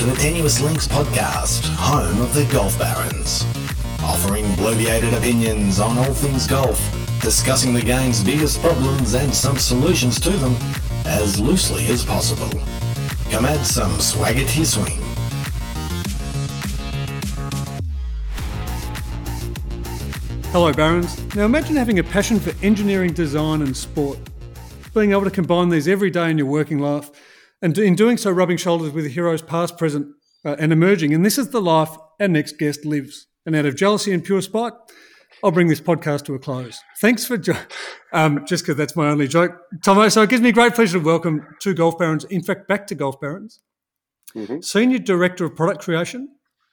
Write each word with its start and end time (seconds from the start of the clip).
to 0.00 0.06
the 0.06 0.16
Tenuous 0.16 0.62
Links 0.62 0.88
podcast, 0.88 1.68
home 1.76 2.22
of 2.22 2.32
the 2.32 2.46
Golf 2.50 2.78
Barons. 2.78 3.44
Offering 4.02 4.46
bloviated 4.52 5.14
opinions 5.14 5.78
on 5.78 5.98
all 5.98 6.14
things 6.14 6.46
golf, 6.46 6.80
discussing 7.20 7.74
the 7.74 7.82
game's 7.82 8.24
biggest 8.24 8.62
problems 8.62 9.12
and 9.12 9.30
some 9.34 9.58
solutions 9.58 10.18
to 10.20 10.30
them 10.30 10.56
as 11.04 11.38
loosely 11.38 11.86
as 11.88 12.02
possible. 12.02 12.48
Come 13.30 13.44
add 13.44 13.66
some 13.66 14.00
swagger 14.00 14.42
to 14.42 14.56
your 14.56 14.64
swing. 14.64 14.98
Hello, 20.52 20.72
Barons. 20.72 21.34
Now 21.34 21.44
imagine 21.44 21.76
having 21.76 21.98
a 21.98 22.04
passion 22.04 22.40
for 22.40 22.54
engineering, 22.64 23.12
design, 23.12 23.60
and 23.60 23.76
sport. 23.76 24.18
Being 24.94 25.12
able 25.12 25.24
to 25.24 25.30
combine 25.30 25.68
these 25.68 25.88
every 25.88 26.10
day 26.10 26.30
in 26.30 26.38
your 26.38 26.46
working 26.46 26.78
life, 26.78 27.10
and 27.62 27.76
in 27.78 27.94
doing 27.94 28.16
so, 28.16 28.30
rubbing 28.30 28.56
shoulders 28.56 28.92
with 28.92 29.04
the 29.04 29.10
heroes 29.10 29.42
past, 29.42 29.76
present, 29.76 30.08
uh, 30.44 30.56
and 30.58 30.72
emerging. 30.72 31.14
And 31.14 31.24
this 31.24 31.38
is 31.38 31.50
the 31.50 31.60
life 31.60 31.96
our 32.20 32.28
next 32.28 32.58
guest 32.58 32.84
lives. 32.84 33.26
And 33.46 33.56
out 33.56 33.66
of 33.66 33.76
jealousy 33.76 34.12
and 34.12 34.24
pure 34.24 34.42
spite, 34.42 34.72
I'll 35.42 35.50
bring 35.50 35.68
this 35.68 35.80
podcast 35.80 36.24
to 36.26 36.34
a 36.34 36.38
close. 36.38 36.80
Thanks 37.00 37.24
for 37.26 37.36
jo- 37.36 37.56
um, 38.12 38.44
just 38.46 38.64
because 38.64 38.76
that's 38.76 38.96
my 38.96 39.08
only 39.08 39.28
joke, 39.28 39.52
Tomo. 39.84 40.08
So 40.08 40.22
it 40.22 40.30
gives 40.30 40.42
me 40.42 40.52
great 40.52 40.74
pleasure 40.74 40.98
to 40.98 41.04
welcome 41.04 41.46
two 41.60 41.74
Golf 41.74 41.98
Barons. 41.98 42.24
In 42.24 42.42
fact, 42.42 42.68
back 42.68 42.86
to 42.88 42.94
Golf 42.94 43.20
Barons, 43.20 43.60
mm-hmm. 44.34 44.60
Senior 44.60 44.98
Director 44.98 45.46
of 45.46 45.56
Product 45.56 45.80
Creation. 45.82 46.28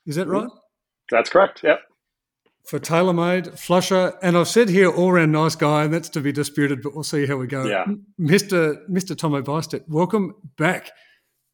Is 0.05 0.16
that 0.16 0.27
mm-hmm. 0.27 0.44
right? 0.44 0.49
That's 1.10 1.30
correct. 1.30 1.63
Yep 1.63 1.80
for 2.67 2.80
TaylorMade, 2.80 3.57
Flusher, 3.57 4.17
and 4.21 4.38
I've 4.38 4.49
said 4.49 4.67
here 4.67 4.91
all 4.91 5.13
round 5.13 5.31
nice 5.31 5.55
guy, 5.55 5.85
and 5.85 5.94
that's 5.94 6.09
to 6.09 6.21
be 6.21 6.34
disputed, 6.34 6.81
but 6.81 6.93
we'll 6.93 7.03
see 7.03 7.26
how 7.26 7.37
we 7.37 7.48
go. 7.48 7.65
Yeah. 7.65 7.85
Mr. 8.20 8.77
Mr. 8.90 9.18
Tomo 9.18 9.41
Bystedt, 9.41 9.84
welcome 9.87 10.35
back. 10.57 10.91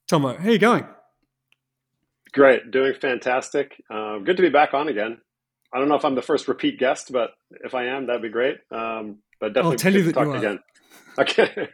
Tomo, 0.08 0.36
how 0.36 0.48
are 0.48 0.52
you 0.52 0.58
going? 0.58 0.86
Great, 2.34 2.72
doing 2.72 2.96
fantastic. 3.00 3.80
Uh, 3.94 4.18
good 4.18 4.38
to 4.38 4.42
be 4.42 4.50
back 4.50 4.74
on 4.74 4.88
again. 4.88 5.20
I 5.72 5.78
don't 5.78 5.88
know 5.88 5.96
if 5.96 6.04
I'm 6.04 6.16
the 6.16 6.22
first 6.24 6.48
repeat 6.48 6.80
guest, 6.80 7.12
but 7.12 7.32
if 7.64 7.76
I 7.76 7.86
am, 7.86 8.08
that'd 8.08 8.24
be 8.24 8.30
great. 8.30 8.58
Um, 8.72 9.20
but 9.40 9.54
definitely 9.54 9.74
I'll 9.74 9.78
tell 9.78 9.94
you 9.94 10.12
that 10.12 10.20
you 10.20 10.32
are. 10.32 10.36
again. 10.38 10.60
Okay. 11.20 11.68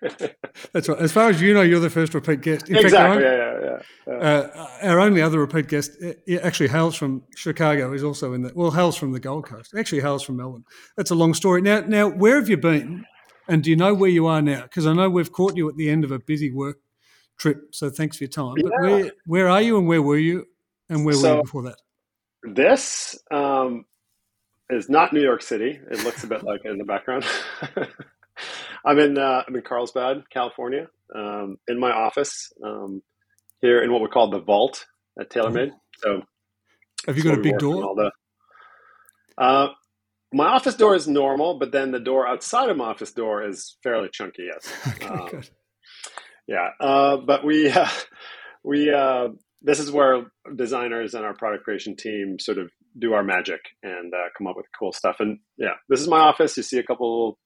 That's 0.74 0.90
right. 0.90 1.00
As 1.00 1.14
far 1.14 1.30
as 1.30 1.42
you 1.42 1.54
know, 1.54 1.62
you're 1.62 1.80
the 1.80 1.90
first 1.90 2.14
repeat 2.14 2.42
guest. 2.42 2.68
In 2.68 2.76
exactly. 2.76 3.24
Fact, 3.24 3.38
yeah, 3.38 3.60
yeah, 3.62 3.80
yeah. 4.08 4.14
Uh, 4.14 4.68
our 4.84 5.00
only 5.00 5.22
other 5.22 5.40
repeat 5.40 5.70
guest 5.70 5.92
actually 6.42 6.68
hails 6.68 6.96
from 6.96 7.24
Chicago. 7.36 7.94
He's 7.94 8.04
also 8.04 8.34
in 8.34 8.42
the 8.42 8.52
well, 8.54 8.72
hails 8.72 8.98
from 8.98 9.14
the 9.14 9.20
Gold 9.20 9.46
Coast. 9.46 9.74
Actually, 9.78 10.02
hails 10.02 10.24
from 10.24 10.36
Melbourne. 10.36 10.66
That's 10.98 11.12
a 11.12 11.16
long 11.16 11.34
story. 11.34 11.62
Now, 11.62 11.80
now, 11.82 12.10
where 12.10 12.36
have 12.36 12.50
you 12.50 12.58
been? 12.58 13.06
And 13.48 13.64
do 13.64 13.70
you 13.70 13.78
know 13.78 13.94
where 13.94 14.10
you 14.10 14.28
are 14.28 14.42
now? 14.42 14.64
Because 14.64 14.86
I 14.86 14.94
know 14.94 15.10
we've 15.10 15.32
caught 15.32 15.56
you 15.56 15.70
at 15.70 15.78
the 15.78 15.90
end 15.90 16.04
of 16.04 16.12
a 16.12 16.20
busy 16.20 16.52
work 16.52 16.78
trip. 17.38 17.62
So 17.72 17.90
thanks 17.90 18.18
for 18.18 18.26
your 18.26 18.30
time. 18.30 18.56
But 18.62 18.72
yeah. 18.72 18.90
where 18.90 19.12
where 19.26 19.50
are 19.50 19.62
you, 19.62 19.78
and 19.78 19.88
where 19.88 20.02
were 20.02 20.18
you, 20.18 20.46
and 20.90 21.06
where 21.06 21.16
so, 21.16 21.30
were 21.30 21.36
you 21.38 21.42
before 21.44 21.64
that? 21.64 21.78
This 22.44 23.18
um, 23.32 23.86
is 24.70 24.90
not 24.90 25.14
New 25.14 25.22
York 25.22 25.42
City. 25.42 25.80
It 25.90 26.04
looks 26.04 26.24
a 26.24 26.28
bit 26.28 26.44
like 26.44 26.62
it 26.66 26.72
in 26.72 26.78
the 26.78 26.84
background. 26.84 27.26
I'm 28.86 29.00
in 29.00 29.18
uh, 29.18 29.44
I'm 29.48 29.56
in 29.56 29.62
Carlsbad, 29.62 30.24
California, 30.30 30.88
um, 31.16 31.58
in 31.68 31.80
my 31.80 31.92
office 31.92 32.52
um, 32.64 33.02
here 33.62 33.82
in 33.84 33.92
what 33.92 34.02
we 34.02 34.08
call 34.08 34.30
the 34.30 34.40
vault 34.40 34.86
at 35.20 35.30
TaylorMade. 35.30 35.72
So, 35.98 36.22
have 37.08 37.18
you 37.18 37.24
got 37.24 37.38
a 37.38 37.42
big 37.42 37.58
door? 37.58 37.96
The, 37.96 38.12
uh, 39.38 39.70
my 40.32 40.48
office 40.48 40.76
door 40.76 40.96
is 40.96 41.08
normal, 41.08 41.58
but 41.58 41.72
then 41.72 41.92
the 41.92 42.00
door 42.00 42.28
outside 42.28 42.70
of 42.70 42.78
my 42.78 42.86
office 42.86 43.12
door 43.12 43.48
is 43.48 43.78
fairly 43.84 44.10
chunky. 44.12 44.48
Yes. 44.48 44.72
okay, 45.04 45.08
um. 45.08 45.42
Yeah, 46.48 46.70
uh, 46.80 47.18
but 47.18 47.44
we 47.46 47.70
uh, 47.70 47.88
we 48.64 48.92
uh, 48.92 49.30
this 49.62 49.80
is 49.80 49.92
where 49.92 50.26
designers 50.56 51.14
and 51.14 51.26
our 51.26 51.34
product 51.34 51.64
creation 51.64 51.96
team 51.96 52.40
sort 52.40 52.58
of 52.58 52.72
do 52.98 53.14
our 53.14 53.24
magic 53.24 53.62
and 53.84 54.14
uh, 54.14 54.30
come 54.38 54.48
up 54.48 54.56
with 54.56 54.66
cool 54.78 54.92
stuff. 54.92 55.18
And 55.20 55.40
yeah, 55.58 55.76
this 55.90 56.00
is 56.00 56.08
my 56.08 56.20
office. 56.20 56.58
You 56.58 56.64
see 56.64 56.80
a 56.80 56.84
couple 56.84 57.38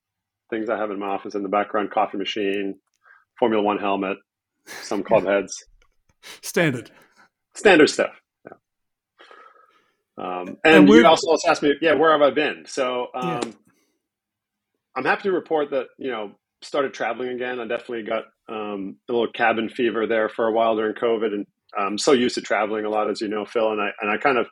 things 0.54 0.70
I 0.70 0.78
have 0.78 0.92
in 0.92 1.00
my 1.00 1.08
office 1.08 1.36
in 1.36 1.44
the 1.44 1.50
background: 1.50 1.92
coffee 1.92 2.18
machine, 2.18 2.76
Formula 3.40 3.64
One 3.64 3.80
helmet, 3.80 4.18
some 4.66 5.04
club 5.04 5.26
heads. 5.28 5.64
Standard. 6.42 6.92
Standard 7.56 7.90
stuff. 7.90 8.20
Yeah. 8.46 8.58
Um, 10.18 10.58
and, 10.64 10.76
and 10.76 10.90
you 10.90 11.06
also 11.06 11.36
asked 11.48 11.64
me, 11.64 11.74
yeah, 11.82 11.94
where 11.94 12.12
have 12.12 12.22
I 12.22 12.32
been? 12.32 12.64
So 12.66 13.08
um, 13.14 13.28
yeah. 13.28 13.52
I'm 14.96 15.06
happy 15.06 15.24
to 15.24 15.32
report 15.32 15.72
that 15.72 15.88
you 15.98 16.12
know 16.12 16.32
started 16.62 16.94
traveling 16.94 17.30
again. 17.30 17.60
I 17.60 17.68
definitely 17.68 18.04
got 18.04 18.24
um, 18.50 18.98
a 19.10 19.14
little 19.14 19.32
cabin 19.32 19.70
fever 19.70 20.08
there 20.08 20.30
for 20.30 20.48
a 20.48 20.52
while 20.52 20.76
during 20.76 20.96
COVID, 20.96 21.34
and 21.34 21.46
I'm 21.78 21.98
so 21.98 22.12
used 22.12 22.36
to 22.36 22.42
traveling 22.42 22.86
a 22.86 22.90
lot, 22.90 23.10
as 23.10 23.22
you 23.22 23.28
know, 23.28 23.46
Phil. 23.46 23.72
And 23.72 23.82
I 23.82 23.90
and 24.02 24.12
I 24.12 24.18
kind 24.18 24.38
of 24.38 24.48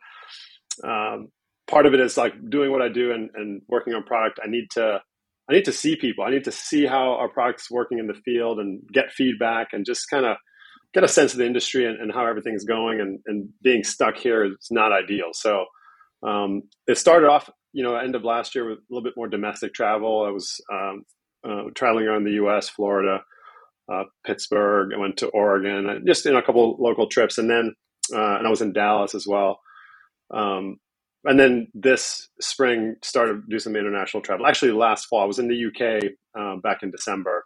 um, 0.83 1.29
part 1.67 1.85
of 1.85 1.93
it 1.93 1.99
is 1.99 2.17
like 2.17 2.33
doing 2.49 2.71
what 2.71 2.81
I 2.81 2.89
do 2.89 3.11
and, 3.11 3.29
and 3.33 3.61
working 3.67 3.93
on 3.93 4.03
product. 4.03 4.39
I 4.43 4.47
need 4.47 4.67
to 4.71 5.01
I 5.51 5.55
need 5.55 5.65
to 5.65 5.73
see 5.73 5.97
people. 5.97 6.23
I 6.23 6.29
need 6.29 6.45
to 6.45 6.51
see 6.51 6.85
how 6.85 7.15
our 7.15 7.27
product's 7.27 7.69
working 7.69 7.99
in 7.99 8.07
the 8.07 8.13
field 8.13 8.59
and 8.59 8.81
get 8.91 9.11
feedback 9.11 9.73
and 9.73 9.85
just 9.85 10.09
kind 10.09 10.25
of 10.25 10.37
get 10.93 11.03
a 11.03 11.09
sense 11.09 11.33
of 11.33 11.39
the 11.39 11.45
industry 11.45 11.85
and, 11.85 11.99
and 11.99 12.09
how 12.13 12.25
everything's 12.25 12.63
going. 12.63 13.01
And, 13.01 13.19
and, 13.25 13.49
being 13.61 13.83
stuck 13.83 14.15
here 14.15 14.45
is 14.45 14.69
not 14.71 14.93
ideal. 14.93 15.31
So 15.33 15.65
um, 16.23 16.63
it 16.87 16.97
started 16.97 17.27
off, 17.27 17.49
you 17.73 17.83
know, 17.83 17.97
end 17.97 18.15
of 18.15 18.23
last 18.23 18.55
year 18.55 18.69
with 18.69 18.79
a 18.79 18.81
little 18.89 19.03
bit 19.03 19.15
more 19.17 19.27
domestic 19.27 19.73
travel. 19.73 20.25
I 20.25 20.31
was 20.31 20.61
um, 20.71 21.03
uh, 21.43 21.63
traveling 21.75 22.05
around 22.05 22.23
the 22.23 22.31
U.S., 22.43 22.69
Florida, 22.69 23.19
uh, 23.91 24.03
Pittsburgh. 24.25 24.93
I 24.95 24.99
went 24.99 25.17
to 25.17 25.27
Oregon, 25.27 26.05
just 26.07 26.25
in 26.25 26.37
a 26.37 26.41
couple 26.41 26.77
local 26.79 27.07
trips, 27.07 27.37
and 27.37 27.49
then 27.49 27.75
uh, 28.13 28.37
and 28.37 28.47
I 28.47 28.49
was 28.49 28.61
in 28.61 28.71
Dallas 28.71 29.15
as 29.15 29.25
well. 29.27 29.59
Um, 30.33 30.77
and 31.25 31.39
then 31.39 31.67
this 31.73 32.29
spring 32.39 32.95
started 33.03 33.47
do 33.49 33.59
some 33.59 33.75
international 33.75 34.23
travel. 34.23 34.47
Actually, 34.47 34.71
last 34.71 35.05
fall 35.05 35.21
I 35.21 35.25
was 35.25 35.39
in 35.39 35.47
the 35.47 35.65
UK 35.67 36.11
um, 36.39 36.61
back 36.61 36.83
in 36.83 36.91
December 36.91 37.45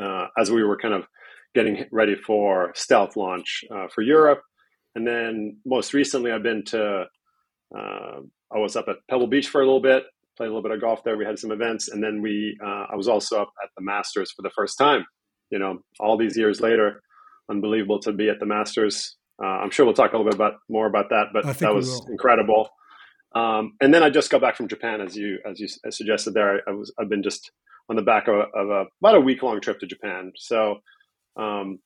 uh, 0.00 0.26
as 0.38 0.50
we 0.50 0.62
were 0.62 0.78
kind 0.78 0.94
of 0.94 1.04
getting 1.54 1.84
ready 1.92 2.16
for 2.16 2.72
stealth 2.74 3.16
launch 3.16 3.64
uh, 3.74 3.86
for 3.94 4.02
Europe. 4.02 4.40
And 4.94 5.06
then 5.06 5.58
most 5.64 5.92
recently, 5.92 6.32
I've 6.32 6.42
been 6.42 6.64
to. 6.66 7.04
Uh, 7.76 8.20
I 8.54 8.58
was 8.58 8.76
up 8.76 8.86
at 8.88 8.96
Pebble 9.10 9.26
Beach 9.26 9.48
for 9.48 9.60
a 9.60 9.64
little 9.64 9.80
bit, 9.80 10.04
played 10.36 10.46
a 10.46 10.50
little 10.50 10.62
bit 10.62 10.70
of 10.70 10.80
golf 10.80 11.02
there. 11.02 11.16
We 11.16 11.24
had 11.24 11.38
some 11.38 11.50
events, 11.50 11.88
and 11.88 12.02
then 12.02 12.22
we. 12.22 12.56
Uh, 12.64 12.86
I 12.92 12.96
was 12.96 13.08
also 13.08 13.42
up 13.42 13.50
at 13.62 13.70
the 13.76 13.82
Masters 13.82 14.32
for 14.32 14.42
the 14.42 14.52
first 14.54 14.78
time. 14.78 15.04
You 15.50 15.58
know, 15.58 15.80
all 16.00 16.16
these 16.16 16.36
years 16.36 16.60
later, 16.60 17.02
unbelievable 17.50 17.98
to 18.00 18.12
be 18.12 18.28
at 18.28 18.38
the 18.40 18.46
Masters 18.46 19.16
uh, 19.42 19.46
I'm 19.46 19.70
sure 19.70 19.84
we'll 19.84 19.94
talk 19.94 20.12
a 20.12 20.16
little 20.16 20.30
bit 20.30 20.36
about 20.36 20.54
more 20.68 20.86
about 20.86 21.10
that, 21.10 21.26
but 21.32 21.58
that 21.58 21.74
was 21.74 22.06
incredible. 22.08 22.68
Um, 23.34 23.72
and 23.80 23.92
then 23.92 24.02
I 24.02 24.10
just 24.10 24.30
got 24.30 24.40
back 24.40 24.56
from 24.56 24.68
Japan, 24.68 25.00
as 25.00 25.16
you 25.16 25.38
as 25.44 25.58
you 25.58 25.68
suggested 25.90 26.34
there. 26.34 26.56
I, 26.56 26.70
I 26.70 26.72
was 26.72 26.92
I've 26.98 27.08
been 27.08 27.22
just 27.22 27.50
on 27.90 27.96
the 27.96 28.02
back 28.02 28.28
of, 28.28 28.34
a, 28.36 28.58
of 28.58 28.70
a, 28.70 28.84
about 29.02 29.16
a 29.16 29.20
week 29.20 29.42
long 29.42 29.60
trip 29.60 29.80
to 29.80 29.86
Japan, 29.86 30.32
so 30.36 30.76
um, 31.36 31.80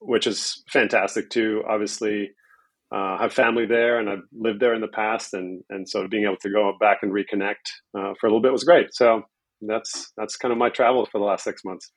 which 0.00 0.26
is 0.26 0.62
fantastic 0.70 1.30
too. 1.30 1.62
Obviously, 1.66 2.30
uh, 2.92 3.16
I 3.18 3.22
have 3.22 3.32
family 3.32 3.66
there, 3.66 3.98
and 3.98 4.10
I've 4.10 4.24
lived 4.32 4.60
there 4.60 4.74
in 4.74 4.82
the 4.82 4.88
past, 4.88 5.32
and 5.32 5.62
and 5.70 5.88
so 5.88 6.06
being 6.06 6.24
able 6.24 6.36
to 6.42 6.50
go 6.50 6.72
back 6.78 6.98
and 7.02 7.12
reconnect 7.12 7.54
uh, 7.98 8.12
for 8.20 8.26
a 8.26 8.30
little 8.30 8.42
bit 8.42 8.52
was 8.52 8.64
great. 8.64 8.88
So 8.92 9.22
that's 9.62 10.12
that's 10.16 10.36
kind 10.36 10.52
of 10.52 10.58
my 10.58 10.70
travels 10.70 11.08
for 11.10 11.18
the 11.18 11.24
last 11.24 11.44
six 11.44 11.64
months. 11.64 11.90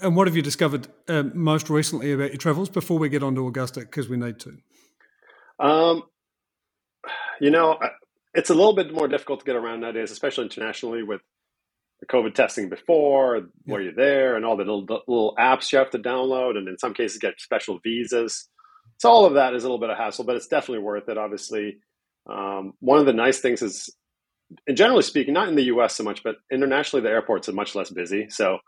And 0.00 0.16
what 0.16 0.26
have 0.26 0.36
you 0.36 0.42
discovered 0.42 0.88
uh, 1.08 1.24
most 1.34 1.70
recently 1.70 2.12
about 2.12 2.30
your 2.30 2.38
travels 2.38 2.68
before 2.68 2.98
we 2.98 3.08
get 3.08 3.22
on 3.22 3.34
to 3.34 3.46
Augusta 3.46 3.80
because 3.80 4.08
we 4.08 4.16
need 4.16 4.38
to? 4.40 4.56
Um, 5.58 6.02
you 7.40 7.50
know, 7.50 7.78
it's 8.34 8.50
a 8.50 8.54
little 8.54 8.74
bit 8.74 8.92
more 8.92 9.08
difficult 9.08 9.40
to 9.40 9.46
get 9.46 9.56
around 9.56 9.80
nowadays, 9.80 10.10
especially 10.10 10.44
internationally 10.44 11.02
with 11.02 11.20
the 12.00 12.06
COVID 12.06 12.34
testing 12.34 12.68
before, 12.68 13.36
yeah. 13.36 13.42
where 13.64 13.80
you're 13.80 13.94
there, 13.94 14.36
and 14.36 14.44
all 14.44 14.56
the 14.56 14.64
little, 14.64 14.84
little 15.06 15.34
apps 15.38 15.70
you 15.70 15.78
have 15.78 15.90
to 15.90 15.98
download, 15.98 16.56
and 16.56 16.68
in 16.68 16.78
some 16.78 16.94
cases 16.94 17.18
get 17.18 17.40
special 17.40 17.78
visas. 17.82 18.48
So 18.98 19.10
all 19.10 19.26
of 19.26 19.34
that 19.34 19.54
is 19.54 19.62
a 19.62 19.66
little 19.66 19.80
bit 19.80 19.90
of 19.90 19.98
hassle, 19.98 20.24
but 20.24 20.36
it's 20.36 20.48
definitely 20.48 20.84
worth 20.84 21.08
it. 21.08 21.18
Obviously, 21.18 21.78
um, 22.28 22.72
one 22.80 22.98
of 22.98 23.06
the 23.06 23.12
nice 23.12 23.40
things 23.40 23.62
is 23.62 23.90
and 24.66 24.76
generally 24.76 25.02
speaking, 25.02 25.34
not 25.34 25.48
in 25.48 25.54
the 25.54 25.64
U.S. 25.64 25.96
so 25.96 26.04
much, 26.04 26.22
but 26.22 26.36
internationally, 26.50 27.02
the 27.02 27.10
airports 27.10 27.48
are 27.48 27.52
much 27.52 27.74
less 27.74 27.90
busy. 27.90 28.28
So 28.30 28.58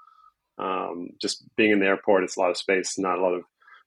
um, 0.59 1.09
just 1.21 1.45
being 1.57 1.73
in 1.73 1.81
the 1.81 1.87
airport, 1.87 2.25
it's 2.25 2.37
a 2.37 2.41
lot 2.41 2.51
of 2.51 2.57
space, 2.57 2.99
not 2.99 3.19
a 3.19 3.23
lot 3.23 3.35
of 3.35 3.43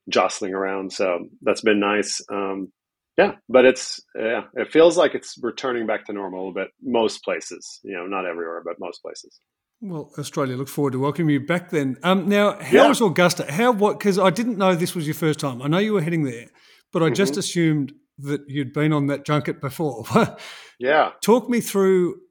jostling 0.10 0.54
around. 0.54 0.94
So 0.94 1.28
that's 1.42 1.62
been 1.62 1.80
nice. 1.80 2.22
Um, 2.32 2.72
yeah, 3.18 3.34
but 3.50 3.66
it's 3.66 4.00
yeah, 4.16 4.44
it 4.54 4.72
feels 4.72 4.96
like 4.96 5.16
it's 5.16 5.38
returning 5.42 5.88
back 5.88 6.06
to 6.06 6.14
normal 6.14 6.40
a 6.40 6.42
little 6.42 6.54
bit. 6.54 6.70
Most 6.84 7.24
places, 7.24 7.80
you 7.84 7.94
know, 7.94 8.06
not 8.06 8.28
everywhere, 8.28 8.62
but 8.64 8.76
most 8.80 9.02
places. 9.02 9.40
Well, 9.82 10.12
Australia, 10.18 10.56
look 10.56 10.68
forward 10.68 10.94
to 10.94 11.00
welcoming 11.00 11.34
you 11.34 11.40
back 11.40 11.70
then. 11.70 11.98
Um, 12.04 12.28
now, 12.28 12.60
how 12.60 12.78
yeah. 12.84 12.88
was 12.88 13.02
Augusta? 13.02 13.52
How 13.52 13.72
what? 13.72 13.98
Because 13.98 14.20
I 14.20 14.30
didn't 14.30 14.58
know 14.58 14.76
this 14.76 14.96
was 14.96 15.08
your 15.08 15.16
first 15.16 15.40
time. 15.40 15.62
I 15.62 15.68
know 15.68 15.78
you 15.80 15.94
were 15.94 16.02
heading 16.02 16.24
there, 16.24 16.48
but 16.94 17.02
I 17.02 17.08
mm-hmm. 17.08 17.16
just 17.16 17.38
assumed 17.38 17.94
that 18.20 18.42
you'd 18.48 18.74
been 18.74 18.94
on 18.94 19.08
that 19.08 19.26
junket 19.26 19.62
before. 19.62 20.06
yeah. 20.80 21.12
Talk 21.24 21.50
me 21.50 21.62
through 21.62 22.22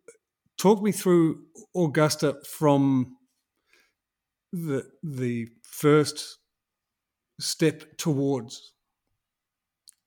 talk 0.59 0.83
me 0.83 0.93
through 0.93 1.43
Augusta 1.77 2.37
from 2.45 3.17
the 4.53 4.85
the 5.03 5.49
first 5.63 6.39
step 7.39 7.97
towards 7.99 8.73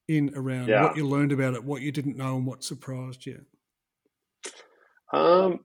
in 0.07 0.31
around 0.35 0.67
yeah. 0.67 0.83
what 0.83 0.97
you 0.97 1.07
learned 1.07 1.31
about 1.31 1.53
it, 1.53 1.63
what 1.63 1.81
you 1.81 1.91
didn't 1.91 2.17
know, 2.17 2.35
and 2.35 2.45
what 2.45 2.63
surprised 2.63 3.25
you? 3.27 3.45
Um, 5.13 5.59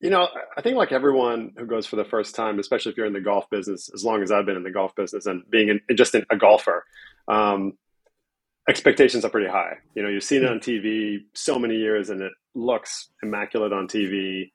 you 0.00 0.10
know, 0.10 0.28
I 0.56 0.62
think 0.62 0.76
like 0.76 0.90
everyone 0.90 1.52
who 1.56 1.64
goes 1.66 1.86
for 1.86 1.96
the 1.96 2.04
first 2.04 2.34
time, 2.34 2.58
especially 2.58 2.90
if 2.90 2.98
you're 2.98 3.06
in 3.06 3.12
the 3.12 3.20
golf 3.20 3.48
business, 3.50 3.88
as 3.94 4.04
long 4.04 4.22
as 4.22 4.32
I've 4.32 4.46
been 4.46 4.56
in 4.56 4.64
the 4.64 4.72
golf 4.72 4.94
business 4.96 5.26
and 5.26 5.48
being 5.48 5.68
in, 5.68 5.96
just 5.96 6.14
in, 6.14 6.26
a 6.28 6.36
golfer, 6.36 6.84
um, 7.28 7.74
expectations 8.68 9.24
are 9.24 9.30
pretty 9.30 9.50
high. 9.50 9.74
You 9.94 10.02
know, 10.02 10.08
you've 10.08 10.24
seen 10.24 10.42
it 10.42 10.50
on 10.50 10.58
TV 10.58 11.18
so 11.34 11.58
many 11.58 11.76
years, 11.76 12.10
and 12.10 12.20
it 12.20 12.32
looks 12.54 13.08
immaculate 13.22 13.72
on 13.72 13.88
TV. 13.88 14.50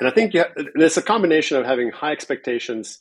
And 0.00 0.08
I 0.08 0.10
think 0.10 0.34
you 0.34 0.44
it's 0.56 0.96
a 0.96 1.02
combination 1.02 1.56
of 1.56 1.64
having 1.64 1.90
high 1.90 2.12
expectations 2.12 3.00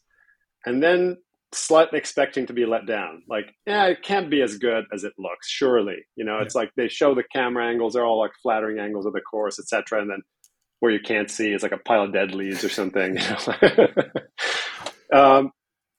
and 0.65 0.81
then 0.81 1.17
slightly 1.51 1.99
expecting 1.99 2.45
to 2.47 2.53
be 2.53 2.65
let 2.65 2.85
down. 2.85 3.23
Like, 3.27 3.53
yeah, 3.65 3.85
it 3.85 4.03
can't 4.03 4.29
be 4.29 4.41
as 4.41 4.57
good 4.57 4.85
as 4.93 5.03
it 5.03 5.13
looks. 5.17 5.49
Surely, 5.49 5.97
you 6.15 6.25
know, 6.25 6.37
yeah. 6.37 6.43
it's 6.43 6.55
like 6.55 6.71
they 6.75 6.87
show 6.87 7.15
the 7.15 7.23
camera 7.31 7.67
angles; 7.67 7.93
they're 7.93 8.05
all 8.05 8.19
like 8.19 8.31
flattering 8.41 8.79
angles 8.79 9.05
of 9.05 9.13
the 9.13 9.21
course, 9.21 9.59
etc. 9.59 10.01
And 10.01 10.09
then 10.09 10.21
where 10.79 10.91
you 10.91 10.99
can't 10.99 11.31
see 11.31 11.53
is 11.53 11.63
like 11.63 11.71
a 11.71 11.77
pile 11.77 12.03
of 12.03 12.13
dead 12.13 12.35
leaves 12.35 12.63
or 12.63 12.69
something. 12.69 13.17
um, 15.13 15.51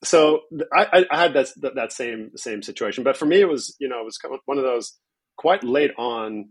so 0.04 0.42
I, 0.72 1.04
I, 1.10 1.20
had 1.20 1.34
that 1.34 1.48
that 1.74 1.92
same 1.92 2.30
same 2.36 2.62
situation, 2.62 3.04
but 3.04 3.16
for 3.16 3.26
me, 3.26 3.40
it 3.40 3.48
was 3.48 3.76
you 3.80 3.88
know 3.88 4.00
it 4.00 4.04
was 4.04 4.18
one 4.44 4.58
of 4.58 4.64
those 4.64 4.96
quite 5.36 5.64
late 5.64 5.90
on 5.98 6.50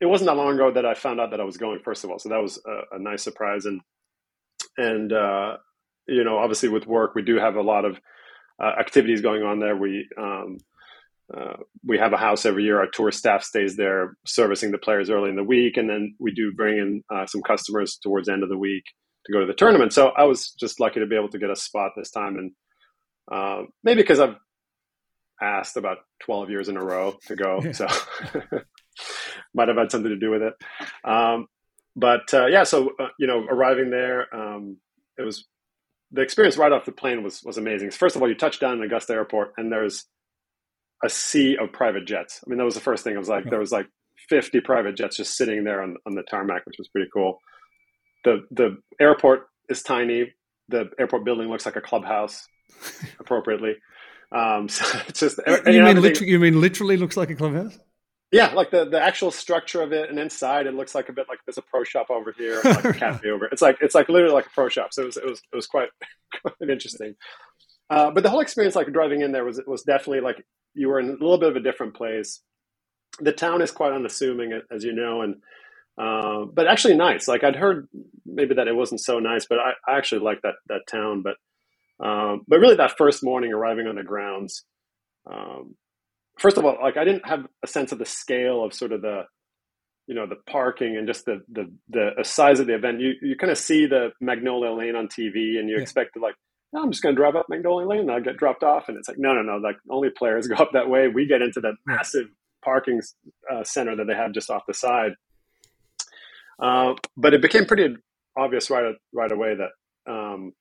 it 0.00 0.06
wasn't 0.06 0.28
that 0.28 0.36
long 0.36 0.54
ago 0.54 0.72
that 0.72 0.86
I 0.86 0.94
found 0.94 1.20
out 1.20 1.30
that 1.30 1.40
I 1.40 1.44
was 1.44 1.58
going. 1.58 1.80
First 1.84 2.04
of 2.04 2.10
all, 2.10 2.18
so 2.18 2.30
that 2.30 2.42
was 2.42 2.60
a, 2.66 2.96
a 2.96 2.98
nice 2.98 3.22
surprise, 3.22 3.66
and 3.66 3.80
and 4.76 5.12
uh, 5.12 5.56
you 6.08 6.24
know, 6.24 6.38
obviously 6.38 6.68
with 6.68 6.86
work, 6.86 7.14
we 7.14 7.22
do 7.22 7.36
have 7.36 7.56
a 7.56 7.62
lot 7.62 7.84
of 7.84 8.00
uh, 8.62 8.72
activities 8.78 9.20
going 9.20 9.42
on 9.42 9.60
there. 9.60 9.76
We 9.76 10.08
um, 10.18 10.58
uh, 11.36 11.56
we 11.84 11.98
have 11.98 12.12
a 12.12 12.18
house 12.18 12.46
every 12.46 12.64
year. 12.64 12.78
Our 12.78 12.88
tour 12.90 13.12
staff 13.12 13.42
stays 13.42 13.76
there, 13.76 14.16
servicing 14.26 14.70
the 14.70 14.78
players 14.78 15.10
early 15.10 15.28
in 15.28 15.36
the 15.36 15.44
week, 15.44 15.76
and 15.76 15.88
then 15.88 16.14
we 16.18 16.32
do 16.32 16.52
bring 16.56 16.78
in 16.78 17.02
uh, 17.14 17.26
some 17.26 17.42
customers 17.42 17.98
towards 18.02 18.26
the 18.26 18.32
end 18.32 18.42
of 18.42 18.48
the 18.48 18.58
week 18.58 18.84
to 19.26 19.32
go 19.32 19.40
to 19.40 19.46
the 19.46 19.54
tournament. 19.54 19.92
So 19.92 20.08
I 20.08 20.24
was 20.24 20.52
just 20.58 20.80
lucky 20.80 21.00
to 21.00 21.06
be 21.06 21.16
able 21.16 21.30
to 21.30 21.38
get 21.38 21.50
a 21.50 21.56
spot 21.56 21.92
this 21.96 22.10
time, 22.10 22.36
and 22.36 22.52
uh, 23.30 23.62
maybe 23.84 24.02
because 24.02 24.20
I've 24.20 24.36
asked 25.42 25.76
about 25.76 25.98
twelve 26.24 26.50
years 26.50 26.68
in 26.68 26.76
a 26.76 26.84
row 26.84 27.16
to 27.26 27.36
go, 27.36 27.60
so 27.72 27.86
might 29.54 29.68
have 29.68 29.76
had 29.76 29.90
something 29.90 30.10
to 30.10 30.18
do 30.18 30.30
with 30.30 30.42
it. 30.42 30.54
Um, 31.04 31.46
but 31.96 32.32
uh, 32.32 32.46
yeah, 32.46 32.64
so 32.64 32.90
uh, 32.98 33.08
you 33.18 33.26
know, 33.26 33.44
arriving 33.48 33.90
there, 33.90 34.34
um, 34.34 34.78
it 35.18 35.22
was 35.22 35.46
the 36.12 36.22
experience 36.22 36.56
right 36.56 36.72
off 36.72 36.84
the 36.84 36.92
plane 36.92 37.22
was 37.22 37.42
was 37.44 37.58
amazing. 37.58 37.90
First 37.90 38.16
of 38.16 38.22
all, 38.22 38.28
you 38.28 38.34
touch 38.34 38.60
down 38.60 38.78
in 38.78 38.82
Augusta 38.82 39.12
Airport, 39.12 39.52
and 39.56 39.72
there's 39.72 40.06
a 41.04 41.08
sea 41.08 41.56
of 41.56 41.72
private 41.72 42.06
jets. 42.06 42.40
I 42.44 42.50
mean, 42.50 42.58
that 42.58 42.64
was 42.64 42.74
the 42.74 42.80
first 42.80 43.04
thing. 43.04 43.14
I 43.16 43.18
was 43.18 43.28
like, 43.28 43.48
there 43.48 43.58
was 43.58 43.72
like 43.72 43.86
50 44.28 44.60
private 44.60 44.96
jets 44.96 45.16
just 45.16 45.36
sitting 45.36 45.64
there 45.64 45.82
on, 45.82 45.96
on 46.06 46.14
the 46.14 46.22
tarmac, 46.22 46.66
which 46.66 46.76
was 46.78 46.88
pretty 46.88 47.08
cool. 47.12 47.38
The 48.24 48.46
the 48.50 48.78
airport 49.00 49.48
is 49.68 49.82
tiny. 49.82 50.32
The 50.68 50.90
airport 50.98 51.24
building 51.24 51.48
looks 51.48 51.66
like 51.66 51.76
a 51.76 51.80
clubhouse, 51.80 52.46
appropriately. 53.20 53.76
Um, 54.32 54.68
so 54.68 54.84
it's 55.08 55.20
just 55.20 55.40
you 55.46 55.82
mean 55.82 56.00
literally, 56.00 56.30
you 56.30 56.38
mean 56.38 56.60
literally 56.60 56.96
looks 56.96 57.16
like 57.16 57.30
a 57.30 57.34
clubhouse? 57.34 57.78
Yeah, 58.32 58.52
like 58.52 58.70
the, 58.70 58.84
the 58.84 59.00
actual 59.00 59.32
structure 59.32 59.82
of 59.82 59.92
it, 59.92 60.08
and 60.08 60.18
inside 60.18 60.66
it 60.66 60.74
looks 60.74 60.94
like 60.94 61.08
a 61.08 61.12
bit 61.12 61.26
like 61.28 61.40
there's 61.46 61.58
a 61.58 61.62
pro 61.62 61.82
shop 61.82 62.10
over 62.10 62.32
here, 62.36 62.60
like 62.64 62.84
a 62.84 62.92
cafe 62.94 63.30
over. 63.30 63.46
It's 63.46 63.62
like 63.62 63.78
it's 63.80 63.94
like 63.94 64.08
literally 64.08 64.34
like 64.34 64.46
a 64.46 64.50
pro 64.50 64.68
shop. 64.68 64.92
So 64.92 65.02
it 65.02 65.06
was 65.06 65.16
it 65.16 65.24
was 65.26 65.42
it 65.52 65.56
was 65.56 65.66
quite 65.66 65.88
quite 66.40 66.70
interesting. 66.70 67.16
Uh, 67.88 68.12
but 68.12 68.22
the 68.22 68.30
whole 68.30 68.40
experience, 68.40 68.76
like 68.76 68.92
driving 68.92 69.22
in 69.22 69.32
there, 69.32 69.44
was 69.44 69.60
was 69.66 69.82
definitely 69.82 70.20
like 70.20 70.44
you 70.74 70.88
were 70.88 71.00
in 71.00 71.08
a 71.08 71.12
little 71.12 71.38
bit 71.38 71.50
of 71.50 71.56
a 71.56 71.60
different 71.60 71.94
place. 71.94 72.40
The 73.18 73.32
town 73.32 73.62
is 73.62 73.72
quite 73.72 73.92
unassuming, 73.92 74.60
as 74.70 74.84
you 74.84 74.92
know, 74.92 75.22
and 75.22 75.42
uh, 76.00 76.46
but 76.46 76.66
actually 76.66 76.96
nice. 76.96 77.28
Like 77.28 77.44
I'd 77.44 77.56
heard 77.56 77.86
maybe 78.24 78.54
that 78.54 78.68
it 78.68 78.74
wasn't 78.74 79.02
so 79.02 79.18
nice, 79.18 79.46
but 79.46 79.58
I, 79.58 79.72
I 79.86 79.98
actually 79.98 80.22
like 80.22 80.40
that 80.42 80.54
that 80.68 80.86
town. 80.90 81.22
But 81.22 81.34
um, 82.04 82.42
but 82.48 82.58
really, 82.58 82.76
that 82.76 82.96
first 82.96 83.22
morning 83.22 83.52
arriving 83.52 83.86
on 83.86 83.96
the 83.96 84.02
grounds, 84.02 84.64
um, 85.30 85.74
first 86.38 86.56
of 86.56 86.64
all, 86.64 86.78
like 86.80 86.96
I 86.96 87.04
didn't 87.04 87.26
have 87.26 87.46
a 87.62 87.66
sense 87.66 87.92
of 87.92 87.98
the 87.98 88.06
scale 88.06 88.64
of 88.64 88.72
sort 88.72 88.92
of 88.92 89.02
the, 89.02 89.24
you 90.06 90.14
know, 90.14 90.26
the 90.26 90.38
parking 90.50 90.96
and 90.96 91.06
just 91.06 91.26
the 91.26 91.42
the 91.52 91.70
the 91.90 92.12
size 92.22 92.60
of 92.60 92.66
the 92.66 92.74
event. 92.74 93.00
You 93.00 93.12
you 93.20 93.36
kind 93.36 93.50
of 93.50 93.58
see 93.58 93.84
the 93.84 94.10
Magnolia 94.22 94.72
Lane 94.72 94.96
on 94.96 95.06
TV, 95.06 95.58
and 95.58 95.68
you 95.68 95.76
yeah. 95.76 95.82
expect 95.82 96.14
to 96.14 96.20
like, 96.20 96.34
oh, 96.74 96.82
I'm 96.82 96.90
just 96.90 97.02
going 97.02 97.14
to 97.14 97.20
drive 97.20 97.36
up 97.36 97.46
Magnolia 97.50 97.86
Lane, 97.86 98.00
and 98.00 98.12
I 98.12 98.20
get 98.20 98.38
dropped 98.38 98.62
off, 98.62 98.88
and 98.88 98.96
it's 98.96 99.08
like, 99.08 99.18
no, 99.18 99.34
no, 99.34 99.42
no, 99.42 99.58
like 99.58 99.76
only 99.90 100.08
players 100.08 100.48
go 100.48 100.54
up 100.54 100.70
that 100.72 100.88
way. 100.88 101.08
We 101.08 101.26
get 101.26 101.42
into 101.42 101.60
that 101.60 101.74
massive 101.84 102.28
parking 102.64 103.02
uh, 103.52 103.64
center 103.64 103.94
that 103.96 104.06
they 104.06 104.14
have 104.14 104.32
just 104.32 104.48
off 104.48 104.62
the 104.66 104.72
side. 104.72 105.12
Uh, 106.60 106.94
but 107.16 107.34
it 107.34 107.42
became 107.42 107.64
pretty 107.64 107.96
obvious 108.36 108.70
right 108.70 108.94
right 109.12 109.32
away 109.32 109.54
that 109.54 110.12
um, 110.12 110.52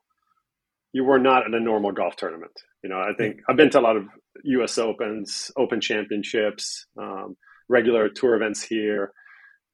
you 0.94 1.04
were 1.04 1.20
not 1.20 1.46
at 1.46 1.54
a 1.54 1.60
normal 1.60 1.92
golf 1.92 2.16
tournament. 2.16 2.52
You 2.84 2.90
know, 2.90 3.00
I 3.00 3.12
think 3.18 3.42
I've 3.48 3.58
been 3.58 3.70
to 3.72 3.80
a 3.80 3.82
lot 3.82 3.98
of 3.98 4.06
U.S. 4.44 4.78
Opens, 4.78 5.52
Open 5.58 5.82
Championships, 5.82 6.88
um, 6.98 7.36
regular 7.68 8.10
tour 8.10 8.36
events 8.36 8.64
here, 8.64 9.12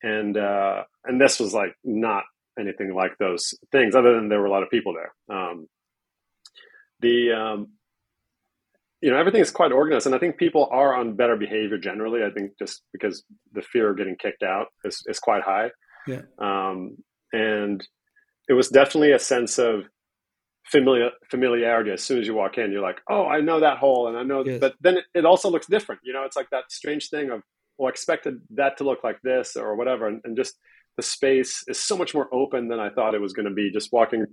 and 0.01 0.38
uh, 0.38 0.83
and 1.06 1.22
this 1.22 1.39
was 1.39 1.54
like 1.54 1.74
not 1.83 2.24
anything 2.60 2.94
like 2.94 3.18
those 3.19 3.54
things, 3.72 3.95
other 3.95 4.16
than 4.16 4.30
there 4.30 4.39
were 4.39 4.48
a 4.48 4.51
lot 4.51 4.63
of 4.63 4.69
people 4.69 4.94
there. 4.94 5.38
Um, 5.38 5.68
the 7.01 7.31
um, 7.31 7.68
you 9.01 9.12
know 9.12 9.18
everything 9.18 9.42
is 9.42 9.51
quite 9.51 9.72
organized, 9.72 10.07
and 10.07 10.16
I 10.16 10.19
think 10.19 10.38
people 10.38 10.68
are 10.72 10.95
on 10.95 11.16
better 11.16 11.36
behavior 11.36 11.77
generally. 11.77 12.24
I 12.24 12.31
think 12.31 12.54
just 12.57 12.81
because 12.92 13.24
the 13.54 13.62
fear 13.62 13.92
of 13.92 13.98
getting 13.98 14.16
kicked 14.16 14.44
out 14.44 14.68
is 14.83 15.04
is 15.06 15.19
quite 15.19 15.44
high. 15.44 15.69
Yeah. 16.07 16.21
Um, 16.39 16.97
and 17.33 17.85
it 18.47 18.53
was 18.53 18.69
definitely 18.69 19.11
a 19.11 19.19
sense 19.19 19.57
of 19.57 19.83
familiar 20.65 21.11
familiarity 21.29 21.91
as 21.91 22.03
soon 22.03 22.19
as 22.19 22.25
you 22.25 22.33
walk 22.33 22.57
in 22.57 22.71
you're 22.71 22.81
like 22.81 22.99
oh 23.07 23.27
i 23.27 23.39
know 23.39 23.59
that 23.59 23.77
hole 23.77 24.07
and 24.07 24.17
i 24.17 24.23
know 24.23 24.43
yes. 24.43 24.59
but 24.59 24.73
then 24.81 24.97
it, 24.97 25.03
it, 25.13 25.25
also 25.25 25.47
looks 25.47 25.67
different 25.67 26.01
you 26.03 26.11
know 26.11 26.23
it's 26.23 26.35
like 26.35 26.49
that 26.49 26.63
strange 26.71 27.09
thing 27.09 27.29
of 27.29 27.41
well 27.77 27.87
I 27.87 27.91
expected 27.91 28.39
that 28.55 28.77
to 28.77 28.83
look 28.83 29.03
like 29.03 29.21
this 29.21 29.55
or 29.55 29.75
whatever 29.75 30.07
and, 30.07 30.21
and 30.23 30.35
just 30.35 30.55
the 30.97 31.03
space 31.03 31.63
is 31.67 31.79
so 31.79 31.95
much 31.95 32.15
more 32.15 32.27
open 32.33 32.67
than 32.67 32.79
i 32.79 32.89
thought 32.89 33.13
it 33.13 33.21
was 33.21 33.33
going 33.33 33.47
to 33.47 33.53
be 33.53 33.71
just 33.71 33.93
walking 33.93 34.25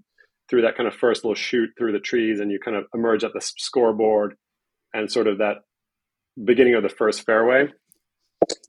through 0.49 0.63
that 0.63 0.75
kind 0.75 0.87
of 0.87 0.95
first 0.95 1.23
little 1.23 1.35
shoot 1.35 1.69
through 1.77 1.93
the 1.93 2.01
trees 2.01 2.41
and 2.41 2.51
you 2.51 2.59
kind 2.59 2.79
of 2.79 2.87
emerge 2.95 3.25
at 3.25 3.35
the 3.35 3.41
scoreboard 3.41 4.35
and 4.95 5.13
sort 5.13 5.27
of 5.27 5.39
that 5.39 5.59
beginning 6.43 6.75
of 6.75 6.83
the 6.83 6.89
first 6.89 7.27
fairway 7.27 7.69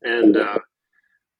and 0.02 0.36
uh, 0.36 0.60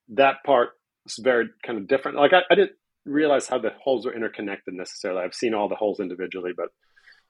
that 0.10 0.38
part 0.46 0.70
is 1.06 1.20
very 1.22 1.50
kind 1.66 1.78
of 1.78 1.88
different 1.88 2.18
like 2.18 2.34
I, 2.34 2.42
I 2.50 2.56
didn't 2.56 2.74
realize 3.06 3.48
how 3.48 3.60
the 3.60 3.72
holes 3.82 4.06
were 4.06 4.16
interconnected 4.16 4.74
necessarily. 4.74 5.22
I've 5.22 5.34
seen 5.34 5.54
all 5.54 5.70
the 5.70 5.76
holes 5.76 6.00
individually, 6.00 6.52
but 6.56 6.70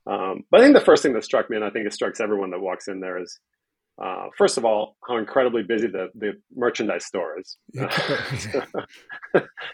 um, 0.05 0.43
but 0.51 0.59
I 0.59 0.63
think 0.63 0.75
the 0.75 0.83
first 0.83 1.01
thing 1.01 1.13
that 1.13 1.23
struck 1.23 1.49
me, 1.49 1.55
and 1.55 1.65
I 1.65 1.69
think 1.69 1.87
it 1.87 1.93
strikes 1.93 2.19
everyone 2.19 2.51
that 2.51 2.59
walks 2.59 2.87
in 2.87 2.99
there, 2.99 3.21
is 3.21 3.39
uh, 4.03 4.27
first 4.37 4.57
of 4.57 4.65
all 4.65 4.97
how 5.07 5.17
incredibly 5.17 5.63
busy 5.63 5.87
the 5.87 6.09
the 6.15 6.33
merchandise 6.53 7.05
store 7.05 7.39
is. 7.39 7.57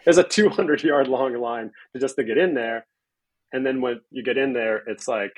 There's 0.05 0.17
a 0.17 0.23
200 0.23 0.83
yard 0.83 1.07
long 1.07 1.33
line 1.35 1.71
just 1.97 2.15
to 2.17 2.23
get 2.23 2.37
in 2.37 2.53
there, 2.53 2.85
and 3.51 3.65
then 3.65 3.81
when 3.81 4.01
you 4.11 4.23
get 4.23 4.37
in 4.37 4.53
there, 4.53 4.83
it's 4.87 5.07
like 5.07 5.33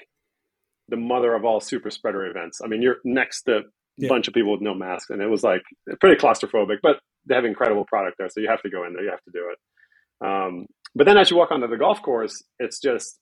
the 0.89 0.97
mother 0.97 1.33
of 1.33 1.45
all 1.45 1.61
super 1.61 1.89
spreader 1.89 2.25
events. 2.25 2.59
I 2.63 2.67
mean, 2.67 2.81
you're 2.81 2.97
next 3.05 3.43
to 3.43 3.57
a 3.57 3.61
yeah. 3.97 4.09
bunch 4.09 4.27
of 4.27 4.33
people 4.33 4.51
with 4.51 4.61
no 4.61 4.73
masks, 4.73 5.09
and 5.09 5.21
it 5.21 5.27
was 5.27 5.43
like 5.43 5.63
pretty 6.01 6.21
claustrophobic, 6.21 6.77
but 6.83 6.97
they 7.27 7.35
have 7.35 7.45
incredible 7.45 7.85
product 7.85 8.17
there, 8.17 8.29
so 8.29 8.41
you 8.41 8.49
have 8.49 8.61
to 8.63 8.69
go 8.69 8.85
in 8.85 8.93
there, 8.93 9.03
you 9.03 9.11
have 9.11 9.23
to 9.23 9.31
do 9.31 9.51
it. 9.51 10.25
Um, 10.25 10.65
but 10.95 11.05
then 11.05 11.17
as 11.17 11.31
you 11.31 11.37
walk 11.37 11.51
onto 11.51 11.67
the 11.67 11.77
golf 11.77 12.01
course, 12.01 12.43
it's 12.59 12.79
just 12.79 13.19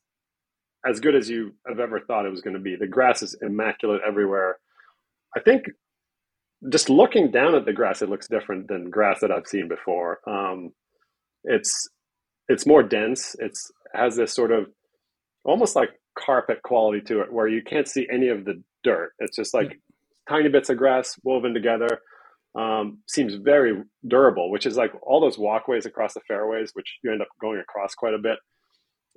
as 0.88 1.00
good 1.00 1.16
as 1.16 1.30
you 1.30 1.54
have 1.68 1.80
ever 1.80 2.00
thought 2.00 2.26
it 2.26 2.32
was 2.32 2.42
going 2.42 2.56
to 2.56 2.62
be. 2.62 2.76
The 2.76 2.88
grass 2.88 3.22
is 3.22 3.38
immaculate 3.42 4.02
everywhere. 4.08 4.58
I 5.36 5.42
think 5.42 5.66
just 6.72 6.90
looking 6.90 7.32
down 7.32 7.56
at 7.56 7.66
the 7.66 7.74
grass, 7.74 8.02
it 8.02 8.10
looks 8.10 8.28
different 8.28 8.68
than 8.68 8.90
grass 8.90 9.20
that 9.22 9.32
I've 9.32 9.48
seen 9.48 9.68
before. 9.68 10.20
Um, 10.28 10.72
it's 11.44 11.90
it's 12.48 12.66
more 12.66 12.84
dense. 12.84 13.36
It's 13.40 13.72
has 13.94 14.16
this 14.16 14.34
sort 14.34 14.52
of 14.52 14.66
almost 15.46 15.76
like 15.76 15.90
carpet 16.18 16.62
quality 16.64 17.02
to 17.02 17.22
it, 17.22 17.32
where 17.32 17.48
you 17.48 17.62
can't 17.64 17.88
see 17.88 18.08
any 18.12 18.28
of 18.30 18.46
the 18.46 18.62
dirt. 18.84 19.12
It's 19.20 19.38
just 19.38 19.54
like 19.54 19.68
mm-hmm. 19.68 20.34
tiny 20.34 20.50
bits 20.50 20.70
of 20.70 20.78
grass 20.78 21.16
woven 21.24 21.54
together 21.54 22.00
um, 22.56 23.00
seems 23.08 23.36
very 23.36 23.84
durable, 24.08 24.52
which 24.52 24.66
is 24.66 24.78
like 24.78 24.92
all 25.04 25.22
those 25.22 25.38
walkways 25.38 25.86
across 25.86 26.14
the 26.14 26.22
fairways, 26.28 26.72
which 26.74 26.98
you 27.04 27.12
end 27.12 27.22
up 27.22 27.28
going 27.40 27.60
across 27.60 27.94
quite 27.94 28.14
a 28.14 28.18
bit, 28.18 28.38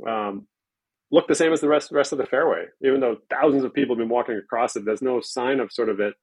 um, 0.06 0.46
look 1.10 1.28
the 1.28 1.34
same 1.34 1.52
as 1.52 1.60
the 1.60 1.68
rest 1.68 1.90
rest 1.92 2.12
of 2.12 2.18
the 2.18 2.26
fairway. 2.26 2.64
Even 2.84 3.00
though 3.00 3.16
thousands 3.30 3.64
of 3.64 3.72
people 3.72 3.94
have 3.94 4.00
been 4.00 4.08
walking 4.08 4.36
across 4.36 4.76
it, 4.76 4.84
there's 4.84 5.02
no 5.02 5.20
sign 5.20 5.60
of 5.60 5.72
sort 5.72 5.88
of 5.88 6.00
it 6.00 6.14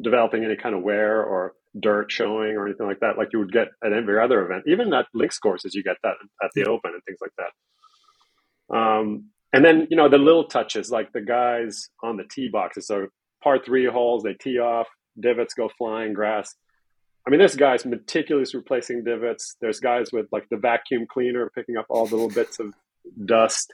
developing 0.00 0.44
any 0.44 0.56
kind 0.56 0.74
of 0.74 0.82
wear 0.82 1.22
or 1.22 1.54
dirt 1.78 2.10
showing 2.10 2.56
or 2.56 2.66
anything 2.66 2.86
like 2.86 3.00
that, 3.00 3.18
like 3.18 3.28
you 3.32 3.38
would 3.38 3.52
get 3.52 3.68
at 3.84 3.92
every 3.92 4.20
other 4.20 4.44
event. 4.44 4.64
Even 4.66 4.92
at 4.92 5.06
links 5.14 5.38
courses, 5.38 5.74
you 5.74 5.82
get 5.82 5.96
that 6.02 6.14
at 6.42 6.50
the 6.54 6.64
Open 6.64 6.92
and 6.92 7.02
things 7.04 7.18
like 7.20 7.32
that. 7.38 8.76
Um, 8.76 9.26
and 9.52 9.64
then 9.64 9.86
you 9.90 9.96
know 9.96 10.08
the 10.08 10.18
little 10.18 10.44
touches, 10.44 10.90
like 10.90 11.12
the 11.12 11.20
guys 11.20 11.88
on 12.02 12.16
the 12.16 12.24
tee 12.24 12.48
boxes. 12.48 12.86
So 12.86 13.08
par 13.42 13.58
three 13.64 13.86
holes, 13.86 14.22
they 14.22 14.34
tee 14.34 14.58
off 14.58 14.88
divots 15.18 15.54
go 15.54 15.68
flying, 15.68 16.12
grass. 16.12 16.54
I 17.26 17.30
mean, 17.30 17.38
there's 17.38 17.56
guys 17.56 17.86
meticulously 17.86 18.58
replacing 18.58 19.04
divots. 19.04 19.56
There's 19.60 19.80
guys 19.80 20.12
with 20.12 20.26
like 20.30 20.48
the 20.50 20.56
vacuum 20.56 21.06
cleaner 21.10 21.50
picking 21.54 21.76
up 21.76 21.86
all 21.88 22.06
the 22.06 22.16
little 22.16 22.30
bits 22.30 22.58
of 22.60 22.74
dust, 23.24 23.72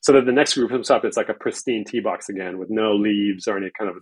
so 0.00 0.12
that 0.12 0.26
the 0.26 0.32
next 0.32 0.54
group 0.54 0.70
comes 0.70 0.90
up, 0.90 1.04
it's 1.04 1.16
like 1.16 1.28
a 1.28 1.34
pristine 1.34 1.84
tee 1.84 2.00
box 2.00 2.28
again 2.28 2.58
with 2.58 2.70
no 2.70 2.94
leaves 2.94 3.48
or 3.48 3.56
any 3.56 3.70
kind 3.76 3.90
of 3.90 3.96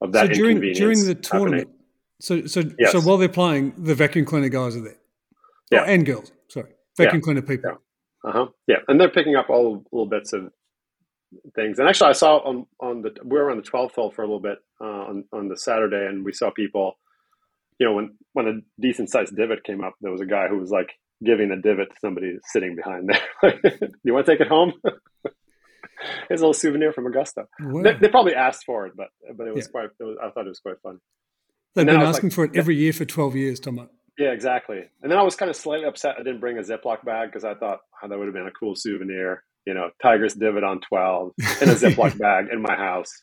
of 0.00 0.12
that 0.12 0.28
so 0.28 0.32
during 0.32 0.60
during 0.72 1.04
the 1.04 1.14
tournament. 1.14 1.68
Happening. 1.68 1.78
So 2.20 2.46
so 2.46 2.62
yes. 2.78 2.92
so 2.92 3.00
while 3.00 3.16
they're 3.16 3.28
playing, 3.28 3.74
the 3.76 3.94
vacuum 3.94 4.24
cleaner 4.24 4.48
guys 4.48 4.76
are 4.76 4.80
there. 4.82 4.96
Yeah, 5.70 5.82
oh, 5.82 5.84
and 5.84 6.06
girls. 6.06 6.32
Sorry, 6.48 6.70
vacuum 6.96 7.16
yeah. 7.16 7.24
cleaner 7.24 7.42
people. 7.42 7.70
Yeah. 7.70 8.30
Uh 8.30 8.32
huh. 8.32 8.46
Yeah, 8.66 8.76
and 8.88 9.00
they're 9.00 9.10
picking 9.10 9.36
up 9.36 9.50
all 9.50 9.84
little 9.92 10.06
bits 10.06 10.32
of 10.32 10.50
things. 11.54 11.78
And 11.78 11.88
actually, 11.88 12.10
I 12.10 12.14
saw 12.14 12.36
on 12.38 12.66
on 12.80 13.02
the 13.02 13.10
we 13.24 13.38
were 13.38 13.50
on 13.50 13.56
the 13.56 13.62
12th 13.62 13.94
hole 13.94 14.10
for 14.10 14.22
a 14.22 14.26
little 14.26 14.40
bit 14.40 14.58
uh, 14.80 14.84
on 14.84 15.24
on 15.32 15.48
the 15.48 15.56
Saturday, 15.56 16.06
and 16.06 16.24
we 16.24 16.32
saw 16.32 16.50
people. 16.50 16.98
You 17.80 17.88
know, 17.88 17.94
when 17.94 18.16
when 18.34 18.46
a 18.46 18.80
decent 18.80 19.10
sized 19.10 19.36
divot 19.36 19.64
came 19.64 19.82
up, 19.82 19.94
there 20.00 20.12
was 20.12 20.20
a 20.20 20.26
guy 20.26 20.46
who 20.48 20.58
was 20.58 20.70
like 20.70 20.90
giving 21.24 21.50
a 21.50 21.60
divot 21.60 21.90
to 21.90 21.96
somebody 22.00 22.38
sitting 22.52 22.76
behind 22.76 23.08
there. 23.08 23.60
you 24.04 24.12
want 24.12 24.26
to 24.26 24.32
take 24.32 24.40
it 24.40 24.48
home? 24.48 24.72
It's 26.28 26.40
a 26.40 26.44
little 26.44 26.52
souvenir 26.52 26.92
from 26.92 27.06
Augusta. 27.06 27.44
Wow. 27.60 27.82
They, 27.82 27.94
they, 27.94 28.08
probably 28.08 28.34
asked 28.34 28.64
for 28.66 28.86
it, 28.86 28.94
but 28.96 29.08
but 29.36 29.46
it 29.46 29.54
was 29.54 29.66
yeah. 29.66 29.70
quite. 29.70 29.90
It 29.98 30.04
was, 30.04 30.16
I 30.22 30.30
thought 30.30 30.44
it 30.44 30.50
was 30.50 30.58
quite 30.58 30.80
fun. 30.82 30.98
They've 31.74 31.86
been 31.86 31.96
asking 31.96 32.28
like, 32.28 32.34
for 32.34 32.44
it 32.44 32.56
every 32.56 32.76
year 32.76 32.92
for 32.92 33.04
twelve 33.04 33.34
years, 33.34 33.60
Tom. 33.60 33.88
Yeah, 34.18 34.30
exactly. 34.30 34.82
And 35.02 35.10
then 35.10 35.18
I 35.18 35.22
was 35.22 35.34
kind 35.34 35.50
of 35.50 35.56
slightly 35.56 35.86
upset 35.86 36.16
I 36.18 36.22
didn't 36.22 36.40
bring 36.40 36.58
a 36.58 36.62
Ziploc 36.62 37.04
bag 37.04 37.28
because 37.28 37.44
I 37.44 37.54
thought 37.54 37.80
oh, 38.02 38.08
that 38.08 38.18
would 38.18 38.26
have 38.26 38.34
been 38.34 38.46
a 38.46 38.52
cool 38.52 38.74
souvenir 38.76 39.44
you 39.66 39.74
know, 39.74 39.90
Tiger's 40.02 40.34
divot 40.34 40.64
on 40.64 40.80
12 40.80 41.32
in 41.62 41.68
a 41.68 41.74
Ziploc 41.74 42.18
bag 42.18 42.46
in 42.52 42.60
my 42.60 42.74
house. 42.74 43.22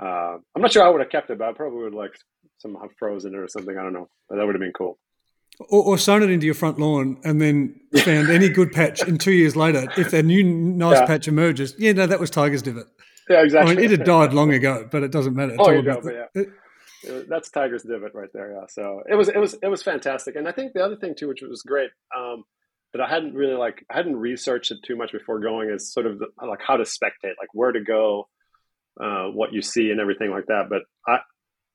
Uh, 0.00 0.38
I'm 0.54 0.62
not 0.62 0.72
sure 0.72 0.82
I 0.82 0.88
would 0.88 1.00
have 1.00 1.10
kept 1.10 1.30
it, 1.30 1.38
but 1.38 1.48
I 1.48 1.52
probably 1.52 1.84
would 1.84 1.94
like 1.94 2.12
somehow 2.58 2.88
frozen 2.98 3.34
it 3.34 3.38
or 3.38 3.48
something. 3.48 3.76
I 3.76 3.82
don't 3.82 3.92
know, 3.92 4.08
but 4.28 4.36
that 4.36 4.46
would 4.46 4.54
have 4.54 4.60
been 4.60 4.72
cool. 4.72 4.98
Or, 5.60 5.84
or 5.84 5.98
sown 5.98 6.22
it 6.22 6.30
into 6.30 6.46
your 6.46 6.54
front 6.54 6.80
lawn 6.80 7.18
and 7.24 7.40
then 7.40 7.80
found 7.98 8.30
any 8.30 8.48
good 8.48 8.72
patch. 8.72 9.02
And 9.02 9.20
two 9.20 9.32
years 9.32 9.54
later, 9.54 9.86
if 9.96 10.12
a 10.12 10.22
new 10.22 10.42
nice 10.42 10.98
yeah. 10.98 11.06
patch 11.06 11.28
emerges, 11.28 11.74
yeah, 11.78 11.92
no, 11.92 12.06
that 12.06 12.18
was 12.18 12.30
Tiger's 12.30 12.62
divot. 12.62 12.86
Yeah, 13.28 13.42
exactly. 13.42 13.72
I 13.72 13.76
mean, 13.76 13.84
it 13.84 13.90
had 13.90 14.04
died 14.04 14.34
long 14.34 14.52
ago, 14.52 14.88
but 14.90 15.02
it 15.02 15.12
doesn't 15.12 15.34
matter. 15.34 15.52
It's 15.52 15.62
oh, 15.62 15.70
you 15.70 15.82
go, 15.82 16.00
but 16.02 16.14
yeah. 16.14 16.42
It, 17.04 17.28
that's 17.28 17.50
Tiger's 17.50 17.82
divot 17.82 18.14
right 18.14 18.30
there. 18.32 18.52
Yeah. 18.52 18.66
So 18.68 19.02
it 19.08 19.14
was, 19.14 19.28
it 19.28 19.38
was, 19.38 19.54
it 19.62 19.68
was 19.68 19.82
fantastic. 19.82 20.36
And 20.36 20.48
I 20.48 20.52
think 20.52 20.72
the 20.72 20.84
other 20.84 20.96
thing 20.96 21.14
too, 21.14 21.28
which 21.28 21.42
was 21.42 21.62
great, 21.62 21.90
um, 22.16 22.44
that 22.94 23.02
I 23.02 23.08
hadn't 23.08 23.34
really 23.34 23.54
like 23.54 23.84
I 23.90 23.96
hadn't 23.96 24.16
researched 24.16 24.70
it 24.70 24.78
too 24.84 24.96
much 24.96 25.10
before 25.10 25.40
going 25.40 25.68
is 25.68 25.92
sort 25.92 26.06
of 26.06 26.20
the, 26.20 26.26
like 26.46 26.60
how 26.64 26.76
to 26.76 26.84
spectate, 26.84 27.34
like 27.40 27.52
where 27.52 27.72
to 27.72 27.80
go, 27.80 28.28
uh, 29.02 29.24
what 29.24 29.52
you 29.52 29.62
see, 29.62 29.90
and 29.90 30.00
everything 30.00 30.30
like 30.30 30.46
that. 30.46 30.68
But 30.70 30.82
I 31.06 31.18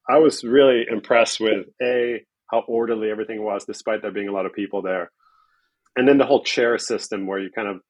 I 0.08 0.20
was 0.20 0.46
really 0.46 0.86
impressed 0.90 1.42
with 1.42 1.68
a 1.82 2.22
how 2.50 2.62
orderly 2.62 3.12
everything 3.12 3.44
was, 3.44 3.66
despite 3.66 4.02
there 4.02 4.12
being 4.12 4.30
a 4.30 4.34
lot 4.34 4.46
of 4.46 4.54
people 4.54 4.82
there, 4.82 5.12
and 5.98 6.08
then 6.08 6.18
the 6.18 6.26
whole 6.26 6.42
chair 6.42 6.78
system 6.78 7.28
where 7.28 7.40
you 7.40 7.52
kind 7.54 7.68
of 7.68 7.82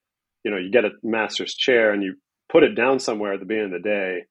you 0.43 0.50
know 0.50 0.57
you 0.57 0.71
get 0.71 0.86
a 0.86 0.89
master's 1.03 1.53
chair 1.53 1.93
and 1.93 2.01
you 2.01 2.15
put 2.51 2.63
it 2.63 2.74
down 2.74 3.00
somewhere 3.00 3.33
at 3.33 3.39
the 3.39 3.45
beginning 3.45 3.75
of 3.75 3.83
the 3.83 3.88
day 3.88 4.24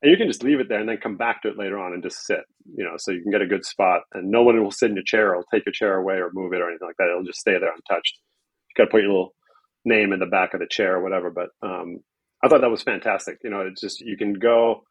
and 0.00 0.10
you 0.10 0.16
can 0.16 0.28
just 0.28 0.42
leave 0.42 0.60
it 0.60 0.68
there 0.70 0.80
and 0.80 0.88
then 0.88 0.96
come 0.96 1.18
back 1.18 1.42
to 1.42 1.48
it 1.48 1.58
later 1.58 1.78
on 1.78 1.92
and 1.92 2.02
just 2.02 2.24
sit 2.24 2.40
you 2.74 2.84
know 2.84 2.94
so 2.96 3.10
you 3.10 3.20
can 3.20 3.30
get 3.30 3.42
a 3.42 3.46
good 3.46 3.66
spot. 3.66 4.00
And 4.14 4.30
no 4.30 4.42
one 4.42 4.62
will 4.62 4.70
sit 4.70 4.88
in 4.88 4.96
your 4.96 5.04
chair 5.04 5.34
or 5.34 5.44
take 5.52 5.66
your 5.66 5.74
chair 5.74 5.96
away 5.96 6.14
or 6.14 6.30
move 6.32 6.54
it 6.54 6.62
or 6.62 6.70
anything 6.70 6.88
like 6.88 6.96
that. 6.96 7.10
It'll 7.10 7.22
just 7.22 7.40
stay 7.40 7.58
there 7.60 7.74
untouched 7.74 8.18
got 8.76 8.84
to 8.84 8.90
put 8.90 9.02
your 9.02 9.10
little 9.10 9.34
name 9.84 10.12
in 10.12 10.20
the 10.20 10.26
back 10.26 10.54
of 10.54 10.60
the 10.60 10.66
chair 10.66 10.96
or 10.96 11.02
whatever. 11.02 11.30
But 11.30 11.50
um, 11.62 11.98
I 12.42 12.48
thought 12.48 12.60
that 12.60 12.70
was 12.70 12.82
fantastic. 12.82 13.38
You 13.42 13.50
know, 13.50 13.60
it's 13.60 13.80
just 13.80 14.00
you 14.00 14.16
can 14.16 14.34
go 14.34 14.84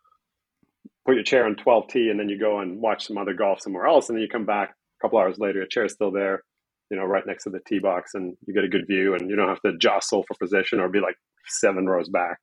put 1.06 1.16
your 1.16 1.24
chair 1.24 1.46
on 1.46 1.56
12T 1.56 2.10
and 2.10 2.20
then 2.20 2.30
you 2.30 2.40
go 2.40 2.60
and 2.60 2.80
watch 2.82 3.08
some 3.08 3.18
other 3.18 3.34
golf 3.34 3.62
somewhere 3.62 3.88
else. 3.88 4.10
And 4.10 4.18
then 4.18 4.22
you 4.22 4.30
come 4.30 4.46
back 4.46 4.70
a 4.70 5.06
couple 5.06 5.20
hours 5.20 5.38
later, 5.40 5.60
your 5.60 5.68
chair 5.68 5.86
is 5.86 5.94
still 5.94 6.12
there, 6.12 6.44
you 6.92 6.98
know, 6.98 7.06
right 7.06 7.26
next 7.26 7.46
to 7.46 7.50
the 7.50 7.60
tee 7.68 7.80
box 7.80 8.12
and 8.14 8.36
you 8.46 8.54
get 8.54 8.64
a 8.64 8.70
good 8.70 8.86
view 8.88 9.16
and 9.16 9.30
you 9.30 9.36
don't 9.36 9.48
have 9.48 9.62
to 9.62 9.78
jostle 9.78 10.24
for 10.28 10.36
position 10.40 10.80
or 10.80 10.90
be 10.90 11.00
like 11.00 11.16
seven 11.48 11.88
rows 11.88 12.10
back. 12.10 12.38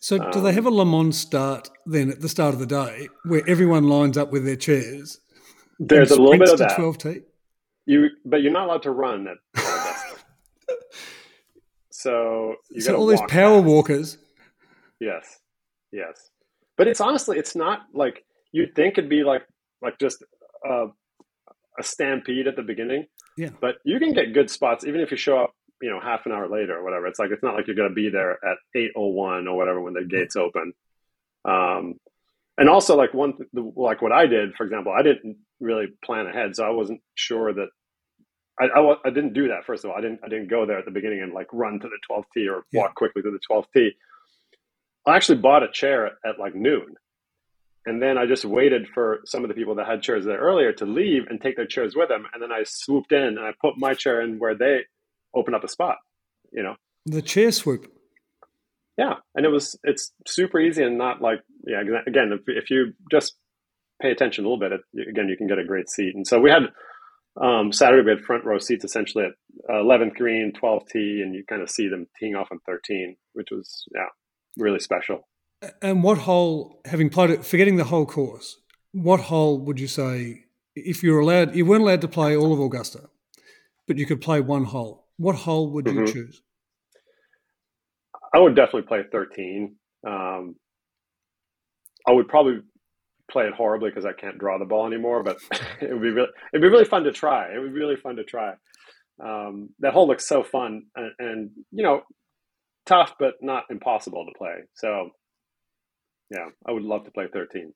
So, 0.00 0.18
do 0.18 0.42
they 0.42 0.50
um, 0.50 0.54
have 0.54 0.66
a 0.66 0.70
Le 0.70 0.84
Mans 0.84 1.18
start 1.18 1.70
then 1.86 2.10
at 2.10 2.20
the 2.20 2.28
start 2.28 2.52
of 2.52 2.60
the 2.60 2.66
day 2.66 3.08
where 3.24 3.42
everyone 3.48 3.84
lines 3.84 4.18
up 4.18 4.30
with 4.30 4.44
their 4.44 4.56
chairs? 4.56 5.18
There's 5.78 6.10
a 6.10 6.20
little 6.20 6.38
bit 6.38 6.50
of 6.50 6.58
that. 6.58 6.78
12T? 6.78 7.22
You, 7.86 8.08
but 8.22 8.42
you're 8.42 8.52
not 8.52 8.66
allowed 8.66 8.82
to 8.82 8.90
run 8.90 9.26
at 9.28 9.63
so 12.04 12.56
you 12.70 12.82
so 12.82 12.96
all 12.96 13.06
these 13.06 13.20
power 13.28 13.60
fast. 13.60 13.64
walkers. 13.64 14.18
Yes, 15.00 15.38
yes, 15.90 16.30
but 16.76 16.86
it's 16.86 17.00
honestly 17.00 17.38
it's 17.38 17.56
not 17.56 17.86
like 17.94 18.22
you'd 18.52 18.74
think 18.74 18.98
it'd 18.98 19.08
be 19.08 19.24
like 19.24 19.42
like 19.80 19.98
just 19.98 20.22
a, 20.68 20.88
a 21.78 21.82
stampede 21.82 22.46
at 22.46 22.56
the 22.56 22.62
beginning. 22.62 23.06
Yeah, 23.38 23.50
but 23.58 23.76
you 23.84 23.98
can 23.98 24.12
get 24.12 24.34
good 24.34 24.50
spots 24.50 24.84
even 24.84 25.00
if 25.00 25.10
you 25.10 25.16
show 25.16 25.38
up 25.38 25.54
you 25.80 25.88
know 25.88 25.98
half 25.98 26.26
an 26.26 26.32
hour 26.32 26.46
later 26.46 26.76
or 26.76 26.84
whatever. 26.84 27.06
It's 27.06 27.18
like 27.18 27.30
it's 27.30 27.42
not 27.42 27.54
like 27.54 27.66
you're 27.66 27.76
going 27.76 27.88
to 27.88 27.94
be 27.94 28.10
there 28.10 28.32
at 28.32 28.58
eight 28.76 28.92
oh 28.94 29.06
one 29.06 29.48
or 29.48 29.56
whatever 29.56 29.80
when 29.80 29.94
the 29.94 30.04
gates 30.04 30.36
open. 30.36 30.74
Um, 31.46 31.94
and 32.58 32.68
also 32.68 32.96
like 32.96 33.14
one 33.14 33.32
like 33.54 34.02
what 34.02 34.12
I 34.12 34.26
did, 34.26 34.54
for 34.56 34.64
example, 34.64 34.92
I 34.92 35.02
didn't 35.02 35.38
really 35.58 35.86
plan 36.04 36.26
ahead, 36.26 36.54
so 36.54 36.66
I 36.66 36.70
wasn't 36.70 37.00
sure 37.14 37.54
that 37.54 37.68
I, 38.60 38.66
I, 38.66 38.94
I, 39.04 39.10
didn't 39.10 39.32
do 39.32 39.48
that. 39.48 39.64
First 39.66 39.84
of 39.84 39.90
all, 39.90 39.96
I 39.96 40.00
didn't 40.00 40.20
I 40.24 40.28
didn't 40.28 40.48
go 40.48 40.64
there 40.66 40.78
at 40.78 40.84
the 40.84 40.90
beginning 40.90 41.22
and 41.22 41.32
like 41.32 41.48
run 41.52 41.80
to 41.80 41.88
the 41.88 41.98
12th 42.08 42.24
tee 42.34 42.48
or 42.48 42.64
yeah. 42.72 42.82
walk 42.82 42.94
quickly 42.94 43.22
to 43.22 43.30
the 43.30 43.40
12th 43.50 43.66
tee. 43.74 43.92
I 45.06 45.16
actually 45.16 45.38
bought 45.38 45.62
a 45.62 45.70
chair 45.70 46.06
at, 46.06 46.12
at 46.24 46.38
like 46.38 46.54
noon, 46.54 46.94
and 47.86 48.00
then 48.00 48.16
I 48.16 48.26
just 48.26 48.44
waited 48.44 48.88
for 48.94 49.20
some 49.26 49.44
of 49.44 49.48
the 49.48 49.54
people 49.54 49.74
that 49.76 49.86
had 49.86 50.02
chairs 50.02 50.24
there 50.24 50.38
earlier 50.38 50.72
to 50.74 50.86
leave 50.86 51.26
and 51.28 51.40
take 51.40 51.56
their 51.56 51.66
chairs 51.66 51.94
with 51.96 52.08
them, 52.08 52.26
and 52.32 52.42
then 52.42 52.52
I 52.52 52.62
swooped 52.64 53.12
in 53.12 53.22
and 53.22 53.40
I 53.40 53.52
put 53.60 53.76
my 53.76 53.92
chair 53.92 54.20
in 54.20 54.38
where 54.38 54.54
they 54.54 54.80
opened 55.34 55.56
up 55.56 55.64
a 55.64 55.68
spot. 55.68 55.98
You 56.52 56.62
know, 56.62 56.76
the 57.06 57.22
chair 57.22 57.50
swoop. 57.50 57.90
Yeah, 58.96 59.14
and 59.34 59.44
it 59.44 59.48
was 59.48 59.76
it's 59.82 60.12
super 60.26 60.60
easy 60.60 60.84
and 60.84 60.96
not 60.96 61.20
like 61.20 61.40
yeah 61.66 61.80
again 62.06 62.32
if, 62.32 62.42
if 62.46 62.70
you 62.70 62.92
just 63.10 63.34
pay 64.00 64.10
attention 64.10 64.44
a 64.44 64.48
little 64.48 64.60
bit 64.60 64.72
it, 64.72 65.08
again 65.08 65.28
you 65.28 65.36
can 65.36 65.46
get 65.46 65.58
a 65.58 65.64
great 65.64 65.88
seat 65.88 66.14
and 66.14 66.26
so 66.26 66.38
we 66.38 66.50
had 66.50 66.62
um, 67.40 67.72
Saturday 67.72 68.04
we 68.04 68.10
had 68.10 68.24
front 68.24 68.44
row 68.44 68.58
seats 68.58 68.84
essentially 68.84 69.24
at 69.24 69.32
11th 69.70 70.14
green, 70.14 70.52
12th 70.52 70.88
tee, 70.88 71.20
and 71.22 71.34
you 71.34 71.44
kind 71.44 71.62
of 71.62 71.70
see 71.70 71.88
them 71.88 72.06
teeing 72.18 72.36
off 72.36 72.48
on 72.52 72.60
13, 72.66 73.16
which 73.32 73.48
was 73.50 73.84
yeah 73.94 74.06
really 74.56 74.78
special. 74.78 75.26
And 75.82 76.02
what 76.02 76.18
hole, 76.18 76.80
having 76.84 77.10
played 77.10 77.30
it, 77.30 77.44
forgetting 77.44 77.76
the 77.76 77.84
whole 77.84 78.06
course, 78.06 78.58
what 78.92 79.20
hole 79.20 79.58
would 79.58 79.80
you 79.80 79.88
say 79.88 80.44
if 80.76 81.02
you 81.02 81.12
were 81.12 81.20
allowed? 81.20 81.56
You 81.56 81.66
weren't 81.66 81.82
allowed 81.82 82.02
to 82.02 82.08
play 82.08 82.36
all 82.36 82.52
of 82.52 82.60
Augusta, 82.60 83.08
but 83.88 83.98
you 83.98 84.06
could 84.06 84.20
play 84.20 84.40
one 84.40 84.64
hole. 84.64 85.06
What 85.16 85.36
hole 85.36 85.70
would 85.70 85.86
you 85.86 85.94
mm-hmm. 85.94 86.12
choose? 86.12 86.42
I 88.34 88.40
would 88.40 88.56
definitely 88.56 88.82
play 88.82 89.02
13. 89.10 89.76
Um, 90.06 90.56
I 92.06 92.12
would 92.12 92.28
probably 92.28 92.60
play 93.30 93.46
it 93.46 93.54
horribly 93.54 93.90
because 93.90 94.04
I 94.04 94.12
can't 94.12 94.38
draw 94.38 94.58
the 94.58 94.64
ball 94.64 94.86
anymore. 94.86 95.22
But 95.22 95.38
it 95.80 95.92
would 95.92 96.02
be 96.02 96.10
really, 96.10 96.28
it'd 96.52 96.62
be 96.62 96.68
really 96.68 96.84
fun 96.84 97.04
to 97.04 97.12
try. 97.12 97.54
It 97.54 97.58
would 97.58 97.72
be 97.72 97.78
really 97.78 97.96
fun 97.96 98.16
to 98.16 98.24
try. 98.24 98.54
Um, 99.24 99.70
that 99.78 99.92
hole 99.92 100.08
looks 100.08 100.26
so 100.26 100.42
fun 100.42 100.82
and, 100.96 101.12
and, 101.18 101.50
you 101.70 101.84
know, 101.84 102.02
tough 102.86 103.14
but 103.18 103.34
not 103.40 103.64
impossible 103.70 104.26
to 104.26 104.32
play. 104.36 104.54
So, 104.74 105.10
yeah, 106.30 106.48
I 106.66 106.72
would 106.72 106.82
love 106.82 107.04
to 107.04 107.10
play 107.10 107.26
13. 107.32 107.72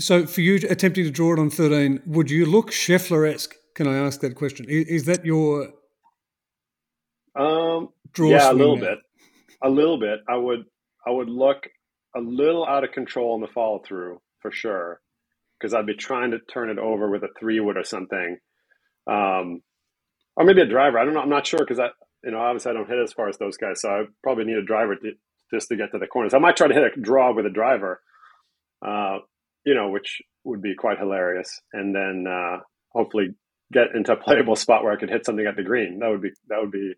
So, 0.00 0.26
for 0.26 0.40
you 0.40 0.56
attempting 0.68 1.04
to 1.04 1.10
draw 1.10 1.34
it 1.34 1.38
on 1.38 1.50
13, 1.50 2.02
would 2.06 2.30
you 2.30 2.46
look 2.46 2.70
Scheffler 2.70 3.32
esque? 3.32 3.54
Can 3.74 3.86
I 3.86 3.98
ask 3.98 4.20
that 4.20 4.34
question? 4.34 4.66
Is, 4.68 4.86
is 4.86 5.04
that 5.04 5.24
your 5.24 5.68
um, 7.36 7.90
draw? 8.12 8.30
Yeah, 8.30 8.50
a 8.50 8.54
little 8.54 8.76
bit. 8.76 8.98
A 9.62 9.68
little 9.68 10.00
bit. 10.00 10.20
I 10.28 10.36
would. 10.36 10.64
I 11.06 11.10
would 11.10 11.28
look 11.28 11.68
a 12.16 12.20
little 12.20 12.66
out 12.66 12.84
of 12.84 12.92
control 12.92 13.34
in 13.36 13.40
the 13.40 13.46
follow 13.46 13.80
through 13.86 14.20
for 14.40 14.50
sure 14.50 15.00
because 15.58 15.74
I'd 15.74 15.86
be 15.86 15.94
trying 15.94 16.30
to 16.30 16.38
turn 16.52 16.70
it 16.70 16.78
over 16.78 17.10
with 17.10 17.22
a 17.22 17.28
three 17.38 17.60
wood 17.60 17.76
or 17.76 17.84
something, 17.84 18.38
um, 19.06 19.60
or 20.36 20.44
maybe 20.44 20.62
a 20.62 20.66
driver. 20.66 20.98
I 20.98 21.04
don't 21.04 21.14
know. 21.14 21.20
I'm 21.20 21.28
not 21.28 21.46
sure 21.46 21.60
because 21.60 21.78
I, 21.78 21.88
you 22.24 22.30
know, 22.30 22.38
obviously 22.38 22.70
I 22.70 22.74
don't 22.74 22.88
hit 22.88 22.98
as 23.02 23.12
far 23.12 23.28
as 23.28 23.38
those 23.38 23.56
guys, 23.56 23.80
so 23.80 23.88
I 23.88 24.04
probably 24.22 24.44
need 24.44 24.56
a 24.56 24.64
driver 24.64 24.96
to, 24.96 25.12
just 25.52 25.68
to 25.68 25.76
get 25.76 25.92
to 25.92 25.98
the 25.98 26.06
corners. 26.06 26.34
I 26.34 26.38
might 26.38 26.56
try 26.56 26.68
to 26.68 26.74
hit 26.74 26.82
a 26.96 27.00
draw 27.00 27.34
with 27.34 27.46
a 27.46 27.50
driver, 27.50 28.00
uh, 28.86 29.18
you 29.66 29.74
know, 29.74 29.90
which 29.90 30.22
would 30.44 30.62
be 30.62 30.74
quite 30.74 30.98
hilarious, 30.98 31.60
and 31.72 31.94
then 31.94 32.24
uh, 32.28 32.58
hopefully 32.92 33.28
get 33.72 33.94
into 33.94 34.12
a 34.12 34.16
playable 34.16 34.56
spot 34.56 34.82
where 34.82 34.92
I 34.92 34.96
could 34.96 35.10
hit 35.10 35.26
something 35.26 35.46
at 35.46 35.56
the 35.56 35.62
green. 35.62 35.98
That 36.00 36.08
would 36.10 36.22
be 36.22 36.30
that 36.48 36.60
would 36.60 36.72
be 36.72 36.94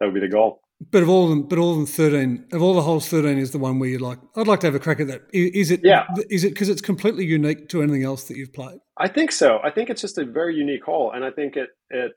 that 0.00 0.06
would 0.06 0.14
be 0.14 0.20
the 0.20 0.28
goal. 0.28 0.60
But 0.90 1.02
of 1.02 1.08
all 1.08 1.24
of 1.24 1.30
them, 1.30 1.42
but 1.44 1.58
all 1.58 1.70
of 1.70 1.76
them, 1.78 1.86
thirteen 1.86 2.46
of 2.52 2.60
all 2.60 2.74
the 2.74 2.82
holes, 2.82 3.08
thirteen 3.08 3.38
is 3.38 3.50
the 3.50 3.58
one 3.58 3.78
where 3.78 3.88
you're 3.88 3.98
like, 3.98 4.18
I'd 4.36 4.46
like 4.46 4.60
to 4.60 4.66
have 4.66 4.74
a 4.74 4.78
crack 4.78 5.00
at 5.00 5.06
that. 5.06 5.22
Is 5.32 5.70
it? 5.70 5.80
Yeah. 5.82 6.04
Is 6.28 6.44
it 6.44 6.50
because 6.50 6.68
it's 6.68 6.82
completely 6.82 7.24
unique 7.24 7.70
to 7.70 7.82
anything 7.82 8.04
else 8.04 8.24
that 8.24 8.36
you've 8.36 8.52
played? 8.52 8.78
I 8.98 9.08
think 9.08 9.32
so. 9.32 9.58
I 9.64 9.70
think 9.70 9.88
it's 9.88 10.02
just 10.02 10.18
a 10.18 10.24
very 10.26 10.54
unique 10.54 10.84
hole, 10.84 11.12
and 11.12 11.24
I 11.24 11.30
think 11.30 11.56
it 11.56 11.70
it 11.88 12.12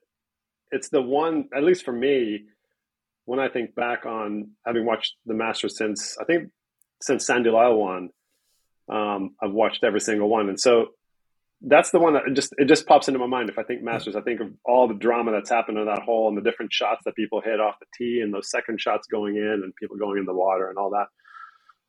it's 0.71 0.89
the 0.89 1.01
one, 1.01 1.47
at 1.55 1.63
least 1.63 1.85
for 1.85 1.93
me, 1.93 2.47
when 3.25 3.39
I 3.39 3.47
think 3.47 3.75
back 3.75 4.05
on 4.05 4.51
having 4.65 4.85
watched 4.85 5.15
the 5.25 5.33
Masters 5.33 5.77
since 5.77 6.17
I 6.19 6.25
think 6.25 6.49
since 7.01 7.25
Sandy 7.25 7.49
Lyle 7.49 7.77
won, 7.77 8.09
um, 8.91 9.35
I've 9.41 9.53
watched 9.53 9.85
every 9.85 10.01
single 10.01 10.27
one, 10.27 10.49
and 10.49 10.59
so 10.59 10.87
that's 11.61 11.91
the 11.91 11.99
one 11.99 12.13
that 12.13 12.23
just 12.33 12.53
it 12.57 12.65
just 12.65 12.87
pops 12.87 13.07
into 13.07 13.19
my 13.19 13.27
mind. 13.27 13.49
If 13.49 13.57
I 13.57 13.63
think 13.63 13.83
Masters, 13.83 14.15
I 14.15 14.21
think 14.21 14.39
of 14.39 14.47
all 14.65 14.87
the 14.87 14.93
drama 14.93 15.31
that's 15.31 15.49
happened 15.49 15.77
in 15.77 15.85
that 15.85 16.03
hole 16.03 16.29
and 16.29 16.37
the 16.37 16.41
different 16.41 16.71
shots 16.71 17.01
that 17.05 17.15
people 17.15 17.41
hit 17.41 17.59
off 17.59 17.75
the 17.79 17.85
tee 17.97 18.21
and 18.21 18.33
those 18.33 18.49
second 18.49 18.79
shots 18.79 19.07
going 19.07 19.35
in 19.35 19.61
and 19.63 19.75
people 19.75 19.97
going 19.97 20.19
in 20.19 20.25
the 20.25 20.33
water 20.33 20.69
and 20.69 20.77
all 20.77 20.91
that. 20.91 21.07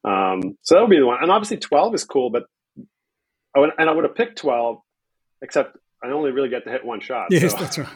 Um, 0.09 0.59
so 0.63 0.75
that 0.75 0.81
would 0.81 0.91
be 0.91 0.99
the 0.99 1.07
one. 1.07 1.23
And 1.23 1.31
obviously, 1.31 1.59
twelve 1.59 1.95
is 1.95 2.05
cool, 2.05 2.31
but 2.31 2.45
I 3.55 3.61
would, 3.61 3.71
and 3.79 3.89
I 3.89 3.93
would 3.93 4.05
have 4.05 4.17
picked 4.17 4.39
twelve, 4.39 4.79
except 5.41 5.77
I 6.03 6.09
only 6.09 6.33
really 6.33 6.49
get 6.49 6.65
to 6.65 6.71
hit 6.71 6.85
one 6.85 7.01
shot. 7.01 7.29
Yes, 7.31 7.53
so. 7.53 7.59
that's 7.59 7.79
right. 7.79 7.89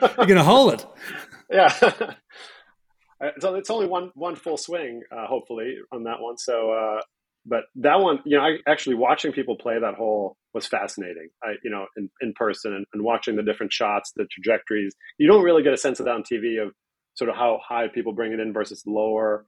You're 0.00 0.26
going 0.26 0.36
to 0.36 0.44
hold 0.44 0.74
it. 0.74 0.86
yeah. 1.50 1.68
so 3.40 3.54
it's 3.54 3.70
only 3.70 3.86
one 3.86 4.12
one 4.14 4.36
full 4.36 4.56
swing, 4.56 5.02
uh, 5.10 5.26
hopefully, 5.26 5.76
on 5.92 6.04
that 6.04 6.20
one. 6.20 6.38
So 6.38 6.72
uh, 6.72 7.00
but 7.48 7.64
that 7.76 8.00
one, 8.00 8.20
you 8.24 8.36
know, 8.36 8.44
I 8.44 8.58
actually 8.66 8.96
watching 8.96 9.32
people 9.32 9.56
play 9.56 9.78
that 9.78 9.94
hole 9.94 10.36
was 10.52 10.66
fascinating. 10.66 11.28
I, 11.42 11.54
you 11.64 11.70
know, 11.70 11.86
in, 11.96 12.10
in 12.20 12.34
person 12.34 12.74
and, 12.74 12.86
and, 12.92 13.02
watching 13.02 13.36
the 13.36 13.42
different 13.42 13.72
shots, 13.72 14.12
the 14.14 14.26
trajectories. 14.30 14.94
You 15.18 15.28
don't 15.28 15.42
really 15.42 15.62
get 15.62 15.72
a 15.72 15.78
sense 15.78 15.98
of 15.98 16.06
that 16.06 16.14
on 16.14 16.22
TV 16.22 16.62
of 16.62 16.72
sort 17.14 17.30
of 17.30 17.36
how 17.36 17.60
high 17.66 17.88
people 17.88 18.12
bring 18.12 18.32
it 18.32 18.40
in 18.40 18.52
versus 18.52 18.82
lower, 18.86 19.46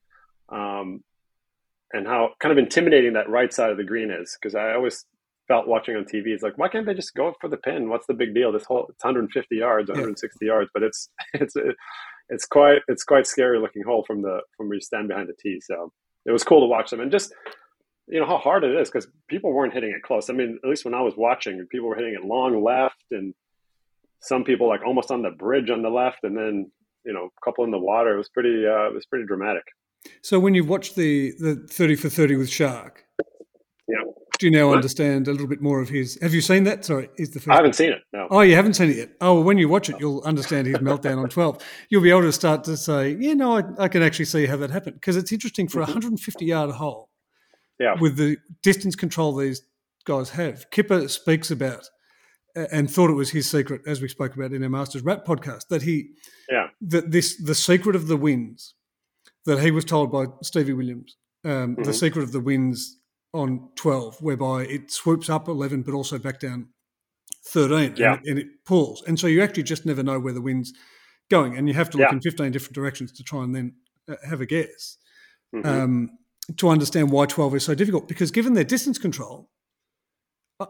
um, 0.48 1.04
and 1.92 2.06
how 2.06 2.30
kind 2.40 2.52
of 2.52 2.58
intimidating 2.58 3.14
that 3.14 3.28
right 3.28 3.52
side 3.52 3.70
of 3.70 3.76
the 3.76 3.84
green 3.84 4.10
is. 4.10 4.36
Because 4.40 4.54
I 4.54 4.72
always 4.72 5.04
felt 5.46 5.68
watching 5.68 5.96
on 5.96 6.04
TV, 6.04 6.28
it's 6.28 6.42
like, 6.42 6.56
why 6.56 6.68
can't 6.68 6.86
they 6.86 6.94
just 6.94 7.14
go 7.14 7.34
for 7.40 7.48
the 7.48 7.56
pin? 7.56 7.88
What's 7.90 8.06
the 8.06 8.14
big 8.14 8.34
deal? 8.34 8.52
This 8.52 8.64
whole 8.64 8.86
it's 8.88 9.04
150 9.04 9.56
yards, 9.56 9.90
160 9.90 10.38
yeah. 10.40 10.52
yards, 10.52 10.70
but 10.72 10.82
it's 10.82 11.10
it's 11.34 11.54
it's 12.30 12.46
quite 12.46 12.80
it's 12.88 13.04
quite 13.04 13.26
scary 13.26 13.58
looking 13.58 13.82
hole 13.84 14.04
from 14.06 14.22
the 14.22 14.40
from 14.56 14.68
where 14.68 14.76
you 14.76 14.80
stand 14.80 15.08
behind 15.08 15.28
the 15.28 15.34
tee. 15.40 15.60
So 15.60 15.92
it 16.24 16.32
was 16.32 16.44
cool 16.44 16.60
to 16.60 16.66
watch 16.66 16.90
them 16.90 17.00
and 17.00 17.10
just 17.10 17.32
you 18.10 18.18
know 18.18 18.26
how 18.26 18.38
hard 18.38 18.64
it 18.64 18.74
is 18.74 18.90
because 18.90 19.06
people 19.28 19.52
weren't 19.52 19.72
hitting 19.72 19.90
it 19.90 20.02
close. 20.02 20.28
I 20.28 20.32
mean, 20.32 20.58
at 20.62 20.68
least 20.68 20.84
when 20.84 20.94
I 20.94 21.00
was 21.00 21.14
watching, 21.16 21.64
people 21.70 21.88
were 21.88 21.94
hitting 21.94 22.14
it 22.14 22.24
long 22.24 22.62
left, 22.62 23.04
and 23.12 23.34
some 24.20 24.44
people 24.44 24.68
like 24.68 24.80
almost 24.84 25.10
on 25.10 25.22
the 25.22 25.30
bridge 25.30 25.70
on 25.70 25.82
the 25.82 25.90
left, 25.90 26.18
and 26.24 26.36
then 26.36 26.70
you 27.04 27.12
know 27.12 27.26
a 27.26 27.44
couple 27.44 27.64
in 27.64 27.70
the 27.70 27.78
water. 27.78 28.14
It 28.14 28.18
was 28.18 28.28
pretty. 28.28 28.66
Uh, 28.66 28.88
it 28.88 28.94
was 28.94 29.06
pretty 29.06 29.26
dramatic. 29.26 29.62
So 30.22 30.40
when 30.40 30.54
you've 30.54 30.68
watched 30.68 30.96
the 30.96 31.32
the 31.38 31.66
thirty 31.70 31.94
for 31.94 32.08
thirty 32.08 32.34
with 32.34 32.50
Shark, 32.50 33.04
yeah, 33.86 34.02
do 34.40 34.46
you 34.46 34.50
now 34.50 34.72
understand 34.72 35.28
a 35.28 35.32
little 35.32 35.46
bit 35.46 35.60
more 35.60 35.80
of 35.80 35.88
his? 35.88 36.18
Have 36.20 36.34
you 36.34 36.40
seen 36.40 36.64
that? 36.64 36.84
Sorry, 36.84 37.10
is 37.16 37.30
the 37.30 37.38
first. 37.38 37.50
I 37.50 37.56
haven't 37.56 37.74
seen 37.74 37.92
it. 37.92 38.02
No. 38.12 38.26
Oh, 38.28 38.40
you 38.40 38.56
haven't 38.56 38.74
seen 38.74 38.90
it 38.90 38.96
yet. 38.96 39.10
Oh, 39.20 39.34
well, 39.34 39.44
when 39.44 39.58
you 39.58 39.68
watch 39.68 39.88
it, 39.88 39.96
you'll 40.00 40.22
understand 40.22 40.66
his 40.66 40.78
meltdown 40.78 41.22
on 41.22 41.28
twelve. 41.28 41.62
You'll 41.90 42.02
be 42.02 42.10
able 42.10 42.22
to 42.22 42.32
start 42.32 42.64
to 42.64 42.76
say, 42.76 43.16
yeah, 43.20 43.34
no, 43.34 43.58
I, 43.58 43.62
I 43.78 43.88
can 43.88 44.02
actually 44.02 44.24
see 44.24 44.46
how 44.46 44.56
that 44.56 44.70
happened 44.70 44.94
because 44.94 45.16
it's 45.16 45.30
interesting 45.30 45.68
for 45.68 45.80
a 45.80 45.84
mm-hmm. 45.84 45.92
150 45.92 46.44
yard 46.44 46.70
hole 46.70 47.09
yeah. 47.80 47.94
with 48.00 48.16
the 48.16 48.36
distance 48.62 48.94
control 48.94 49.34
these 49.34 49.62
guys 50.04 50.30
have. 50.30 50.70
Kipper 50.70 51.08
speaks 51.08 51.50
about 51.50 51.88
and 52.54 52.90
thought 52.90 53.10
it 53.10 53.14
was 53.14 53.30
his 53.30 53.48
secret, 53.48 53.80
as 53.86 54.02
we 54.02 54.08
spoke 54.08 54.34
about 54.34 54.52
in 54.52 54.62
our 54.62 54.68
Masters 54.68 55.02
Rap 55.02 55.24
podcast, 55.24 55.68
that 55.68 55.82
he 55.82 56.10
yeah 56.50 56.68
that 56.80 57.10
this 57.10 57.36
the 57.42 57.54
secret 57.54 57.96
of 57.96 58.08
the 58.08 58.16
wins 58.16 58.74
that 59.46 59.60
he 59.60 59.70
was 59.70 59.84
told 59.84 60.10
by 60.10 60.26
Stevie 60.42 60.72
Williams, 60.72 61.16
um, 61.44 61.50
mm-hmm. 61.50 61.82
the 61.84 61.94
secret 61.94 62.22
of 62.22 62.32
the 62.32 62.40
wins 62.40 62.98
on 63.32 63.68
twelve, 63.76 64.20
whereby 64.20 64.64
it 64.64 64.90
swoops 64.90 65.30
up 65.30 65.48
eleven 65.48 65.82
but 65.82 65.94
also 65.94 66.18
back 66.18 66.40
down 66.40 66.68
thirteen, 67.46 67.94
yeah. 67.96 68.14
and, 68.14 68.26
it, 68.26 68.30
and 68.30 68.38
it 68.40 68.46
pulls, 68.66 69.02
and 69.06 69.18
so 69.18 69.28
you 69.28 69.42
actually 69.42 69.62
just 69.62 69.86
never 69.86 70.02
know 70.02 70.18
where 70.18 70.34
the 70.34 70.42
wind's 70.42 70.72
going, 71.30 71.56
and 71.56 71.68
you 71.68 71.74
have 71.74 71.88
to 71.90 71.98
look 71.98 72.08
yeah. 72.08 72.14
in 72.14 72.20
fifteen 72.20 72.50
different 72.50 72.74
directions 72.74 73.12
to 73.12 73.22
try 73.22 73.44
and 73.44 73.54
then 73.54 73.74
uh, 74.10 74.16
have 74.28 74.40
a 74.40 74.46
guess. 74.46 74.98
Mm-hmm. 75.54 75.68
Um, 75.68 76.10
to 76.56 76.68
understand 76.68 77.10
why 77.10 77.26
12 77.26 77.56
is 77.56 77.64
so 77.64 77.74
difficult 77.74 78.08
because 78.08 78.30
given 78.30 78.54
their 78.54 78.64
distance 78.64 78.98
control, 78.98 79.50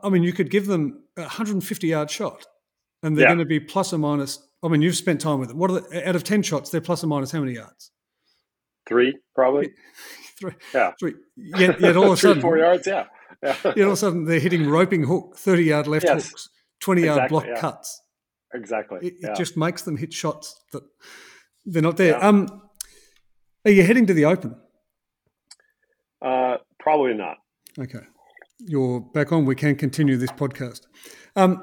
I 0.02 0.08
mean, 0.08 0.22
you 0.22 0.32
could 0.32 0.50
give 0.50 0.66
them 0.66 1.04
a 1.16 1.22
150 1.22 1.86
yard 1.86 2.10
shot 2.10 2.46
and 3.02 3.16
they're 3.16 3.24
yeah. 3.24 3.28
going 3.28 3.38
to 3.38 3.44
be 3.44 3.60
plus 3.60 3.92
or 3.92 3.98
minus. 3.98 4.46
I 4.62 4.68
mean, 4.68 4.82
you've 4.82 4.96
spent 4.96 5.20
time 5.20 5.38
with 5.40 5.48
them. 5.48 5.58
What 5.58 5.70
are 5.70 5.80
the, 5.80 6.08
out 6.08 6.16
of 6.16 6.24
10 6.24 6.42
shots, 6.42 6.70
they're 6.70 6.80
plus 6.80 7.02
or 7.02 7.06
minus 7.06 7.32
how 7.32 7.40
many 7.40 7.54
yards? 7.54 7.90
Three, 8.86 9.16
probably. 9.34 9.70
three. 10.38 10.52
Yeah. 10.74 10.92
Three. 10.98 11.14
Yet, 11.36 11.80
yet 11.80 11.96
all 11.96 12.06
of 12.06 12.12
a 12.12 12.16
sudden, 12.20 12.42
four 12.42 12.58
yards, 12.58 12.86
yeah. 12.86 13.06
yeah. 13.42 13.56
yet 13.64 13.78
all 13.78 13.86
of 13.86 13.92
a 13.92 13.96
sudden, 13.96 14.24
they're 14.24 14.40
hitting 14.40 14.68
roping 14.68 15.04
hook, 15.04 15.36
30 15.36 15.64
yard 15.64 15.86
left 15.86 16.04
yes. 16.04 16.28
hooks, 16.28 16.48
20 16.80 17.02
yard 17.02 17.16
exactly, 17.18 17.28
block 17.32 17.46
yeah. 17.46 17.60
cuts. 17.60 18.02
Exactly. 18.52 18.98
It, 19.02 19.14
it, 19.20 19.36
just 19.36 19.56
makes 19.56 19.82
them 19.82 19.96
hit 19.96 20.12
shots 20.12 20.60
that 20.72 20.82
they're 21.64 21.82
not 21.82 21.96
there. 21.96 22.22
Um, 22.22 22.62
are 23.64 23.70
you 23.70 23.84
heading 23.84 24.06
to 24.06 24.14
the 24.14 24.24
Open? 24.24 24.56
Uh, 26.22 26.56
probably 26.78 27.14
not. 27.14 27.36
Okay. 27.78 28.00
You're 28.58 29.00
back 29.00 29.32
on. 29.32 29.46
We 29.46 29.54
can 29.54 29.76
continue 29.76 30.16
this 30.16 30.32
podcast. 30.32 30.82
Um, 31.36 31.62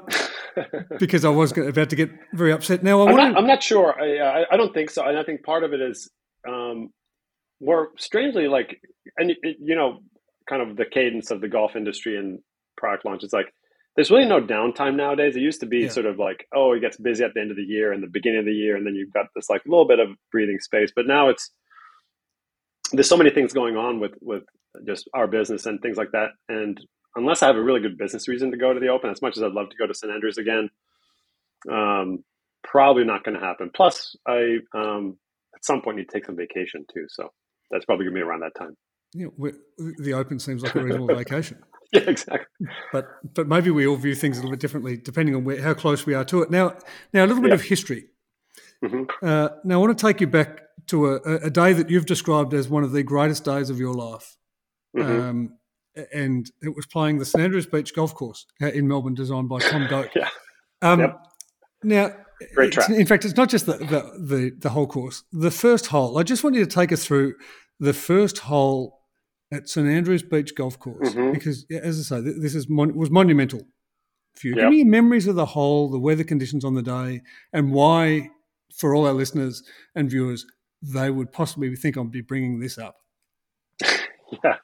because 0.98 1.24
I 1.24 1.28
was 1.28 1.56
about 1.56 1.90
to 1.90 1.96
get 1.96 2.10
very 2.32 2.52
upset. 2.52 2.82
Now, 2.82 3.02
I 3.02 3.10
am 3.10 3.16
not, 3.16 3.36
I'm 3.36 3.46
not 3.46 3.62
sure. 3.62 3.94
I, 4.00 4.44
I, 4.50 4.56
don't 4.56 4.74
think 4.74 4.90
so. 4.90 5.04
And 5.04 5.16
I 5.16 5.22
think 5.22 5.44
part 5.44 5.62
of 5.62 5.72
it 5.72 5.80
is 5.80 6.10
um, 6.48 6.90
more 7.60 7.90
strangely 7.98 8.48
like, 8.48 8.80
and 9.16 9.32
you 9.42 9.76
know, 9.76 10.00
kind 10.48 10.62
of 10.62 10.76
the 10.76 10.86
cadence 10.86 11.30
of 11.30 11.40
the 11.40 11.48
golf 11.48 11.76
industry 11.76 12.16
and 12.16 12.40
product 12.76 13.04
launch. 13.04 13.22
It's 13.22 13.32
like 13.32 13.52
there's 13.94 14.10
really 14.10 14.26
no 14.26 14.40
downtime 14.40 14.96
nowadays. 14.96 15.36
It 15.36 15.40
used 15.40 15.60
to 15.60 15.66
be 15.66 15.80
yeah. 15.80 15.88
sort 15.88 16.06
of 16.06 16.18
like, 16.18 16.46
oh, 16.54 16.72
it 16.72 16.80
gets 16.80 16.96
busy 16.96 17.24
at 17.24 17.34
the 17.34 17.40
end 17.40 17.50
of 17.50 17.56
the 17.56 17.62
year 17.62 17.92
and 17.92 18.02
the 18.02 18.08
beginning 18.08 18.40
of 18.40 18.44
the 18.46 18.52
year, 18.52 18.76
and 18.76 18.86
then 18.86 18.94
you've 18.94 19.12
got 19.12 19.26
this 19.34 19.50
like 19.50 19.62
little 19.66 19.86
bit 19.86 19.98
of 19.98 20.08
breathing 20.32 20.58
space. 20.60 20.92
But 20.94 21.06
now 21.06 21.28
it's 21.28 21.50
there's 22.92 23.08
so 23.08 23.16
many 23.16 23.30
things 23.30 23.52
going 23.52 23.76
on 23.76 24.00
with 24.00 24.12
with 24.20 24.44
just 24.86 25.08
our 25.14 25.26
business 25.26 25.66
and 25.66 25.80
things 25.80 25.96
like 25.96 26.12
that. 26.12 26.30
And 26.48 26.78
unless 27.16 27.42
I 27.42 27.46
have 27.46 27.56
a 27.56 27.62
really 27.62 27.80
good 27.80 27.98
business 27.98 28.28
reason 28.28 28.50
to 28.50 28.56
go 28.56 28.72
to 28.72 28.80
the 28.80 28.88
Open, 28.88 29.10
as 29.10 29.22
much 29.22 29.36
as 29.36 29.42
I'd 29.42 29.52
love 29.52 29.70
to 29.70 29.76
go 29.76 29.86
to 29.86 29.94
St 29.94 30.12
Andrews 30.12 30.38
again, 30.38 30.70
um, 31.70 32.24
probably 32.62 33.04
not 33.04 33.24
going 33.24 33.38
to 33.38 33.44
happen. 33.44 33.70
Plus, 33.74 34.16
I 34.26 34.58
um, 34.74 35.18
at 35.54 35.64
some 35.64 35.82
point 35.82 35.98
need 35.98 36.08
to 36.08 36.12
take 36.12 36.26
some 36.26 36.36
vacation 36.36 36.84
too, 36.92 37.06
so 37.08 37.28
that's 37.70 37.84
probably 37.84 38.04
going 38.04 38.14
to 38.14 38.20
be 38.20 38.22
around 38.22 38.40
that 38.40 38.54
time. 38.58 38.76
Yeah, 39.14 39.28
the 39.98 40.12
Open 40.14 40.38
seems 40.38 40.62
like 40.62 40.74
a 40.74 40.82
reasonable 40.82 41.06
vacation. 41.16 41.58
Yeah, 41.92 42.02
exactly. 42.02 42.68
But 42.92 43.08
but 43.34 43.48
maybe 43.48 43.70
we 43.70 43.86
all 43.86 43.96
view 43.96 44.14
things 44.14 44.36
a 44.36 44.40
little 44.40 44.50
bit 44.50 44.60
differently 44.60 44.98
depending 44.98 45.34
on 45.34 45.44
where, 45.44 45.60
how 45.62 45.74
close 45.74 46.04
we 46.04 46.14
are 46.14 46.24
to 46.26 46.42
it. 46.42 46.50
Now 46.50 46.76
now 47.14 47.24
a 47.24 47.26
little 47.26 47.42
bit 47.42 47.48
yeah. 47.48 47.54
of 47.54 47.62
history. 47.62 48.04
Mm-hmm. 48.84 49.26
Uh, 49.26 49.48
now 49.64 49.76
I 49.76 49.78
want 49.78 49.98
to 49.98 50.06
take 50.06 50.20
you 50.20 50.26
back 50.26 50.67
to 50.86 51.06
a, 51.06 51.16
a, 51.44 51.50
day 51.50 51.72
that 51.72 51.90
you've 51.90 52.06
described 52.06 52.54
as 52.54 52.68
one 52.68 52.84
of 52.84 52.92
the 52.92 53.02
greatest 53.02 53.44
days 53.44 53.70
of 53.70 53.78
your 53.78 53.94
life. 53.94 54.36
Mm-hmm. 54.96 55.20
Um, 55.20 55.58
and 56.12 56.50
it 56.62 56.74
was 56.76 56.86
playing 56.86 57.18
the 57.18 57.24
St 57.24 57.42
Andrews 57.42 57.66
Beach 57.66 57.94
Golf 57.94 58.14
Course 58.14 58.46
in 58.60 58.86
Melbourne, 58.86 59.14
designed 59.14 59.48
by 59.48 59.58
Tom 59.58 59.86
Doak. 59.90 60.14
yeah. 60.14 60.28
Um, 60.80 61.00
yep. 61.00 61.26
Now, 61.82 62.14
Great 62.54 62.72
track. 62.72 62.90
in 62.90 63.06
fact, 63.06 63.24
it's 63.24 63.36
not 63.36 63.48
just 63.48 63.66
the, 63.66 63.78
the, 63.78 64.12
the, 64.18 64.52
the, 64.58 64.70
whole 64.70 64.86
course. 64.86 65.24
The 65.32 65.50
first 65.50 65.86
hole, 65.86 66.18
I 66.18 66.22
just 66.22 66.44
want 66.44 66.54
you 66.54 66.64
to 66.64 66.70
take 66.70 66.92
us 66.92 67.04
through 67.04 67.34
the 67.80 67.92
first 67.92 68.38
hole 68.38 69.00
at 69.52 69.68
St 69.68 69.88
Andrews 69.88 70.22
Beach 70.22 70.54
Golf 70.54 70.78
Course 70.78 71.14
mm-hmm. 71.14 71.32
because, 71.32 71.66
as 71.70 72.12
I 72.12 72.20
say, 72.20 72.32
this 72.38 72.54
is 72.54 72.68
mon- 72.68 72.94
was 72.94 73.10
monumental 73.10 73.62
for 74.34 74.48
you. 74.48 74.54
Yep. 74.54 74.62
Give 74.62 74.70
me 74.70 74.84
memories 74.84 75.26
of 75.26 75.36
the 75.36 75.46
hole, 75.46 75.90
the 75.90 75.98
weather 75.98 76.24
conditions 76.24 76.64
on 76.64 76.74
the 76.74 76.82
day, 76.82 77.22
and 77.52 77.72
why, 77.72 78.30
for 78.76 78.94
all 78.94 79.06
our 79.06 79.14
listeners 79.14 79.62
and 79.94 80.10
viewers, 80.10 80.46
they 80.82 81.10
would 81.10 81.32
possibly 81.32 81.74
think 81.76 81.96
I'd 81.96 82.10
be 82.10 82.20
bringing 82.20 82.60
this 82.60 82.78
up. 82.78 82.96
yeah. 83.82 84.56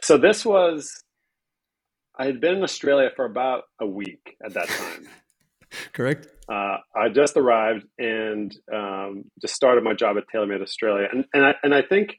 So 0.00 0.18
this 0.18 0.44
was, 0.44 1.04
I 2.18 2.26
had 2.26 2.40
been 2.40 2.56
in 2.56 2.62
Australia 2.62 3.10
for 3.14 3.24
about 3.24 3.64
a 3.80 3.86
week 3.86 4.36
at 4.44 4.54
that 4.54 4.68
time. 4.68 5.08
Correct. 5.92 6.26
Uh, 6.48 6.76
I 6.94 7.08
just 7.14 7.36
arrived 7.36 7.86
and 7.98 8.54
um, 8.72 9.24
just 9.40 9.54
started 9.54 9.84
my 9.84 9.94
job 9.94 10.16
at 10.18 10.24
TaylorMade 10.34 10.60
Australia, 10.60 11.08
and 11.10 11.24
and 11.32 11.46
I 11.46 11.54
and 11.62 11.74
I 11.74 11.80
think 11.80 12.16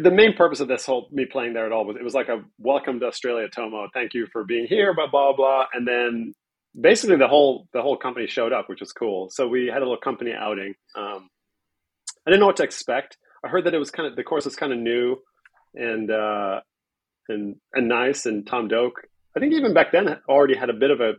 the 0.00 0.10
main 0.10 0.34
purpose 0.34 0.60
of 0.60 0.68
this 0.68 0.86
whole 0.86 1.08
me 1.12 1.26
playing 1.26 1.52
there 1.52 1.66
at 1.66 1.72
all 1.72 1.84
was 1.84 1.96
it 1.96 2.04
was 2.04 2.14
like 2.14 2.28
a 2.28 2.42
welcome 2.58 3.00
to 3.00 3.06
Australia, 3.06 3.48
Tomo. 3.54 3.88
Thank 3.92 4.14
you 4.14 4.26
for 4.32 4.44
being 4.44 4.66
here, 4.66 4.94
blah 4.94 5.10
blah 5.10 5.34
blah. 5.34 5.66
And 5.72 5.86
then 5.86 6.32
basically 6.78 7.16
the 7.16 7.28
whole 7.28 7.68
the 7.72 7.82
whole 7.82 7.96
company 7.96 8.26
showed 8.26 8.52
up, 8.52 8.68
which 8.68 8.80
was 8.80 8.92
cool. 8.92 9.30
So 9.30 9.48
we 9.48 9.66
had 9.66 9.78
a 9.78 9.84
little 9.84 9.96
company 9.96 10.32
outing. 10.32 10.74
Um, 10.94 11.28
I 12.26 12.30
didn't 12.30 12.40
know 12.40 12.46
what 12.46 12.56
to 12.56 12.64
expect. 12.64 13.16
I 13.44 13.48
heard 13.48 13.64
that 13.64 13.74
it 13.74 13.78
was 13.78 13.90
kind 13.90 14.08
of 14.08 14.16
the 14.16 14.24
course 14.24 14.44
was 14.44 14.56
kind 14.56 14.72
of 14.72 14.78
new 14.78 15.16
and 15.74 16.10
uh, 16.10 16.60
and 17.28 17.56
and 17.72 17.88
nice. 17.88 18.26
And 18.26 18.46
Tom 18.46 18.68
Doak, 18.68 18.94
I 19.36 19.40
think 19.40 19.54
even 19.54 19.74
back 19.74 19.92
then 19.92 20.18
already 20.28 20.56
had 20.56 20.70
a 20.70 20.74
bit 20.74 20.90
of 20.90 21.00
a 21.00 21.14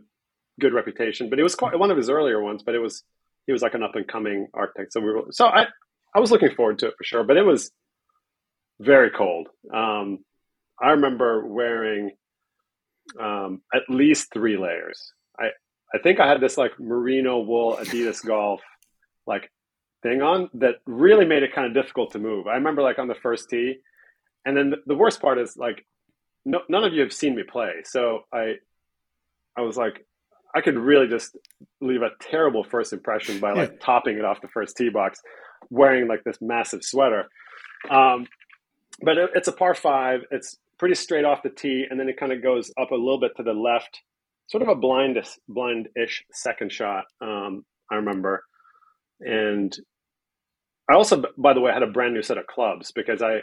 good 0.60 0.74
reputation, 0.74 1.30
but 1.30 1.38
it 1.38 1.42
was 1.42 1.54
quite 1.54 1.78
one 1.78 1.90
of 1.90 1.96
his 1.96 2.10
earlier 2.10 2.40
ones. 2.40 2.62
But 2.62 2.74
it 2.74 2.80
was 2.80 3.02
he 3.46 3.52
was 3.52 3.62
like 3.62 3.74
an 3.74 3.82
up 3.82 3.96
and 3.96 4.06
coming 4.06 4.48
architect. 4.54 4.92
So 4.92 5.00
we 5.00 5.12
were 5.12 5.22
so 5.30 5.46
I 5.46 5.66
I 6.14 6.20
was 6.20 6.30
looking 6.30 6.54
forward 6.54 6.78
to 6.80 6.88
it 6.88 6.94
for 6.96 7.04
sure. 7.04 7.24
But 7.24 7.36
it 7.36 7.44
was 7.44 7.70
very 8.78 9.10
cold. 9.10 9.48
Um, 9.72 10.24
I 10.80 10.92
remember 10.92 11.46
wearing 11.46 12.12
um, 13.18 13.62
at 13.74 13.82
least 13.88 14.32
three 14.32 14.56
layers. 14.56 15.12
I 15.94 15.98
think 15.98 16.20
I 16.20 16.28
had 16.28 16.40
this 16.40 16.56
like 16.56 16.78
merino 16.78 17.40
wool 17.40 17.76
Adidas 17.80 18.24
golf 18.24 18.60
like 19.26 19.50
thing 20.02 20.22
on 20.22 20.48
that 20.54 20.76
really 20.86 21.24
made 21.24 21.42
it 21.42 21.54
kind 21.54 21.66
of 21.66 21.74
difficult 21.74 22.12
to 22.12 22.18
move. 22.18 22.46
I 22.46 22.54
remember 22.54 22.82
like 22.82 22.98
on 22.98 23.08
the 23.08 23.14
first 23.14 23.50
tee, 23.50 23.78
and 24.44 24.56
then 24.56 24.70
the, 24.70 24.76
the 24.86 24.94
worst 24.94 25.20
part 25.20 25.38
is 25.38 25.56
like 25.56 25.84
no, 26.44 26.60
none 26.68 26.84
of 26.84 26.92
you 26.92 27.02
have 27.02 27.12
seen 27.12 27.34
me 27.34 27.42
play, 27.42 27.82
so 27.84 28.24
I 28.32 28.54
I 29.56 29.62
was 29.62 29.76
like, 29.76 30.06
I 30.54 30.60
could 30.60 30.76
really 30.76 31.06
just 31.06 31.36
leave 31.80 32.02
a 32.02 32.10
terrible 32.20 32.64
first 32.64 32.92
impression 32.92 33.40
by 33.40 33.52
like 33.52 33.80
topping 33.80 34.18
it 34.18 34.24
off 34.24 34.40
the 34.40 34.48
first 34.48 34.76
tee 34.76 34.88
box, 34.88 35.20
wearing 35.70 36.08
like 36.08 36.24
this 36.24 36.38
massive 36.40 36.82
sweater. 36.82 37.28
Um, 37.88 38.26
but 39.02 39.18
it, 39.18 39.30
it's 39.34 39.48
a 39.48 39.52
par 39.52 39.74
five. 39.74 40.22
It's 40.30 40.58
pretty 40.78 40.94
straight 40.94 41.24
off 41.24 41.42
the 41.42 41.50
tee, 41.50 41.86
and 41.88 42.00
then 42.00 42.08
it 42.08 42.16
kind 42.18 42.32
of 42.32 42.42
goes 42.42 42.72
up 42.80 42.90
a 42.90 42.94
little 42.94 43.20
bit 43.20 43.36
to 43.36 43.42
the 43.42 43.52
left, 43.52 44.00
sort 44.50 44.62
of 44.62 44.68
a 44.68 44.74
blind 44.74 45.16
blind-ish 45.48 46.24
second 46.32 46.72
shot. 46.72 47.04
Um, 47.20 47.64
I 47.90 47.96
remember, 47.96 48.44
and 49.20 49.76
I 50.90 50.94
also, 50.94 51.22
by 51.38 51.54
the 51.54 51.60
way, 51.60 51.72
had 51.72 51.84
a 51.84 51.86
brand 51.86 52.14
new 52.14 52.22
set 52.22 52.36
of 52.36 52.46
clubs 52.48 52.90
because 52.92 53.22
I 53.22 53.42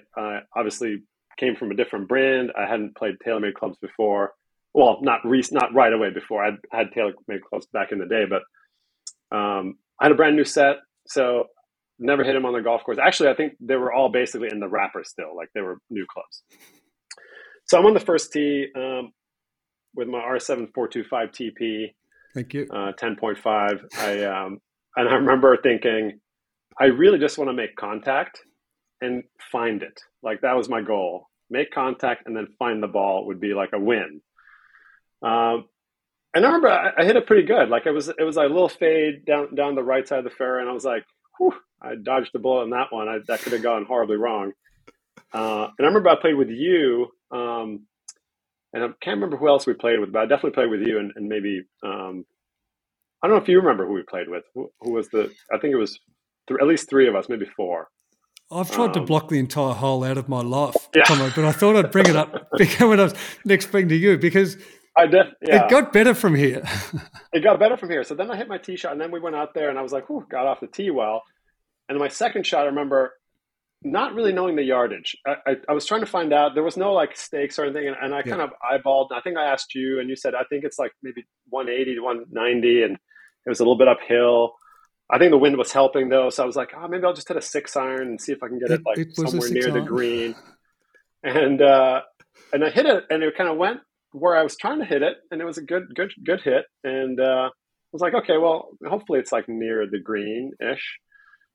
obviously 0.56 1.04
came 1.38 1.56
from 1.56 1.72
a 1.72 1.76
different 1.76 2.10
brand. 2.10 2.52
I 2.58 2.68
hadn't 2.68 2.98
played 2.98 3.16
TaylorMade 3.26 3.54
clubs 3.54 3.78
before. 3.78 4.34
Well, 4.74 5.00
not 5.02 5.22
re- 5.24 5.44
not 5.52 5.74
right 5.74 5.94
away 5.94 6.10
before. 6.10 6.46
I 6.46 6.52
had 6.72 6.92
TaylorMade 6.92 7.42
clubs 7.50 7.68
back 7.72 7.92
in 7.92 8.00
the 8.00 8.06
day, 8.06 8.26
but 8.30 8.44
um, 9.36 9.78
I 10.00 10.06
had 10.06 10.12
a 10.12 10.16
brand 10.16 10.36
new 10.36 10.44
set. 10.44 10.78
So 11.08 11.46
never 12.00 12.24
hit 12.24 12.34
them 12.34 12.46
on 12.46 12.54
the 12.54 12.62
golf 12.62 12.84
course. 12.84 12.98
Actually, 13.02 13.30
I 13.30 13.36
think 13.36 13.54
they 13.62 13.76
were 13.76 13.94
all 13.94 14.10
basically 14.10 14.50
in 14.52 14.60
the 14.60 14.68
wrapper 14.68 15.04
still, 15.06 15.36
like 15.36 15.50
they 15.56 15.62
were 15.62 15.78
new 15.90 16.06
clubs. 16.12 16.44
So 17.66 17.78
I'm 17.78 17.86
on 17.86 17.94
the 17.94 18.00
first 18.00 18.32
tee 18.34 18.68
um, 18.76 19.12
with 19.98 20.08
my 20.08 20.20
R7 20.20 20.74
425 20.74 21.32
TP. 21.32 21.94
Thank 22.34 22.54
you. 22.54 22.68
Uh, 22.72 22.94
10.5. 22.94 23.98
I 23.98 24.24
um, 24.24 24.62
and 24.96 25.10
I 25.10 25.16
remember 25.16 25.58
thinking, 25.62 26.20
I 26.80 26.86
really 26.86 27.20
just 27.20 27.38
want 27.38 27.50
to 27.50 27.54
make 27.54 27.76
contact 27.76 28.40
and 29.02 29.24
find 29.52 29.84
it. 29.84 30.00
Like 30.24 30.42
that 30.42 30.56
was 30.56 30.70
my 30.70 30.82
goal. 30.82 31.28
Make 31.50 31.72
contact 31.72 32.28
and 32.28 32.36
then 32.36 32.48
find 32.60 32.82
the 32.82 32.88
ball 32.88 33.26
would 33.28 33.40
be 33.40 33.54
like 33.54 33.72
a 33.74 33.80
win. 33.80 34.22
Um, 35.22 35.66
and 36.34 36.46
I 36.46 36.50
remember 36.50 36.70
I, 36.70 36.92
I, 36.98 37.06
hit 37.06 37.16
it 37.16 37.26
pretty 37.26 37.48
good. 37.48 37.70
Like 37.70 37.86
it 37.86 37.92
was 37.92 38.10
it 38.10 38.24
was 38.24 38.36
like 38.36 38.50
a 38.50 38.54
little 38.54 38.70
fade 38.70 39.26
down 39.26 39.56
down 39.56 39.76
the 39.76 39.84
right 39.84 40.08
side 40.08 40.20
of 40.20 40.26
the 40.26 40.30
fairway, 40.30 40.62
and 40.62 40.70
I 40.70 40.74
was 40.74 40.86
like, 40.86 41.04
Whew, 41.40 41.54
I 41.82 41.96
dodged 41.96 42.32
the 42.34 42.40
bullet 42.40 42.64
on 42.64 42.70
that 42.72 42.92
one. 42.92 43.08
I, 43.08 43.20
that 43.28 43.42
could 43.42 43.54
have 43.54 43.64
gone 43.64 43.86
horribly 43.86 44.18
wrong. 44.18 44.52
Uh, 45.34 45.68
and 45.78 45.86
I 45.86 45.88
remember 45.88 46.10
I 46.10 46.20
played 46.20 46.36
with 46.36 46.50
you, 46.50 47.08
um, 47.32 47.88
and 48.78 48.86
I 48.86 48.88
can't 49.02 49.18
remember 49.18 49.38
who 49.38 49.48
else 49.48 49.66
we 49.66 49.74
played 49.74 50.00
with, 50.00 50.12
but 50.12 50.20
I 50.20 50.26
definitely 50.26 50.52
played 50.52 50.70
with 50.70 50.82
you, 50.82 51.00
and, 51.00 51.12
and 51.16 51.28
maybe 51.28 51.64
um, 51.84 52.26
I 53.24 53.28
don't 53.28 53.36
know 53.36 53.42
if 53.42 53.50
you 53.50 53.58
remember 53.58 53.88
who 53.88 53.94
we 53.94 54.04
played 54.04 54.30
with. 54.30 54.44
Who, 54.54 54.70
who 54.82 54.94
was 54.94 55.10
the? 55.10 55.32
I 55.52 55.58
think 55.58 55.74
it 55.74 55.78
was 55.78 56.00
th- 56.48 56.60
at 56.62 56.68
least 56.68 56.88
three 56.88 57.08
of 57.08 57.16
us, 57.16 57.28
maybe 57.28 57.46
four. 57.46 57.88
I've 58.52 58.72
tried 58.72 58.88
um, 58.90 58.94
to 58.94 59.02
block 59.02 59.30
the 59.30 59.40
entire 59.40 59.74
hole 59.74 60.04
out 60.04 60.18
of 60.18 60.30
my 60.30 60.42
life, 60.42 60.76
yeah. 60.96 61.04
but 61.36 61.44
I 61.44 61.52
thought 61.52 61.76
I'd 61.76 61.92
bring 61.92 62.08
it 62.08 62.16
up 62.16 62.34
when 62.80 63.00
I 63.00 63.04
was 63.04 63.16
next 63.44 63.68
speaking 63.68 63.90
to 63.90 63.96
you 63.96 64.18
because 64.18 64.58
I 64.96 65.08
def- 65.08 65.34
yeah. 65.42 65.66
it 65.66 65.70
got 65.72 65.92
better 65.92 66.14
from 66.14 66.36
here. 66.36 66.62
it 67.34 67.44
got 67.44 67.60
better 67.60 67.78
from 67.78 67.90
here. 67.90 68.04
So 68.04 68.14
then 68.14 68.30
I 68.30 68.38
hit 68.38 68.48
my 68.48 68.60
tee 68.60 68.78
shot, 68.78 68.92
and 68.92 69.02
then 69.02 69.12
we 69.12 69.20
went 69.20 69.36
out 69.36 69.56
there, 69.56 69.70
and 69.70 69.80
I 69.80 69.82
was 69.82 69.92
like, 69.92 70.06
got 70.30 70.46
off 70.46 70.60
the 70.60 70.68
tee 70.68 70.92
well. 70.92 71.24
And 71.90 71.98
my 71.98 72.10
second 72.10 72.46
shot, 72.46 72.64
I 72.64 72.68
remember 72.68 73.14
not 73.84 74.14
really 74.14 74.34
knowing 74.34 74.56
the 74.56 74.64
yardage. 74.64 75.16
I, 75.26 75.36
I, 75.46 75.56
I, 75.70 75.74
was 75.74 75.86
trying 75.86 76.02
to 76.02 76.08
find 76.08 76.34
out. 76.34 76.56
There 76.56 76.64
was 76.64 76.78
no 76.78 76.94
like 76.94 77.16
stakes 77.16 77.60
or 77.60 77.66
anything, 77.66 77.88
and, 77.88 77.96
and 78.02 78.14
I 78.14 78.20
yeah. 78.20 78.36
kind 78.36 78.42
of 78.42 78.52
eyeballed. 78.62 79.10
I 79.12 79.22
think 79.22 79.38
I 79.38 79.46
asked 79.46 79.76
you, 79.76 80.00
and 80.00 80.10
you 80.10 80.16
said 80.16 80.34
I 80.36 80.44
think 80.50 80.64
it's 80.64 80.80
like 80.80 80.92
maybe 81.04 81.26
180 81.50 81.96
to 81.96 82.02
190, 82.02 82.84
and 82.84 82.94
it 82.94 83.50
was 83.50 83.60
a 83.60 83.64
little 83.64 83.78
bit 83.78 83.88
uphill. 83.88 84.54
I 85.10 85.20
think 85.20 85.32
the 85.32 85.38
wind 85.38 85.58
was 85.58 85.72
helping 85.72 86.10
though, 86.10 86.30
so 86.30 86.44
I 86.44 86.46
was 86.46 86.56
like, 86.56 86.72
oh, 86.76 86.88
maybe 86.88 87.06
I'll 87.06 87.14
just 87.14 87.28
hit 87.28 87.38
a 87.38 87.42
six 87.42 87.78
iron 87.78 88.08
and 88.08 88.22
see 88.22 88.34
if 88.34 88.44
I 88.44 88.48
can 88.48 88.60
get 88.60 88.72
it, 88.72 88.82
it 88.82 88.86
like 88.86 88.98
it 88.98 89.16
somewhere 89.16 89.50
near 89.50 89.66
iron. 89.66 89.74
the 89.74 89.82
green. 89.82 90.36
And 91.24 91.62
uh, 91.62 92.02
and 92.54 92.64
I 92.64 92.70
hit 92.70 92.86
it, 92.86 93.06
and 93.10 93.24
it 93.24 93.38
kind 93.38 93.50
of 93.50 93.58
went 93.58 93.80
where 94.12 94.36
I 94.36 94.44
was 94.44 94.56
trying 94.56 94.80
to 94.80 94.86
hit 94.86 95.04
it, 95.04 95.18
and 95.32 95.42
it 95.42 95.46
was 95.46 95.58
a 95.58 95.64
good, 95.64 95.94
good, 95.96 96.12
good 96.24 96.42
hit. 96.42 96.66
And 96.84 97.20
uh, 97.20 97.50
I 97.50 97.92
was 97.92 98.02
like, 98.02 98.14
okay, 98.14 98.38
well, 98.38 98.70
hopefully 98.86 99.20
it's 99.20 99.32
like 99.32 99.48
near 99.48 99.88
the 99.90 100.00
green 100.00 100.52
ish. 100.62 101.00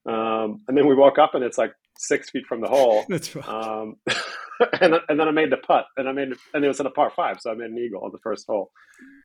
Um, 0.06 0.62
and 0.68 0.76
then 0.76 0.87
we 0.87 0.94
woke 0.94 1.18
up, 1.18 1.35
and 1.35 1.44
it's 1.44 1.58
like 1.58 1.72
six 2.03 2.31
feet 2.31 2.47
from 2.47 2.61
the 2.61 2.69
hole. 2.69 3.05
That's 3.09 3.35
right. 3.35 3.49
Um, 3.49 3.97
and 4.81 4.95
and 5.09 5.19
then 5.19 5.29
I 5.29 5.31
made 5.31 5.51
the 5.51 5.57
putt, 5.57 5.87
and 5.97 6.09
I 6.09 6.12
made 6.12 6.33
and 6.55 6.65
it 6.65 6.69
was 6.69 6.81
in 6.81 6.87
a 6.87 6.91
par 6.91 7.12
five, 7.15 7.41
so 7.41 7.51
I 7.51 7.55
made 7.55 7.71
an 7.71 7.79
eagle 7.79 8.03
on 8.05 8.11
the 8.12 8.19
first 8.19 8.47
hole 8.47 8.71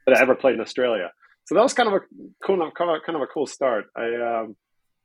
that 0.05 0.15
I 0.17 0.21
ever 0.21 0.35
played 0.35 0.55
in 0.55 0.61
Australia. 0.61 1.11
So 1.45 1.55
that 1.55 1.63
was 1.63 1.73
kind 1.73 1.87
of 1.87 1.95
a 1.95 1.99
cool, 2.45 2.57
kind 2.77 3.15
of, 3.15 3.21
a 3.21 3.27
cool 3.27 3.47
start. 3.47 3.85
I 3.95 4.15
um, 4.15 4.55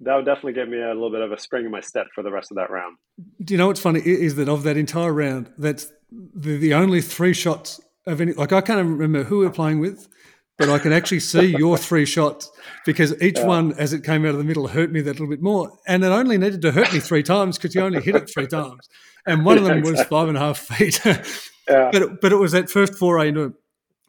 that 0.01 0.17
would 0.17 0.25
definitely 0.25 0.55
give 0.55 0.69
me 0.69 0.81
a 0.81 0.89
little 0.89 1.13
bit 1.13 1.21
of 1.21 1.31
a 1.31 1.39
spring 1.39 1.65
in 1.65 1.71
my 1.71 1.81
step 1.81 2.09
for 2.15 2.23
the 2.23 2.33
rest 2.33 2.51
of 2.51 2.57
that 2.57 2.71
round. 2.71 2.97
Do 3.43 3.55
you 3.55 3.59
know 3.59 3.69
what's 3.69 3.81
funny 3.81 4.01
is 4.01 4.35
that 4.35 4.49
of 4.49 4.65
that 4.65 4.77
entire 4.77 5.13
round, 5.13 5.53
that's 5.57 5.93
the, 6.11 6.57
the 6.57 6.75
only 6.75 7.01
three 7.01 7.33
shots 7.33 7.81
of 8.07 8.21
any. 8.21 8.33
Like 8.33 8.53
I 8.53 8.61
can't 8.61 8.85
remember 8.85 9.25
who 9.25 9.39
we're 9.39 9.51
playing 9.51 9.79
with, 9.79 10.09
but 10.59 10.69
I 10.69 10.79
can 10.79 10.93
actually 10.93 11.21
see 11.21 11.57
your 11.59 11.77
three 11.77 12.05
shots 12.05 12.51
because 12.85 13.21
each 13.23 13.38
yeah. 13.38 13.47
one, 13.47 13.73
as 13.75 13.93
it 13.93 14.05
came 14.05 14.25
out 14.25 14.31
of 14.31 14.38
the 14.38 14.45
middle, 14.45 14.69
hurt 14.69 14.93
me 14.93 15.01
that 15.01 15.12
little 15.12 15.29
bit 15.29 15.43
more, 15.43 15.79
and 15.87 16.05
it 16.05 16.09
only 16.09 16.38
needed 16.38 16.62
to 16.62 16.73
hurt 16.73 16.93
me 16.93 17.01
three 17.01 17.23
times 17.23 17.57
because 17.57 17.75
you 17.75 17.81
only 17.81 18.01
hit 18.01 18.15
it 18.15 18.31
three 18.31 18.47
times, 18.47 18.88
and 19.27 19.45
one 19.45 19.59
of 19.59 19.65
them 19.69 19.83
was 19.83 20.03
five 20.05 20.29
and 20.29 20.37
a 20.37 20.41
half 20.41 20.59
feet. 20.59 21.01
yeah. 21.69 21.91
But 21.93 22.21
but 22.21 22.33
it 22.33 22.37
was 22.37 22.53
that 22.53 22.71
first 22.71 22.95
foray 22.95 23.29
into 23.29 23.55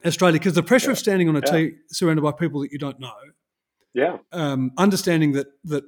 Australia 0.05 0.39
because 0.39 0.53
the 0.53 0.63
pressure 0.63 0.87
yeah. 0.87 0.93
of 0.93 0.99
standing 0.99 1.29
on 1.29 1.35
a 1.35 1.41
tee 1.41 1.75
surrounded 1.89 2.21
by 2.21 2.31
people 2.31 2.61
that 2.61 2.71
you 2.71 2.79
don't 2.79 2.99
know. 2.99 3.13
Yeah. 3.93 4.17
Um, 4.31 4.71
understanding 4.77 5.33
that 5.33 5.47
that 5.65 5.83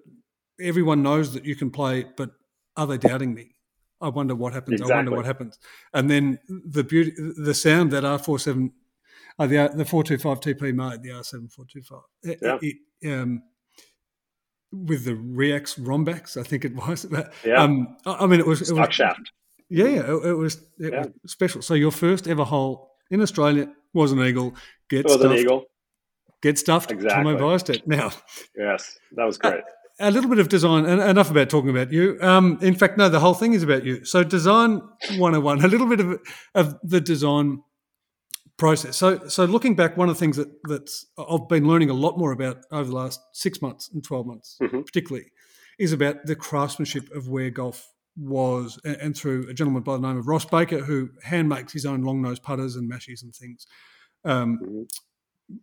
everyone 0.60 1.04
knows 1.04 1.34
that 1.34 1.46
you 1.46 1.56
can 1.56 1.72
play, 1.72 2.06
but 2.15 2.32
are 2.78 2.88
they 2.88 2.98
doubting 2.98 3.34
me? 3.34 3.56
I 4.02 4.10
wonder 4.10 4.36
what 4.36 4.54
happens. 4.54 4.82
Exactly. 4.82 4.94
I 4.94 4.98
wonder 4.98 5.12
what 5.12 5.26
happens. 5.26 5.58
And 5.94 6.10
then 6.10 6.39
the 6.48 6.84
beauty, 6.84 7.13
the 7.18 7.54
sound 7.54 7.91
that 7.91 8.06
R 8.06 8.20
four 8.20 8.39
seven, 8.39 8.74
uh, 9.38 9.48
the 9.48 9.71
the 9.76 9.86
four 9.86 10.04
two 10.04 10.17
five 10.17 10.39
TP 10.39 10.74
made 10.74 11.02
the 11.02 11.12
R 11.12 11.24
seven 11.24 11.48
four 11.48 11.65
two 11.71 11.82
five. 11.82 12.38
Yeah. 12.41 12.58
It, 12.62 13.13
um, 13.13 13.43
with 14.71 15.06
the 15.06 15.12
Reax 15.12 15.80
Rombax, 15.80 16.38
I 16.38 16.43
think 16.43 16.65
it 16.65 16.76
was. 16.76 17.06
But, 17.10 17.34
yeah. 17.45 17.62
Um, 17.62 17.98
I 18.06 18.26
mean, 18.26 18.39
it 18.39 18.48
was. 18.48 18.69
It 18.69 18.74
was 18.74 18.93
shaft. 18.93 19.32
Yeah, 19.69 19.86
it, 19.86 20.26
it 20.26 20.34
was. 20.34 20.56
It 20.80 20.93
yeah. 20.93 21.00
was 21.00 21.32
special. 21.32 21.62
So 21.62 21.74
your 21.74 21.91
first 21.91 22.28
ever 22.28 22.43
hole 22.43 22.91
in 23.10 23.21
Australia 23.21 23.71
was 23.93 24.12
an 24.12 24.19
eagle. 24.19 24.56
Get 24.89 25.00
it 25.00 25.06
was 25.06 25.13
stuffed. 25.15 25.34
an 25.34 25.39
eagle. 25.39 25.65
Get 26.41 26.60
stuffed. 26.60 26.91
Exactly. 26.91 27.34
Tom 27.34 27.41
Bystedt. 27.41 27.88
Now. 27.88 28.12
Yes, 28.56 28.98
that 29.13 29.26
was 29.26 29.38
great. 29.38 29.63
A, 30.00 30.10
a 30.10 30.12
little 30.12 30.30
bit 30.30 30.39
of 30.39 30.50
design, 30.50 30.86
and 30.86 31.02
enough 31.02 31.32
about 31.32 31.50
talking 31.50 31.69
about 31.69 31.91
you. 31.91 32.17
Um, 32.21 32.60
in 32.62 32.76
fact, 32.76 32.98
no, 32.98 33.10
the 33.10 33.19
whole 33.19 33.34
thing 33.34 33.54
is 33.54 33.63
about 33.63 33.86
you. 33.86 34.04
So, 34.06 34.24
design 34.24 34.82
101, 35.17 35.63
a 35.63 35.67
little 35.67 35.88
bit 35.88 36.00
of, 36.02 36.19
of 36.54 36.76
the 36.84 37.02
design 37.02 37.63
process. 38.58 38.98
So, 38.98 39.28
so 39.28 39.46
looking 39.46 39.76
back, 39.76 39.98
one 39.98 40.10
of 40.10 40.15
the 40.15 40.20
things 40.20 40.38
that 40.38 40.50
that's 40.63 41.06
I've 41.18 41.48
been 41.50 41.68
learning 41.68 41.89
a 41.89 41.94
lot 41.94 42.18
more 42.18 42.32
about 42.32 42.58
over 42.72 42.89
the 42.89 42.96
last 42.96 43.22
six 43.34 43.62
months 43.62 43.89
and 43.94 44.04
twelve 44.04 44.26
months, 44.26 44.58
mm-hmm. 44.62 44.82
particularly, 44.82 45.28
is 45.80 45.94
about 45.94 46.26
the 46.26 46.36
craftsmanship 46.36 47.12
of 47.13 47.28
where 47.28 47.50
golf 47.50 47.91
was, 48.18 48.80
and, 48.86 48.96
and, 48.98 49.18
through 49.18 49.50
a 49.50 49.54
gentleman 49.54 49.84
by 49.84 49.94
the 49.98 50.08
name 50.08 50.18
of 50.18 50.28
Ross 50.28 50.46
Baker, 50.46 50.80
who 50.80 51.10
hand 51.24 51.50
makes 51.50 51.74
his 51.74 51.86
own 51.86 52.04
long 52.04 52.22
nose 52.22 52.39
putters 52.39 52.78
and 52.78 52.89
mashies 52.89 53.24
and 53.24 53.36
things, 53.36 53.68
um, 54.24 54.60
mm-hmm. 54.63 55.56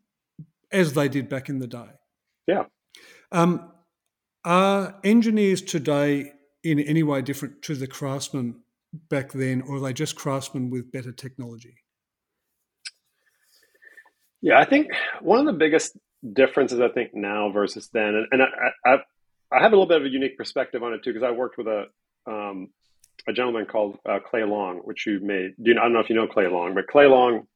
as 0.70 0.92
they 0.92 1.08
did 1.08 1.28
back 1.28 1.48
in 1.48 1.58
the 1.60 1.66
day. 1.66 1.88
Yeah. 2.46 2.64
Um, 3.30 3.72
are 4.44 5.00
engineers 5.04 5.62
today 5.62 6.32
in 6.62 6.78
any 6.80 7.02
way 7.02 7.22
different 7.22 7.62
to 7.62 7.74
the 7.74 7.86
craftsmen 7.86 8.56
back 9.08 9.32
then, 9.32 9.62
or 9.62 9.76
are 9.76 9.80
they 9.80 9.92
just 9.94 10.16
craftsmen 10.16 10.68
with 10.68 10.92
better 10.92 11.12
technology? 11.12 11.76
Yeah, 14.42 14.58
I 14.58 14.64
think 14.64 14.88
one 15.20 15.38
of 15.38 15.46
the 15.46 15.52
biggest 15.52 15.96
differences 16.32 16.80
I 16.80 16.88
think 16.88 17.14
now 17.14 17.50
versus 17.50 17.88
then, 17.92 18.14
and, 18.14 18.26
and 18.32 18.42
I, 18.42 18.90
I, 18.90 18.96
I, 19.52 19.62
have 19.62 19.72
a 19.72 19.76
little 19.76 19.86
bit 19.86 20.00
of 20.00 20.04
a 20.04 20.10
unique 20.10 20.36
perspective 20.36 20.82
on 20.82 20.92
it 20.92 21.02
too 21.02 21.12
because 21.12 21.26
I 21.26 21.30
worked 21.30 21.58
with 21.58 21.68
a 21.68 21.86
um, 22.26 22.68
a 23.28 23.32
gentleman 23.32 23.66
called 23.66 23.98
uh, 24.08 24.18
Clay 24.18 24.44
Long, 24.44 24.78
which 24.78 25.06
you 25.06 25.20
may 25.20 25.50
do. 25.62 25.72
I 25.72 25.82
don't 25.82 25.92
know 25.92 26.00
if 26.00 26.10
you 26.10 26.16
know 26.16 26.26
Clay 26.26 26.48
Long, 26.48 26.74
but 26.74 26.88
Clay 26.88 27.06
Long, 27.06 27.46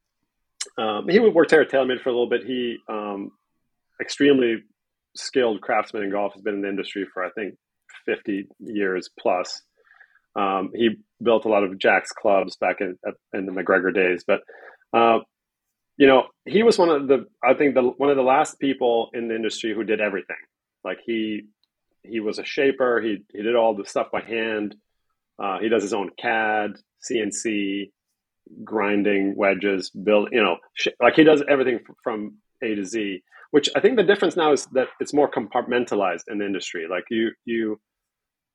um, 0.78 1.08
he 1.08 1.18
worked 1.18 1.50
here 1.50 1.60
at 1.60 1.70
TaylorMade 1.70 2.02
for 2.02 2.10
a 2.10 2.12
little 2.12 2.28
bit. 2.28 2.44
He 2.44 2.78
um, 2.88 3.32
extremely 4.00 4.62
skilled 5.16 5.60
craftsman 5.60 6.04
in 6.04 6.10
golf 6.10 6.34
has 6.34 6.42
been 6.42 6.54
in 6.54 6.62
the 6.62 6.68
industry 6.68 7.06
for 7.12 7.24
I 7.24 7.30
think 7.30 7.54
50 8.04 8.48
years 8.60 9.10
plus. 9.18 9.62
Um, 10.36 10.70
he 10.74 10.90
built 11.22 11.46
a 11.46 11.48
lot 11.48 11.64
of 11.64 11.78
Jack's 11.78 12.12
clubs 12.12 12.56
back 12.56 12.80
in 12.80 12.96
in 13.32 13.46
the 13.46 13.52
MacGregor 13.52 13.90
days, 13.90 14.24
but 14.24 14.42
uh, 14.92 15.20
you 15.96 16.06
know 16.06 16.26
he 16.44 16.62
was 16.62 16.78
one 16.78 16.88
of 16.88 17.08
the 17.08 17.26
I 17.42 17.54
think 17.54 17.74
the 17.74 17.82
one 17.82 18.10
of 18.10 18.16
the 18.16 18.22
last 18.22 18.58
people 18.58 19.10
in 19.14 19.28
the 19.28 19.34
industry 19.34 19.74
who 19.74 19.84
did 19.84 20.00
everything. 20.00 20.36
Like 20.84 20.98
he 21.04 21.42
he 22.02 22.20
was 22.20 22.38
a 22.38 22.44
shaper. 22.44 23.00
He 23.00 23.24
he 23.32 23.42
did 23.42 23.56
all 23.56 23.74
the 23.74 23.86
stuff 23.86 24.08
by 24.12 24.20
hand. 24.20 24.76
Uh, 25.38 25.58
he 25.58 25.68
does 25.68 25.82
his 25.82 25.92
own 25.92 26.10
CAD, 26.18 26.76
CNC, 27.10 27.90
grinding 28.64 29.36
wedges, 29.36 29.90
build. 29.90 30.28
You 30.32 30.42
know, 30.42 30.56
sh- 30.74 30.88
like 31.00 31.14
he 31.14 31.24
does 31.24 31.42
everything 31.48 31.80
from 32.02 32.36
A 32.62 32.74
to 32.74 32.84
Z. 32.84 33.22
Which 33.50 33.68
I 33.76 33.80
think 33.80 33.96
the 33.96 34.02
difference 34.02 34.36
now 34.36 34.52
is 34.52 34.66
that 34.72 34.88
it's 35.00 35.14
more 35.14 35.30
compartmentalized 35.30 36.24
in 36.28 36.38
the 36.38 36.46
industry. 36.46 36.86
Like 36.88 37.04
you 37.10 37.30
you 37.44 37.80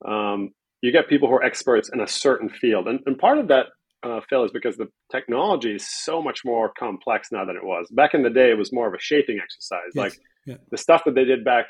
um, 0.05 0.51
you 0.81 0.91
get 0.91 1.07
people 1.07 1.27
who 1.27 1.35
are 1.35 1.43
experts 1.43 1.89
in 1.89 2.01
a 2.01 2.07
certain 2.07 2.49
field, 2.49 2.87
and, 2.87 2.99
and 3.05 3.17
part 3.17 3.37
of 3.37 3.47
that 3.49 3.67
uh, 4.03 4.21
Phil, 4.29 4.43
is 4.43 4.51
because 4.51 4.77
the 4.77 4.87
technology 5.11 5.75
is 5.75 5.87
so 5.87 6.21
much 6.21 6.41
more 6.43 6.71
complex 6.77 7.29
now 7.31 7.45
than 7.45 7.55
it 7.55 7.63
was. 7.63 7.87
Back 7.91 8.13
in 8.13 8.23
the 8.23 8.29
day, 8.29 8.49
it 8.49 8.57
was 8.57 8.73
more 8.73 8.87
of 8.87 8.93
a 8.93 8.99
shaping 8.99 9.39
exercise. 9.41 9.91
Yes. 9.93 10.03
Like 10.03 10.19
yeah. 10.45 10.55
the 10.69 10.77
stuff 10.77 11.03
that 11.05 11.15
they 11.15 11.25
did 11.25 11.43
back 11.43 11.67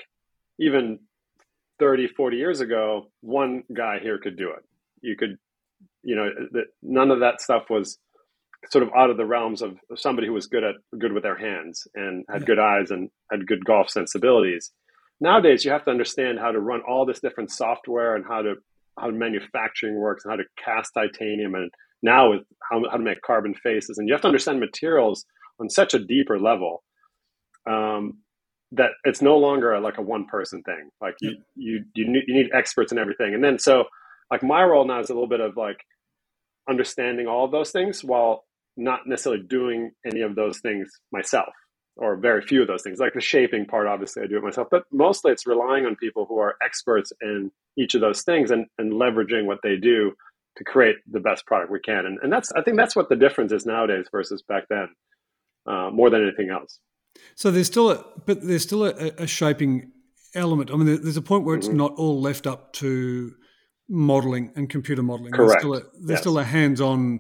even 0.60 1.00
30, 1.80 2.08
40 2.08 2.38
years 2.38 2.62
ago, 2.62 3.12
one 3.22 3.64
guy 3.74 4.00
here 4.00 4.20
could 4.20 4.38
do 4.38 4.52
it. 4.52 4.64
You 5.02 5.16
could, 5.18 5.38
you 6.04 6.16
know, 6.16 6.30
the, 6.52 6.64
none 6.82 7.12
of 7.12 7.22
that 7.22 7.42
stuff 7.42 7.64
was 7.70 7.98
sort 8.70 8.84
of 8.84 8.92
out 8.96 9.10
of 9.10 9.18
the 9.18 9.26
realms 9.26 9.62
of 9.62 9.78
somebody 9.96 10.28
who 10.28 10.34
was 10.34 10.46
good 10.46 10.64
at 10.64 10.76
good 11.00 11.14
with 11.14 11.24
their 11.24 11.38
hands 11.38 11.88
and 11.96 12.24
had 12.30 12.42
yeah. 12.42 12.46
good 12.46 12.60
eyes 12.60 12.92
and 12.92 13.10
had 13.32 13.48
good 13.48 13.66
golf 13.66 13.90
sensibilities. 13.90 14.72
Nowadays, 15.20 15.66
you 15.66 15.72
have 15.72 15.86
to 15.86 15.92
understand 15.92 16.40
how 16.40 16.52
to 16.52 16.60
run 16.60 16.82
all 16.88 17.06
this 17.06 17.20
different 17.20 17.52
software 17.52 18.16
and 18.16 18.26
how 18.26 18.42
to 18.42 18.56
how 19.00 19.10
manufacturing 19.10 19.96
works 19.96 20.26
and 20.26 20.32
how 20.32 20.38
to 20.38 20.44
cast 20.64 20.94
titanium 20.94 21.56
and 21.56 21.72
now 22.02 22.32
with 22.32 22.42
how, 22.72 22.82
how 22.90 22.98
to 22.98 23.04
make 23.04 23.22
carbon 23.22 23.54
faces 23.54 23.98
and 23.98 24.08
you 24.08 24.14
have 24.14 24.22
to 24.22 24.28
understand 24.28 24.60
materials 24.60 25.26
on 25.60 25.70
such 25.70 25.94
a 25.94 26.00
deeper 26.00 26.40
level 26.40 26.84
um, 27.70 28.20
that 28.74 28.92
it's 29.04 29.22
no 29.22 29.38
longer 29.38 29.74
a, 29.74 29.82
like 29.82 29.98
a 29.98 30.02
one 30.02 30.26
person 30.26 30.64
thing. 30.64 30.90
Like 31.02 31.16
you 31.22 31.38
you 31.56 31.86
you 31.96 32.08
need, 32.10 32.24
you 32.28 32.36
need 32.36 32.52
experts 32.54 32.92
in 32.92 32.98
everything. 32.98 33.34
And 33.34 33.44
then 33.44 33.60
so 33.60 33.86
like 34.32 34.44
my 34.44 34.64
role 34.64 34.86
now 34.86 35.00
is 35.00 35.10
a 35.10 35.14
little 35.14 35.28
bit 35.30 35.42
of 35.42 35.58
like 35.58 35.80
understanding 36.70 37.28
all 37.28 37.46
of 37.46 37.52
those 37.52 37.72
things 37.72 38.04
while 38.04 38.46
not 38.78 39.02
necessarily 39.08 39.44
doing 39.44 39.92
any 40.06 40.22
of 40.22 40.36
those 40.36 40.60
things 40.62 40.90
myself 41.12 41.50
or 41.98 42.16
very 42.18 42.42
few 42.42 42.62
of 42.62 42.68
those 42.68 42.84
things. 42.84 43.00
Like 43.00 43.14
the 43.14 43.22
shaping 43.22 43.66
part 43.66 43.88
obviously 43.88 44.24
i 44.24 44.28
do 44.28 44.38
it 44.38 44.44
myself 44.44 44.68
but 44.72 44.84
mostly 44.92 45.32
it's 45.32 45.48
relying 45.48 45.86
on 45.86 45.96
people 45.98 46.26
who 46.28 46.40
are 46.40 46.56
experts 46.64 47.12
in 47.22 47.52
each 47.78 47.96
of 47.96 48.02
those 48.02 48.24
things 48.24 48.52
and, 48.52 48.66
and 48.78 48.94
leveraging 48.94 49.46
what 49.46 49.60
they 49.64 49.76
do 49.78 50.14
to 50.58 50.64
create 50.64 50.98
the 51.10 51.20
best 51.20 51.46
product 51.46 51.72
we 51.72 51.80
can. 51.80 52.06
And, 52.06 52.20
and 52.22 52.32
that's 52.32 52.52
I 52.52 52.62
think 52.62 52.78
that's 52.78 52.96
what 52.96 53.10
the 53.10 53.16
difference 53.16 53.52
is 53.52 53.66
nowadays 53.66 54.08
versus 54.12 54.42
back 54.42 54.64
then, 54.70 54.90
uh, 55.66 55.90
more 55.92 56.10
than 56.10 56.24
anything 56.24 56.50
else. 56.50 56.80
So 57.36 57.52
there's 57.52 57.68
still 57.68 57.92
a 57.92 58.04
but 58.26 58.46
there's 58.46 58.64
still 58.64 58.86
a, 58.86 59.12
a 59.18 59.28
shaping 59.28 59.92
element. 60.36 60.72
I 60.72 60.76
mean, 60.76 61.02
there's 61.02 61.18
a 61.18 61.22
point 61.22 61.44
where 61.44 61.56
it's 61.56 61.68
mm-hmm. 61.68 61.78
not 61.78 61.94
all 61.96 62.22
left 62.22 62.48
up 62.48 62.74
to 62.74 63.34
modeling 63.90 64.52
and 64.56 64.70
computer 64.70 65.04
modeling. 65.04 65.32
Correct. 65.32 65.62
There's 65.62 65.62
still 65.62 65.76
a, 65.76 65.82
there's 65.94 66.10
yes. 66.10 66.20
still 66.20 66.40
a 66.40 66.44
hands-on. 66.44 67.20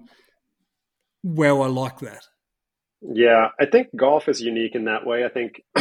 Wow, 1.23 1.61
I 1.61 1.67
like 1.67 1.99
that. 1.99 2.23
Yeah, 3.01 3.49
I 3.59 3.65
think 3.65 3.87
golf 3.95 4.29
is 4.29 4.41
unique 4.41 4.75
in 4.75 4.85
that 4.85 5.05
way. 5.05 5.25
I 5.25 5.29
think 5.29 5.61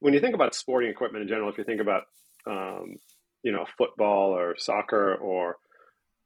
when 0.00 0.14
you 0.14 0.20
think 0.20 0.34
about 0.34 0.54
sporting 0.54 0.90
equipment 0.90 1.22
in 1.22 1.28
general, 1.28 1.50
if 1.50 1.58
you 1.58 1.64
think 1.64 1.80
about 1.80 2.04
um, 2.46 2.96
you 3.42 3.52
know 3.52 3.66
football 3.76 4.30
or 4.30 4.56
soccer 4.56 5.14
or 5.16 5.56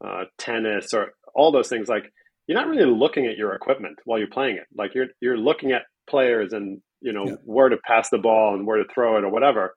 uh, 0.04 0.24
tennis 0.38 0.92
or 0.94 1.12
all 1.34 1.52
those 1.52 1.68
things 1.68 1.88
like 1.88 2.12
you're 2.46 2.58
not 2.58 2.68
really 2.68 2.90
looking 2.90 3.26
at 3.26 3.36
your 3.36 3.54
equipment 3.54 3.98
while 4.04 4.18
you're 4.18 4.28
playing 4.28 4.56
it. 4.56 4.64
Like 4.76 4.94
you're 4.94 5.06
you're 5.20 5.38
looking 5.38 5.72
at 5.72 5.82
players 6.08 6.52
and 6.52 6.80
you 7.00 7.12
know 7.12 7.26
yeah. 7.26 7.34
where 7.44 7.68
to 7.68 7.76
pass 7.86 8.10
the 8.10 8.18
ball 8.18 8.54
and 8.54 8.66
where 8.66 8.78
to 8.78 8.92
throw 8.92 9.16
it 9.16 9.24
or 9.24 9.30
whatever. 9.30 9.74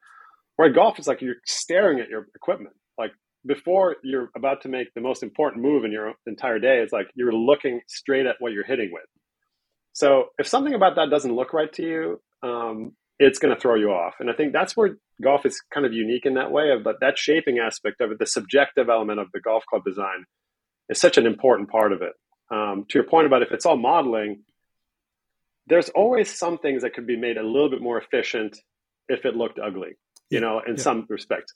Where 0.55 0.69
golf 0.69 0.99
is 0.99 1.07
like 1.07 1.21
you're 1.21 1.35
staring 1.45 1.99
at 1.99 2.09
your 2.09 2.27
equipment. 2.35 2.75
Like 2.97 3.11
before 3.45 3.97
you're 4.03 4.29
about 4.35 4.61
to 4.61 4.69
make 4.69 4.93
the 4.95 5.01
most 5.01 5.21
important 5.23 5.61
move 5.61 5.85
in 5.85 5.91
your 5.91 6.13
entire 6.25 6.59
day 6.59 6.79
it's 6.79 6.93
like 6.93 7.07
you're 7.15 7.33
looking 7.33 7.81
straight 7.87 8.25
at 8.25 8.37
what 8.39 8.53
you're 8.53 8.65
hitting 8.65 8.89
with. 8.91 9.05
So 9.93 10.29
if 10.39 10.47
something 10.47 10.73
about 10.73 10.95
that 10.95 11.11
doesn't 11.11 11.35
look 11.35 11.53
right 11.53 11.71
to 11.73 11.83
you 11.83 12.21
um, 12.41 12.93
it's 13.19 13.39
going 13.39 13.53
to 13.53 13.59
throw 13.59 13.75
you 13.75 13.91
off. 13.91 14.15
And 14.19 14.29
I 14.29 14.33
think 14.33 14.53
that's 14.53 14.75
where 14.75 14.97
golf 15.21 15.45
is 15.45 15.61
kind 15.73 15.85
of 15.85 15.93
unique 15.93 16.25
in 16.25 16.35
that 16.35 16.51
way 16.51 16.71
of 16.71 16.83
that, 16.83 16.95
that 17.01 17.17
shaping 17.17 17.59
aspect 17.59 18.01
of 18.01 18.11
it, 18.11 18.19
the 18.19 18.25
subjective 18.25 18.89
element 18.89 19.19
of 19.19 19.27
the 19.33 19.39
golf 19.39 19.63
club 19.65 19.83
design 19.85 20.25
is 20.89 20.99
such 20.99 21.17
an 21.17 21.25
important 21.25 21.69
part 21.69 21.93
of 21.93 22.01
it. 22.01 22.13
Um, 22.51 22.85
to 22.89 22.97
your 22.99 23.07
point 23.07 23.27
about 23.27 23.41
if 23.41 23.51
it's 23.51 23.65
all 23.65 23.77
modeling, 23.77 24.43
there's 25.67 25.89
always 25.89 26.37
some 26.37 26.57
things 26.57 26.81
that 26.81 26.93
could 26.93 27.07
be 27.07 27.17
made 27.17 27.37
a 27.37 27.43
little 27.43 27.69
bit 27.69 27.81
more 27.81 27.97
efficient 27.97 28.57
if 29.07 29.25
it 29.25 29.35
looked 29.35 29.59
ugly, 29.59 29.97
you 30.29 30.39
know, 30.39 30.59
in 30.59 30.75
yeah. 30.75 30.81
some 30.81 31.05
respects. 31.09 31.53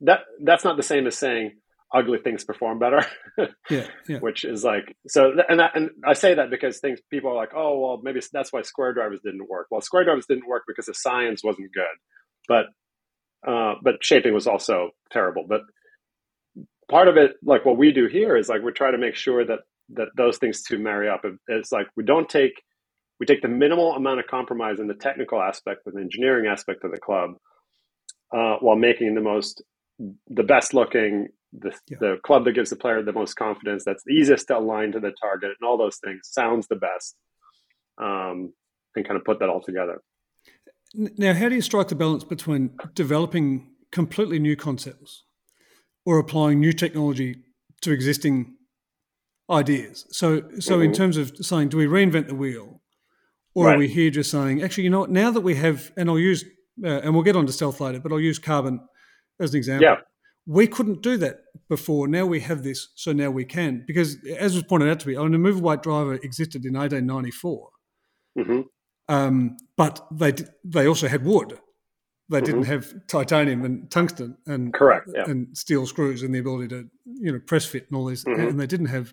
That 0.00 0.20
that's 0.42 0.64
not 0.64 0.76
the 0.76 0.82
same 0.82 1.06
as 1.06 1.16
saying 1.16 1.52
ugly 1.94 2.18
things 2.18 2.44
perform 2.44 2.78
better. 2.78 3.04
yeah, 3.70 3.86
yeah. 4.08 4.18
Which 4.18 4.44
is 4.44 4.64
like 4.64 4.96
so, 5.08 5.32
and 5.48 5.60
I, 5.60 5.70
and 5.74 5.90
I 6.04 6.14
say 6.14 6.34
that 6.34 6.50
because 6.50 6.78
things 6.78 7.00
people 7.10 7.30
are 7.30 7.36
like, 7.36 7.52
oh 7.54 7.78
well, 7.78 8.00
maybe 8.02 8.20
that's 8.32 8.52
why 8.52 8.62
square 8.62 8.92
drivers 8.92 9.20
didn't 9.24 9.48
work. 9.48 9.66
Well, 9.70 9.80
square 9.80 10.04
drivers 10.04 10.26
didn't 10.26 10.48
work 10.48 10.64
because 10.66 10.86
the 10.86 10.94
science 10.94 11.42
wasn't 11.44 11.72
good, 11.72 11.84
but 12.48 12.66
uh, 13.50 13.74
but 13.82 13.96
shaping 14.02 14.34
was 14.34 14.46
also 14.46 14.90
terrible. 15.10 15.44
But 15.48 15.60
part 16.90 17.08
of 17.08 17.16
it, 17.16 17.32
like 17.42 17.64
what 17.64 17.78
we 17.78 17.92
do 17.92 18.06
here, 18.06 18.36
is 18.36 18.48
like 18.48 18.62
we 18.62 18.72
try 18.72 18.90
to 18.90 18.98
make 18.98 19.14
sure 19.14 19.44
that 19.44 19.60
that 19.90 20.08
those 20.16 20.38
things 20.38 20.62
two 20.62 20.78
marry 20.78 21.08
up. 21.08 21.24
It's 21.48 21.72
like 21.72 21.86
we 21.96 22.04
don't 22.04 22.28
take 22.28 22.52
we 23.20 23.26
take 23.26 23.42
the 23.42 23.48
minimal 23.48 23.94
amount 23.94 24.20
of 24.20 24.26
compromise 24.26 24.78
in 24.78 24.88
the 24.88 24.94
technical 24.94 25.40
aspect 25.40 25.80
with 25.86 25.94
the 25.94 26.00
engineering 26.00 26.46
aspect 26.46 26.84
of 26.84 26.90
the 26.90 27.00
club 27.00 27.30
uh, 28.36 28.56
while 28.60 28.76
making 28.76 29.14
the 29.14 29.20
most 29.20 29.62
the 30.28 30.42
best 30.42 30.74
looking 30.74 31.28
the, 31.52 31.72
yeah. 31.88 31.96
the 32.00 32.16
club 32.24 32.44
that 32.44 32.52
gives 32.52 32.70
the 32.70 32.76
player 32.76 33.02
the 33.02 33.12
most 33.12 33.34
confidence, 33.34 33.84
that's 33.84 34.02
the 34.04 34.12
easiest 34.12 34.48
to 34.48 34.58
align 34.58 34.92
to 34.92 35.00
the 35.00 35.12
target, 35.20 35.50
and 35.58 35.68
all 35.68 35.78
those 35.78 35.98
things 35.98 36.20
sounds 36.24 36.66
the 36.68 36.76
best, 36.76 37.16
um, 37.98 38.52
and 38.94 39.06
kind 39.06 39.16
of 39.16 39.24
put 39.24 39.38
that 39.40 39.48
all 39.48 39.62
together. 39.62 40.02
Now, 40.94 41.34
how 41.34 41.48
do 41.48 41.54
you 41.54 41.60
strike 41.60 41.88
the 41.88 41.94
balance 41.94 42.24
between 42.24 42.76
developing 42.94 43.70
completely 43.92 44.38
new 44.38 44.56
concepts 44.56 45.24
or 46.04 46.18
applying 46.18 46.60
new 46.60 46.72
technology 46.72 47.42
to 47.82 47.92
existing 47.92 48.54
ideas? 49.50 50.06
So, 50.10 50.42
so 50.58 50.74
mm-hmm. 50.74 50.82
in 50.82 50.92
terms 50.92 51.16
of 51.16 51.36
saying, 51.40 51.68
do 51.70 51.76
we 51.76 51.86
reinvent 51.86 52.28
the 52.28 52.34
wheel, 52.34 52.80
or 53.54 53.66
right. 53.66 53.74
are 53.74 53.78
we 53.78 53.88
here 53.88 54.10
just 54.10 54.30
saying, 54.30 54.62
actually, 54.62 54.84
you 54.84 54.90
know 54.90 55.00
what? 55.00 55.10
Now 55.10 55.30
that 55.30 55.40
we 55.40 55.54
have, 55.56 55.90
and 55.96 56.08
I'll 56.08 56.18
use, 56.18 56.44
uh, 56.84 56.88
and 56.88 57.14
we'll 57.14 57.24
get 57.24 57.36
on 57.36 57.46
to 57.46 57.52
stealth 57.52 57.80
later, 57.80 58.00
but 58.00 58.12
I'll 58.12 58.20
use 58.20 58.38
carbon 58.38 58.80
as 59.40 59.52
an 59.52 59.58
example. 59.58 59.84
Yeah. 59.84 59.96
We 60.46 60.66
couldn't 60.68 61.02
do 61.02 61.16
that 61.18 61.40
before. 61.68 62.06
Now 62.06 62.24
we 62.24 62.40
have 62.40 62.62
this, 62.62 62.88
so 62.94 63.12
now 63.12 63.30
we 63.30 63.44
can. 63.44 63.84
Because 63.86 64.16
as 64.38 64.54
was 64.54 64.62
pointed 64.62 64.88
out 64.88 65.00
to 65.00 65.08
me, 65.08 65.16
an 65.16 65.34
immovable 65.34 65.68
weight 65.68 65.82
driver 65.82 66.14
existed 66.14 66.64
in 66.64 66.74
1894, 66.74 67.68
mm-hmm. 68.38 68.60
um, 69.08 69.56
but 69.76 70.06
they 70.12 70.34
they 70.64 70.86
also 70.86 71.08
had 71.08 71.24
wood. 71.24 71.58
They 72.28 72.38
mm-hmm. 72.38 72.46
didn't 72.46 72.64
have 72.64 73.06
titanium 73.08 73.64
and 73.64 73.90
tungsten 73.90 74.36
and 74.46 74.72
correct 74.72 75.08
yeah. 75.14 75.24
and 75.28 75.56
steel 75.56 75.86
screws 75.86 76.22
and 76.22 76.34
the 76.34 76.38
ability 76.38 76.68
to 76.68 76.88
you 77.04 77.32
know 77.32 77.40
press 77.40 77.64
fit 77.64 77.86
and 77.88 77.96
all 77.96 78.06
these, 78.06 78.24
mm-hmm. 78.24 78.40
and 78.40 78.60
they 78.60 78.66
didn't 78.66 78.86
have 78.86 79.12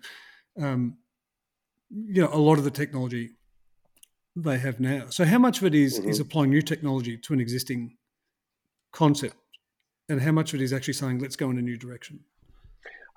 um, 0.60 0.98
you 1.90 2.22
know 2.22 2.30
a 2.32 2.38
lot 2.38 2.58
of 2.58 2.64
the 2.64 2.70
technology 2.70 3.30
they 4.36 4.58
have 4.58 4.80
now. 4.80 5.06
So 5.10 5.24
how 5.24 5.38
much 5.38 5.58
of 5.58 5.66
it 5.66 5.74
is, 5.74 5.98
is 5.98 6.04
mm-hmm. 6.04 6.22
applying 6.22 6.50
new 6.50 6.62
technology 6.62 7.16
to 7.18 7.32
an 7.32 7.40
existing 7.40 7.96
concept? 8.92 9.36
And 10.08 10.20
how 10.20 10.32
much 10.32 10.52
of 10.52 10.60
it 10.60 10.64
is 10.64 10.72
actually 10.72 10.94
saying 10.94 11.18
let's 11.18 11.36
go 11.36 11.50
in 11.50 11.58
a 11.58 11.62
new 11.62 11.76
direction? 11.76 12.20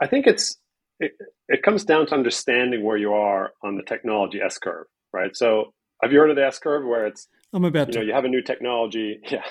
I 0.01 0.07
think 0.07 0.27
it's 0.27 0.57
it, 0.99 1.13
it 1.47 1.63
comes 1.63 1.85
down 1.85 2.07
to 2.07 2.13
understanding 2.15 2.83
where 2.83 2.97
you 2.97 3.13
are 3.13 3.51
on 3.63 3.75
the 3.75 3.83
technology 3.83 4.39
s 4.41 4.57
curve 4.57 4.87
right? 5.13 5.35
So 5.35 5.73
have 6.01 6.11
you 6.11 6.19
heard 6.19 6.29
of 6.29 6.35
the 6.35 6.45
s 6.45 6.59
curve 6.59 6.85
where 6.85 7.07
it's 7.07 7.27
i'm 7.53 7.65
about 7.65 7.87
you 7.87 7.93
to. 7.93 7.99
know 7.99 8.05
you 8.05 8.13
have 8.13 8.25
a 8.25 8.29
new 8.29 8.41
technology? 8.41 9.19
Yeah. 9.31 9.43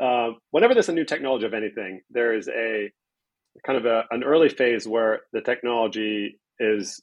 Uh, 0.00 0.30
whenever 0.50 0.72
there's 0.72 0.88
a 0.88 0.94
new 0.94 1.04
technology 1.04 1.44
of 1.44 1.52
anything 1.52 2.00
there 2.10 2.34
is 2.34 2.48
a 2.48 2.90
kind 3.66 3.76
of 3.76 3.84
a, 3.84 4.04
an 4.10 4.22
early 4.22 4.48
phase 4.48 4.88
where 4.88 5.20
the 5.32 5.42
technology 5.42 6.38
is 6.58 7.02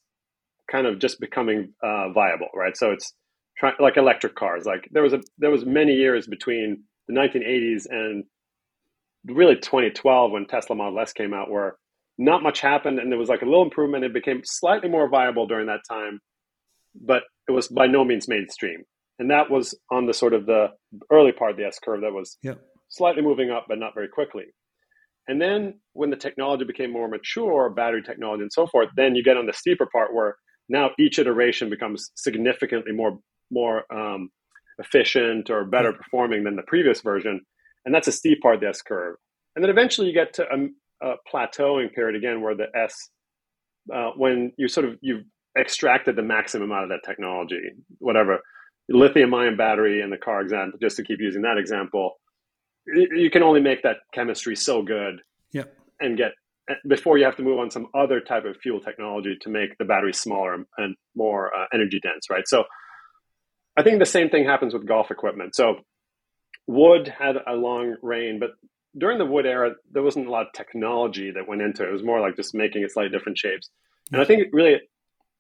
kind 0.72 0.88
of 0.88 0.98
just 0.98 1.20
becoming 1.20 1.74
uh, 1.84 2.10
viable 2.12 2.48
right? 2.56 2.76
So 2.76 2.92
it's 2.92 3.14
trying 3.58 3.76
like 3.80 3.98
electric 3.98 4.36
cars 4.36 4.66
like 4.66 4.88
there 4.92 5.04
was 5.04 5.14
a 5.14 5.22
there 5.38 5.52
was 5.52 5.66
many 5.66 5.94
years 5.94 6.28
between 6.28 6.84
the 7.08 7.14
1980s 7.14 7.86
and 7.90 8.24
really 9.28 9.56
2012 9.56 10.32
when 10.32 10.46
Tesla 10.46 10.76
Model 10.76 11.00
S 11.00 11.14
came 11.14 11.34
out, 11.34 11.50
where 11.50 11.76
not 12.18 12.44
much 12.44 12.62
happened 12.62 13.00
and 13.00 13.12
there 13.12 13.20
was 13.20 13.30
like 13.30 13.42
a 13.42 13.46
little 13.46 13.64
improvement. 13.64 14.04
It 14.04 14.14
became 14.14 14.42
slightly 14.44 14.90
more 14.90 15.10
viable 15.10 15.48
during 15.48 15.68
that 15.68 15.82
time, 15.90 16.20
but 16.96 17.24
it 17.48 17.52
was 17.52 17.68
by 17.68 17.88
no 17.88 18.04
means 18.04 18.28
mainstream. 18.28 18.84
And 19.20 19.32
that 19.32 19.50
was 19.50 19.78
on 19.92 20.06
the 20.06 20.14
sort 20.14 20.34
of 20.34 20.46
the 20.46 20.68
early 21.12 21.32
part 21.32 21.52
of 21.52 21.58
the 21.58 21.66
S 21.66 21.80
curve 21.84 22.02
that 22.02 22.14
was 22.14 22.38
slightly 22.90 23.22
moving 23.22 23.52
up, 23.52 23.66
but 23.68 23.80
not 23.80 23.94
very 23.94 24.08
quickly. 24.08 24.46
And 25.28 25.42
then 25.42 25.80
when 25.94 26.10
the 26.10 26.16
technology 26.16 26.64
became 26.64 26.92
more 26.92 27.08
mature, 27.08 27.70
battery 27.70 28.02
technology 28.02 28.44
and 28.44 28.54
so 28.54 28.66
forth, 28.68 28.90
then 28.96 29.16
you 29.16 29.24
get 29.24 29.38
on 29.38 29.46
the 29.46 29.54
steeper 29.54 29.88
part 29.92 30.14
where 30.14 30.38
now 30.70 30.92
each 30.98 31.20
iteration 31.20 31.70
becomes 31.70 32.12
significantly 32.16 32.94
more 32.94 33.20
more 33.50 33.92
um, 33.94 34.30
efficient 34.80 35.50
or 35.50 35.66
better 35.66 35.94
performing 35.94 36.44
than 36.44 36.56
the 36.56 36.64
previous 36.64 37.02
version 37.02 37.42
and 37.88 37.96
that's 37.96 38.10
a 38.10 38.12
steep 38.12 38.42
part 38.42 38.56
of 38.56 38.62
the 38.62 38.68
S 38.68 38.82
curve. 38.82 39.16
And 39.56 39.64
then 39.64 39.72
eventually 39.72 40.08
you 40.08 40.14
get 40.14 40.34
to 40.34 40.44
a, 40.44 41.10
a 41.10 41.16
plateauing 41.34 41.94
period 41.94 42.18
again, 42.18 42.42
where 42.42 42.54
the 42.54 42.68
S, 42.76 43.10
uh, 43.92 44.10
when 44.18 44.52
you 44.58 44.68
sort 44.68 44.86
of 44.88 44.98
you've 45.00 45.24
extracted 45.58 46.18
the 46.18 46.22
maximum 46.22 46.74
out 46.74 46.84
of 46.84 46.90
that 46.90 47.00
technology, 47.06 47.62
whatever 48.00 48.42
lithium 48.90 49.34
ion 49.34 49.56
battery 49.56 50.02
in 50.02 50.10
the 50.10 50.18
car 50.18 50.42
example, 50.42 50.78
just 50.82 50.98
to 50.98 51.04
keep 51.04 51.22
using 51.22 51.44
that 51.44 51.58
example, 51.58 52.20
you 52.86 53.30
can 53.32 53.42
only 53.42 53.62
make 53.62 53.84
that 53.84 53.98
chemistry 54.14 54.56
so 54.56 54.82
good, 54.82 55.22
yep. 55.54 55.74
and 56.02 56.18
get 56.18 56.34
before 56.90 57.18
you 57.18 57.24
have 57.24 57.38
to 57.38 57.44
move 57.44 57.60
on 57.60 57.72
some 57.72 57.88
other 57.94 58.20
type 58.20 58.44
of 58.44 58.58
fuel 58.58 58.82
technology 58.82 59.38
to 59.40 59.50
make 59.50 59.78
the 59.78 59.86
battery 59.86 60.14
smaller 60.14 60.66
and 60.78 60.96
more 61.16 61.56
uh, 61.58 61.66
energy 61.74 62.02
dense, 62.02 62.30
right? 62.30 62.46
So 62.48 62.66
I 63.78 63.84
think 63.84 64.00
the 64.00 64.06
same 64.06 64.30
thing 64.30 64.44
happens 64.44 64.74
with 64.74 64.86
golf 64.86 65.10
equipment. 65.10 65.56
So 65.56 65.78
wood 66.68 67.08
had 67.08 67.38
a 67.48 67.54
long 67.54 67.96
reign, 68.02 68.40
but 68.40 68.52
during 68.98 69.18
the 69.18 69.26
wood 69.26 69.46
era, 69.46 69.76
there 69.92 70.04
wasn't 70.04 70.28
a 70.28 70.32
lot 70.32 70.48
of 70.48 70.54
technology 70.54 71.32
that 71.32 71.48
went 71.48 71.62
into 71.62 71.84
it. 71.84 71.90
It 71.90 71.94
was 71.94 72.04
more 72.04 72.20
like 72.20 72.36
just 72.36 72.54
making 72.54 72.84
it 72.84 72.92
slightly 72.92 73.16
different 73.16 73.38
shapes. 73.38 73.70
And 74.12 74.22
I 74.22 74.26
think 74.26 74.48
really 74.52 74.78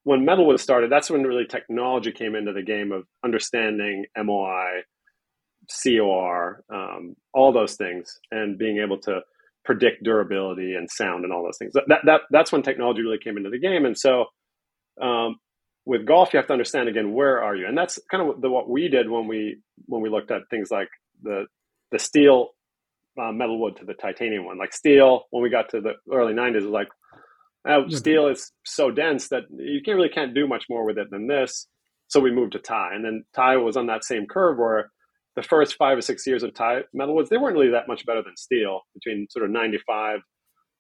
when 0.03 0.23
metal 0.23 0.47
was 0.47 0.61
started, 0.61 0.91
that's 0.91 1.09
when 1.09 1.23
really 1.23 1.45
technology 1.45 2.11
came 2.11 2.35
into 2.35 2.53
the 2.53 2.61
game 2.61 2.91
of 2.91 3.05
understanding 3.25 4.05
MOI, 4.17 4.83
COR, 5.83 6.63
um, 6.73 7.15
all 7.33 7.51
those 7.51 7.75
things, 7.75 8.17
and 8.31 8.57
being 8.57 8.77
able 8.77 8.99
to 8.99 9.21
predict 9.65 10.03
durability 10.03 10.75
and 10.75 10.89
sound 10.89 11.25
and 11.25 11.33
all 11.33 11.43
those 11.43 11.57
things. 11.57 11.73
That, 11.73 11.99
that 12.05 12.21
that's 12.31 12.53
when 12.53 12.61
technology 12.61 13.01
really 13.01 13.17
came 13.17 13.35
into 13.35 13.49
the 13.49 13.59
game. 13.59 13.85
And 13.85 13.97
so, 13.97 14.27
um, 15.01 15.39
with 15.85 16.05
golf, 16.05 16.33
you 16.33 16.37
have 16.37 16.47
to 16.47 16.53
understand 16.53 16.87
again 16.87 17.13
where 17.13 17.43
are 17.43 17.55
you, 17.55 17.67
and 17.67 17.77
that's 17.77 17.99
kind 18.09 18.29
of 18.29 18.39
the, 18.39 18.49
what 18.49 18.69
we 18.69 18.87
did 18.87 19.09
when 19.09 19.27
we 19.27 19.57
when 19.87 20.01
we 20.01 20.09
looked 20.09 20.31
at 20.31 20.49
things 20.49 20.71
like 20.71 20.89
the 21.21 21.45
the 21.91 21.99
steel 21.99 22.49
uh, 23.21 23.31
metal 23.31 23.59
wood 23.59 23.77
to 23.77 23.85
the 23.85 23.93
titanium 23.93 24.45
one. 24.45 24.57
Like 24.57 24.73
steel, 24.73 25.23
when 25.31 25.43
we 25.43 25.49
got 25.49 25.69
to 25.69 25.81
the 25.81 25.93
early 26.11 26.33
'90s, 26.33 26.55
was 26.55 26.65
like 26.65 26.89
uh, 27.67 27.87
steel 27.89 28.27
is 28.27 28.51
so 28.65 28.91
dense 28.91 29.29
that 29.29 29.43
you 29.51 29.81
can't 29.83 29.97
really 29.97 30.09
can't 30.09 30.33
do 30.33 30.47
much 30.47 30.65
more 30.69 30.85
with 30.85 30.97
it 30.97 31.09
than 31.11 31.27
this. 31.27 31.67
So 32.07 32.19
we 32.19 32.31
moved 32.31 32.53
to 32.53 32.59
Ti, 32.59 32.73
and 32.93 33.03
then 33.03 33.23
Ti 33.35 33.57
was 33.57 33.75
on 33.75 33.87
that 33.87 34.03
same 34.03 34.27
curve 34.27 34.57
where 34.57 34.91
the 35.35 35.43
first 35.43 35.75
five 35.75 35.97
or 35.97 36.01
six 36.01 36.25
years 36.25 36.43
of 36.43 36.53
Ti 36.53 36.81
metal 36.93 37.15
woods, 37.15 37.29
they 37.29 37.37
weren't 37.37 37.55
really 37.55 37.71
that 37.71 37.87
much 37.87 38.05
better 38.05 38.23
than 38.23 38.35
steel 38.35 38.81
between 38.95 39.27
sort 39.29 39.45
of 39.45 39.51
95 39.51 40.19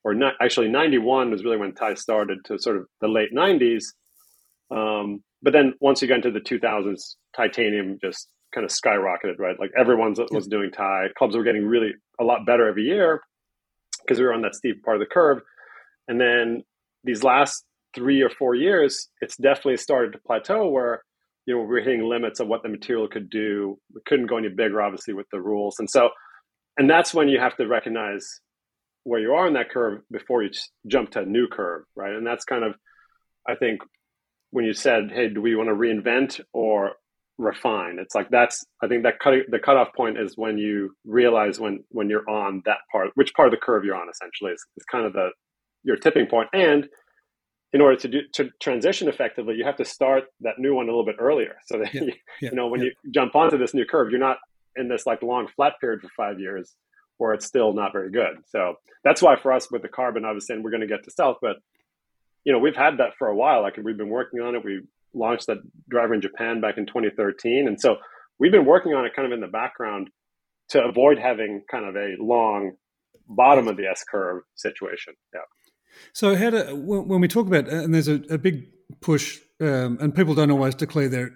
or 0.03 0.13
not, 0.13 0.33
actually 0.41 0.69
91 0.69 1.31
was 1.31 1.43
really 1.43 1.57
when 1.57 1.75
Ti 1.75 1.95
started 1.95 2.39
to 2.45 2.57
sort 2.57 2.77
of 2.77 2.85
the 3.01 3.07
late 3.07 3.33
90s. 3.35 3.83
Um, 4.71 5.23
but 5.41 5.53
then 5.53 5.73
once 5.79 6.01
you 6.01 6.07
got 6.07 6.25
into 6.25 6.31
the 6.31 6.39
2000s, 6.39 7.15
titanium 7.35 7.99
just 8.01 8.29
kind 8.57 8.65
of 8.65 8.71
skyrocketed, 8.71 9.37
right? 9.37 9.59
Like 9.59 9.69
everyone 9.77 10.15
was 10.31 10.47
doing 10.47 10.71
Ti. 10.71 11.13
Clubs 11.15 11.35
were 11.35 11.43
getting 11.43 11.67
really 11.67 11.91
a 12.19 12.23
lot 12.23 12.43
better 12.43 12.67
every 12.67 12.85
year 12.85 13.21
because 14.01 14.17
we 14.17 14.25
were 14.25 14.33
on 14.33 14.41
that 14.41 14.55
steep 14.55 14.83
part 14.83 14.97
of 14.97 14.99
the 14.99 15.13
curve. 15.13 15.41
And 16.07 16.19
then 16.19 16.63
these 17.03 17.23
last 17.23 17.63
three 17.93 18.23
or 18.23 18.31
four 18.31 18.55
years, 18.55 19.09
it's 19.21 19.37
definitely 19.37 19.77
started 19.77 20.13
to 20.13 20.19
plateau 20.25 20.69
where 20.69 21.03
you 21.45 21.55
know, 21.55 21.61
we 21.61 21.77
are 21.77 21.83
hitting 21.83 22.09
limits 22.09 22.39
of 22.39 22.47
what 22.47 22.63
the 22.63 22.69
material 22.69 23.07
could 23.07 23.29
do. 23.29 23.77
We 23.93 24.01
couldn't 24.07 24.25
go 24.25 24.37
any 24.37 24.49
bigger, 24.49 24.81
obviously, 24.81 25.13
with 25.13 25.27
the 25.31 25.39
rules. 25.39 25.75
And 25.77 25.87
so, 25.87 26.09
and 26.77 26.89
that's 26.89 27.13
when 27.13 27.29
you 27.29 27.39
have 27.39 27.55
to 27.57 27.67
recognize 27.67 28.27
where 29.03 29.19
you 29.19 29.33
are 29.33 29.47
in 29.47 29.53
that 29.53 29.69
curve 29.69 30.01
before 30.11 30.41
you 30.41 30.49
jump 30.87 31.11
to 31.11 31.21
a 31.21 31.25
new 31.25 31.47
curve, 31.47 31.83
right? 31.95 32.13
And 32.13 32.25
that's 32.25 32.43
kind 32.43 32.63
of, 32.63 32.73
I 33.47 33.53
think, 33.53 33.81
when 34.49 34.65
you 34.65 34.73
said, 34.73 35.11
"Hey, 35.13 35.29
do 35.29 35.41
we 35.41 35.55
want 35.55 35.69
to 35.69 35.75
reinvent 35.75 36.41
or 36.53 36.93
refine?" 37.37 37.97
It's 37.99 38.15
like 38.15 38.29
that's. 38.29 38.65
I 38.81 38.87
think 38.87 39.03
that 39.03 39.19
cut, 39.19 39.33
the 39.49 39.59
cutoff 39.59 39.93
point 39.93 40.17
is 40.17 40.37
when 40.37 40.57
you 40.57 40.95
realize 41.05 41.59
when 41.59 41.83
when 41.89 42.09
you're 42.09 42.29
on 42.29 42.61
that 42.65 42.79
part, 42.91 43.11
which 43.15 43.33
part 43.33 43.47
of 43.47 43.51
the 43.51 43.63
curve 43.65 43.83
you're 43.85 43.95
on. 43.95 44.09
Essentially, 44.09 44.51
is, 44.51 44.65
is 44.77 44.85
kind 44.85 45.05
of 45.05 45.13
the 45.13 45.29
your 45.83 45.95
tipping 45.95 46.27
point. 46.27 46.49
and 46.53 46.87
in 47.73 47.81
order 47.81 47.97
to 47.97 48.07
do 48.07 48.21
to 48.33 48.49
transition 48.61 49.07
effectively, 49.07 49.55
you 49.55 49.65
have 49.65 49.75
to 49.75 49.85
start 49.85 50.25
that 50.41 50.57
new 50.57 50.73
one 50.73 50.85
a 50.85 50.91
little 50.91 51.05
bit 51.05 51.17
earlier. 51.19 51.57
So 51.65 51.79
that 51.79 51.93
yeah, 51.93 52.01
you, 52.03 52.13
yeah, 52.41 52.49
you, 52.49 52.55
know 52.55 52.67
when 52.67 52.81
yeah. 52.81 52.87
you 53.03 53.11
jump 53.11 53.35
onto 53.35 53.57
this 53.57 53.73
new 53.73 53.85
curve, 53.85 54.09
you're 54.09 54.19
not 54.19 54.37
in 54.75 54.87
this 54.87 55.05
like 55.05 55.21
long 55.21 55.47
flat 55.55 55.73
period 55.81 56.01
for 56.01 56.09
five 56.15 56.39
years 56.39 56.75
where 57.17 57.33
it's 57.33 57.45
still 57.45 57.73
not 57.73 57.91
very 57.91 58.11
good. 58.11 58.37
So 58.47 58.75
that's 59.03 59.21
why 59.21 59.35
for 59.35 59.51
us 59.51 59.71
with 59.71 59.81
the 59.81 59.87
carbon, 59.87 60.23
obviously, 60.23 60.55
and 60.55 60.63
we're 60.63 60.71
going 60.71 60.81
to 60.81 60.87
get 60.87 61.03
to 61.03 61.11
stealth, 61.11 61.37
but 61.41 61.57
you 62.45 62.53
know 62.53 62.59
we've 62.59 62.75
had 62.75 62.99
that 62.99 63.15
for 63.17 63.27
a 63.27 63.35
while. 63.35 63.61
Like 63.61 63.77
we've 63.77 63.97
been 63.97 64.09
working 64.09 64.39
on 64.39 64.55
it. 64.55 64.63
We 64.63 64.81
launched 65.17 65.47
that 65.47 65.57
driver 65.89 66.13
in 66.13 66.21
Japan 66.21 66.61
back 66.61 66.77
in 66.77 66.85
2013, 66.85 67.67
and 67.67 67.79
so 67.79 67.97
we've 68.39 68.51
been 68.51 68.65
working 68.65 68.93
on 68.93 69.05
it 69.05 69.13
kind 69.15 69.25
of 69.25 69.31
in 69.31 69.41
the 69.41 69.47
background 69.47 70.09
to 70.69 70.83
avoid 70.83 71.17
having 71.17 71.63
kind 71.69 71.85
of 71.85 71.95
a 71.95 72.15
long 72.19 72.73
bottom 73.27 73.67
of 73.67 73.77
the 73.77 73.85
S 73.85 74.03
curve 74.09 74.43
situation. 74.55 75.13
Yeah. 75.33 75.41
So, 76.13 76.35
how 76.35 76.49
do, 76.49 76.75
when 76.75 77.21
we 77.21 77.27
talk 77.27 77.47
about, 77.47 77.67
and 77.67 77.93
there's 77.93 78.07
a, 78.07 78.21
a 78.29 78.37
big 78.37 78.67
push, 79.01 79.39
um, 79.61 79.97
and 79.99 80.13
people 80.13 80.35
don't 80.35 80.51
always 80.51 80.75
declare 80.75 81.09
their 81.09 81.31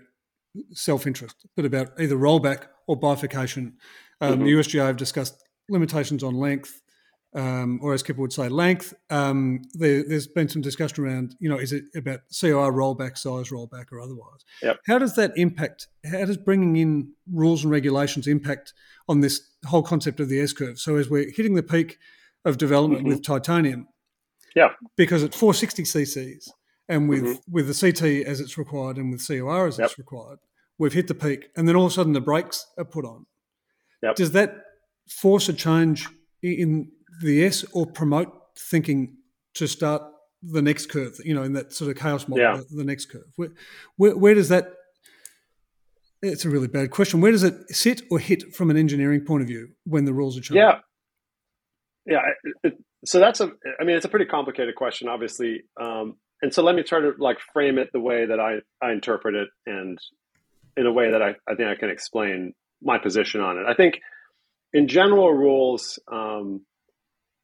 self 0.72 1.08
interest, 1.08 1.36
but 1.56 1.65
about 1.65 1.89
either 2.00 2.15
rollback 2.15 2.65
or 2.88 2.96
bifurcation. 2.96 3.78
Um, 4.20 4.34
mm-hmm. 4.34 4.44
The 4.44 4.52
USGA 4.52 4.86
have 4.86 4.98
discussed 4.98 5.41
limitations 5.70 6.24
on 6.24 6.36
length, 6.36 6.82
um, 7.34 7.80
or 7.82 7.94
as 7.94 8.04
people 8.04 8.22
would 8.22 8.34
say, 8.34 8.50
length. 8.50 8.94
Um, 9.10 9.62
there, 9.74 10.04
has 10.10 10.28
been 10.28 10.50
some 10.50 10.62
discussion 10.62 11.04
around, 11.04 11.36
you 11.39 11.50
know, 11.50 11.58
is 11.58 11.72
it 11.72 11.86
about 11.96 12.22
COR 12.39 12.72
rollback, 12.74 13.17
size 13.17 13.50
rollback, 13.50 13.91
or 13.91 14.00
otherwise? 14.00 14.44
Yep. 14.62 14.80
How 14.88 14.98
does 14.98 15.15
that 15.15 15.32
impact? 15.36 15.88
How 16.06 16.26
does 16.26 16.38
bringing 16.38 16.76
in 16.76 17.13
rules 17.32 17.63
and 17.63 17.72
regulations 17.72 18.28
impact 18.28 18.74
on 19.08 19.22
this 19.22 19.41
whole 19.65 19.84
concept 19.84 20.20
of 20.20 20.30
the 20.30 20.41
S 20.41 20.54
curve? 20.54 20.80
So 20.80 20.98
as 20.98 21.10
we're 21.10 21.32
hitting 21.32 21.56
the 21.56 21.63
peak 21.63 21.98
of 22.44 22.58
development 22.58 23.04
mm-hmm. 23.04 23.10
with 23.10 23.24
titanium, 23.24 23.88
yeah. 24.56 24.70
Because 24.98 25.24
at 25.24 25.34
460 25.34 25.84
cc's 25.84 26.52
and 26.89 27.08
with, 27.08 27.24
mm-hmm. 27.24 27.52
with 27.52 27.67
the 27.67 27.74
CT 27.74 28.28
as 28.28 28.39
it's 28.39 28.58
required 28.58 28.98
and 28.98 29.12
with 29.12 29.26
COR 29.26 29.67
as 29.67 29.78
yep. 29.78 29.88
it's 29.89 29.98
required, 29.98 30.39
we've 30.78 30.94
hit 30.94 31.08
the 31.08 31.15
peak. 31.15 31.50
And 31.56 31.67
then 31.67 31.76
all 31.76 31.86
of 31.86 31.91
a 31.91 31.96
sudden 31.96 32.13
the 32.13 32.22
brakes 32.22 32.65
are 32.78 32.86
put 32.86 33.06
on. 33.06 33.26
Yep. 34.04 34.15
Does 34.15 34.32
that 34.32 34.56
force 35.10 35.48
a 35.50 35.54
change 35.54 36.08
in 36.41 36.91
the 37.21 37.45
S 37.45 37.65
or 37.74 37.86
promote 37.86 38.32
thinking 38.58 39.17
to 39.56 39.67
start 39.67 40.02
the 40.43 40.62
next 40.62 40.89
curve, 40.89 41.19
you 41.24 41.36
know, 41.36 41.43
in 41.43 41.54
that 41.54 41.74
sort 41.74 41.91
of 41.91 41.97
chaos 41.97 42.28
model, 42.28 42.43
yeah. 42.43 42.58
the, 42.58 42.78
the, 42.78 42.84
next 42.84 43.06
curve? 43.06 43.26
Where, 43.36 43.50
where, 43.97 44.17
where 44.17 44.34
does 44.34 44.50
that 44.50 44.74
it's 46.24 46.45
a 46.45 46.50
really 46.50 46.67
bad 46.67 46.91
question. 46.91 47.19
Where 47.19 47.32
does 47.32 47.43
it 47.43 47.56
sit 47.69 48.04
or 48.12 48.19
hit 48.19 48.54
from 48.56 48.69
an 48.69 48.78
engineering 48.78 49.26
point 49.26 49.41
of 49.41 49.47
view 49.47 49.69
when 49.86 50.06
the 50.06 50.13
rules 50.13 50.38
are 50.38 50.41
changed? 50.41 50.56
Yeah, 50.56 50.80
yeah. 52.06 52.21
It, 52.63 52.78
so 53.06 53.19
that's 53.19 53.39
a 53.39 53.52
i 53.80 53.84
mean 53.84 53.95
it's 53.95 54.06
a 54.06 54.10
pretty 54.10 54.26
complicated 54.26 54.76
question 54.76 55.08
obviously 55.08 55.63
um, 55.80 56.17
and 56.41 56.54
so 56.54 56.63
let 56.63 56.76
me 56.76 56.84
try 56.84 57.00
to 57.00 57.13
like 57.17 57.39
frame 57.54 57.78
it 57.78 57.89
the 57.93 58.00
way 58.00 58.26
that 58.26 58.39
i 58.39 58.58
i 58.82 58.91
interpret 58.91 59.36
it 59.36 59.50
and 59.65 60.00
in 60.78 60.86
a 60.86 60.91
way 60.91 61.12
that 61.12 61.21
i, 61.21 61.36
I 61.47 61.56
think 61.56 61.69
i 61.69 61.76
can 61.76 61.89
explain 61.89 62.54
my 62.82 62.97
position 62.97 63.41
on 63.41 63.58
it 63.58 63.65
i 63.67 63.74
think 63.74 64.00
in 64.74 64.88
general 64.88 65.32
rules 65.34 66.00
um, 66.12 66.62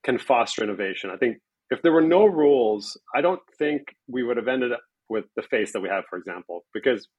can 0.03 0.17
foster 0.17 0.63
innovation. 0.63 1.09
I 1.09 1.17
think 1.17 1.37
if 1.69 1.81
there 1.81 1.91
were 1.91 2.01
no 2.01 2.25
rules 2.25 2.97
i 3.13 3.19
don't 3.19 3.41
think 3.59 3.81
we 4.07 4.23
would 4.23 4.37
have 4.37 4.47
ended 4.47 4.71
up 4.71 4.79
with 5.09 5.25
the 5.35 5.41
face 5.41 5.73
that 5.73 5.81
we 5.81 5.89
have 5.89 6.05
for 6.09 6.17
example 6.17 6.63
because 6.73 7.09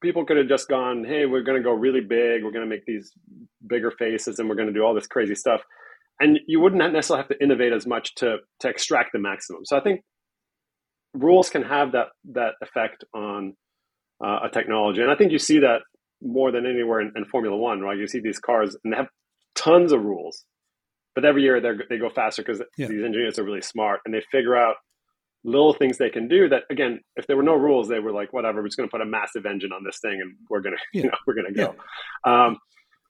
people 0.00 0.24
could 0.24 0.38
have 0.38 0.48
just 0.48 0.66
gone 0.68 1.04
hey 1.04 1.26
we're 1.26 1.42
going 1.42 1.58
to 1.58 1.62
go 1.62 1.72
really 1.72 2.00
big. 2.00 2.44
We're 2.44 2.52
going 2.52 2.64
to 2.64 2.74
make 2.74 2.86
these 2.86 3.12
bigger 3.66 3.90
faces 3.90 4.38
and 4.38 4.48
we're 4.48 4.54
going 4.54 4.68
to 4.68 4.74
do 4.74 4.82
all 4.82 4.94
this 4.94 5.06
crazy 5.06 5.34
stuff. 5.34 5.62
And 6.20 6.40
you 6.46 6.60
wouldn't 6.60 6.80
necessarily 6.92 7.22
have 7.22 7.28
to 7.28 7.42
innovate 7.42 7.72
as 7.72 7.86
much 7.86 8.14
to 8.16 8.38
to 8.60 8.68
extract 8.68 9.10
the 9.12 9.18
maximum. 9.18 9.64
So 9.64 9.76
I 9.76 9.80
think 9.80 10.00
rules 11.14 11.48
can 11.48 11.62
have 11.62 11.92
that 11.92 12.08
that 12.32 12.54
effect 12.60 13.04
on 13.14 13.54
uh, 14.24 14.40
a 14.44 14.48
technology, 14.52 15.00
and 15.00 15.10
I 15.10 15.14
think 15.14 15.30
you 15.30 15.38
see 15.38 15.60
that 15.60 15.78
more 16.20 16.50
than 16.50 16.66
anywhere 16.66 17.00
in, 17.00 17.12
in, 17.14 17.24
Formula 17.24 17.56
One. 17.56 17.80
Right, 17.80 17.96
you 17.96 18.08
see 18.08 18.18
these 18.18 18.40
cars 18.40 18.76
and 18.82 18.92
they 18.92 18.96
have 18.96 19.08
tons 19.54 19.92
of 19.92 20.04
rules, 20.04 20.44
but 21.14 21.24
every 21.24 21.42
year 21.42 21.60
they 21.60 21.72
they 21.88 21.98
go 21.98 22.10
faster 22.10 22.42
because 22.42 22.62
yeah. 22.76 22.86
these 22.86 23.04
engineers 23.04 23.38
are 23.38 23.44
really 23.44 23.62
smart 23.62 24.00
and 24.04 24.14
they 24.14 24.22
figure 24.30 24.56
out 24.56 24.76
little 25.44 25.72
things 25.72 25.98
they 25.98 26.10
can 26.10 26.28
do 26.28 26.48
that 26.48 26.64
again 26.68 27.00
if 27.16 27.26
there 27.26 27.36
were 27.36 27.42
no 27.42 27.54
rules 27.54 27.88
they 27.88 28.00
were 28.00 28.12
like 28.12 28.32
whatever 28.32 28.60
we're 28.60 28.68
just 28.68 28.76
going 28.76 28.88
to 28.88 28.90
put 28.90 29.00
a 29.00 29.06
massive 29.06 29.46
engine 29.46 29.72
on 29.72 29.84
this 29.84 29.98
thing 30.00 30.20
and 30.20 30.34
we're 30.50 30.60
going 30.60 30.74
to 30.74 30.82
yeah. 30.92 31.02
you 31.02 31.08
know 31.08 31.16
we're 31.26 31.34
going 31.34 31.46
to 31.46 31.52
go 31.52 31.74
yeah. 32.26 32.46
um, 32.46 32.58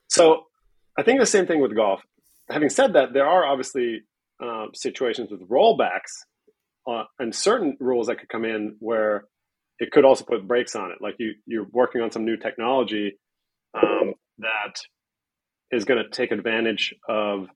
so 0.09 0.45
i 0.99 1.03
think 1.03 1.19
the 1.19 1.27
same 1.27 1.47
thing 1.47 1.61
with 1.61 1.75
golf 1.75 2.03
having 2.51 2.69
said 2.71 2.95
that, 2.95 3.13
there 3.13 3.27
are 3.27 3.47
obviously 3.47 4.03
um, 4.43 4.71
situations 4.75 5.31
with 5.31 5.49
rollbacks 5.49 6.25
uh, 6.87 7.05
and 7.19 7.35
certain 7.35 7.77
rules 7.81 8.07
that 8.07 8.19
could 8.19 8.29
come 8.29 8.45
in 8.45 8.77
where 8.81 9.25
it 9.79 9.91
could 9.91 10.05
also 10.05 10.25
put 10.25 10.47
brakes 10.47 10.75
on 10.75 10.91
it. 10.91 10.99
Like 11.01 11.17
you, 11.19 11.35
you're 11.47 11.67
working 11.73 12.01
on 12.01 12.11
some 12.11 12.25
new 12.25 12.37
technology 12.37 13.19
um, 13.75 14.15
that 14.39 14.81
is 15.71 15.85
going 15.85 16.03
to 16.03 16.11
take 16.11 16.33
advantage 16.33 16.95
of 17.09 17.49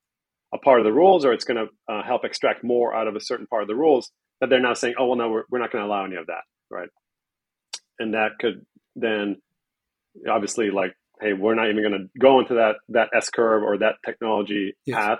a 0.55 0.59
part 0.59 0.81
of 0.81 0.85
the 0.85 0.93
rules, 0.93 1.25
or 1.25 1.33
it's 1.33 1.45
going 1.45 1.67
to 1.67 1.93
uh, 1.93 2.03
help 2.03 2.25
extract 2.25 2.63
more 2.63 2.95
out 2.95 3.09
of 3.09 3.17
a 3.17 3.21
certain 3.21 3.47
part 3.47 3.63
of 3.63 3.69
the 3.69 3.77
rules. 3.77 4.11
That 4.41 4.51
they're 4.51 4.61
now 4.61 4.75
saying, 4.75 4.95
"Oh, 4.99 5.07
well, 5.07 5.17
no, 5.17 5.31
we're, 5.31 5.45
we're 5.51 5.59
not 5.61 5.71
going 5.71 5.83
to 5.83 5.89
allow 5.89 6.05
any 6.05 6.17
of 6.17 6.27
that," 6.27 6.43
right? 6.71 6.89
And 7.99 8.15
that 8.15 8.33
could 8.41 8.67
then 8.97 9.37
obviously 10.29 10.71
like 10.71 10.95
hey, 11.23 11.33
we're 11.33 11.55
not 11.55 11.71
even 11.71 11.83
going 11.83 11.93
to 11.93 12.19
go 12.19 12.41
into 12.41 12.55
that 12.55 12.77
that 12.91 13.09
S 13.17 13.31
curve 13.31 13.63
or 13.63 13.79
that 13.79 13.97
technology 14.05 14.75
yes. 14.85 14.97
path. 14.97 15.19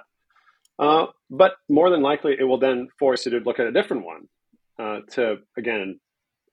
Uh, 0.79 1.07
but 1.31 1.53
more 1.69 1.91
than 1.91 2.03
likely, 2.03 2.35
it 2.39 2.45
will 2.45 2.59
then 2.59 2.89
force 2.99 3.25
you 3.25 3.33
to 3.33 3.39
look 3.39 3.61
at 3.61 3.67
a 3.67 3.73
different 3.73 4.05
one 4.05 4.29
uh, 4.79 5.01
to 5.13 5.37
again 5.57 6.01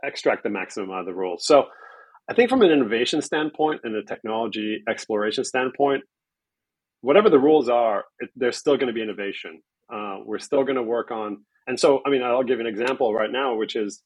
extract 0.03 0.43
the 0.43 0.49
maximum 0.49 0.91
out 0.91 1.01
of 1.01 1.05
the 1.07 1.13
rules. 1.13 1.45
So, 1.45 1.65
I 2.29 2.33
think 2.35 2.49
from 2.49 2.61
an 2.61 2.71
innovation 2.71 3.21
standpoint 3.21 3.81
and 3.83 3.95
a 3.95 4.03
technology 4.03 4.83
exploration 4.87 5.43
standpoint, 5.43 6.03
whatever 7.01 7.29
the 7.29 7.39
rules 7.39 7.69
are, 7.69 8.05
it, 8.19 8.29
there's 8.35 8.57
still 8.57 8.75
going 8.75 8.87
to 8.87 8.93
be 8.93 9.01
innovation. 9.01 9.61
Uh, 9.91 10.19
we're 10.23 10.39
still 10.39 10.63
going 10.63 10.75
to 10.75 10.83
work 10.83 11.11
on, 11.11 11.43
and 11.67 11.79
so 11.79 12.01
I 12.05 12.09
mean, 12.09 12.21
I'll 12.21 12.43
give 12.43 12.59
an 12.59 12.67
example 12.67 13.13
right 13.13 13.31
now, 13.31 13.55
which 13.55 13.75
is 13.75 14.01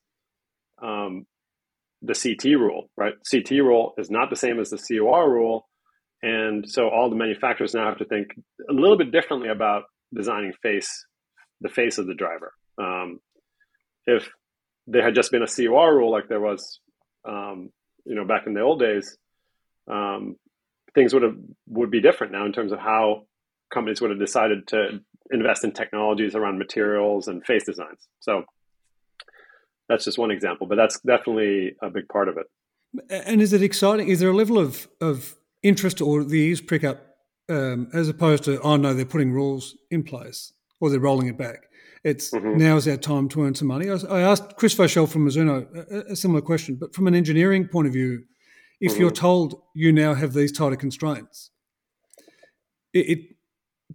um, 0.82 1.26
the 2.02 2.14
CT 2.14 2.58
rule. 2.60 2.89
Right, 2.96 3.14
CT 3.30 3.52
rule 3.52 3.94
is 3.98 4.10
not 4.10 4.30
the 4.30 4.36
same 4.36 4.60
as 4.60 4.70
the 4.70 4.78
COR 4.78 5.30
rule, 5.30 5.68
and 6.22 6.70
so 6.70 6.89
all 6.89 7.10
the 7.10 7.16
manufacturers 7.16 7.74
now 7.74 7.88
have 7.88 7.98
to 7.98 8.06
think 8.06 8.28
a 8.70 8.74
little 8.74 8.98
bit 8.98 9.12
differently 9.12 9.50
about 9.50 9.84
designing 10.14 10.54
face 10.62 11.06
the 11.62 11.70
face 11.70 11.98
of 11.98 12.08
the 12.08 12.14
driver. 12.14 12.54
Um, 12.78 13.20
if 14.06 14.30
there 14.88 15.04
had 15.04 15.16
just 15.16 15.32
been 15.32 15.44
a 15.44 15.48
COR 15.48 15.96
rule 15.96 16.12
like 16.12 16.28
there 16.28 16.41
was, 16.41 16.80
um, 17.28 17.72
you 18.06 18.16
know, 18.16 18.26
back 18.26 18.48
in 18.48 18.54
the 18.54 18.62
old 18.62 18.80
days, 18.80 19.18
um, 19.89 20.36
things 20.96 21.14
would 21.14 21.24
have 21.24 21.36
would 21.68 21.91
be 21.91 22.02
different 22.02 22.34
now 22.34 22.46
in 22.46 22.54
terms 22.54 22.72
of 22.72 22.80
how 22.80 23.26
companies 23.74 24.02
would 24.02 24.12
have 24.12 24.20
decided 24.20 24.68
to 24.68 25.02
invest 25.32 25.64
in 25.64 25.72
technologies 25.72 26.36
around 26.36 26.60
materials 26.60 27.28
and 27.28 27.44
face 27.46 27.66
designs. 27.66 28.08
So 28.20 28.44
that's 29.89 30.06
just 30.06 30.18
one 30.18 30.32
example, 30.32 30.68
but 30.68 30.76
that's 30.76 31.00
definitely 31.02 31.76
a 31.82 31.89
big 31.89 32.08
part 32.08 32.30
of 32.30 32.38
it. 32.38 32.48
And 33.10 33.41
is 33.41 33.54
it 33.54 33.64
exciting? 33.64 34.08
Is 34.08 34.20
there 34.20 34.30
a 34.30 34.36
level 34.36 34.60
of 34.60 34.88
of 35.02 35.36
interest 35.64 36.02
or 36.02 36.24
the 36.24 36.41
ears 36.50 36.62
prick 36.62 36.84
up 36.84 37.02
um, 37.50 37.89
as 37.94 38.10
opposed 38.10 38.44
to 38.46 38.60
oh 38.62 38.76
no, 38.76 38.94
they're 38.94 39.06
putting 39.06 39.32
rules 39.32 39.76
in 39.89 40.04
place 40.04 40.54
or 40.80 40.89
they're 40.89 41.00
rolling 41.00 41.28
it 41.28 41.38
back? 41.38 41.64
It's 42.04 42.32
mm-hmm. 42.32 42.58
now 42.58 42.76
is 42.76 42.88
our 42.88 42.98
time 42.98 43.30
to 43.30 43.44
earn 43.44 43.56
some 43.56 43.70
money. 43.70 43.89
I, 43.89 43.96
I 44.10 44.22
asked 44.22 44.58
Chris 44.58 44.76
Voshall 44.76 45.10
from 45.10 45.26
Mizuno 45.26 45.66
a, 45.89 46.12
a, 46.12 46.16
similar 46.16 46.41
question, 46.41 46.76
but 46.76 46.94
from 46.94 47.08
an 47.08 47.16
engineering 47.16 47.66
point 47.66 47.88
of 47.88 47.94
view, 47.94 48.24
if 48.84 48.92
mm-hmm. 48.92 49.02
you're 49.02 49.12
told 49.12 49.62
you 49.74 49.94
now 49.94 50.14
have 50.14 50.34
these 50.34 50.52
tighter 50.52 50.76
constraints, 50.76 51.52
it, 52.92 53.10
it, 53.10 53.20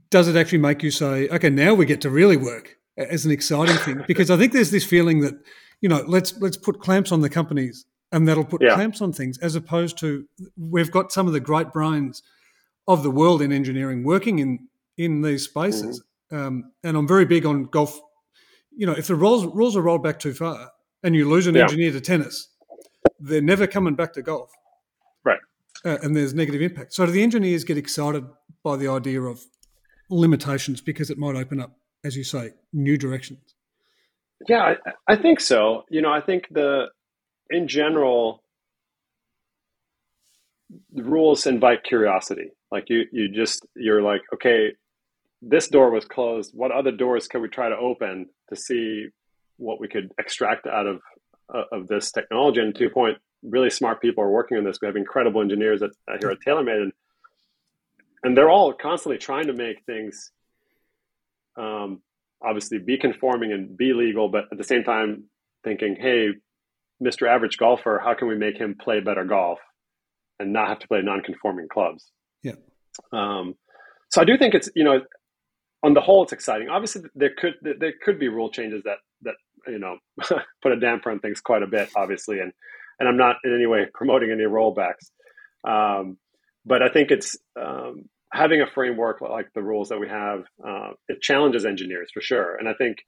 does 0.09 0.28
it 0.28 0.34
actually 0.34 0.59
make 0.59 0.82
you 0.82 0.91
say, 0.91 1.28
okay, 1.28 1.51
now 1.51 1.74
we 1.74 1.84
get 1.84 2.01
to 2.01 2.11
really 2.11 2.39
work 2.39 2.78
as 2.97 3.26
an 3.26 3.30
exciting 3.30 3.76
thing? 3.76 4.03
Because 4.09 4.30
I 4.30 4.39
think 4.39 4.55
there's 4.55 4.70
this 4.70 4.86
feeling 4.86 5.20
that 5.20 5.34
you 5.82 5.91
know 5.91 6.03
let's 6.07 6.41
let's 6.41 6.57
put 6.57 6.80
clamps 6.80 7.12
on 7.12 7.20
the 7.20 7.28
companies 7.28 7.84
and 8.12 8.26
that'll 8.26 8.47
put 8.47 8.62
yeah. 8.62 8.74
clamps 8.74 9.03
on 9.03 9.12
things, 9.12 9.36
as 9.39 9.55
opposed 9.57 9.99
to 9.99 10.26
we've 10.57 10.91
got 10.91 11.12
some 11.12 11.26
of 11.26 11.34
the 11.34 11.41
great 11.41 11.70
brains 11.70 12.22
of 12.86 13.03
the 13.03 13.11
world 13.11 13.43
in 13.43 13.53
engineering 13.53 14.05
working 14.05 14.39
in 14.39 14.68
in 14.97 15.20
these 15.20 15.45
spaces. 15.45 16.03
Mm-hmm. 16.32 16.47
Um, 16.47 16.72
and 16.82 16.97
I'm 16.97 17.07
very 17.07 17.26
big 17.26 17.45
on 17.45 17.64
golf. 17.64 18.01
You 18.74 18.86
know, 18.86 18.93
if 18.93 19.07
the 19.07 19.16
rules 19.16 19.45
rules 19.45 19.76
are 19.76 19.82
rolled 19.82 20.03
back 20.03 20.18
too 20.18 20.32
far 20.32 20.70
and 21.03 21.14
you 21.14 21.28
lose 21.28 21.47
an 21.47 21.57
yeah. 21.57 21.64
engineer 21.64 21.93
to 21.93 22.01
tennis, 22.01 22.49
they're 23.20 23.43
never 23.43 23.66
coming 23.66 23.95
back 23.95 24.14
to 24.14 24.22
golf. 24.22 24.51
Uh, 25.85 25.99
and 26.03 26.16
there's 26.16 26.35
negative 26.35 26.61
impact. 26.61 26.93
So 26.93 27.07
do 27.07 27.12
the 27.12 27.22
engineers 27.22 27.64
get 27.64 27.79
excited 27.79 28.24
by 28.64 28.76
the 28.76 28.89
idea 28.89 29.22
of 29.22 29.41
limitations 30.11 30.81
because 30.81 31.11
it 31.11 31.18
might 31.18 31.37
open 31.37 31.61
up, 31.61 31.76
as 32.05 32.16
you 32.16 32.24
say, 32.24 32.51
new 32.72 32.97
directions? 32.97 33.55
Yeah, 34.49 34.62
I, 34.62 35.12
I 35.12 35.16
think 35.16 35.41
so. 35.41 35.85
You 35.91 36.03
know, 36.03 36.12
I 36.12 36.20
think 36.20 36.47
the 36.51 36.87
in 37.51 37.66
general, 37.66 38.43
the 40.93 41.03
rules 41.03 41.47
invite 41.47 41.85
curiosity. 41.85 42.51
Like 42.70 42.85
you, 42.89 43.05
you 43.12 43.29
just 43.29 43.66
you're 43.74 44.03
like, 44.03 44.22
okay, 44.35 44.72
this 45.43 45.68
door 45.68 45.91
was 45.91 46.05
closed. 46.05 46.53
What 46.55 46.70
other 46.70 46.93
doors 46.93 47.26
can 47.26 47.41
we 47.43 47.49
try 47.49 47.68
to 47.68 47.76
open 47.76 48.26
to 48.51 48.57
see 48.57 49.07
what 49.57 49.81
we 49.81 49.89
could 49.89 50.12
extract 50.18 50.66
out 50.66 50.87
of 50.87 51.01
uh, 51.53 51.64
of 51.72 51.89
this 51.89 52.12
technology? 52.12 52.61
And 52.61 52.74
to 52.74 52.81
your 52.81 52.91
point, 52.91 53.18
really 53.43 53.70
smart 53.70 54.01
people 54.01 54.24
are 54.24 54.30
working 54.30 54.59
on 54.59 54.64
this. 54.64 54.78
We 54.80 54.86
have 54.86 54.97
incredible 54.97 55.41
engineers 55.41 55.82
at, 55.82 55.91
uh, 56.11 56.16
here 56.20 56.30
at 56.30 56.39
TaylorMade, 56.47 56.82
and, 56.82 56.93
and 58.22 58.36
they're 58.36 58.51
all 58.51 58.72
constantly 58.72 59.18
trying 59.18 59.47
to 59.47 59.53
make 59.53 59.84
things 59.84 60.32
um, 61.57 62.03
obviously 62.43 62.78
be 62.78 62.99
conforming 62.99 63.53
and 63.53 63.76
be 63.76 63.93
legal, 63.93 64.28
but 64.28 64.45
at 64.51 64.59
the 64.59 64.64
same 64.64 64.84
time 64.84 65.24
thinking, 65.64 65.97
hey, 65.99 66.28
Mr. 67.03 67.28
Average 67.28 67.59
Golfer, 67.59 68.01
how 68.03 68.14
can 68.14 68.28
we 68.28 68.36
make 68.36 68.57
him 68.57 68.76
play 68.80 69.01
better 69.01 69.24
golf 69.24 69.59
and 70.39 70.53
not 70.53 70.68
have 70.68 70.78
to 70.80 70.89
play 70.89 71.01
non-conforming 71.03 71.68
clubs? 71.68 72.11
Yeah. 72.43 72.55
Um, 73.12 73.55
so 74.11 74.20
I 74.20 74.24
do 74.24 74.36
think 74.39 74.55
it's 74.55 74.70
you 74.74 74.84
know 74.84 75.01
on 75.82 75.95
the 75.95 76.01
whole, 76.01 76.22
it's 76.24 76.32
exciting. 76.32 76.68
Obviously, 76.68 77.03
there 77.14 77.32
could 77.36 77.55
there 77.62 77.93
could 78.05 78.18
be 78.18 78.28
rule 78.28 78.51
changes 78.51 78.82
that 78.84 78.99
that 79.22 79.34
you 79.66 79.78
know 79.78 79.99
put 80.62 80.72
a 80.72 80.80
damper 80.80 81.11
on 81.11 81.20
things 81.20 81.41
quite 81.41 81.62
a 81.62 81.66
bit. 81.66 81.91
Obviously, 81.97 82.41
and 82.41 82.53
and 82.99 83.09
I'm 83.09 83.16
not 83.16 83.36
in 83.44 83.55
any 83.55 83.66
way 83.66 83.86
promoting 83.92 84.30
any 84.30 84.44
rollbacks, 84.44 85.11
um, 85.66 86.18
but 86.64 86.82
I 86.82 86.88
think 86.88 87.11
it's 87.11 87.36
um, 87.61 88.05
having 88.32 88.61
a 88.61 88.66
framework 88.66 89.20
like 89.20 89.49
the 89.55 89.62
rules 89.62 89.88
that 89.90 90.01
we 90.01 90.09
have. 90.09 90.44
Uh, 90.64 90.90
it 91.09 91.20
challenges 91.20 91.64
engineers 91.64 92.11
for 92.12 92.20
sure, 92.20 92.57
and 92.57 92.68
I 92.68 92.74
think 92.74 92.99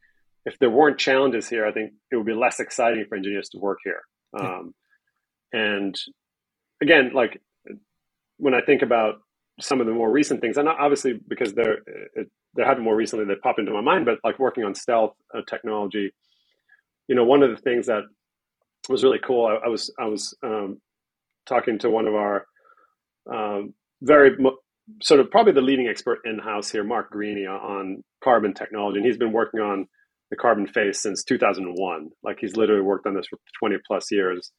if 0.46 0.58
there 0.58 0.70
weren't 0.70 0.98
challenges 0.98 1.48
here, 1.48 1.66
I 1.66 1.72
think 1.72 1.92
it 2.10 2.16
would 2.16 2.26
be 2.26 2.34
less 2.34 2.60
exciting 2.60 3.04
for 3.08 3.16
engineers 3.16 3.50
to 3.50 3.58
work 3.58 3.78
here. 3.84 4.00
Um, 4.38 4.74
and 5.52 5.94
again, 6.80 7.10
like 7.14 7.40
when 8.38 8.54
I 8.54 8.60
think 8.62 8.82
about 8.82 9.16
some 9.60 9.80
of 9.80 9.86
the 9.86 9.92
more 9.92 10.10
recent 10.10 10.40
things, 10.40 10.56
and 10.56 10.68
obviously 10.68 11.18
because 11.28 11.52
they're 11.52 11.78
it, 12.14 12.30
there 12.54 12.66
have 12.66 12.76
been 12.76 12.84
more 12.84 12.96
recently 12.96 13.26
that 13.26 13.42
pop 13.42 13.58
into 13.58 13.72
my 13.72 13.80
mind, 13.80 14.06
but 14.06 14.18
like 14.24 14.38
working 14.38 14.64
on 14.64 14.74
stealth 14.74 15.14
uh, 15.34 15.42
technology, 15.48 16.12
you 17.06 17.14
know, 17.14 17.24
one 17.24 17.42
of 17.42 17.50
the 17.50 17.62
things 17.62 17.86
that 17.86 18.02
was 18.88 19.04
really 19.04 19.20
cool. 19.24 19.46
I, 19.46 19.66
I 19.66 19.68
was 19.68 19.92
I 19.98 20.06
was 20.06 20.34
um, 20.44 20.80
talking 21.46 21.78
to 21.80 21.90
one 21.90 22.06
of 22.06 22.14
our 22.14 22.44
um, 23.32 23.74
very 24.02 24.36
mo- 24.38 24.56
sort 25.02 25.20
of 25.20 25.30
probably 25.30 25.52
the 25.52 25.60
leading 25.60 25.88
expert 25.88 26.18
in 26.24 26.38
house 26.38 26.70
here, 26.70 26.84
Mark 26.84 27.12
Greaney, 27.12 27.48
on 27.48 28.02
carbon 28.22 28.54
technology, 28.54 28.98
and 28.98 29.06
he's 29.06 29.18
been 29.18 29.32
working 29.32 29.60
on 29.60 29.86
the 30.30 30.36
carbon 30.36 30.66
face 30.66 31.02
since 31.02 31.24
2001. 31.24 32.08
Like 32.22 32.38
he's 32.40 32.56
literally 32.56 32.82
worked 32.82 33.06
on 33.06 33.14
this 33.14 33.26
for 33.28 33.38
20 33.58 33.76
plus 33.86 34.10
years, 34.10 34.52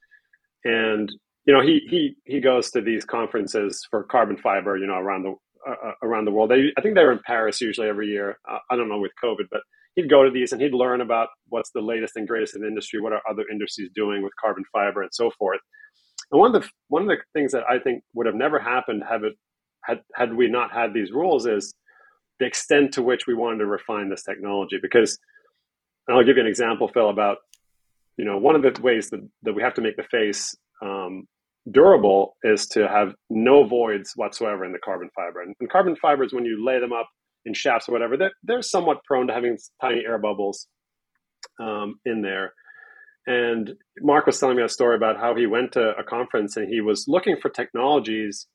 and 0.63 1.11
you 1.45 1.53
know 1.53 1.61
he 1.61 1.81
he 1.89 2.15
he 2.25 2.39
goes 2.39 2.71
to 2.71 2.81
these 2.81 3.05
conferences 3.05 3.85
for 3.89 4.03
carbon 4.03 4.37
fiber, 4.37 4.77
you 4.77 4.87
know, 4.87 4.95
around 4.97 5.23
the 5.23 5.35
uh, 5.67 5.89
uh, 5.89 5.93
around 6.03 6.25
the 6.25 6.31
world. 6.31 6.51
They, 6.51 6.71
I 6.77 6.81
think 6.81 6.95
they 6.95 7.03
were 7.03 7.11
in 7.11 7.21
Paris 7.25 7.61
usually 7.61 7.87
every 7.87 8.07
year. 8.07 8.37
Uh, 8.49 8.57
I 8.69 8.75
don't 8.75 8.89
know 8.89 8.99
with 8.99 9.11
COVID, 9.23 9.45
but 9.51 9.61
he'd 9.95 10.09
go 10.09 10.23
to 10.23 10.31
these 10.31 10.51
and 10.51 10.61
he'd 10.61 10.73
learn 10.73 11.01
about 11.01 11.29
what's 11.49 11.71
the 11.71 11.81
latest 11.81 12.15
and 12.15 12.27
greatest 12.27 12.55
in 12.55 12.61
the 12.61 12.67
industry, 12.67 13.01
what 13.01 13.13
are 13.13 13.21
other 13.29 13.43
industries 13.51 13.89
doing 13.93 14.23
with 14.23 14.33
carbon 14.41 14.63
fiber 14.71 15.01
and 15.01 15.11
so 15.13 15.31
forth. 15.37 15.59
And 16.31 16.39
one 16.39 16.55
of 16.55 16.61
the 16.61 16.69
one 16.87 17.01
of 17.03 17.07
the 17.07 17.17
things 17.33 17.51
that 17.51 17.63
I 17.69 17.79
think 17.79 18.03
would 18.13 18.25
have 18.25 18.35
never 18.35 18.59
happened 18.59 19.03
have 19.09 19.23
it 19.23 19.33
had 19.83 20.01
had 20.15 20.33
we 20.33 20.49
not 20.49 20.71
had 20.71 20.93
these 20.93 21.11
rules 21.11 21.45
is 21.45 21.73
the 22.39 22.45
extent 22.45 22.93
to 22.93 23.01
which 23.01 23.27
we 23.27 23.33
wanted 23.33 23.59
to 23.59 23.65
refine 23.65 24.09
this 24.09 24.23
technology. 24.23 24.77
Because 24.81 25.17
I'll 26.09 26.23
give 26.23 26.37
you 26.37 26.43
an 26.43 26.47
example, 26.47 26.87
Phil, 26.87 27.09
about 27.09 27.37
you 28.17 28.25
know 28.25 28.37
one 28.37 28.55
of 28.55 28.61
the 28.61 28.81
ways 28.81 29.09
that, 29.09 29.27
that 29.43 29.53
we 29.53 29.61
have 29.61 29.73
to 29.75 29.81
make 29.81 29.97
the 29.97 30.03
face 30.03 30.55
um, 30.81 31.25
durable 31.69 32.37
is 32.43 32.67
to 32.67 32.87
have 32.87 33.13
no 33.29 33.65
voids 33.65 34.13
whatsoever 34.15 34.65
in 34.65 34.71
the 34.71 34.79
carbon 34.79 35.09
fiber. 35.15 35.41
And, 35.41 35.55
and, 35.59 35.69
carbon 35.69 35.95
fibers, 35.95 36.33
when 36.33 36.45
you 36.45 36.65
lay 36.65 36.79
them 36.79 36.93
up 36.93 37.07
in 37.45 37.53
shafts 37.53 37.89
or 37.89 37.93
whatever, 37.93 38.17
they're, 38.17 38.33
they're 38.43 38.61
somewhat 38.61 39.03
prone 39.03 39.27
to 39.27 39.33
having 39.33 39.57
tiny 39.81 40.03
air 40.05 40.17
bubbles 40.17 40.67
um, 41.59 41.95
in 42.05 42.21
there. 42.21 42.53
And 43.27 43.73
Mark 43.99 44.25
was 44.25 44.39
telling 44.39 44.57
me 44.57 44.63
a 44.63 44.69
story 44.69 44.95
about 44.95 45.17
how 45.17 45.35
he 45.35 45.45
went 45.45 45.73
to 45.73 45.95
a 45.97 46.03
conference 46.03 46.57
and 46.57 46.67
he 46.67 46.81
was 46.81 47.05
looking 47.07 47.37
for 47.39 47.49
technologies 47.49 48.47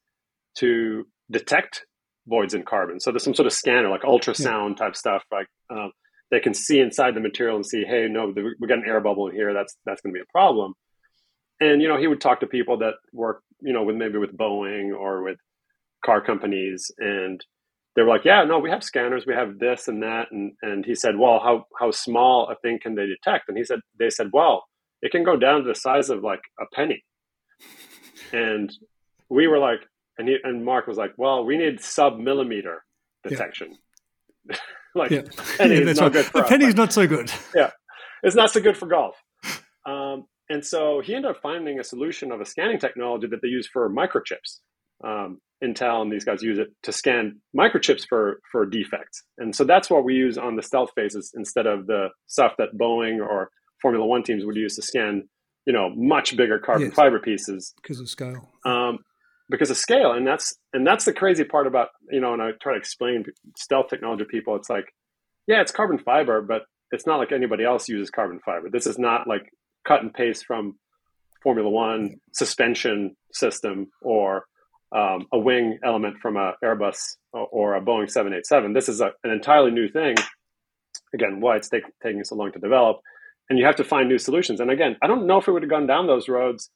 to 0.59 1.07
detect 1.31 1.85
voids 2.27 2.55
in 2.55 2.65
carbon. 2.65 2.99
So 2.99 3.13
there's 3.13 3.23
some 3.23 3.35
sort 3.35 3.47
of 3.47 3.53
scanner, 3.53 3.89
like 3.89 4.03
ultrasound 4.03 4.77
type 4.77 4.97
stuff, 4.97 5.23
like 5.31 5.47
um, 5.71 5.93
they 6.31 6.41
can 6.41 6.55
see 6.55 6.81
inside 6.81 7.15
the 7.15 7.21
material 7.21 7.57
and 7.57 7.67
see, 7.67 7.85
hey, 7.85 8.09
no, 8.11 8.33
we 8.61 8.67
got 8.67 8.79
an 8.79 8.85
air 8.87 9.01
bubble 9.01 9.29
in 9.29 9.35
here. 9.35 9.55
That's 9.55 9.77
that's 9.87 10.01
going 10.01 10.13
to 10.13 10.19
be 10.19 10.23
a 10.23 10.33
problem 10.33 10.75
and 11.61 11.81
you 11.81 11.89
know 11.89 11.99
he 11.99 12.07
would 12.07 12.21
talk 12.21 12.41
to 12.41 12.47
people 12.47 12.79
that 12.79 12.95
work 13.13 13.43
you 13.61 13.73
know 13.73 13.83
with 13.83 13.97
maybe 13.97 14.19
with 14.19 14.37
boeing 14.37 14.95
or 14.97 15.23
with 15.23 15.39
car 16.05 16.21
companies 16.21 16.91
and 16.99 17.45
they 17.97 18.03
were 18.03 18.09
like 18.09 18.25
yeah 18.25 18.45
no 18.45 18.59
we 18.59 18.71
have 18.71 18.85
scanners 18.85 19.25
we 19.27 19.35
have 19.35 19.59
this 19.59 19.89
and 19.89 20.03
that. 20.03 20.31
And 20.31 20.53
and 20.63 20.85
he 20.85 20.95
said 20.95 21.17
well 21.19 21.41
how 21.43 21.65
how 21.81 21.91
small 21.91 22.49
a 22.49 22.57
thing 22.57 22.79
can 22.81 22.95
they 22.95 23.07
detect? 23.07 23.49
And 23.49 23.57
he 23.57 23.65
said 23.65 23.81
they 23.99 24.11
said 24.11 24.29
well 24.33 24.65
it 25.03 25.11
can 25.11 25.25
go 25.25 25.37
down 25.37 25.63
to 25.63 25.69
the 25.69 25.75
size 25.75 26.11
of 26.11 26.23
like 26.23 26.43
a 26.61 26.65
penny. 26.75 27.03
And 28.33 28.73
we 29.29 29.47
were 29.47 29.59
like 29.59 29.81
and 30.19 30.29
he 30.29 30.37
and 30.43 30.65
mark 30.65 30.87
was 30.87 30.97
like 30.97 31.13
well 31.17 31.45
we 31.45 31.57
need 31.57 31.81
sub 31.81 32.19
millimeter 32.19 32.85
detection. 33.27 33.77
Yeah. 34.49 34.57
like 34.95 35.11
yeah. 35.11 35.23
penny 35.59 35.77
yeah, 35.77 35.81
is 35.83 36.01
not 36.01 36.13
good 36.13 36.27
for 36.27 36.39
the 36.39 36.45
us, 36.45 36.49
penny's 36.49 36.75
not 36.75 36.93
so 36.93 37.07
good. 37.07 37.31
Yeah. 37.55 37.71
It's 38.23 38.37
not 38.37 38.51
so 38.51 38.61
good 38.61 38.77
for 38.77 38.87
golf. 38.87 39.15
Um, 39.87 40.25
and 40.49 40.65
so 40.65 41.01
he 41.01 41.15
ended 41.15 41.31
up 41.31 41.41
finding 41.43 41.79
a 41.79 41.85
solution 41.85 42.33
of 42.33 42.41
a 42.41 42.45
scanning 42.45 42.79
technology 42.79 43.27
that 43.29 43.41
they 43.43 43.49
use 43.49 43.69
for 43.73 43.89
microchips. 43.91 44.61
Um, 45.05 45.39
Intel 45.65 46.03
and 46.03 46.13
these 46.13 46.25
guys 46.25 46.43
use 46.43 46.59
it 46.59 46.69
to 46.83 46.93
scan 46.93 47.41
microchips 47.57 48.07
for 48.09 48.41
for 48.53 48.67
defects. 48.67 49.23
And 49.39 49.55
so 49.55 49.65
that's 49.65 49.89
what 49.89 50.05
we 50.05 50.15
use 50.15 50.37
on 50.37 50.57
the 50.57 50.63
stealth 50.63 50.91
phases 50.95 51.33
instead 51.35 51.67
of 51.67 51.87
the 51.87 52.09
stuff 52.27 52.53
that 52.59 52.77
Boeing 52.77 53.21
or 53.21 53.51
Formula 53.81 54.05
One 54.05 54.23
teams 54.23 54.45
would 54.45 54.57
use 54.57 54.77
to 54.77 54.83
scan, 54.83 55.29
you 55.67 55.73
know, 55.73 55.91
much 55.95 56.37
bigger 56.37 56.59
carbon 56.59 56.89
yes. 56.89 56.95
fiber 56.95 57.19
pieces 57.21 57.75
because 57.83 58.01
of 58.01 58.09
scale. 58.09 58.49
Um, 58.65 58.99
because 59.49 59.71
of 59.71 59.77
scale, 59.77 60.13
and 60.13 60.27
that's 60.27 60.55
and 60.73 60.87
that's 60.87 61.05
the 61.05 61.13
crazy 61.13 61.45
part 61.45 61.67
about 61.67 61.89
you 62.11 62.21
know. 62.21 62.33
And 62.33 62.43
I 62.43 62.51
try 62.61 62.75
to 62.75 62.79
explain 62.79 63.25
stealth 63.57 63.89
technology 63.89 64.25
to 64.25 64.29
people. 64.29 64.57
It's 64.57 64.69
like 64.71 64.93
yeah, 65.47 65.61
it's 65.61 65.73
carbon 65.73 65.99
fiber, 65.99 66.43
but 66.43 66.63
it's 66.91 67.07
not 67.07 67.17
like 67.17 67.33
anybody 67.33 67.65
else 67.65 67.89
uses 67.89 68.11
carbon 68.11 68.41
fiber. 68.45 68.69
This 68.71 68.87
is 68.87 68.99
not 68.99 69.27
like 69.27 69.49
cut 69.87 70.03
and 70.03 70.13
paste 70.13 70.45
from 70.47 70.79
Formula 71.43 71.69
One 71.69 72.17
suspension 72.33 73.17
system 73.33 73.89
or 74.03 74.45
um, 74.95 75.27
a 75.33 75.39
wing 75.39 75.79
element 75.85 76.19
from 76.21 76.37
a 76.37 76.55
Airbus 76.65 76.99
or 77.33 77.75
a 77.75 77.81
Boeing 77.81 78.11
787. 78.11 78.73
This 78.73 78.89
is 78.89 79.01
a, 79.01 79.13
an 79.25 79.31
entirely 79.31 79.71
new 79.71 79.89
thing. 79.89 80.17
Again, 81.15 81.41
why 81.41 81.57
it's 81.57 81.69
take, 81.69 81.85
taking 82.03 82.25
so 82.25 82.35
long 82.35 82.53
to 82.53 82.59
develop, 82.59 82.99
and 83.49 83.59
you 83.59 83.65
have 83.65 83.77
to 83.77 83.85
find 83.85 84.09
new 84.09 84.19
solutions. 84.19 84.61
And 84.61 84.71
again, 84.71 84.97
I 85.03 85.07
don't 85.07 85.27
know 85.27 85.39
if 85.39 85.47
we 85.47 85.53
would 85.53 85.63
have 85.63 85.71
gone 85.71 85.87
down 85.87 86.07
those 86.07 86.29
roads 86.29 86.71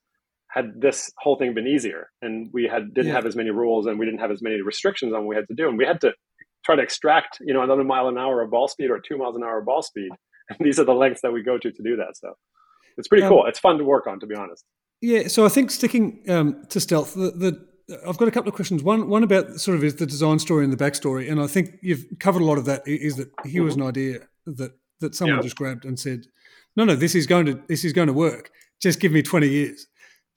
had 0.51 0.81
this 0.81 1.11
whole 1.19 1.37
thing 1.37 1.55
been 1.55 1.67
easier, 1.67 2.11
and 2.23 2.51
we 2.53 2.65
had 2.65 2.93
didn't 2.93 3.09
yeah. 3.09 3.15
have 3.15 3.27
as 3.27 3.37
many 3.37 3.51
rules 3.51 3.87
and 3.87 3.99
we 3.99 4.05
didn't 4.05 4.21
have 4.21 4.31
as 4.31 4.43
many 4.43 4.61
restrictions 4.61 5.13
on 5.13 5.21
what 5.21 5.29
we 5.29 5.37
had 5.37 5.49
to 5.49 5.55
do, 5.55 5.69
and 5.69 5.79
we 5.79 5.85
had 5.85 6.01
to 6.01 6.13
try 6.65 6.77
to 6.77 6.83
extract 6.83 7.39
you 7.41 7.55
know 7.55 7.63
another 7.63 7.85
mile 7.85 8.09
an 8.09 8.19
hour 8.19 8.43
of 8.43 8.51
ball 8.51 8.69
speed 8.69 8.91
or 8.91 9.01
two 9.01 9.17
miles 9.17 9.37
an 9.37 9.43
hour 9.45 9.59
of 9.59 9.67
ball 9.67 9.83
speed. 9.83 10.11
And 10.49 10.59
these 10.61 10.79
are 10.81 10.85
the 10.85 10.93
lengths 10.95 11.23
that 11.23 11.33
we 11.33 11.43
go 11.43 11.59
to 11.59 11.71
to 11.71 11.83
do 11.83 11.97
that. 11.97 12.17
So 12.17 12.35
it's 12.97 13.09
pretty 13.09 13.25
um, 13.25 13.31
cool. 13.31 13.47
It's 13.47 13.61
fun 13.61 13.79
to 13.79 13.85
work 13.85 14.07
on, 14.07 14.19
to 14.21 14.27
be 14.27 14.35
honest. 14.35 14.65
Yeah. 15.01 15.29
So 15.29 15.47
I 15.47 15.49
think 15.49 15.71
sticking 15.71 16.23
um, 16.29 16.67
to 16.69 16.81
stealth, 16.81 17.15
the, 17.15 17.31
the 17.31 17.67
I've 18.07 18.17
got 18.17 18.29
a 18.29 18.31
couple 18.31 18.49
of 18.49 18.55
questions. 18.55 18.83
One, 18.83 19.09
one 19.09 19.23
about 19.23 19.61
sort 19.61 19.77
of 19.77 19.85
is 19.85 19.97
the 19.97 20.07
design 20.07 20.39
story 20.39 20.65
and 20.65 20.73
the 20.73 20.83
backstory, 20.83 21.31
and 21.31 21.41
I 21.41 21.47
think 21.47 21.77
you've 21.83 22.05
covered 22.19 22.43
a 22.43 22.45
lot 22.45 22.59
of 22.59 22.65
that. 22.67 22.83
Is 22.87 23.17
that 23.17 23.31
here 23.45 23.63
was 23.63 23.77
an 23.77 23.83
idea 23.83 24.21
that 24.47 24.73
that 25.01 25.15
someone 25.15 25.39
yeah. 25.39 25.43
just 25.43 25.57
grabbed 25.57 25.85
and 25.85 25.99
said, 25.99 26.27
"No, 26.77 26.85
no, 26.85 26.95
this 26.95 27.15
is 27.15 27.27
going 27.27 27.47
to 27.47 27.61
this 27.69 27.85
is 27.85 27.93
going 27.93 28.09
to 28.09 28.13
work. 28.13 28.51
Just 28.81 29.01
give 29.01 29.13
me 29.13 29.23
twenty 29.23 29.49
years, 29.49 29.87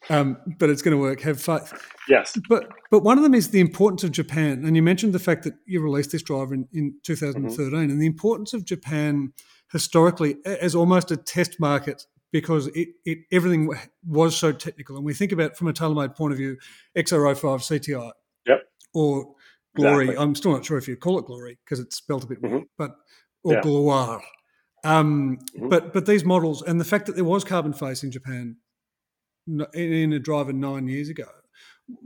um, 0.09 0.37
but 0.59 0.69
it's 0.69 0.81
going 0.81 0.95
to 0.95 1.01
work. 1.01 1.21
Have 1.21 1.41
faith." 1.41 1.73
Yes. 2.09 2.33
But 2.49 2.67
but 2.91 3.03
one 3.03 3.17
of 3.17 3.23
them 3.23 3.33
is 3.33 3.49
the 3.49 3.59
importance 3.59 4.03
of 4.03 4.11
Japan, 4.11 4.63
and 4.65 4.75
you 4.75 4.81
mentioned 4.81 5.13
the 5.13 5.19
fact 5.19 5.43
that 5.43 5.53
you 5.65 5.81
released 5.81 6.11
this 6.11 6.23
driver 6.23 6.53
in, 6.53 6.67
in 6.73 6.95
2013, 7.03 7.55
mm-hmm. 7.55 7.91
and 7.91 8.01
the 8.01 8.07
importance 8.07 8.53
of 8.53 8.65
Japan 8.65 9.33
historically 9.71 10.37
as 10.45 10.75
almost 10.75 11.11
a 11.11 11.17
test 11.17 11.59
market 11.59 12.05
because 12.33 12.67
it, 12.67 12.89
it 13.05 13.19
everything 13.31 13.69
was 14.05 14.35
so 14.35 14.51
technical. 14.51 14.97
And 14.97 15.05
we 15.05 15.13
think 15.13 15.31
about 15.31 15.55
from 15.55 15.69
a 15.69 15.73
TaylorMade 15.73 16.17
point 16.17 16.33
of 16.33 16.37
view, 16.37 16.57
XR05 16.97 17.39
CTI. 17.39 18.11
Yep. 18.47 18.63
Or 18.93 19.35
Glory. 19.75 20.05
Exactly. 20.05 20.23
I'm 20.23 20.35
still 20.35 20.51
not 20.51 20.65
sure 20.65 20.77
if 20.77 20.87
you 20.87 20.95
call 20.95 21.17
it 21.19 21.25
Glory 21.25 21.57
because 21.63 21.79
it's 21.79 21.95
spelled 21.95 22.23
a 22.23 22.27
bit 22.27 22.41
mm-hmm. 22.41 22.55
weird, 22.55 22.67
but 22.77 22.95
or 23.43 23.53
yeah. 23.53 23.61
Gloire. 23.61 24.21
Um, 24.83 25.39
mm-hmm. 25.55 25.69
But 25.69 25.93
but 25.93 26.05
these 26.05 26.25
models 26.25 26.61
and 26.61 26.79
the 26.81 26.85
fact 26.85 27.05
that 27.05 27.15
there 27.15 27.23
was 27.23 27.43
carbon 27.43 27.73
face 27.73 28.03
in 28.03 28.11
Japan 28.11 28.57
in 29.73 30.13
a 30.13 30.19
driver 30.19 30.53
nine 30.53 30.87
years 30.87 31.09
ago. 31.09 31.27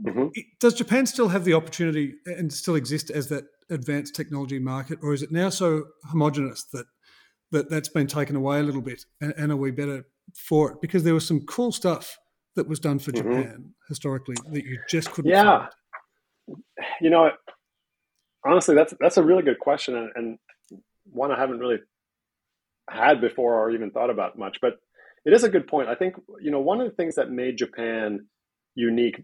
Mm-hmm. 0.04 0.28
Does 0.60 0.74
Japan 0.74 1.06
still 1.06 1.28
have 1.28 1.44
the 1.44 1.54
opportunity 1.54 2.14
and 2.26 2.52
still 2.52 2.74
exist 2.74 3.10
as 3.10 3.28
that 3.28 3.44
advanced 3.70 4.14
technology 4.14 4.58
market, 4.58 4.98
or 5.02 5.12
is 5.12 5.22
it 5.22 5.30
now 5.30 5.50
so 5.50 5.84
homogenous 6.04 6.64
that 6.72 6.86
that 7.52 7.70
that's 7.70 7.88
been 7.88 8.06
taken 8.06 8.34
away 8.34 8.60
a 8.60 8.62
little 8.62 8.82
bit? 8.82 9.04
And, 9.20 9.34
and 9.36 9.52
are 9.52 9.56
we 9.56 9.70
better 9.70 10.04
for 10.34 10.72
it 10.72 10.80
because 10.80 11.04
there 11.04 11.14
was 11.14 11.26
some 11.26 11.40
cool 11.46 11.72
stuff 11.72 12.18
that 12.56 12.68
was 12.68 12.80
done 12.80 12.98
for 12.98 13.12
mm-hmm. 13.12 13.40
Japan 13.40 13.74
historically 13.88 14.36
that 14.50 14.64
you 14.64 14.78
just 14.88 15.10
couldn't. 15.12 15.30
Yeah, 15.30 15.68
find. 16.46 16.62
you 17.00 17.10
know, 17.10 17.30
honestly, 18.44 18.74
that's 18.74 18.94
that's 19.00 19.16
a 19.16 19.22
really 19.22 19.42
good 19.42 19.58
question 19.58 19.96
and, 19.96 20.10
and 20.14 20.38
one 21.10 21.32
I 21.32 21.38
haven't 21.38 21.58
really 21.58 21.78
had 22.90 23.20
before 23.20 23.54
or 23.54 23.70
even 23.70 23.90
thought 23.90 24.10
about 24.10 24.38
much. 24.38 24.58
But 24.60 24.74
it 25.24 25.32
is 25.32 25.44
a 25.44 25.48
good 25.48 25.66
point. 25.66 25.88
I 25.88 25.94
think 25.94 26.14
you 26.40 26.50
know 26.50 26.60
one 26.60 26.80
of 26.80 26.88
the 26.88 26.94
things 26.94 27.14
that 27.16 27.30
made 27.30 27.58
Japan 27.58 28.26
unique 28.74 29.22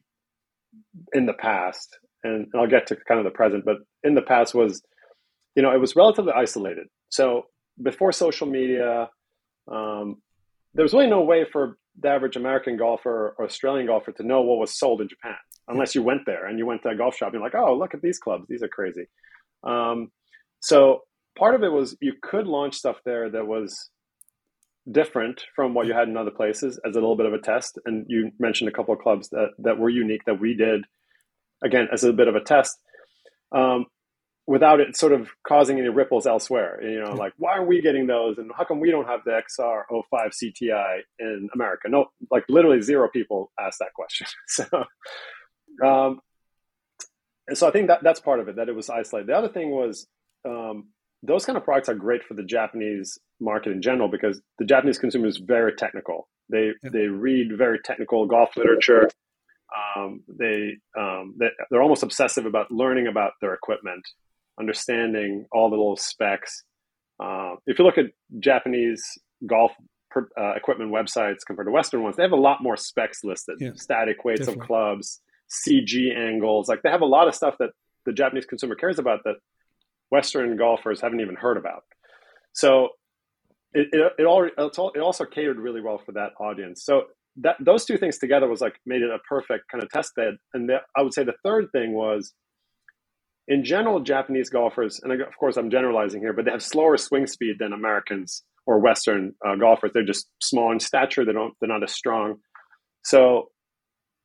in 1.12 1.26
the 1.26 1.34
past, 1.34 1.98
and 2.22 2.46
I'll 2.55 2.66
get 2.66 2.86
to 2.88 2.96
kind 3.09 3.18
of 3.18 3.24
the 3.24 3.30
present, 3.30 3.64
but 3.64 3.76
in 4.02 4.14
the 4.14 4.22
past 4.22 4.55
was, 4.55 4.82
you 5.55 5.62
know, 5.62 5.72
it 5.72 5.80
was 5.80 5.96
relatively 5.96 6.32
isolated. 6.32 6.86
So 7.11 7.44
before 7.82 8.12
social 8.12 8.46
media, 8.46 9.09
um, 9.70 10.16
there 10.75 10.83
was 10.83 10.93
really 10.93 11.09
no 11.09 11.22
way 11.22 11.45
for 11.51 11.79
the 12.01 12.09
average 12.09 12.37
American 12.37 12.77
golfer 12.77 13.35
or 13.39 13.45
Australian 13.45 13.87
golfer 13.87 14.12
to 14.12 14.22
know 14.22 14.43
what 14.43 14.59
was 14.59 14.77
sold 14.77 15.01
in 15.01 15.09
Japan 15.09 15.37
unless 15.68 15.95
you 15.95 16.03
went 16.03 16.22
there 16.27 16.47
and 16.47 16.59
you 16.59 16.66
went 16.66 16.83
to 16.83 16.89
a 16.89 16.97
golf 16.97 17.16
shop 17.16 17.29
and 17.29 17.35
you're 17.35 17.43
like, 17.43 17.55
oh, 17.55 17.77
look 17.77 17.95
at 17.95 18.03
these 18.03 18.18
clubs. 18.18 18.47
These 18.49 18.62
are 18.62 18.68
crazy. 18.68 19.07
Um, 19.62 20.11
so 20.61 21.03
part 21.39 21.55
of 21.55 21.62
it 21.62 21.72
was 21.72 21.97
you 22.01 22.14
could 22.20 22.47
launch 22.47 22.75
stuff 22.75 22.97
there 23.05 23.31
that 23.31 23.47
was 23.47 23.91
different 24.91 25.43
from 25.55 25.72
what 25.72 25.87
you 25.87 25.95
had 25.95 26.09
in 26.09 26.16
other 26.16 26.31
places 26.31 26.79
as 26.85 26.97
a 26.97 27.01
little 27.01 27.16
bit 27.16 27.27
of 27.27 27.33
a 27.33 27.39
test. 27.39 27.79
And 27.87 28.05
you 28.09 28.31
mentioned 28.39 28.68
a 28.68 28.72
couple 28.72 28.93
of 28.93 29.01
clubs 29.01 29.31
that, 29.31 29.51
that 29.59 29.79
were 29.79 29.89
unique 29.89 30.25
that 30.27 30.41
we 30.41 30.55
did, 30.55 30.85
again, 31.62 31.89
as 31.93 32.05
a 32.05 32.12
bit 32.12 32.29
of 32.29 32.35
a 32.35 32.41
test. 32.41 32.77
Um, 33.53 33.87
without 34.47 34.80
it 34.80 34.97
sort 34.97 35.12
of 35.12 35.30
causing 35.47 35.78
any 35.78 35.88
ripples 35.88 36.26
elsewhere. 36.26 36.82
You 36.82 37.03
know, 37.03 37.12
like 37.12 37.32
why 37.38 37.57
are 37.57 37.64
we 37.64 37.80
getting 37.80 38.07
those, 38.07 38.38
and 38.38 38.51
how 38.57 38.64
come 38.64 38.80
we 38.80 38.90
don't 38.90 39.09
have 39.09 39.20
the 39.24 39.30
XR05 39.30 40.05
CTI 40.12 41.01
in 41.18 41.49
America? 41.55 41.88
No, 41.88 42.07
like 42.30 42.45
literally 42.49 42.82
zero 42.82 43.09
people 43.09 43.51
asked 43.59 43.78
that 43.78 43.95
question. 43.95 44.26
so, 44.47 44.64
um, 45.86 46.20
and 47.47 47.57
so 47.57 47.68
I 47.68 47.70
think 47.70 47.88
that 47.88 48.03
that's 48.03 48.20
part 48.20 48.40
of 48.40 48.49
it 48.49 48.57
that 48.57 48.68
it 48.68 48.74
was 48.74 48.90
isolated. 48.90 49.28
The 49.28 49.36
other 49.36 49.49
thing 49.49 49.70
was 49.70 50.07
um, 50.47 50.88
those 51.22 51.45
kind 51.45 51.57
of 51.57 51.64
products 51.64 51.88
are 51.88 51.95
great 51.95 52.22
for 52.24 52.34
the 52.34 52.45
Japanese 52.45 53.18
market 53.40 53.72
in 53.72 53.82
general 53.82 54.09
because 54.09 54.40
the 54.59 54.64
Japanese 54.64 54.99
consumer 54.99 55.26
is 55.26 55.38
very 55.38 55.74
technical. 55.74 56.28
They 56.51 56.72
yeah. 56.82 56.90
they 56.92 57.07
read 57.07 57.57
very 57.57 57.78
technical 57.82 58.26
golf 58.26 58.57
literature. 58.57 59.09
Um, 59.97 60.22
they, 60.28 60.76
um, 60.97 61.34
they 61.38 61.49
they're 61.70 61.82
almost 61.82 62.03
obsessive 62.03 62.47
about 62.47 62.70
learning 62.70 63.07
about 63.09 63.32
their 63.40 63.55
equipment 63.55 64.05
understanding 64.59 65.46
all 65.52 65.70
the 65.70 65.76
little 65.76 65.96
specs. 65.96 66.64
Uh, 67.22 67.55
if 67.66 67.78
you 67.78 67.84
look 67.84 67.98
at 67.98 68.07
Japanese 68.38 69.02
golf 69.46 69.72
per, 70.11 70.28
uh, 70.38 70.55
equipment 70.55 70.90
websites 70.90 71.38
compared 71.46 71.66
to 71.66 71.72
Western 71.72 72.02
ones, 72.02 72.16
they 72.16 72.22
have 72.22 72.32
a 72.32 72.36
lot 72.36 72.62
more 72.62 72.76
specs 72.76 73.24
listed: 73.24 73.57
yeah, 73.61 73.70
static 73.76 74.24
weights 74.24 74.40
definitely. 74.40 74.62
of 74.62 74.66
clubs, 74.66 75.20
CG 75.50 76.16
angles. 76.16 76.68
Like 76.68 76.82
they 76.82 76.90
have 76.90 77.02
a 77.02 77.07
lot 77.07 77.28
of 77.28 77.34
stuff 77.34 77.57
that 77.59 77.70
the 78.07 78.12
Japanese 78.12 78.46
consumer 78.46 78.74
cares 78.74 78.98
about 78.98 79.20
that 79.24 79.36
Western 80.11 80.57
golfers 80.57 81.00
haven't 81.00 81.20
even 81.20 81.36
heard 81.36 81.57
about. 81.57 81.84
So 82.52 82.90
it 83.72 83.88
it, 83.92 84.12
it, 84.20 84.24
all, 84.24 84.44
it 84.44 85.00
also 85.00 85.24
catered 85.24 85.59
really 85.59 85.80
well 85.80 85.98
for 86.05 86.12
that 86.12 86.32
audience. 86.38 86.84
So 86.84 87.05
that 87.38 87.57
those 87.61 87.84
two 87.84 87.98
things 87.98 88.18
together 88.18 88.48
was 88.48 88.61
like 88.61 88.76
made 88.86 89.02
it 89.02 89.11
a 89.11 89.18
perfect 89.28 89.68
kind 89.70 89.82
of 89.82 89.90
test 89.90 90.14
bed. 90.14 90.36
And 90.52 90.68
the, 90.68 90.78
I 90.96 91.02
would 91.02 91.14
say 91.14 91.24
the 91.24 91.34
third 91.42 91.66
thing 91.72 91.92
was 91.92 92.32
in 93.47 93.64
general, 93.64 94.01
Japanese 94.01 94.49
golfers, 94.49 95.01
and 95.03 95.12
of 95.12 95.36
course 95.38 95.57
I'm 95.57 95.70
generalizing 95.70 96.20
here, 96.20 96.32
but 96.32 96.45
they 96.45 96.51
have 96.51 96.62
slower 96.62 96.97
swing 96.97 97.26
speed 97.26 97.57
than 97.59 97.72
Americans 97.72 98.42
or 98.66 98.78
Western 98.78 99.34
uh, 99.47 99.57
golfers. 99.57 99.90
They're 99.92 100.05
just 100.05 100.28
small 100.40 100.72
in 100.72 100.80
stature. 100.80 101.24
They 101.24 101.32
don't. 101.32 101.55
They're 101.61 101.68
not 101.68 101.82
as 101.82 101.92
strong. 101.92 102.36
So 103.03 103.51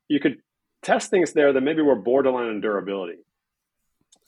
you 0.07 0.20
could 0.20 0.38
test 0.84 1.09
things 1.09 1.34
there 1.34 1.51
that 1.51 1.61
maybe 1.61 1.82
were 1.82 1.95
borderline 1.95 2.47
in 2.47 2.61
durability. 2.61 3.20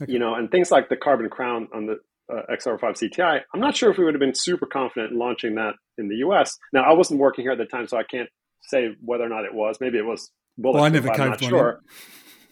Okay. 0.02 0.12
You 0.12 0.20
know, 0.20 0.36
and 0.36 0.52
things 0.52 0.72
like 0.72 0.90
the 0.90 0.98
carbon 0.98 1.30
crown 1.30 1.70
on 1.74 1.86
the 1.86 2.00
uh, 2.32 2.42
XR5 2.52 2.82
CTI. 2.82 3.42
I'm 3.54 3.60
not 3.60 3.76
sure 3.76 3.92
if 3.92 3.98
we 3.98 4.04
would 4.04 4.14
have 4.14 4.20
been 4.20 4.36
super 4.36 4.66
confident 4.66 5.12
in 5.12 5.20
launching 5.20 5.56
that 5.56 5.74
in 5.98 6.08
the 6.10 6.16
U.S. 6.18 6.58
Now, 6.74 6.84
I 6.84 6.94
wasn't 6.94 7.20
working 7.20 7.44
here 7.44 7.52
at 7.52 7.58
the 7.58 7.66
time, 7.66 7.88
so 7.88 7.98
I 7.98 8.04
can't 8.04 8.30
say 8.64 8.90
whether 9.02 9.24
or 9.24 9.30
not 9.30 9.46
it 9.46 9.54
was. 9.54 9.78
Maybe 9.80 9.98
it 9.98 10.06
was 10.06 10.32
bulletproof. 10.58 10.76
Well, 10.76 10.86
I 10.86 10.90
never 10.90 11.12
I'm 11.12 11.30
not 11.32 11.44
sure. 11.44 11.82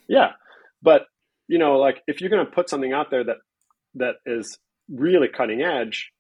Yeah, 0.07 0.31
but 0.81 1.03
you 1.49 1.57
know, 1.57 1.77
like 1.77 2.01
if 2.07 2.21
you're 2.21 2.29
going 2.29 2.45
to 2.45 2.51
put 2.51 2.69
something 2.69 2.93
out 2.93 3.09
there 3.09 3.23
that 3.25 3.37
that 3.95 4.15
is 4.25 4.57
really 4.87 5.27
cutting 5.27 5.61
edge, 5.61 6.11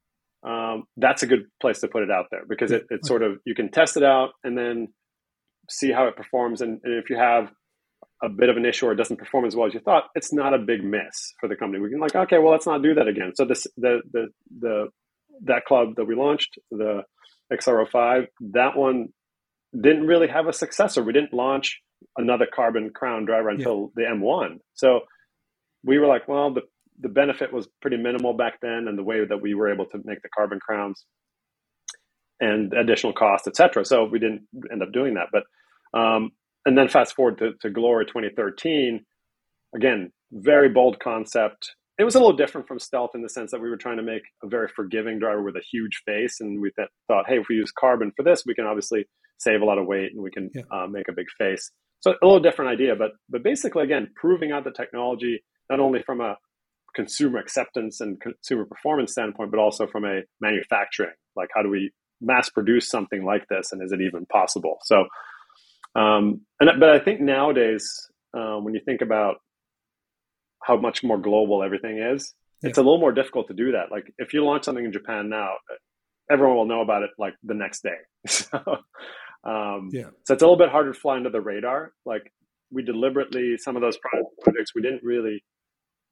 um, 0.43 0.83
that's 0.97 1.23
a 1.23 1.27
good 1.27 1.45
place 1.61 1.79
to 1.81 1.87
put 1.87 2.03
it 2.03 2.11
out 2.11 2.25
there 2.31 2.41
because 2.49 2.71
it, 2.71 2.85
it's 2.89 3.07
sort 3.07 3.21
of 3.21 3.37
you 3.45 3.53
can 3.55 3.69
test 3.69 3.95
it 3.95 4.03
out 4.03 4.31
and 4.43 4.57
then 4.57 4.87
see 5.69 5.91
how 5.91 6.07
it 6.07 6.17
performs. 6.17 6.61
And, 6.61 6.81
and, 6.83 6.95
if 6.95 7.11
you 7.11 7.15
have 7.15 7.51
a 8.23 8.27
bit 8.29 8.49
of 8.49 8.57
an 8.57 8.65
issue 8.65 8.87
or 8.87 8.93
it 8.93 8.95
doesn't 8.95 9.17
perform 9.17 9.45
as 9.45 9.55
well 9.55 9.67
as 9.67 9.73
you 9.73 9.81
thought, 9.81 10.05
it's 10.15 10.33
not 10.33 10.53
a 10.53 10.57
big 10.57 10.83
miss 10.83 11.33
for 11.39 11.47
the 11.47 11.55
company. 11.55 11.81
We 11.81 11.91
can 11.91 11.99
like, 11.99 12.15
okay, 12.15 12.39
well, 12.39 12.51
let's 12.51 12.65
not 12.65 12.81
do 12.81 12.95
that 12.95 13.07
again. 13.07 13.33
So 13.35 13.45
this 13.45 13.67
the 13.77 14.01
the 14.11 14.27
the 14.59 14.87
that 15.43 15.65
club 15.65 15.95
that 15.97 16.05
we 16.05 16.15
launched, 16.15 16.57
the 16.71 17.03
XR05, 17.53 18.27
that 18.53 18.75
one 18.75 19.09
didn't 19.79 20.07
really 20.07 20.27
have 20.27 20.47
a 20.47 20.53
successor. 20.53 21.03
We 21.03 21.13
didn't 21.13 21.33
launch 21.33 21.79
another 22.17 22.47
carbon 22.53 22.91
crown 22.93 23.25
driver 23.25 23.49
until 23.49 23.91
yeah. 23.97 24.09
the 24.09 24.15
M1. 24.15 24.59
So 24.73 25.01
we 25.83 25.99
were 25.99 26.07
like, 26.07 26.27
well, 26.27 26.53
the, 26.53 26.61
the 26.99 27.09
benefit 27.09 27.53
was 27.53 27.67
pretty 27.81 27.97
minimal 27.97 28.33
back 28.33 28.59
then, 28.61 28.85
and 28.87 28.97
the 28.97 29.03
way 29.03 29.25
that 29.25 29.41
we 29.41 29.53
were 29.53 29.71
able 29.71 29.85
to 29.85 29.99
make 30.03 30.21
the 30.21 30.29
carbon 30.35 30.59
crowns 30.59 31.05
and 32.39 32.73
additional 32.73 33.13
cost, 33.13 33.47
et 33.47 33.55
cetera. 33.55 33.85
So 33.85 34.05
we 34.05 34.19
didn't 34.19 34.47
end 34.71 34.81
up 34.81 34.91
doing 34.91 35.15
that. 35.15 35.27
But 35.31 35.43
um, 35.97 36.31
and 36.65 36.77
then 36.77 36.87
fast 36.87 37.15
forward 37.15 37.37
to, 37.39 37.51
to 37.61 37.69
Glory 37.69 38.05
2013, 38.05 39.03
again, 39.75 40.11
very 40.31 40.69
bold 40.69 40.99
concept. 40.99 41.73
It 41.97 42.03
was 42.03 42.15
a 42.15 42.19
little 42.19 42.35
different 42.35 42.67
from 42.67 42.79
Stealth 42.79 43.11
in 43.13 43.21
the 43.21 43.29
sense 43.29 43.51
that 43.51 43.61
we 43.61 43.69
were 43.69 43.77
trying 43.77 43.97
to 43.97 44.03
make 44.03 44.21
a 44.43 44.47
very 44.47 44.69
forgiving 44.73 45.19
driver 45.19 45.41
with 45.41 45.55
a 45.55 45.63
huge 45.71 46.01
face, 46.05 46.39
and 46.39 46.61
we 46.61 46.71
th- 46.71 46.87
thought, 47.07 47.25
hey, 47.27 47.39
if 47.39 47.47
we 47.49 47.55
use 47.55 47.71
carbon 47.77 48.11
for 48.15 48.23
this, 48.23 48.43
we 48.45 48.55
can 48.55 48.65
obviously 48.65 49.05
save 49.37 49.61
a 49.61 49.65
lot 49.65 49.77
of 49.77 49.85
weight 49.85 50.11
and 50.13 50.21
we 50.21 50.31
can 50.31 50.49
yeah. 50.53 50.61
uh, 50.71 50.87
make 50.87 51.07
a 51.09 51.13
big 51.13 51.27
face. 51.37 51.71
So 52.01 52.11
a 52.11 52.25
little 52.25 52.39
different 52.39 52.71
idea, 52.71 52.95
but 52.95 53.11
but 53.29 53.43
basically, 53.43 53.83
again, 53.83 54.09
proving 54.15 54.51
out 54.51 54.63
the 54.63 54.71
technology 54.71 55.43
not 55.69 55.79
only 55.79 56.01
from 56.03 56.21
a 56.21 56.35
consumer 56.95 57.39
acceptance 57.39 58.01
and 58.01 58.19
consumer 58.19 58.65
performance 58.65 59.11
standpoint, 59.11 59.51
but 59.51 59.59
also 59.59 59.87
from 59.87 60.05
a 60.05 60.21
manufacturing. 60.41 61.13
Like, 61.35 61.49
how 61.55 61.61
do 61.61 61.69
we 61.69 61.91
mass 62.21 62.49
produce 62.49 62.89
something 62.89 63.23
like 63.23 63.47
this, 63.49 63.71
and 63.71 63.81
is 63.83 63.91
it 63.91 64.01
even 64.01 64.25
possible? 64.25 64.77
So, 64.83 65.05
um, 65.95 66.41
and 66.59 66.69
but 66.79 66.89
I 66.89 66.99
think 66.99 67.21
nowadays, 67.21 67.89
um, 68.33 68.63
when 68.63 68.73
you 68.73 68.81
think 68.85 69.01
about 69.01 69.37
how 70.63 70.77
much 70.77 71.03
more 71.03 71.17
global 71.17 71.63
everything 71.63 71.99
is, 71.99 72.33
yeah. 72.61 72.69
it's 72.69 72.77
a 72.77 72.81
little 72.81 72.99
more 72.99 73.11
difficult 73.11 73.47
to 73.47 73.53
do 73.53 73.71
that. 73.71 73.91
Like, 73.91 74.11
if 74.17 74.33
you 74.33 74.43
launch 74.43 74.65
something 74.65 74.83
in 74.83 74.91
Japan 74.91 75.29
now, 75.29 75.53
everyone 76.29 76.57
will 76.57 76.65
know 76.65 76.81
about 76.81 77.03
it 77.03 77.11
like 77.17 77.33
the 77.43 77.53
next 77.53 77.81
day. 77.81 77.97
so, 78.27 78.57
um, 79.43 79.89
yeah. 79.91 80.09
so 80.25 80.33
it's 80.33 80.43
a 80.43 80.45
little 80.45 80.57
bit 80.57 80.69
harder 80.69 80.93
to 80.93 80.99
fly 80.99 81.15
under 81.15 81.29
the 81.29 81.41
radar. 81.41 81.93
Like, 82.05 82.31
we 82.71 82.83
deliberately 82.83 83.57
some 83.57 83.75
of 83.75 83.81
those 83.81 83.97
projects 84.43 84.75
we 84.75 84.81
didn't 84.81 85.03
really 85.03 85.43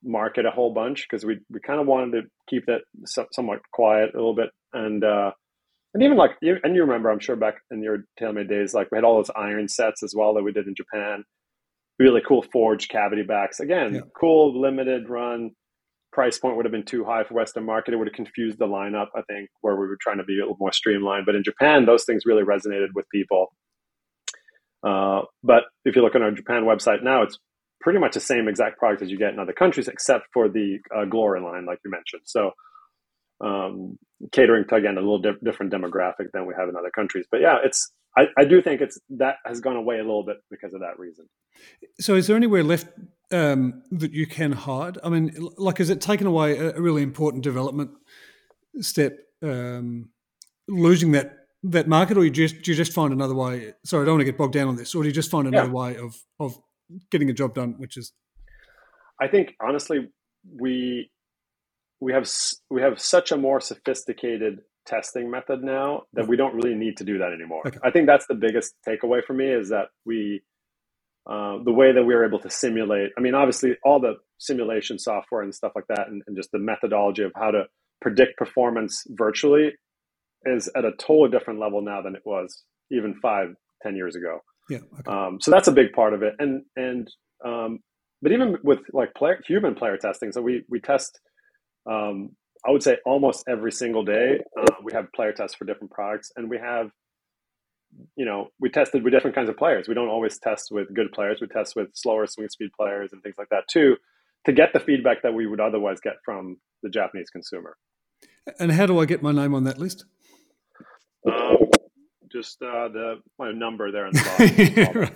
market 0.04 0.45
a 0.45 0.52
whole 0.52 0.74
bunch 0.74 1.06
because 1.10 1.26
we 1.26 1.39
we 1.50 1.60
kind 1.60 1.80
of 1.80 1.88
wanted 1.88 2.12
to 2.12 2.22
keep 2.50 2.66
that 2.66 2.82
so, 3.06 3.26
somewhat 3.32 3.60
quiet 3.74 4.14
a 4.14 4.18
little 4.18 4.36
bit. 4.36 4.50
And 4.74 5.04
uh 5.04 5.32
and 5.93 6.04
even 6.04 6.18
like 6.18 6.32
you 6.41 6.58
and 6.64 6.76
you 6.76 6.82
remember 6.82 7.10
i'm 7.10 7.20
sure 7.20 7.36
back 7.36 7.56
in 7.72 7.82
your 7.82 8.06
TaylorMade 8.20 8.50
days 8.50 8.74
like 8.74 8.89
we 8.91 8.98
had 8.98 9.04
all 9.04 9.16
those 9.16 9.32
iron 9.36 9.68
sets 9.68 10.04
as 10.04 10.14
well 10.16 10.34
that 10.36 10.43
we 10.43 10.52
did 10.52 10.68
in 10.68 10.76
japan. 10.76 11.24
Really 12.00 12.22
cool 12.28 12.43
forged 12.54 12.89
cavity 12.89 13.24
backs. 13.24 13.60
Again 13.60 13.95
yeah. 13.95 14.02
cool 14.20 14.60
limited 14.60 15.10
run. 15.10 15.52
Price 16.14 16.39
point 16.39 16.56
would 16.56 16.66
have 16.66 16.72
been 16.72 16.86
too 16.86 17.04
high 17.04 17.24
for 17.24 17.36
western 17.36 17.66
market. 17.66 17.93
It 17.93 17.98
would 17.98 18.08
have 18.08 18.16
confused 18.16 18.60
the 18.60 18.68
lineup 18.68 19.08
i 19.16 19.22
think 19.30 19.50
where 19.62 19.76
we 19.76 19.88
were 19.88 19.98
trying 20.00 20.18
to 20.18 20.24
be 20.24 20.38
a 20.38 20.41
little 20.41 20.58
more 20.60 20.72
streamlined. 20.72 21.26
But 21.26 21.36
in 21.36 21.43
japan 21.43 21.86
those 21.86 22.06
things 22.06 22.24
really 22.26 22.43
resonated 22.43 22.89
with 22.93 23.06
people. 23.12 23.52
Uh, 24.84 25.22
but 25.43 25.64
if 25.86 25.95
you 25.95 26.02
look 26.02 26.16
on 26.16 26.22
our 26.22 26.32
Japan 26.32 26.64
website 26.64 27.04
now, 27.04 27.24
it's 27.24 27.38
pretty 27.82 28.00
much 28.00 28.14
the 28.14 28.20
same 28.20 28.48
exact 28.48 28.78
product 28.78 29.02
as 29.02 29.10
you 29.10 29.18
get 29.18 29.34
in 29.34 29.40
other 29.40 29.54
countries, 29.54 29.88
except 29.88 30.28
for 30.34 30.50
the 30.50 30.80
uh, 30.96 31.06
Glory 31.06 31.42
line, 31.42 31.66
like 31.66 31.80
you 31.84 31.92
mentioned. 31.92 32.24
So, 32.26 32.52
um, 33.40 33.98
catering 34.32 34.66
to 34.68 34.76
again 34.76 34.98
a 34.98 35.02
little 35.02 35.20
di- 35.20 35.38
different 35.44 35.72
demographic 35.72 36.32
than 36.34 36.48
we 36.48 36.54
have 36.58 36.70
in 36.70 36.76
other 36.76 36.90
countries. 36.90 37.26
But 37.30 37.42
yeah, 37.42 37.58
it's 37.64 37.92
I, 38.18 38.28
I, 38.38 38.46
do 38.46 38.62
think 38.64 38.82
it's 38.82 39.00
that 39.12 39.36
has 39.46 39.62
gone 39.62 39.76
away 39.76 40.00
a 40.00 40.04
little 40.04 40.24
bit 40.24 40.38
because 40.50 40.74
of 40.74 40.80
that 40.80 40.98
reason. 40.98 41.28
So, 42.00 42.16
is 42.16 42.26
there 42.26 42.36
anywhere 42.36 42.64
left 42.64 42.88
um, 43.32 43.84
that 43.92 44.12
you 44.12 44.26
can 44.26 44.54
hide? 44.54 44.98
I 45.04 45.10
mean, 45.10 45.32
like, 45.58 45.80
is 45.80 45.92
it 45.92 46.02
taken 46.02 46.26
away 46.26 46.58
a, 46.58 46.80
really 46.82 47.04
important 47.04 47.44
development 47.44 47.92
step? 48.80 49.20
Um, 49.44 50.10
losing 50.68 51.12
that 51.12 51.36
that 51.64 51.88
market, 51.88 52.18
or 52.18 52.24
you 52.24 52.32
just 52.32 52.68
you 52.68 52.74
just 52.74 52.94
find 52.94 53.14
another 53.14 53.36
way? 53.36 53.74
Sorry, 53.86 54.02
I 54.02 54.06
don't 54.06 54.16
want 54.16 54.22
to 54.22 54.26
get 54.26 54.38
bogged 54.38 54.54
down 54.54 54.68
on 54.68 54.78
this, 54.78 54.96
or 54.96 55.04
do 55.04 55.10
you 55.10 55.14
just 55.14 55.30
find 55.30 55.48
another 55.48 55.68
yeah. 55.68 55.74
way 55.74 55.98
of 55.98 56.16
of 56.40 56.60
getting 57.12 57.30
a 57.30 57.34
job 57.34 57.54
done, 57.54 57.76
which 57.78 57.98
is. 57.98 58.14
I 59.20 59.28
think 59.28 59.56
honestly, 59.62 60.10
we 60.60 61.10
we 62.00 62.14
have 62.14 62.30
we 62.70 62.82
have 62.82 63.00
such 63.00 63.32
a 63.32 63.38
more 63.38 63.60
sophisticated 63.60 64.60
testing 64.86 65.30
method 65.30 65.64
now 65.64 66.04
that 66.14 66.28
we 66.28 66.38
don't 66.38 66.56
really 66.56 66.76
need 66.76 66.98
to 66.98 67.04
do 67.04 67.18
that 67.18 67.34
anymore. 67.34 67.62
Okay. 67.66 67.78
I 67.84 67.92
think 67.92 68.08
that's 68.08 68.26
the 68.28 68.36
biggest 68.36 68.74
takeaway 68.88 69.24
for 69.24 69.34
me 69.34 69.46
is 69.46 69.70
that 69.70 69.88
we 70.06 70.42
uh, 71.30 71.58
the 71.64 71.74
way 71.74 71.92
that 71.92 72.04
we 72.04 72.14
are 72.14 72.26
able 72.26 72.40
to 72.40 72.50
simulate. 72.50 73.12
I 73.18 73.22
mean, 73.22 73.36
obviously, 73.36 73.76
all 73.84 74.00
the 74.00 74.16
simulation 74.38 74.98
software 74.98 75.42
and 75.42 75.54
stuff 75.54 75.74
like 75.76 75.88
that, 75.90 76.08
and, 76.08 76.22
and 76.26 76.38
just 76.38 76.52
the 76.52 76.60
methodology 76.60 77.24
of 77.24 77.34
how 77.36 77.52
to 77.52 77.64
predict 78.02 78.38
performance 78.38 79.04
virtually 79.10 79.72
is 80.46 80.70
at 80.76 80.86
a 80.86 80.92
totally 80.92 81.30
different 81.30 81.60
level 81.60 81.82
now 81.82 82.02
than 82.02 82.16
it 82.16 82.22
was 82.24 82.64
even 82.92 83.16
five, 83.22 83.50
ten 83.84 83.96
years 83.96 84.16
ago. 84.16 84.40
Yeah. 84.70 84.80
Okay. 84.99 85.11
Um, 85.11 85.39
so 85.41 85.51
that's 85.51 85.68
a 85.68 85.72
big 85.72 85.93
part 85.93 86.13
of 86.13 86.24
it. 86.24 86.34
And 86.39 86.63
and 86.76 87.09
um, 87.45 87.80
but 88.22 88.32
even 88.32 88.57
with 88.63 88.80
like 88.93 89.13
player, 89.13 89.39
human 89.47 89.76
player 89.76 89.97
testing, 89.97 90.32
so 90.32 90.41
we 90.41 90.63
we 90.70 90.80
test. 90.80 91.20
Um, 91.89 92.32
I 92.68 92.72
would 92.72 92.84
say 92.84 92.97
almost 93.05 93.45
every 93.47 93.72
single 93.72 94.03
day 94.03 94.39
uh, 94.59 94.65
we 94.84 94.91
have 94.91 95.05
player 95.13 95.32
tests 95.32 95.55
for 95.55 95.65
different 95.65 95.91
products, 95.91 96.32
and 96.36 96.49
we 96.49 96.57
have, 96.57 96.89
you 98.18 98.26
know, 98.26 98.49
we 98.59 98.70
tested 98.70 99.03
with 99.03 99.13
different 99.13 99.36
kinds 99.36 99.47
of 99.47 99.55
players. 99.55 99.88
We 99.88 99.93
don't 99.93 100.09
always 100.09 100.38
test 100.39 100.70
with 100.72 100.93
good 100.93 101.11
players. 101.13 101.39
We 101.39 101.47
test 101.47 101.76
with 101.76 101.89
slower 101.93 102.26
swing 102.28 102.49
speed 102.49 102.72
players 102.78 103.13
and 103.13 103.22
things 103.22 103.36
like 103.38 103.49
that 103.49 103.63
too, 103.72 103.95
to 104.45 104.51
get 104.51 104.74
the 104.74 104.80
feedback 104.80 105.22
that 105.22 105.34
we 105.34 105.45
would 105.47 105.61
otherwise 105.61 105.99
get 106.01 106.15
from 106.26 106.57
the 106.84 106.89
Japanese 106.89 107.30
consumer. 107.30 107.78
And 108.59 108.72
how 108.72 108.86
do 108.86 108.99
I 108.99 109.05
get 109.05 109.22
my 109.22 109.32
name 109.32 109.53
on 109.53 109.63
that 109.65 109.78
list? 109.78 110.05
Um, 111.26 111.57
just 112.38 112.62
uh, 112.62 112.88
the 112.90 113.22
my 113.40 113.52
number 113.52 113.92
there 113.92 114.08
in 114.08 114.14
the 114.14 114.94
bottom. 114.94 115.16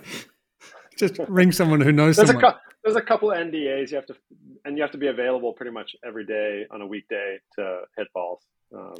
just 0.98 1.18
ring 1.28 1.52
someone 1.52 1.80
who 1.80 1.92
knows 1.92 2.16
there's 2.16 2.28
someone. 2.28 2.44
A, 2.44 2.60
there's 2.84 2.96
a 2.96 3.02
couple 3.02 3.30
of 3.30 3.38
NDAs 3.38 3.90
you 3.90 3.96
have 3.96 4.06
to, 4.06 4.14
and 4.64 4.76
you 4.76 4.82
have 4.82 4.92
to 4.92 4.98
be 4.98 5.08
available 5.08 5.52
pretty 5.52 5.72
much 5.72 5.94
every 6.06 6.26
day 6.26 6.64
on 6.70 6.82
a 6.82 6.86
weekday 6.86 7.38
to 7.56 7.82
hit 7.96 8.08
balls. 8.14 8.42
Um, 8.74 8.94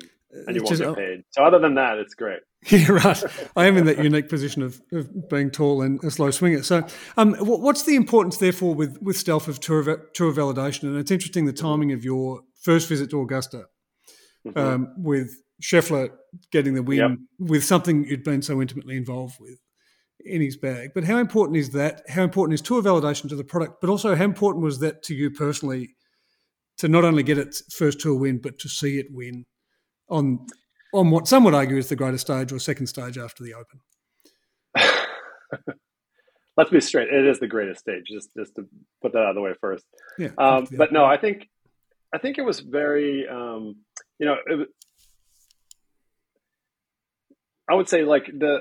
and 0.47 0.55
you 0.55 0.63
won't 0.63 0.77
just, 0.77 0.83
get 0.83 0.97
paid. 0.97 1.25
So 1.31 1.45
other 1.45 1.59
than 1.59 1.75
that, 1.77 1.99
it's 1.99 2.15
great. 2.15 2.41
Yeah, 2.71 2.93
right. 2.93 3.25
I 3.57 3.67
am 3.67 3.77
in 3.77 3.87
that 3.87 3.99
unique 3.99 4.29
position 4.29 4.63
of, 4.63 4.81
of 4.93 5.29
being 5.29 5.51
tall 5.51 5.83
and 5.83 6.03
a 6.05 6.13
slow 6.13 6.31
swinger. 6.31 6.63
So, 6.63 6.87
um, 7.17 7.35
what's 7.41 7.83
the 7.83 7.97
importance, 7.97 8.37
therefore, 8.37 8.77
with 8.77 9.03
with 9.03 9.17
stealth 9.17 9.49
of 9.49 9.59
tour, 9.59 9.83
tour 10.15 10.33
validation? 10.33 10.85
And 10.85 10.97
it's 10.97 11.11
interesting 11.11 11.47
the 11.47 11.53
timing 11.53 11.91
of 11.91 12.05
your 12.05 12.43
first 12.63 12.89
visit 12.89 13.11
to 13.11 13.21
Augusta, 13.21 13.65
mm-hmm. 14.47 14.57
um, 14.57 14.95
with 14.97 15.43
Scheffler 15.63 16.11
getting 16.51 16.75
the 16.75 16.83
win 16.83 16.99
yep. 16.99 17.11
with 17.39 17.65
something 17.65 18.05
you'd 18.05 18.25
been 18.25 18.43
so 18.43 18.61
intimately 18.61 18.97
involved 18.97 19.37
with 19.41 19.61
in 20.25 20.41
his 20.41 20.57
bag. 20.57 20.91
But 20.95 21.05
how 21.05 21.19
important 21.19 21.57
is 21.57 21.71
that? 21.71 22.03
How 22.09 22.23
important 22.23 22.55
is 22.55 22.61
tour 22.61 22.83
validation 22.83 23.29
to 23.29 23.37
the 23.37 23.45
product? 23.45 23.81
But 23.81 23.91
also, 23.91 24.15
how 24.15 24.25
important 24.25 24.65
was 24.65 24.81
that 24.81 25.03
to 25.05 25.15
you 25.15 25.31
personally 25.31 25.97
to 26.79 26.89
not 26.89 27.05
only 27.05 27.23
get 27.23 27.39
its 27.39 27.63
first 27.75 28.01
tour 28.01 28.19
win, 28.19 28.39
but 28.39 28.59
to 28.61 28.69
see 28.69 28.99
it 28.99 29.07
win 29.11 29.47
on 30.09 30.47
on 30.95 31.11
what 31.11 31.29
some 31.29 31.45
would 31.45 31.55
argue 31.55 31.77
is 31.77 31.89
the 31.89 31.97
greatest 31.97 32.27
stage 32.27 32.53
or 32.53 32.59
second 32.59 32.87
stage 32.87 33.17
after 33.17 33.43
the 33.43 33.55
Open? 33.55 33.81
Let's 36.57 36.71
be 36.71 36.81
straight. 36.81 37.09
It 37.09 37.27
is 37.27 37.41
the 37.41 37.47
greatest 37.47 37.81
stage. 37.81 38.05
Just 38.07 38.31
just 38.37 38.55
to 38.57 38.67
put 39.01 39.13
that 39.13 39.21
out 39.21 39.31
of 39.31 39.35
the 39.37 39.41
way 39.41 39.55
first. 39.61 39.85
Yeah. 40.19 40.31
Um, 40.39 40.67
but 40.73 40.93
no, 40.93 41.05
I 41.05 41.17
think 41.17 41.49
I 42.13 42.19
think 42.19 42.39
it 42.39 42.43
was 42.43 42.61
very. 42.61 43.29
Um, 43.29 43.77
you 44.19 44.27
know, 44.27 44.37
it, 44.47 44.69
I 47.71 47.75
would 47.75 47.89
say 47.89 48.05
like 48.05 48.27
the 48.27 48.61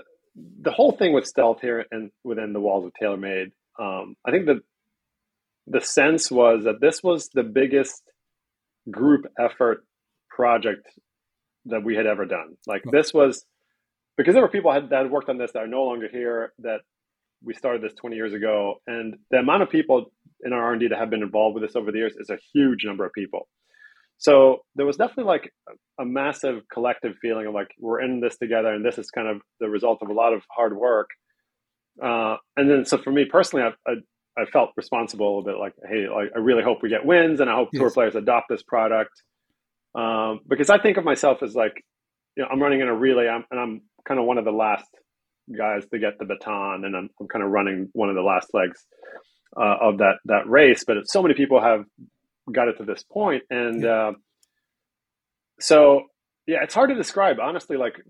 the 0.61 0.71
whole 0.71 0.93
thing 0.93 1.13
with 1.13 1.25
stealth 1.25 1.59
here 1.61 1.85
and 1.91 2.11
within 2.23 2.53
the 2.53 2.61
walls 2.61 2.85
of 2.85 2.93
TaylorMade, 3.01 3.51
um, 3.79 4.15
I 4.25 4.31
think 4.31 4.45
the 4.45 4.61
the 5.67 5.81
sense 5.81 6.31
was 6.31 6.63
that 6.63 6.81
this 6.81 7.03
was 7.03 7.29
the 7.33 7.43
biggest 7.43 8.01
group 8.89 9.25
effort 9.39 9.85
project 10.29 10.87
that 11.65 11.83
we 11.83 11.95
had 11.95 12.07
ever 12.07 12.25
done. 12.25 12.57
Like 12.65 12.83
this 12.89 13.13
was 13.13 13.45
because 14.17 14.33
there 14.33 14.43
were 14.43 14.49
people 14.49 14.71
that 14.71 14.91
had 14.91 15.11
worked 15.11 15.29
on 15.29 15.37
this 15.37 15.51
that 15.53 15.59
are 15.59 15.67
no 15.67 15.83
longer 15.83 16.07
here. 16.11 16.53
That 16.59 16.81
we 17.43 17.53
started 17.53 17.81
this 17.81 17.93
20 17.93 18.15
years 18.15 18.33
ago, 18.33 18.75
and 18.87 19.15
the 19.31 19.37
amount 19.37 19.63
of 19.63 19.69
people 19.69 20.11
in 20.43 20.53
our 20.53 20.63
R&D 20.63 20.87
that 20.87 20.97
have 20.97 21.09
been 21.09 21.23
involved 21.23 21.55
with 21.55 21.63
this 21.63 21.75
over 21.75 21.91
the 21.91 21.97
years 21.99 22.15
is 22.17 22.29
a 22.29 22.37
huge 22.53 22.85
number 22.85 23.05
of 23.05 23.13
people. 23.13 23.47
So 24.21 24.59
there 24.75 24.85
was 24.85 24.97
definitely 24.97 25.23
like 25.23 25.51
a 25.99 26.05
massive 26.05 26.61
collective 26.71 27.13
feeling 27.23 27.47
of 27.47 27.55
like 27.55 27.69
we're 27.79 28.01
in 28.01 28.21
this 28.21 28.37
together, 28.37 28.71
and 28.71 28.85
this 28.85 28.99
is 28.99 29.09
kind 29.09 29.27
of 29.27 29.41
the 29.59 29.67
result 29.67 29.97
of 30.03 30.09
a 30.09 30.13
lot 30.13 30.31
of 30.31 30.43
hard 30.55 30.77
work. 30.77 31.09
Uh, 32.01 32.37
and 32.55 32.69
then, 32.69 32.85
so 32.85 32.99
for 32.99 33.11
me 33.11 33.25
personally, 33.25 33.65
I, 33.65 33.91
I, 33.91 34.43
I 34.43 34.45
felt 34.45 34.69
responsible 34.77 35.25
a 35.25 35.29
little 35.29 35.43
bit 35.43 35.57
like, 35.57 35.73
hey, 35.89 36.05
like 36.07 36.29
I 36.35 36.39
really 36.39 36.61
hope 36.61 36.83
we 36.83 36.89
get 36.89 37.03
wins, 37.03 37.39
and 37.39 37.49
I 37.49 37.55
hope 37.55 37.69
yes. 37.73 37.79
tour 37.79 37.89
players 37.89 38.13
adopt 38.13 38.45
this 38.47 38.61
product 38.61 39.11
um, 39.95 40.41
because 40.47 40.69
I 40.69 40.77
think 40.77 40.97
of 40.97 41.03
myself 41.03 41.41
as 41.41 41.55
like, 41.55 41.73
you 42.37 42.43
know, 42.43 42.49
I'm 42.51 42.61
running 42.61 42.81
in 42.81 42.87
a 42.87 42.95
relay, 42.95 43.27
I'm, 43.27 43.43
and 43.49 43.59
I'm 43.59 43.81
kind 44.07 44.19
of 44.19 44.27
one 44.27 44.37
of 44.37 44.45
the 44.45 44.51
last 44.51 44.85
guys 45.57 45.83
to 45.91 45.97
get 45.97 46.19
the 46.19 46.25
baton, 46.25 46.85
and 46.85 46.95
I'm, 46.95 47.09
I'm 47.19 47.27
kind 47.27 47.43
of 47.43 47.49
running 47.49 47.89
one 47.93 48.09
of 48.09 48.15
the 48.15 48.21
last 48.21 48.49
legs 48.53 48.85
uh, 49.59 49.77
of 49.81 49.97
that 49.97 50.17
that 50.25 50.47
race. 50.47 50.83
But 50.85 50.97
so 51.05 51.23
many 51.23 51.33
people 51.33 51.59
have 51.59 51.85
got 52.51 52.67
it 52.67 52.77
to 52.77 52.85
this 52.85 53.03
point. 53.03 53.43
And 53.49 53.83
yeah. 53.83 53.89
uh, 53.89 54.11
so, 55.59 56.03
yeah, 56.47 56.63
it's 56.63 56.73
hard 56.73 56.89
to 56.89 56.95
describe 56.95 57.37
honestly. 57.39 57.77
Like 57.77 58.01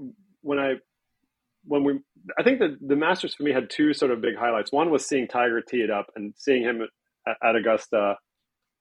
when 0.41 0.59
I 0.59 0.75
when 1.63 1.83
we, 1.83 1.99
I 2.39 2.43
think 2.43 2.59
that 2.59 2.77
the 2.81 2.95
Masters 2.95 3.35
for 3.35 3.43
me 3.43 3.51
had 3.51 3.69
two 3.69 3.93
sort 3.93 4.11
of 4.11 4.21
big 4.21 4.35
highlights. 4.35 4.71
One 4.71 4.89
was 4.89 5.05
seeing 5.05 5.27
Tiger 5.27 5.61
tee 5.61 5.81
it 5.81 5.91
up 5.91 6.07
and 6.15 6.33
seeing 6.37 6.63
him 6.63 6.81
at, 7.27 7.37
at 7.43 7.55
Augusta 7.55 8.17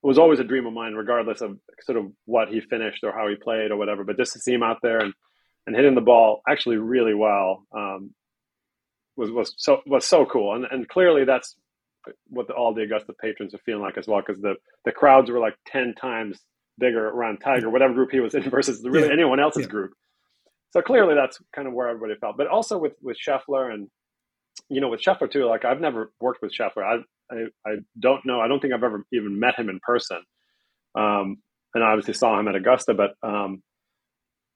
was 0.03 0.19
always 0.19 0.41
a 0.41 0.45
dream 0.45 0.67
of 0.67 0.73
mine, 0.73 0.95
regardless 0.95 1.43
of 1.43 1.59
sort 1.83 1.99
of 1.99 2.07
what 2.25 2.49
he 2.49 2.61
finished 2.61 3.05
or 3.05 3.13
how 3.13 3.29
he 3.29 3.37
played 3.37 3.71
or 3.71 3.77
whatever. 3.77 4.05
But 4.05 4.17
just 4.17 4.33
to 4.33 4.39
see 4.39 4.53
him 4.53 4.63
out 4.63 4.79
there 4.83 4.99
and, 4.99 5.13
and 5.67 5.77
hitting 5.77 5.95
the 5.95 6.01
ball 6.01 6.41
actually 6.49 6.79
really 6.79 7.15
well 7.15 7.67
um, 7.77 8.15
was 9.17 9.31
was 9.31 9.55
so 9.59 9.83
was 9.87 10.07
so 10.07 10.25
cool. 10.25 10.55
And 10.55 10.65
and 10.71 10.89
clearly 10.89 11.25
that's 11.25 11.55
what 12.29 12.49
the, 12.49 12.55
all 12.55 12.75
the 12.75 12.83
Augusta 12.83 13.13
patrons 13.21 13.55
are 13.55 13.61
feeling 13.65 13.83
like 13.83 13.99
as 13.99 14.07
well, 14.07 14.23
because 14.27 14.41
the 14.43 14.55
the 14.85 14.93
crowds 14.93 15.31
were 15.31 15.39
like 15.39 15.57
ten 15.67 15.95
times 15.95 16.41
bigger 16.79 17.09
around 17.09 17.39
Tiger, 17.39 17.71
whatever 17.71 17.95
group 17.95 18.11
he 18.11 18.21
was 18.21 18.35
in, 18.35 18.49
versus 18.51 18.83
really 18.85 19.09
yeah. 19.09 19.15
anyone 19.15 19.41
else's 19.41 19.63
yeah. 19.63 19.69
group. 19.69 19.93
So 20.73 20.83
clearly, 20.83 21.15
that's 21.15 21.39
kind 21.55 21.69
of 21.69 21.75
where 21.75 21.89
everybody 21.89 22.19
felt. 22.21 22.37
But 22.37 22.47
also 22.49 22.79
with 22.79 22.95
with 23.03 23.19
Scheffler 23.19 23.73
and 23.73 23.89
you 24.69 24.81
know 24.81 24.89
with 24.89 25.03
Scheffler 25.03 25.31
too. 25.31 25.47
Like 25.47 25.65
I've 25.65 25.81
never 25.81 26.13
worked 26.21 26.43
with 26.43 26.53
Scheffler. 26.55 26.85
I 26.85 27.35
I, 27.35 27.71
I 27.71 27.77
don't 27.99 28.25
know. 28.27 28.41
I 28.41 28.49
don't 28.49 28.61
think 28.61 28.75
I've 28.75 28.85
ever 28.85 29.05
even 29.13 29.39
met 29.41 29.57
him 29.57 29.69
in 29.69 29.81
person. 29.83 30.23
um, 30.95 31.39
and 31.75 31.85
I 31.85 31.89
obviously 31.91 32.15
saw 32.15 32.39
him 32.39 32.49
at 32.49 32.57
Augusta. 32.57 32.95
But 32.95 33.15
um, 33.23 33.63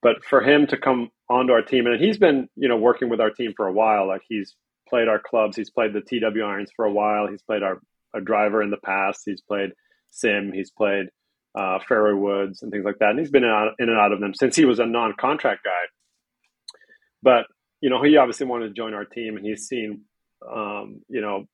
but 0.01 0.23
for 0.23 0.41
him 0.41 0.67
to 0.67 0.77
come 0.77 1.09
onto 1.29 1.53
our 1.53 1.61
team, 1.61 1.87
and 1.87 2.01
he's 2.01 2.17
been 2.17 2.49
you 2.55 2.69
know 2.69 2.77
working 2.77 3.09
with 3.09 3.21
our 3.21 3.31
team 3.31 3.53
for 3.55 3.67
a 3.67 3.73
while. 3.73 4.07
Like 4.07 4.21
he's 4.27 4.55
played 4.89 5.07
our 5.07 5.19
clubs, 5.19 5.55
he's 5.55 5.69
played 5.69 5.93
the 5.93 6.01
TW 6.01 6.41
irons 6.43 6.71
for 6.75 6.85
a 6.85 6.91
while. 6.91 7.27
He's 7.27 7.41
played 7.41 7.63
our, 7.63 7.79
our 8.13 8.21
driver 8.21 8.61
in 8.61 8.69
the 8.69 8.77
past. 8.77 9.21
He's 9.25 9.41
played 9.41 9.71
SIM. 10.09 10.51
He's 10.53 10.71
played 10.71 11.07
uh, 11.55 11.79
fairway 11.87 12.13
woods 12.13 12.61
and 12.61 12.71
things 12.71 12.85
like 12.85 12.99
that. 12.99 13.11
And 13.11 13.19
he's 13.19 13.31
been 13.31 13.43
in, 13.43 13.49
out, 13.49 13.73
in 13.79 13.89
and 13.89 13.97
out 13.97 14.11
of 14.11 14.19
them 14.19 14.33
since 14.33 14.55
he 14.55 14.65
was 14.65 14.79
a 14.79 14.85
non-contract 14.85 15.63
guy. 15.63 15.71
But 17.21 17.45
you 17.81 17.89
know, 17.89 18.01
he 18.01 18.17
obviously 18.17 18.47
wanted 18.47 18.67
to 18.69 18.73
join 18.73 18.93
our 18.93 19.05
team, 19.05 19.37
and 19.37 19.45
he's 19.45 19.67
seen, 19.67 20.01
um, 20.51 21.01
you 21.07 21.21
know, 21.21 21.45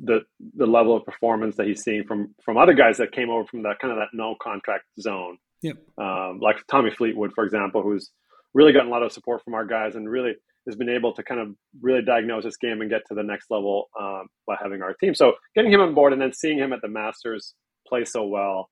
the 0.00 0.22
the 0.56 0.66
level 0.66 0.96
of 0.96 1.04
performance 1.04 1.56
that 1.56 1.66
he's 1.66 1.82
seeing 1.82 2.04
from 2.04 2.34
from 2.44 2.56
other 2.56 2.72
guys 2.72 2.96
that 2.96 3.12
came 3.12 3.30
over 3.30 3.44
from 3.46 3.62
that 3.62 3.78
kind 3.78 3.92
of 3.92 3.98
that 3.98 4.08
no 4.12 4.34
contract 4.42 4.84
zone. 5.00 5.38
Yep. 5.62 5.76
Um, 5.98 6.40
like 6.40 6.56
Tommy 6.68 6.90
Fleetwood, 6.90 7.32
for 7.34 7.44
example, 7.44 7.82
who's 7.82 8.10
really 8.54 8.72
gotten 8.72 8.88
a 8.88 8.90
lot 8.90 9.02
of 9.04 9.12
support 9.12 9.44
from 9.44 9.54
our 9.54 9.64
guys 9.64 9.94
and 9.94 10.08
really 10.08 10.34
has 10.66 10.76
been 10.76 10.88
able 10.88 11.12
to 11.14 11.22
kind 11.22 11.40
of 11.40 11.48
really 11.80 12.02
diagnose 12.02 12.44
this 12.44 12.56
game 12.56 12.80
and 12.80 12.90
get 12.90 13.02
to 13.08 13.14
the 13.14 13.22
next 13.22 13.46
level 13.50 13.88
um, 14.00 14.26
by 14.46 14.56
having 14.60 14.82
our 14.82 14.94
team. 14.94 15.14
So 15.14 15.34
getting 15.54 15.72
him 15.72 15.80
on 15.80 15.94
board 15.94 16.12
and 16.12 16.22
then 16.22 16.32
seeing 16.32 16.58
him 16.58 16.72
at 16.72 16.80
the 16.82 16.88
Masters 16.88 17.54
play 17.86 18.04
so 18.04 18.24
well, 18.26 18.70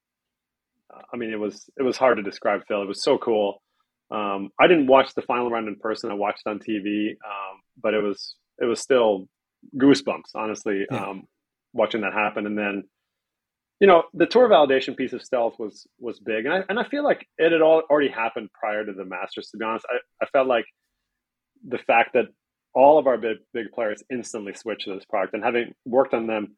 uh, 0.92 1.02
I 1.12 1.16
mean, 1.16 1.30
it 1.30 1.38
was 1.38 1.68
it 1.78 1.82
was 1.82 1.96
hard 1.96 2.16
to 2.18 2.22
describe. 2.22 2.62
Phil, 2.66 2.82
it 2.82 2.88
was 2.88 3.02
so 3.02 3.18
cool. 3.18 3.62
Um, 4.10 4.50
I 4.60 4.66
didn't 4.66 4.88
watch 4.88 5.14
the 5.14 5.22
final 5.22 5.50
round 5.50 5.68
in 5.68 5.76
person. 5.76 6.10
I 6.10 6.14
watched 6.14 6.42
on 6.46 6.58
TV, 6.58 7.10
um, 7.10 7.60
but 7.80 7.94
it 7.94 8.02
was 8.02 8.36
it 8.60 8.64
was 8.64 8.80
still 8.80 9.28
goosebumps, 9.76 10.34
honestly, 10.34 10.86
yeah. 10.90 11.04
Um, 11.04 11.24
watching 11.72 12.00
that 12.00 12.12
happen. 12.12 12.46
And 12.46 12.58
then, 12.58 12.84
you 13.78 13.86
know, 13.86 14.04
the 14.14 14.26
tour 14.26 14.48
validation 14.48 14.96
piece 14.96 15.12
of 15.12 15.22
stealth 15.22 15.54
was 15.58 15.86
was 15.98 16.18
big, 16.18 16.44
and 16.44 16.54
I 16.54 16.62
and 16.68 16.78
I 16.78 16.84
feel 16.84 17.04
like 17.04 17.26
it 17.38 17.52
had 17.52 17.62
all 17.62 17.82
already 17.90 18.10
happened 18.10 18.50
prior 18.52 18.84
to 18.84 18.92
the 18.92 19.04
Masters. 19.04 19.48
To 19.50 19.58
be 19.58 19.64
honest, 19.64 19.86
I, 19.88 20.24
I 20.24 20.26
felt 20.26 20.48
like 20.48 20.66
the 21.66 21.78
fact 21.78 22.14
that 22.14 22.26
all 22.74 22.98
of 22.98 23.06
our 23.06 23.18
big 23.18 23.38
big 23.52 23.72
players 23.72 24.02
instantly 24.10 24.54
switched 24.54 24.84
to 24.84 24.94
this 24.94 25.04
product, 25.04 25.34
and 25.34 25.44
having 25.44 25.74
worked 25.84 26.14
on 26.14 26.26
them 26.26 26.56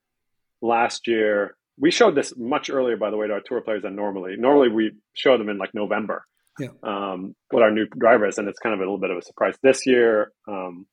last 0.61 1.07
year, 1.07 1.57
we 1.79 1.91
showed 1.91 2.15
this 2.15 2.35
much 2.37 2.71
earlier, 2.71 2.97
by 2.97 3.11
the 3.11 3.17
way, 3.17 3.27
to 3.27 3.35
our 3.35 3.41
tour 3.41 3.61
players 3.61 3.83
than 3.83 3.97
normally. 3.97 4.37
Normally, 4.37 4.69
we 4.69 4.93
show 5.15 5.39
them 5.39 5.49
in 5.49 5.59
like 5.59 5.75
November 5.75 6.25
yeah. 6.59 6.69
um, 6.83 7.35
what 7.51 7.63
our 7.63 7.71
new 7.71 7.87
driver 7.87 8.27
is, 8.27 8.39
and 8.39 8.49
it's 8.49 8.59
kind 8.59 8.75
of 8.75 8.81
a 8.81 8.83
little 8.83 8.99
bit 8.99 9.11
of 9.11 9.19
a 9.19 9.23
surprise. 9.23 9.57
This 9.63 9.87
year, 9.87 10.33
um, 10.49 10.87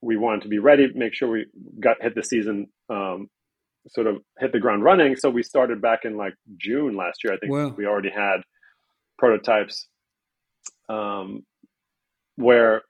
we 0.00 0.16
wanted 0.16 0.42
to 0.42 0.48
be 0.48 0.58
ready, 0.58 0.90
make 0.94 1.14
sure 1.14 1.30
we 1.30 1.46
got 1.80 2.02
hit 2.02 2.14
the 2.14 2.22
season, 2.22 2.68
um, 2.90 3.28
sort 3.88 4.06
of 4.06 4.18
hit 4.38 4.52
the 4.52 4.60
ground 4.60 4.82
running. 4.82 5.16
So 5.16 5.30
we 5.30 5.42
started 5.42 5.80
back 5.80 6.00
in 6.04 6.16
like 6.16 6.34
June 6.56 6.96
last 6.96 7.24
year. 7.24 7.34
I 7.34 7.38
think 7.38 7.52
wow. 7.52 7.68
we 7.68 7.86
already 7.86 8.10
had 8.10 8.42
prototypes 9.18 9.88
um, 10.88 11.44
where 12.36 12.82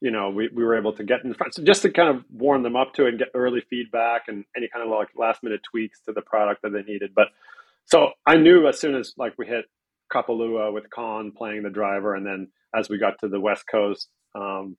you 0.00 0.10
know 0.10 0.30
we, 0.30 0.48
we 0.54 0.64
were 0.64 0.76
able 0.76 0.92
to 0.94 1.04
get 1.04 1.24
in 1.24 1.34
front, 1.34 1.54
so 1.54 1.62
just 1.62 1.82
to 1.82 1.90
kind 1.90 2.08
of 2.08 2.24
warm 2.32 2.62
them 2.62 2.76
up 2.76 2.94
to 2.94 3.06
it 3.06 3.10
and 3.10 3.18
get 3.18 3.28
early 3.34 3.62
feedback 3.68 4.22
and 4.28 4.44
any 4.56 4.68
kind 4.68 4.84
of 4.84 4.90
like 4.90 5.08
last 5.16 5.42
minute 5.42 5.60
tweaks 5.70 6.00
to 6.06 6.12
the 6.12 6.22
product 6.22 6.62
that 6.62 6.72
they 6.72 6.82
needed. 6.82 7.12
But 7.14 7.28
so 7.86 8.10
I 8.26 8.36
knew 8.36 8.68
as 8.68 8.78
soon 8.78 8.94
as 8.94 9.14
like 9.16 9.34
we 9.38 9.46
hit 9.46 9.66
Kapalua 10.12 10.72
with 10.72 10.90
Con 10.90 11.32
playing 11.32 11.62
the 11.62 11.70
driver, 11.70 12.14
and 12.14 12.26
then 12.26 12.48
as 12.74 12.88
we 12.88 12.98
got 12.98 13.18
to 13.20 13.28
the 13.28 13.40
West 13.40 13.64
Coast, 13.70 14.08
um, 14.34 14.76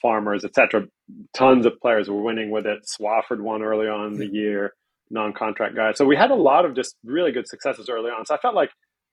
farmers, 0.00 0.44
etc. 0.44 0.86
Tons 1.34 1.66
of 1.66 1.80
players 1.80 2.08
were 2.08 2.22
winning 2.22 2.50
with 2.50 2.66
it. 2.66 2.80
Swafford 2.86 3.40
won 3.40 3.62
early 3.62 3.88
on 3.88 4.12
in 4.12 4.18
the 4.18 4.26
year, 4.26 4.74
non-contract 5.10 5.74
guys. 5.76 5.96
So 5.96 6.04
we 6.04 6.16
had 6.16 6.30
a 6.30 6.36
lot 6.36 6.64
of 6.64 6.74
just 6.74 6.96
really 7.04 7.32
good 7.32 7.48
successes 7.48 7.88
early 7.88 8.10
on. 8.10 8.26
So 8.26 8.34
I 8.34 8.38
felt 8.38 8.54
like 8.54 8.70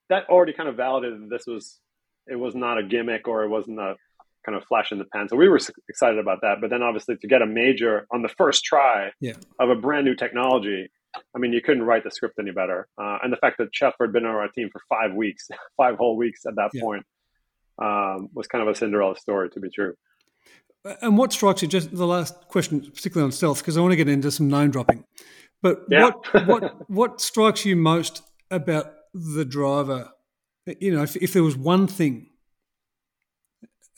that 0.08 0.28
already 0.28 0.52
kind 0.52 0.68
of 0.68 0.76
validated 0.76 1.22
that 1.22 1.30
this 1.30 1.46
was 1.46 1.78
it 2.26 2.36
was 2.36 2.54
not 2.54 2.78
a 2.78 2.82
gimmick 2.82 3.26
or 3.26 3.44
it 3.44 3.48
wasn't 3.48 3.78
a 3.78 3.96
kind 4.44 4.56
of 4.56 4.64
flash 4.64 4.92
in 4.92 4.98
the 4.98 5.04
pan. 5.04 5.28
So 5.28 5.36
we 5.36 5.48
were 5.48 5.60
excited 5.88 6.18
about 6.18 6.40
that. 6.42 6.56
But 6.60 6.70
then 6.70 6.82
obviously 6.82 7.16
to 7.16 7.26
get 7.26 7.42
a 7.42 7.46
major 7.46 8.06
on 8.10 8.22
the 8.22 8.28
first 8.28 8.64
try 8.64 9.10
yeah. 9.20 9.34
of 9.58 9.70
a 9.70 9.74
brand 9.74 10.06
new 10.06 10.14
technology, 10.14 10.90
I 11.34 11.38
mean, 11.38 11.52
you 11.52 11.60
couldn't 11.60 11.82
write 11.82 12.04
the 12.04 12.10
script 12.10 12.36
any 12.38 12.52
better. 12.52 12.88
Uh, 13.00 13.18
and 13.22 13.32
the 13.32 13.36
fact 13.36 13.58
that 13.58 13.72
Scheffler 13.72 14.06
had 14.06 14.12
been 14.12 14.24
on 14.24 14.34
our 14.34 14.48
team 14.48 14.70
for 14.72 14.80
five 14.88 15.14
weeks, 15.14 15.48
five 15.76 15.96
whole 15.96 16.16
weeks 16.16 16.46
at 16.46 16.56
that 16.56 16.70
yeah. 16.72 16.82
point, 16.82 17.04
um, 17.78 18.28
was 18.34 18.46
kind 18.46 18.62
of 18.62 18.68
a 18.68 18.74
Cinderella 18.74 19.16
story 19.16 19.50
to 19.50 19.60
be 19.60 19.70
true. 19.70 19.94
And 21.02 21.18
what 21.18 21.32
strikes 21.32 21.62
you? 21.62 21.68
Just 21.68 21.94
the 21.94 22.06
last 22.06 22.48
question, 22.48 22.80
particularly 22.80 23.26
on 23.26 23.32
stealth, 23.32 23.58
because 23.58 23.76
I 23.76 23.80
want 23.80 23.92
to 23.92 23.96
get 23.96 24.08
into 24.08 24.30
some 24.30 24.48
name 24.48 24.70
dropping. 24.70 25.04
But 25.62 25.84
yeah. 25.90 26.04
what 26.04 26.46
what 26.46 26.90
what 26.90 27.20
strikes 27.20 27.66
you 27.66 27.76
most 27.76 28.22
about 28.50 28.92
the 29.12 29.44
driver? 29.44 30.10
You 30.78 30.94
know, 30.94 31.02
if, 31.02 31.16
if 31.16 31.34
there 31.34 31.42
was 31.42 31.56
one 31.56 31.86
thing 31.86 32.30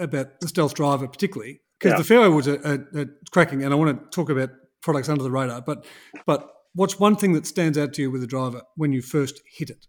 about 0.03 0.41
the 0.41 0.49
stealth 0.49 0.75
driver, 0.75 1.09
particularly 1.09 1.61
because 1.79 1.93
yeah. 1.93 1.99
the 1.99 2.05
fairway 2.05 2.29
was 2.29 2.47
a, 2.47 2.55
a, 2.95 3.03
a 3.03 3.07
cracking, 3.31 3.65
and 3.65 3.73
I 3.73 3.77
want 3.77 3.99
to 3.99 4.17
talk 4.17 4.31
about 4.31 4.51
products 4.83 5.09
under 5.09 5.23
the 5.23 5.31
radar. 5.31 5.61
But 5.63 5.85
but 6.27 6.49
what's 6.75 6.99
one 6.99 7.17
thing 7.17 7.33
that 7.33 7.47
stands 7.47 7.79
out 7.79 7.93
to 7.95 8.03
you 8.03 8.11
with 8.11 8.21
the 8.21 8.27
driver 8.27 8.63
when 8.77 8.93
you 8.93 9.03
first 9.03 9.41
hit 9.47 9.71
it? 9.71 9.87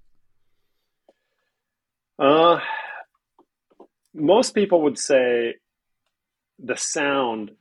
Uh, 2.19 2.59
most 4.13 4.53
people 4.53 4.81
would 4.83 4.97
say 4.97 5.55
the 6.59 6.77
sound 6.77 7.51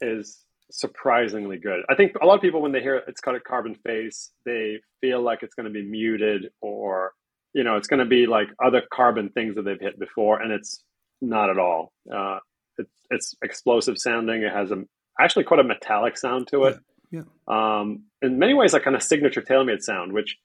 is 0.00 0.38
surprisingly 0.70 1.58
good. 1.58 1.80
I 1.88 1.94
think 1.94 2.12
a 2.20 2.26
lot 2.26 2.34
of 2.34 2.40
people 2.40 2.62
when 2.62 2.72
they 2.72 2.80
hear 2.80 3.02
it's 3.06 3.20
got 3.20 3.34
a 3.34 3.40
carbon 3.40 3.76
face, 3.86 4.30
they 4.44 4.80
feel 5.00 5.22
like 5.22 5.42
it's 5.42 5.54
going 5.54 5.66
to 5.66 5.72
be 5.72 5.84
muted 5.84 6.50
or 6.60 7.12
you 7.54 7.64
know 7.64 7.76
it's 7.76 7.88
going 7.88 8.00
to 8.00 8.06
be 8.06 8.26
like 8.26 8.48
other 8.64 8.82
carbon 8.92 9.28
things 9.30 9.54
that 9.56 9.62
they've 9.62 9.80
hit 9.80 9.98
before, 9.98 10.40
and 10.40 10.52
it's 10.52 10.82
not 11.22 11.50
at 11.50 11.58
all. 11.58 11.92
Uh, 12.12 12.38
it, 12.78 12.86
it's 13.10 13.34
explosive 13.42 13.96
sounding. 13.98 14.42
It 14.42 14.52
has 14.52 14.70
a 14.70 14.84
actually 15.20 15.44
quite 15.44 15.60
a 15.60 15.64
metallic 15.64 16.16
sound 16.18 16.48
to 16.48 16.64
it. 16.64 16.78
Yeah. 17.10 17.22
yeah. 17.48 17.78
Um, 17.80 18.04
in 18.20 18.38
many 18.38 18.54
ways, 18.54 18.72
like 18.72 18.84
kind 18.84 18.96
of 18.96 19.02
signature 19.02 19.42
TaylorMade 19.42 19.82
sound, 19.82 20.12
which 20.12 20.36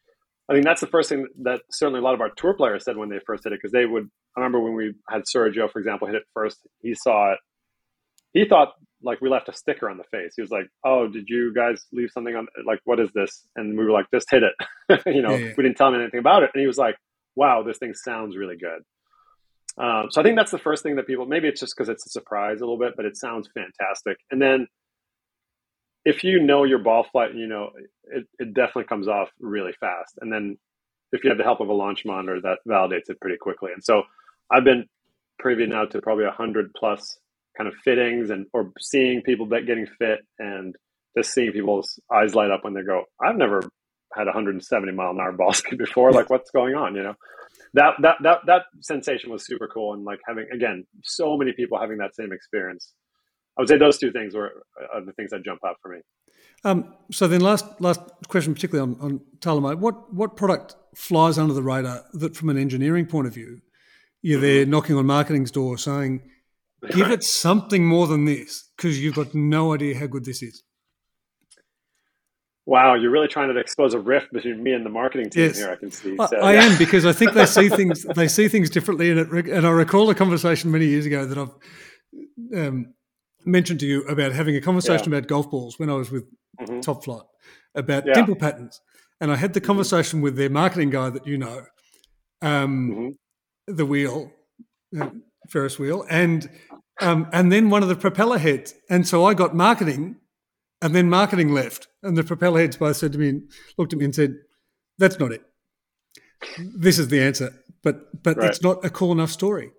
I 0.50 0.54
think 0.54 0.66
that's 0.66 0.82
the 0.82 0.88
first 0.88 1.10
thing 1.10 1.28
that 1.44 1.62
certainly 1.72 2.00
a 2.00 2.04
lot 2.04 2.14
of 2.14 2.22
our 2.22 2.32
tour 2.38 2.54
players 2.54 2.86
said 2.86 2.98
when 2.98 3.10
they 3.10 3.20
first 3.26 3.44
hit 3.44 3.54
it 3.54 3.60
because 3.62 3.74
they 3.74 3.86
would. 3.86 4.10
I 4.36 4.40
remember 4.40 4.60
when 4.60 4.76
we 4.76 4.94
had 5.10 5.24
Sergio, 5.24 5.72
for 5.72 5.80
example, 5.80 6.08
hit 6.08 6.16
it 6.16 6.24
first. 6.34 6.60
He 6.82 6.94
saw 6.94 7.34
it 7.34 7.40
he 8.38 8.46
thought 8.48 8.74
like 9.02 9.22
we 9.22 9.30
left 9.30 9.50
a 9.50 9.54
sticker 9.54 9.90
on 9.90 9.98
the 9.98 10.04
face. 10.06 10.34
He 10.36 10.42
was 10.42 10.52
like, 10.52 10.68
"Oh, 10.84 11.08
did 11.08 11.26
you 11.28 11.54
guys 11.54 11.86
leave 11.92 12.10
something 12.12 12.36
on? 12.36 12.48
Like, 12.66 12.80
what 12.86 13.00
is 13.00 13.10
this?" 13.14 13.48
And 13.56 13.78
we 13.78 13.86
were 13.86 13.92
like, 13.92 14.06
"Just 14.14 14.30
hit 14.30 14.44
it." 14.44 14.54
you 15.06 15.22
know, 15.22 15.32
yeah, 15.32 15.38
yeah. 15.48 15.54
we 15.58 15.64
didn't 15.64 15.78
tell 15.78 15.90
him 15.90 16.02
anything 16.02 16.20
about 16.20 16.44
it, 16.44 16.52
and 16.54 16.62
he 16.62 16.68
was 16.68 16.78
like, 16.78 16.96
"Wow, 17.36 17.64
this 17.64 17.78
thing 17.78 17.94
sounds 17.94 18.36
really 18.38 18.58
good." 18.58 18.82
Um, 19.80 20.08
so 20.10 20.22
I 20.22 20.24
think 20.24 20.38
that's 20.38 20.52
the 20.52 20.58
first 20.58 20.84
thing 20.84 20.96
that 20.96 21.08
people. 21.08 21.26
Maybe 21.26 21.48
it's 21.48 21.60
just 21.60 21.76
because 21.76 21.90
it's 21.90 22.06
a 22.06 22.10
surprise 22.10 22.58
a 22.58 22.66
little 22.66 22.80
bit, 22.80 22.94
but 22.96 23.06
it 23.06 23.16
sounds 23.18 23.50
fantastic. 23.54 24.18
And 24.32 24.42
then 24.42 24.68
if 26.04 26.24
you 26.24 26.42
know 26.42 26.64
your 26.64 26.80
ball 26.80 27.06
flight, 27.12 27.36
you 27.36 27.48
know 27.48 27.72
it, 28.06 28.26
it 28.40 28.54
definitely 28.54 28.86
comes 28.86 29.08
off 29.08 29.30
really 29.40 29.74
fast. 29.80 30.14
And 30.22 30.32
then 30.32 30.58
if 31.12 31.24
you 31.24 31.30
have 31.30 31.38
the 31.38 31.44
help 31.44 31.62
of 31.62 31.70
a 31.70 31.74
launch 31.74 32.06
monitor, 32.06 32.42
that 32.42 32.60
validates 32.68 33.10
it 33.10 33.20
pretty 33.22 33.38
quickly. 33.38 33.72
And 33.74 33.84
so 33.84 34.04
I've 34.52 34.64
been 34.64 34.86
privy 35.40 35.68
now 35.68 35.86
to 35.86 36.02
probably 36.02 36.26
a 36.26 36.32
hundred 36.32 36.72
plus 36.76 37.20
kind 37.58 37.68
of 37.68 37.76
fittings 37.84 38.30
and 38.30 38.48
or 38.54 38.72
seeing 38.80 39.22
people 39.22 39.46
getting 39.46 39.88
fit 40.00 40.20
and 40.40 40.76
just 41.18 41.34
seeing 41.34 41.52
people's 41.52 42.00
eyes 42.14 42.36
light 42.36 42.52
up 42.52 42.64
when 42.64 42.74
they 42.74 42.84
go, 42.84 43.04
I've 43.24 43.36
never 43.36 43.64
had 44.18 44.26
170 44.26 44.92
mile 44.92 45.12
an 45.12 45.20
hour 45.20 45.32
ball 45.32 45.54
speed 45.62 45.78
before. 45.78 46.12
Like, 46.12 46.30
what's 46.30 46.52
going 46.52 46.76
on? 46.76 46.96
You 46.96 47.04
know, 47.04 47.14
that 47.74 47.94
that 48.02 48.18
that 48.24 48.40
that 48.46 48.62
sensation 48.82 49.32
was 49.32 49.46
super 49.46 49.68
cool, 49.68 49.94
and 49.94 50.04
like 50.04 50.20
having 50.28 50.48
again 50.52 50.86
so 51.04 51.38
many 51.38 51.54
people 51.54 51.80
having 51.80 51.98
that 52.00 52.16
same 52.16 52.32
experience. 52.32 52.94
I 53.58 53.62
would 53.62 53.70
say 53.70 53.78
those 53.78 53.98
two 53.98 54.12
things 54.12 54.36
were 54.36 54.64
uh, 54.94 55.00
the 55.04 55.14
things 55.14 55.32
that 55.32 55.44
jump 55.44 55.62
out 55.66 55.78
for 55.82 55.90
me. 55.90 56.00
Um, 56.64 56.94
so 57.12 57.28
then, 57.28 57.42
last 57.42 57.66
last 57.80 58.02
question, 58.28 58.54
particularly 58.54 58.94
on, 58.94 59.02
on 59.02 59.22
TaylorMade, 59.40 59.80
what 59.80 60.14
what 60.14 60.36
product 60.36 60.76
flies 60.96 61.38
under 61.38 61.54
the 61.54 61.64
radar 61.64 62.04
that, 62.14 62.36
from 62.36 62.50
an 62.50 62.58
engineering 62.58 63.06
point 63.06 63.28
of 63.28 63.34
view, 63.34 63.62
you're 64.22 64.42
there 64.42 64.64
mm-hmm. 64.64 64.72
knocking 64.72 64.96
on 64.96 65.06
marketing's 65.06 65.52
door 65.52 65.78
saying, 65.78 66.22
Give 66.92 67.10
it 67.10 67.24
something 67.24 67.86
more 67.86 68.08
than 68.08 68.26
this 68.26 68.70
because 68.76 69.02
you've 69.02 69.16
got 69.16 69.34
no 69.34 69.74
idea 69.74 69.98
how 69.98 70.08
good 70.08 70.26
this 70.26 70.44
is. 70.44 70.64
Wow, 72.68 72.96
you're 72.96 73.12
really 73.12 73.30
trying 73.30 73.48
to 73.48 73.58
expose 73.58 73.94
a 73.94 74.00
rift 74.00 74.34
between 74.34 74.62
me 74.62 74.74
and 74.74 74.86
the 74.86 74.90
marketing 74.90 75.30
team 75.30 75.44
yes. 75.44 75.58
here. 75.58 75.72
I 75.72 75.78
can 75.78 75.90
see. 75.90 76.18
So, 76.18 76.38
I, 76.38 76.52
yeah. 76.52 76.64
am 76.64 76.78
because 76.78 77.06
I 77.06 77.14
think 77.14 77.32
they 77.32 77.46
see 77.46 77.70
things. 77.80 78.04
They 78.04 78.28
see 78.28 78.50
things 78.50 78.70
differently. 78.70 79.10
And, 79.10 79.22
it, 79.22 79.46
and 79.48 79.66
I 79.66 79.70
recall 79.70 80.10
a 80.10 80.16
conversation 80.16 80.70
many 80.70 80.86
years 80.86 81.06
ago 81.06 81.26
that 81.26 81.38
I've 81.38 82.58
um, 82.60 82.94
mentioned 83.46 83.80
to 83.80 83.86
you 83.86 84.02
about 84.08 84.34
having 84.34 84.58
a 84.58 84.60
conversation 84.60 85.14
yeah. 85.14 85.20
about 85.20 85.30
golf 85.30 85.50
balls 85.50 85.80
when 85.80 85.90
I 85.90 85.94
was 85.94 86.12
with 86.12 86.26
mm-hmm. 86.60 86.82
Top-Flite 86.82 87.22
about 87.74 88.06
yeah. 88.06 88.16
dimple 88.16 88.36
patterns, 88.36 88.82
and 89.22 89.32
I 89.32 89.38
had 89.38 89.54
the 89.54 89.62
mm-hmm. 89.62 89.68
conversation 89.68 90.18
mm-hmm. 90.18 90.26
with 90.26 90.36
their 90.36 90.50
marketing 90.50 90.90
guy 90.90 91.10
that 91.10 91.26
you 91.26 91.38
know, 91.38 91.64
um, 92.42 92.92
mm-hmm. 92.92 93.76
the 93.76 93.86
wheel, 93.86 94.30
uh, 95.00 95.12
Ferris 95.50 95.80
wheel, 95.80 96.06
and 96.10 96.50
um, 97.00 97.30
and 97.32 97.50
then 97.50 97.70
one 97.70 97.82
of 97.82 97.88
the 97.88 97.96
propeller 97.96 98.40
heads. 98.40 98.74
And 98.90 99.08
so 99.08 99.24
I 99.24 99.36
got 99.36 99.56
marketing, 99.56 100.18
and 100.82 100.96
then 100.96 101.10
marketing 101.10 101.54
left, 101.54 101.88
and 102.04 102.18
the 102.18 102.24
propeller 102.24 102.60
heads 102.60 102.78
both 102.78 102.98
said 102.98 103.14
to 103.14 103.18
me, 103.20 103.42
looked 103.78 103.94
at 103.94 104.00
me 104.00 104.06
and 104.06 104.16
said, 104.16 104.36
"That's 104.98 105.20
not 105.20 105.32
it." 105.32 105.44
this 106.58 107.00
is 107.00 107.08
the 107.08 107.22
answer, 107.22 107.54
but 107.84 108.24
but 108.24 108.38
right. 108.38 108.50
it's 108.50 108.62
not 108.62 108.84
a 108.86 108.90
cool 108.90 109.12
enough 109.12 109.32
story. 109.32 109.72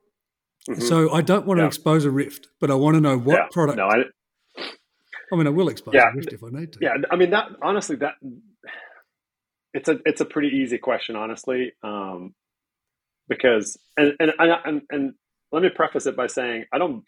Mm-hmm. 0.69 0.83
So 0.83 1.13
I 1.13 1.23
don't 1.23 1.47
want 1.47 1.59
yeah. 1.59 1.63
to 1.63 1.69
expose 1.69 2.05
a 2.05 2.11
rift, 2.11 2.49
but 2.61 2.71
I 2.71 2.75
want 2.75 2.95
to 2.95 3.01
know 3.01 3.19
what 3.19 3.37
yeah. 3.37 3.47
product. 3.51 3.79
No, 3.79 3.87
I, 3.87 4.05
I 5.33 5.37
mean, 5.37 5.47
I 5.47 5.51
will 5.51 5.69
expose 5.69 5.95
yeah. 5.95 6.11
a 6.11 6.15
rift 6.15 6.33
if 6.33 6.43
I 6.43 6.49
need 6.51 6.73
to. 6.73 6.79
Yeah, 6.81 6.95
I 7.11 7.17
mean 7.17 7.31
that 7.31 7.49
honestly, 7.63 7.97
that 7.97 8.15
it's 9.73 9.89
a 9.89 9.99
it's 10.05 10.21
a 10.21 10.25
pretty 10.25 10.49
easy 10.49 10.79
question, 10.79 11.17
honestly, 11.17 11.73
um, 11.83 12.35
because 13.29 13.79
and, 13.97 14.15
and 14.19 14.33
and 14.39 14.83
and 14.91 15.15
let 15.53 15.63
me 15.63 15.71
preface 15.75 16.07
it 16.07 16.17
by 16.17 16.27
saying 16.27 16.65
I 16.73 16.79
don't 16.79 17.05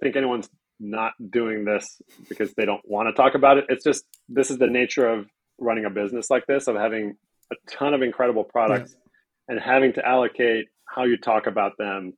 think 0.00 0.16
anyone's 0.16 0.48
not 0.82 1.12
doing 1.30 1.64
this 1.64 2.02
because 2.28 2.52
they 2.54 2.64
don't 2.64 2.82
want 2.84 3.08
to 3.08 3.14
talk 3.14 3.34
about 3.34 3.56
it. 3.56 3.66
It's 3.68 3.84
just 3.84 4.04
this 4.28 4.50
is 4.50 4.58
the 4.58 4.66
nature 4.66 5.08
of 5.08 5.26
running 5.58 5.84
a 5.84 5.90
business 5.90 6.28
like 6.28 6.44
this 6.46 6.66
of 6.66 6.76
having 6.76 7.16
a 7.52 7.54
ton 7.70 7.94
of 7.94 8.02
incredible 8.02 8.44
products 8.44 8.94
yeah. 8.94 9.54
and 9.54 9.60
having 9.60 9.92
to 9.94 10.06
allocate 10.06 10.66
how 10.84 11.04
you 11.04 11.16
talk 11.16 11.46
about 11.46 11.78
them 11.78 12.14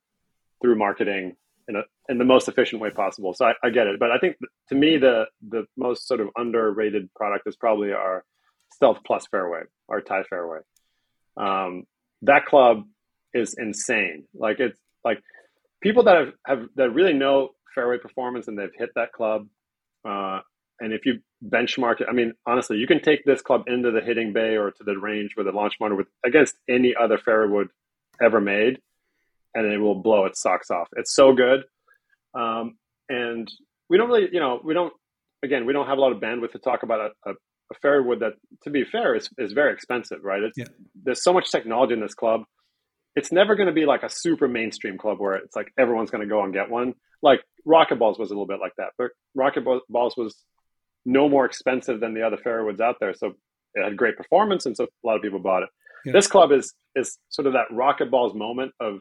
through 0.62 0.76
marketing 0.76 1.36
in 1.68 1.76
a 1.76 1.82
in 2.08 2.18
the 2.18 2.24
most 2.24 2.48
efficient 2.48 2.80
way 2.80 2.90
possible. 2.90 3.34
So 3.34 3.46
I, 3.46 3.52
I 3.62 3.70
get 3.70 3.86
it, 3.86 3.98
but 3.98 4.10
I 4.10 4.18
think 4.18 4.36
to 4.70 4.74
me 4.74 4.96
the 4.96 5.26
the 5.46 5.66
most 5.76 6.08
sort 6.08 6.20
of 6.20 6.28
underrated 6.36 7.12
product 7.14 7.46
is 7.46 7.56
probably 7.56 7.92
our 7.92 8.24
Stealth 8.72 8.98
Plus 9.06 9.26
fairway, 9.30 9.62
our 9.88 10.00
Ti 10.00 10.22
fairway. 10.28 10.60
Um, 11.36 11.84
that 12.22 12.46
club 12.46 12.84
is 13.32 13.54
insane. 13.58 14.24
Like 14.34 14.60
it's 14.60 14.78
like 15.04 15.20
people 15.80 16.04
that 16.04 16.16
have, 16.16 16.32
have 16.46 16.68
that 16.76 16.90
really 16.90 17.12
know 17.12 17.50
fairway 17.74 17.98
performance 17.98 18.48
and 18.48 18.58
they've 18.58 18.70
hit 18.76 18.90
that 18.94 19.12
club. 19.12 19.46
Uh, 20.06 20.40
and 20.80 20.92
if 20.92 21.06
you 21.06 21.20
benchmark 21.46 22.00
it, 22.00 22.08
I 22.10 22.12
mean, 22.12 22.32
honestly, 22.46 22.78
you 22.78 22.86
can 22.86 23.00
take 23.00 23.24
this 23.24 23.42
club 23.42 23.64
into 23.66 23.90
the 23.90 24.00
hitting 24.00 24.32
bay 24.32 24.56
or 24.56 24.70
to 24.70 24.84
the 24.84 24.98
range 24.98 25.34
with 25.36 25.46
a 25.46 25.52
launch 25.52 25.74
monitor 25.80 25.96
with 25.96 26.08
against 26.24 26.56
any 26.68 26.94
other 27.00 27.18
fairway 27.18 27.52
wood 27.52 27.68
ever 28.20 28.40
made, 28.40 28.80
and 29.54 29.66
it 29.66 29.78
will 29.78 29.94
blow 29.94 30.24
its 30.26 30.40
socks 30.40 30.70
off. 30.70 30.88
It's 30.96 31.14
so 31.14 31.32
good. 31.32 31.64
Um, 32.34 32.76
and 33.08 33.48
we 33.88 33.98
don't 33.98 34.08
really, 34.08 34.28
you 34.32 34.40
know, 34.40 34.60
we 34.64 34.74
don't, 34.74 34.92
again, 35.42 35.66
we 35.66 35.72
don't 35.72 35.86
have 35.86 35.98
a 35.98 36.00
lot 36.00 36.12
of 36.12 36.18
bandwidth 36.18 36.52
to 36.52 36.58
talk 36.58 36.82
about 36.82 37.00
a, 37.00 37.30
a, 37.30 37.32
a 37.34 37.74
fairway 37.80 38.06
wood 38.08 38.20
that, 38.20 38.32
to 38.64 38.70
be 38.70 38.84
fair, 38.84 39.14
is, 39.14 39.28
is 39.38 39.52
very 39.52 39.72
expensive, 39.72 40.24
right? 40.24 40.42
Yeah. 40.56 40.64
There's 41.04 41.22
so 41.22 41.32
much 41.32 41.52
technology 41.52 41.94
in 41.94 42.00
this 42.00 42.14
club. 42.14 42.42
It's 43.14 43.30
never 43.30 43.54
going 43.54 43.68
to 43.68 43.72
be 43.72 43.86
like 43.86 44.02
a 44.02 44.08
super 44.08 44.48
mainstream 44.48 44.98
club 44.98 45.20
where 45.20 45.34
it's 45.36 45.54
like 45.54 45.72
everyone's 45.78 46.10
going 46.10 46.22
to 46.22 46.28
go 46.28 46.42
and 46.42 46.52
get 46.52 46.68
one. 46.68 46.94
Like 47.24 47.42
RocketBallz 47.66 48.18
was 48.18 48.30
a 48.30 48.34
little 48.34 48.46
bit 48.46 48.60
like 48.60 48.74
that, 48.78 48.90
but 48.98 49.10
Rocket 49.34 49.64
Balls 49.88 50.16
was 50.16 50.36
no 51.04 51.28
more 51.28 51.44
expensive 51.44 52.00
than 52.00 52.14
the 52.14 52.22
other 52.22 52.36
fairway 52.36 52.66
woods 52.66 52.80
out 52.80 52.96
there. 53.00 53.14
So 53.14 53.32
it 53.74 53.82
had 53.82 53.96
great 53.96 54.16
performance, 54.16 54.66
and 54.66 54.76
so 54.76 54.84
a 54.84 55.06
lot 55.06 55.16
of 55.16 55.22
people 55.22 55.40
bought 55.40 55.62
it. 55.64 55.70
Yeah. 56.04 56.12
This 56.12 56.26
club 56.26 56.52
is 56.52 56.74
is 56.94 57.18
sort 57.30 57.46
of 57.46 57.54
that 57.54 57.68
RocketBallz 57.72 58.34
moment 58.34 58.72
of 58.78 59.00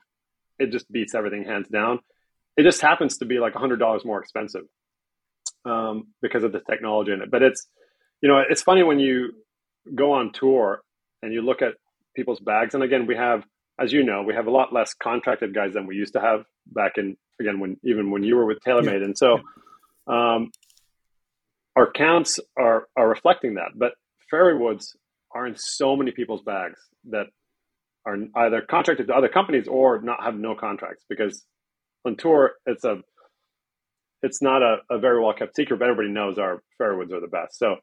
it 0.57 0.71
just 0.71 0.91
beats 0.91 1.13
everything 1.13 1.43
hands 1.43 1.67
down. 1.67 1.99
It 2.57 2.63
just 2.63 2.81
happens 2.81 3.17
to 3.17 3.25
be 3.25 3.39
like 3.39 3.53
hundred 3.53 3.79
dollars 3.79 4.05
more 4.05 4.21
expensive 4.21 4.63
um, 5.65 6.07
because 6.21 6.43
of 6.43 6.53
the 6.53 6.61
technology 6.61 7.11
in 7.11 7.21
it. 7.21 7.29
But 7.29 7.43
it's 7.43 7.67
you 8.21 8.29
know 8.29 8.41
it's 8.49 8.61
funny 8.61 8.83
when 8.83 8.99
you 8.99 9.33
go 9.93 10.13
on 10.13 10.31
tour 10.31 10.81
and 11.21 11.33
you 11.33 11.41
look 11.41 11.61
at 11.61 11.73
people's 12.15 12.39
bags. 12.39 12.73
And 12.73 12.83
again, 12.83 13.05
we 13.05 13.15
have, 13.15 13.43
as 13.79 13.91
you 13.91 14.03
know, 14.03 14.23
we 14.23 14.33
have 14.33 14.47
a 14.47 14.51
lot 14.51 14.73
less 14.73 14.93
contracted 14.93 15.53
guys 15.53 15.73
than 15.73 15.87
we 15.87 15.95
used 15.95 16.13
to 16.13 16.21
have 16.21 16.45
back 16.67 16.93
in 16.97 17.17
again 17.39 17.59
when 17.59 17.77
even 17.83 18.11
when 18.11 18.23
you 18.23 18.35
were 18.35 18.45
with 18.45 18.59
TaylorMade. 18.65 18.99
Yeah. 18.99 19.05
And 19.05 19.17
so 19.17 19.39
um, 20.07 20.51
our 21.75 21.91
counts 21.91 22.39
are 22.57 22.87
are 22.95 23.07
reflecting 23.07 23.55
that. 23.55 23.71
But 23.75 23.93
fairway 24.29 24.59
woods 24.59 24.95
are 25.31 25.47
in 25.47 25.55
so 25.57 25.95
many 25.95 26.11
people's 26.11 26.43
bags 26.43 26.79
that 27.09 27.27
are 28.05 28.17
either 28.35 28.61
contracted 28.61 29.07
to 29.07 29.15
other 29.15 29.29
companies 29.29 29.67
or 29.67 30.01
not 30.01 30.23
have 30.23 30.35
no 30.35 30.55
contracts 30.55 31.03
because 31.09 31.43
on 32.05 32.15
tour 32.15 32.53
it's 32.65 32.83
a 32.83 33.01
it's 34.21 34.41
not 34.41 34.61
a, 34.61 34.77
a 34.89 34.99
very 34.99 35.21
well 35.21 35.33
kept 35.33 35.55
secret, 35.55 35.79
but 35.79 35.85
everybody 35.85 36.09
knows 36.09 36.37
our 36.37 36.63
fairwoods 36.77 37.11
are 37.11 37.19
the 37.19 37.27
best. 37.27 37.57
So 37.57 37.77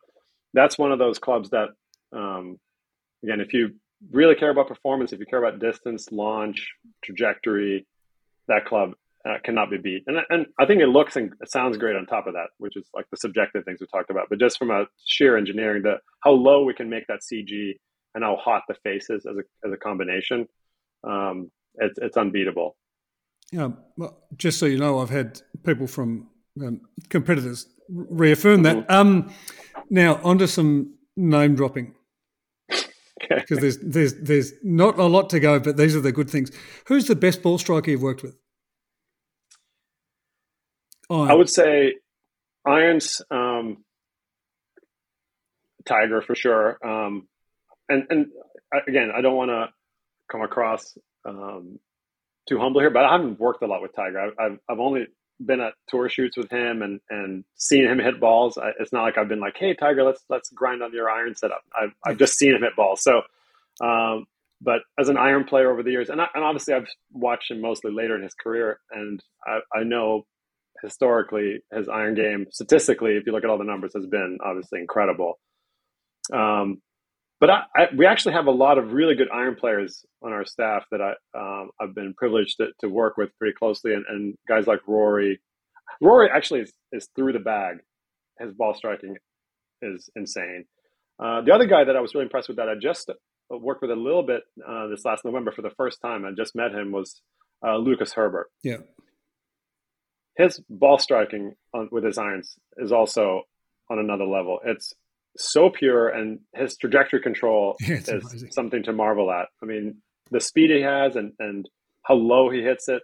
that's 0.55 0.79
one 0.79 0.91
of 0.91 0.99
those 0.99 1.19
clubs 1.19 1.51
that 1.51 1.69
um, 2.13 2.59
again, 3.23 3.41
if 3.41 3.53
you 3.53 3.75
really 4.11 4.35
care 4.35 4.51
about 4.51 4.69
performance, 4.69 5.13
if 5.13 5.21
you 5.21 5.27
care 5.27 5.43
about 5.43 5.61
distance, 5.61 6.11
launch, 6.11 6.73
trajectory, 7.05 7.87
that 8.49 8.65
club 8.65 8.95
uh, 9.29 9.37
cannot 9.45 9.71
be 9.71 9.79
beat. 9.79 10.03
And, 10.07 10.19
and 10.31 10.47
I 10.59 10.67
think 10.67 10.81
it 10.81 10.87
looks 10.87 11.17
and 11.17 11.33
sounds 11.47 11.77
great 11.77 11.97
on 11.97 12.07
top 12.07 12.27
of 12.27 12.35
that, 12.35 12.49
which 12.59 12.77
is 12.77 12.89
like 12.95 13.07
the 13.11 13.17
subjective 13.17 13.65
things 13.65 13.79
we 13.81 13.87
talked 13.87 14.11
about. 14.11 14.27
But 14.31 14.41
just 14.41 14.59
from 14.59 14.71
a 14.71 14.87
sheer 15.05 15.37
engineering, 15.37 15.83
the 15.83 15.97
how 16.23 16.33
low 16.33 16.65
we 16.65 16.75
can 16.75 16.89
make 16.89 17.07
that 17.09 17.21
CG 17.21 17.75
and 18.15 18.25
how 18.25 18.37
hot 18.37 18.63
the 18.69 18.75
face 18.83 19.11
is 19.11 19.27
as 19.27 19.37
a, 19.37 19.67
as 19.67 19.73
a 19.73 19.77
combination, 19.77 20.47
um, 21.05 21.51
it's, 21.77 21.99
it's 21.99 22.17
unbeatable. 22.17 22.77
Yeah, 23.53 23.71
well, 23.97 24.17
just 24.37 24.59
so 24.59 24.67
you 24.67 24.79
know, 24.79 25.01
I've 25.01 25.11
had 25.11 25.41
people 25.65 25.87
from 25.87 26.29
um, 26.61 26.83
competitors 27.09 27.67
reaffirm 27.89 28.63
that. 28.63 28.77
Mm-hmm. 28.77 28.93
Um, 28.93 29.33
now, 29.91 30.21
onto 30.23 30.47
some 30.47 30.95
name 31.17 31.57
dropping 31.57 31.95
because 33.29 33.59
there's 33.59 33.79
there's 33.79 34.15
there's 34.15 34.53
not 34.63 34.99
a 34.99 35.05
lot 35.05 35.31
to 35.31 35.41
go, 35.41 35.59
but 35.59 35.77
these 35.77 35.97
are 35.97 36.01
the 36.01 36.13
good 36.13 36.31
things. 36.31 36.51
Who's 36.87 37.07
the 37.07 37.17
best 37.17 37.43
ball 37.43 37.59
striker 37.59 37.91
you've 37.91 38.03
worked 38.03 38.23
with? 38.23 38.37
I 41.11 41.35
would 41.35 41.51
say 41.51 41.95
irons, 42.65 43.23
um, 43.31 43.85
Tiger 45.85 46.23
for 46.23 46.35
sure. 46.35 46.79
Um, 46.87 47.27
and 47.89 48.07
and 48.11 48.27
again, 48.87 49.11
I 49.15 49.21
don't 49.21 49.37
want 49.37 49.51
to 49.51 49.69
come 50.31 50.43
across 50.43 50.97
um, 51.25 51.81
too 52.49 52.59
humble 52.59 52.81
here, 52.81 52.91
but 52.91 53.05
I 53.05 53.13
haven't 53.13 53.41
worked 53.41 53.63
a 53.63 53.67
lot 53.67 53.83
with 53.83 53.95
Tiger. 53.95 54.33
I've 54.39 54.59
I've 54.69 54.79
only 54.79 55.07
been 55.45 55.61
at 55.61 55.73
tour 55.89 56.09
shoots 56.09 56.37
with 56.37 56.51
him 56.51 56.83
and 56.83 57.01
and 57.09 57.45
seen 57.57 57.85
him 57.85 57.99
hit 57.99 58.21
balls. 58.21 58.59
I, 58.59 58.71
it's 58.79 58.93
not 58.93 59.03
like 59.03 59.19
I've 59.19 59.29
been 59.29 59.41
like, 59.41 59.57
hey 59.57 59.75
Tiger, 59.75 60.05
let's 60.05 60.23
let's 60.29 60.51
grind 60.51 60.83
on 60.83 60.93
your 60.93 61.11
iron 61.11 61.35
setup. 61.35 61.63
I've 61.79 61.93
I've 62.05 62.19
just 62.19 62.39
seen 62.39 62.55
him 62.55 62.63
hit 62.63 62.77
balls. 62.77 63.03
So, 63.03 63.23
um, 63.81 64.27
but 64.61 64.83
as 64.99 65.09
an 65.09 65.17
iron 65.17 65.45
player 65.45 65.71
over 65.71 65.83
the 65.83 65.91
years, 65.91 66.11
and 66.11 66.21
I, 66.21 66.27
and 66.35 66.45
obviously 66.45 66.75
I've 66.75 66.89
watched 67.13 67.51
him 67.51 67.61
mostly 67.61 67.91
later 67.93 68.15
in 68.15 68.23
his 68.23 68.35
career, 68.35 68.79
and 68.91 69.23
I, 69.47 69.61
I 69.75 69.83
know 69.85 70.27
historically 70.83 71.61
his 71.73 71.89
iron 71.89 72.15
game 72.15 72.47
statistically, 72.51 73.17
if 73.17 73.25
you 73.27 73.33
look 73.33 73.45
at 73.45 73.51
all 73.51 73.59
the 73.59 73.65
numbers, 73.65 73.93
has 73.95 74.07
been 74.07 74.39
obviously 74.45 74.81
incredible. 74.81 75.39
Um, 76.33 76.81
but 77.41 77.49
I, 77.51 77.63
I, 77.75 77.87
we 77.97 78.07
actually 78.07 78.35
have 78.35 78.47
a 78.47 78.53
lot 78.53 78.77
of 78.77 78.93
really 78.93 79.15
good 79.15 79.31
iron 79.33 79.57
players 79.57 80.05
on 80.23 80.33
our 80.33 80.45
staff 80.45 80.85
that 80.91 81.01
I, 81.01 81.13
um, 81.37 81.71
I've 81.81 81.95
been 81.95 82.15
privileged 82.15 82.59
to, 82.59 82.69
to, 82.81 82.89
work 82.89 83.17
with 83.17 83.31
pretty 83.39 83.55
closely, 83.55 83.95
and, 83.95 84.05
and, 84.09 84.35
guys 84.47 84.67
like 84.67 84.81
Rory. 84.87 85.41
Rory 86.03 86.29
actually 86.31 86.61
is, 86.61 86.73
is, 86.93 87.09
through 87.17 87.33
the 87.33 87.39
bag. 87.39 87.79
His 88.39 88.53
ball 88.53 88.75
striking 88.75 89.17
is 89.81 90.11
insane. 90.15 90.67
Uh, 91.19 91.41
the 91.41 91.53
other 91.53 91.67
guy 91.67 91.85
that 91.85 91.97
I 91.97 92.01
was 92.01 92.15
really 92.15 92.25
impressed 92.25 92.49
with 92.49 92.59
that 92.59 92.69
I 92.69 92.75
just 92.81 93.11
worked 93.51 93.83
with 93.83 93.91
a 93.91 93.97
little 93.97 94.23
bit 94.23 94.43
uh, 94.67 94.87
this 94.89 95.05
last 95.05 95.25
November 95.25 95.51
for 95.51 95.63
the 95.63 95.71
first 95.71 96.01
time. 96.01 96.25
I 96.25 96.31
just 96.37 96.55
met 96.55 96.73
him 96.73 96.93
was 96.93 97.23
uh, 97.67 97.77
Lucas 97.77 98.13
Herbert. 98.13 98.49
Yeah, 98.63 98.79
his 100.37 100.61
ball 100.69 100.99
striking 100.99 101.55
on, 101.75 101.89
with 101.91 102.05
his 102.05 102.19
irons 102.19 102.57
is 102.77 102.93
also 102.93 103.43
on 103.91 103.99
another 103.99 104.25
level. 104.25 104.61
It's 104.65 104.95
so 105.37 105.71
pure, 105.71 106.09
and 106.09 106.41
his 106.55 106.77
trajectory 106.77 107.21
control 107.21 107.77
yeah, 107.81 107.97
is 107.97 108.09
amazing. 108.09 108.53
something 108.53 108.83
to 108.85 108.93
marvel 108.93 109.31
at. 109.31 109.49
I 109.63 109.67
mean, 109.67 109.97
the 110.31 110.41
speed 110.41 110.71
he 110.71 110.83
has, 110.83 111.17
and 111.17 111.33
and 111.39 111.69
how 112.03 112.15
low 112.15 112.51
he 112.51 112.63
hits 112.63 112.89
it, 112.89 113.03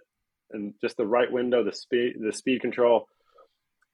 and 0.51 0.73
just 0.81 0.97
the 0.97 1.05
right 1.05 1.31
window, 1.31 1.63
the 1.63 1.73
speed, 1.73 2.15
the 2.19 2.33
speed 2.33 2.61
control. 2.61 3.07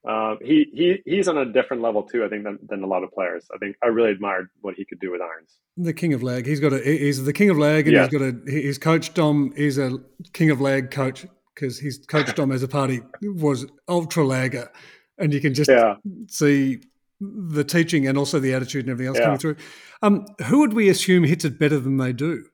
Uh, 0.07 0.36
he 0.41 0.65
he 0.73 1.01
he's 1.05 1.29
on 1.29 1.38
a 1.38 1.45
different 1.45 1.81
level 1.81 2.03
too. 2.03 2.25
I 2.25 2.29
think 2.29 2.43
than, 2.43 2.59
than 2.67 2.84
a 2.84 2.88
lot 2.88 3.03
of 3.03 3.11
players. 3.11 3.45
I 3.53 3.57
think 3.57 3.77
I 3.81 3.88
really 3.88 4.11
admired 4.11 4.49
what 4.59 4.75
he 4.75 4.84
could 4.84 4.99
do 4.99 5.11
with 5.11 5.21
irons. 5.21 5.57
The 5.77 5.93
king 5.93 6.13
of 6.13 6.21
lag. 6.21 6.45
He's 6.45 6.59
got 6.59 6.73
a 6.73 6.79
he's 6.79 7.23
the 7.23 7.31
king 7.31 7.49
of 7.49 7.57
lag, 7.57 7.88
and 7.88 7.95
yeah. 7.95 8.03
he's 8.03 8.11
got 8.11 8.21
a 8.21 8.36
he's 8.45 8.77
coach 8.77 9.13
Dom. 9.13 9.53
He's 9.55 9.77
a 9.77 9.99
king 10.34 10.49
of 10.49 10.59
lag 10.59 10.91
coach 10.91 11.25
because 11.54 11.80
his 11.80 11.99
coach 12.08 12.34
Dom 12.36 12.49
Azzopardi 12.49 13.04
was 13.22 13.66
ultra 13.88 14.26
lagger, 14.26 14.72
and 15.18 15.34
you 15.34 15.39
can 15.39 15.54
just 15.54 15.70
yeah. 15.70 15.95
see 16.28 16.82
the 17.20 17.64
teaching 17.64 18.08
and 18.08 18.18
also 18.18 18.39
the 18.39 18.54
attitude 18.54 18.86
and 18.86 18.91
everything 18.91 19.08
else 19.08 19.18
yeah. 19.18 19.26
coming 19.26 19.39
through. 19.39 19.56
Um, 20.01 20.26
who 20.45 20.60
would 20.60 20.74
we 20.74 20.89
assume 20.89 21.24
hits 21.24 21.45
it 21.45 21.58
better 21.60 21.80
than 21.80 21.97
they 21.97 22.14
do? 22.14 22.45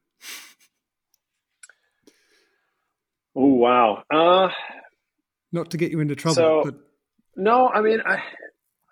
Oh 3.35 3.45
wow! 3.45 4.03
Uh, 4.11 4.49
Not 5.51 5.71
to 5.71 5.77
get 5.77 5.91
you 5.91 5.99
into 5.99 6.15
trouble, 6.15 6.35
so, 6.35 6.61
but 6.65 6.75
no, 7.35 7.69
I 7.69 7.81
mean, 7.81 8.01
I, 8.05 8.21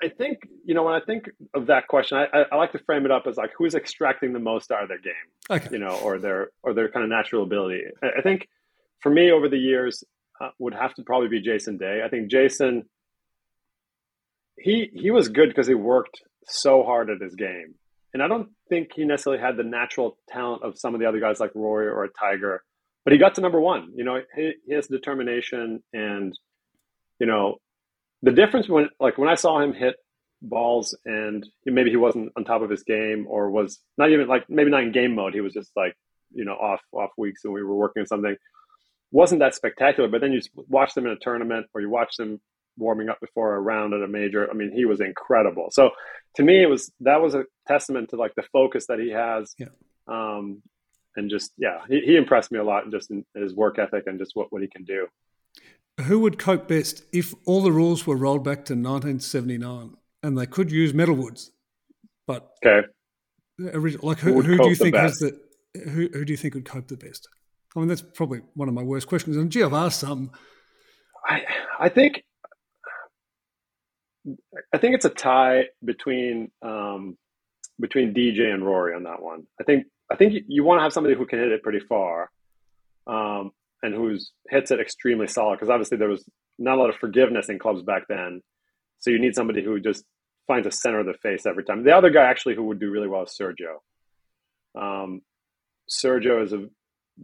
I 0.01 0.09
think 0.09 0.39
you 0.63 0.73
know 0.73 0.83
when 0.83 0.93
I 0.93 1.01
think 1.01 1.29
of 1.53 1.67
that 1.67 1.87
question, 1.87 2.17
I, 2.17 2.45
I, 2.51 2.55
like 2.55 2.71
to 2.71 2.79
frame 2.79 3.03
it 3.05 3.11
up 3.11 3.27
as 3.27 3.35
like 3.35 3.51
who's 3.57 3.75
extracting 3.75 4.31
the 4.31 4.39
most 4.39 4.71
out 4.71 4.83
of 4.83 4.89
their 4.89 4.99
game, 4.99 5.13
okay. 5.49 5.67
you 5.71 5.79
know, 5.79 5.99
or 6.01 6.17
their 6.17 6.51
or 6.63 6.73
their 6.73 6.89
kind 6.89 7.03
of 7.03 7.09
natural 7.09 7.43
ability. 7.43 7.81
I 8.01 8.21
think 8.21 8.47
for 9.01 9.11
me 9.11 9.31
over 9.31 9.49
the 9.49 9.57
years 9.57 10.03
uh, 10.41 10.49
would 10.59 10.73
have 10.73 10.93
to 10.95 11.03
probably 11.03 11.29
be 11.29 11.41
Jason 11.41 11.77
Day. 11.77 12.01
I 12.05 12.09
think 12.09 12.29
Jason 12.29 12.83
he 14.59 14.89
he 14.93 15.11
was 15.11 15.29
good 15.29 15.49
because 15.49 15.67
he 15.67 15.75
worked 15.75 16.21
so 16.45 16.83
hard 16.83 17.09
at 17.09 17.21
his 17.21 17.35
game 17.35 17.75
and 18.13 18.23
I 18.23 18.27
don't 18.27 18.49
think 18.69 18.93
he 18.95 19.05
necessarily 19.05 19.41
had 19.41 19.57
the 19.57 19.63
natural 19.63 20.17
talent 20.29 20.63
of 20.63 20.79
some 20.79 20.93
of 20.93 20.99
the 20.99 21.07
other 21.07 21.19
guys 21.19 21.39
like 21.39 21.51
Rory 21.53 21.87
or 21.87 22.07
Tiger, 22.07 22.63
but 23.03 23.13
he 23.13 23.19
got 23.19 23.35
to 23.35 23.41
number 23.41 23.59
one. 23.61 23.91
You 23.95 24.03
know, 24.03 24.21
he, 24.35 24.53
has 24.73 24.87
determination 24.87 25.83
and 25.93 26.33
you 27.19 27.27
know 27.27 27.57
the 28.23 28.31
difference 28.31 28.67
when 28.67 28.89
like 28.99 29.19
when 29.19 29.29
I 29.29 29.35
saw 29.35 29.59
him 29.59 29.73
hit 29.73 29.95
balls 30.41 30.97
and 31.05 31.47
maybe 31.65 31.89
he 31.89 31.95
wasn't 31.95 32.31
on 32.35 32.43
top 32.43 32.61
of 32.61 32.69
his 32.69 32.83
game 32.83 33.25
or 33.27 33.51
was 33.51 33.79
not 33.97 34.11
even 34.11 34.27
like 34.27 34.49
maybe 34.49 34.71
not 34.71 34.83
in 34.83 34.91
game 34.91 35.13
mode. 35.13 35.33
He 35.33 35.41
was 35.41 35.53
just 35.53 35.71
like 35.75 35.95
you 36.33 36.45
know 36.45 36.53
off 36.53 36.81
off 36.91 37.11
weeks 37.17 37.41
and 37.43 37.53
we 37.53 37.63
were 37.63 37.75
working 37.75 38.01
on 38.01 38.07
something. 38.07 38.35
Wasn't 39.11 39.39
that 39.39 39.55
spectacular, 39.55 40.09
but 40.09 40.21
then 40.21 40.33
you 40.33 40.41
watch 40.55 40.93
them 40.93 41.05
in 41.05 41.13
a 41.13 41.17
tournament 41.17 41.67
or 41.73 41.81
you 41.81 41.89
watch 41.89 42.17
them 42.17 42.41
warming 42.77 43.09
up 43.09 43.19
before 43.19 43.55
a 43.55 43.59
round 43.59 43.93
at 43.93 44.01
a 44.01 44.07
major. 44.07 44.49
I 44.49 44.53
mean, 44.53 44.71
he 44.71 44.85
was 44.85 45.01
incredible. 45.01 45.69
So 45.71 45.91
to 46.35 46.43
me, 46.43 46.61
it 46.61 46.67
was 46.67 46.91
that 47.01 47.21
was 47.21 47.33
a 47.35 47.45
testament 47.67 48.09
to 48.09 48.15
like 48.15 48.35
the 48.35 48.43
focus 48.53 48.87
that 48.87 48.99
he 48.99 49.11
has. 49.11 49.55
Yeah. 49.57 49.67
Um, 50.07 50.61
and 51.15 51.29
just 51.29 51.51
yeah, 51.57 51.79
he, 51.89 52.01
he 52.01 52.15
impressed 52.15 52.51
me 52.51 52.59
a 52.59 52.63
lot 52.63 52.89
just 52.91 53.11
in 53.11 53.25
his 53.35 53.53
work 53.53 53.79
ethic 53.79 54.03
and 54.05 54.19
just 54.19 54.35
what, 54.35 54.51
what 54.51 54.61
he 54.61 54.67
can 54.67 54.83
do. 54.83 55.07
Who 56.01 56.19
would 56.19 56.37
cope 56.37 56.67
best 56.67 57.03
if 57.11 57.33
all 57.45 57.61
the 57.61 57.71
rules 57.71 58.05
were 58.05 58.15
rolled 58.15 58.43
back 58.43 58.65
to 58.65 58.73
1979 58.73 59.95
and 60.21 60.37
they 60.37 60.45
could 60.45 60.71
use 60.71 60.93
metalwoods, 60.93 61.49
but 62.27 62.51
okay, 62.63 62.87
original, 63.73 64.07
like 64.07 64.19
who, 64.19 64.41
who 64.41 64.57
do 64.57 64.69
you 64.69 64.75
think 64.75 64.95
has 64.95 65.17
the 65.17 65.39
who, 65.73 66.07
who 66.13 66.23
do 66.23 66.33
you 66.33 66.37
think 66.37 66.53
would 66.53 66.65
cope 66.65 66.87
the 66.87 66.97
best? 66.97 67.27
I 67.77 67.79
mean, 67.79 67.89
that's 67.89 68.01
probably 68.01 68.41
one 68.55 68.67
of 68.67 68.73
my 68.73 68.81
worst 68.81 69.07
questions. 69.07 69.37
And 69.37 69.51
gee, 69.51 69.61
I've 69.61 69.71
asked 69.71 69.99
some. 69.99 70.31
I 71.23 71.43
I 71.79 71.89
think 71.89 72.23
I 74.73 74.79
think 74.79 74.95
it's 74.95 75.05
a 75.05 75.09
tie 75.09 75.65
between 75.85 76.49
um, 76.63 77.17
between 77.79 78.15
DJ 78.15 78.51
and 78.51 78.65
Rory 78.65 78.95
on 78.95 79.03
that 79.03 79.21
one. 79.21 79.43
I 79.61 79.63
think 79.63 79.85
I 80.11 80.15
think 80.15 80.33
you, 80.47 80.63
want 80.63 80.79
to 80.79 80.83
have 80.83 80.93
somebody 80.93 81.15
who 81.15 81.27
can 81.27 81.37
hit 81.37 81.51
it 81.51 81.61
pretty 81.61 81.81
far, 81.87 82.31
um, 83.05 83.51
and 83.83 83.93
who's 83.93 84.31
hits 84.49 84.71
it 84.71 84.79
extremely 84.79 85.27
solid. 85.27 85.57
Because 85.57 85.69
obviously 85.69 85.97
there 85.97 86.09
was 86.09 86.25
not 86.57 86.79
a 86.79 86.81
lot 86.81 86.89
of 86.89 86.95
forgiveness 86.95 87.47
in 87.47 87.59
clubs 87.59 87.83
back 87.83 88.03
then, 88.09 88.41
so 88.97 89.11
you 89.11 89.19
need 89.19 89.35
somebody 89.35 89.63
who 89.63 89.79
just 89.79 90.03
finds 90.47 90.65
a 90.65 90.71
center 90.71 90.99
of 90.99 91.05
the 91.05 91.13
face 91.13 91.45
every 91.45 91.63
time. 91.63 91.83
The 91.83 91.95
other 91.95 92.09
guy 92.09 92.23
actually 92.23 92.55
who 92.55 92.63
would 92.63 92.79
do 92.79 92.89
really 92.89 93.07
well 93.07 93.23
is 93.23 93.37
Sergio. 93.39 93.81
Um, 94.75 95.21
Sergio 95.89 96.43
is 96.43 96.53
a 96.53 96.67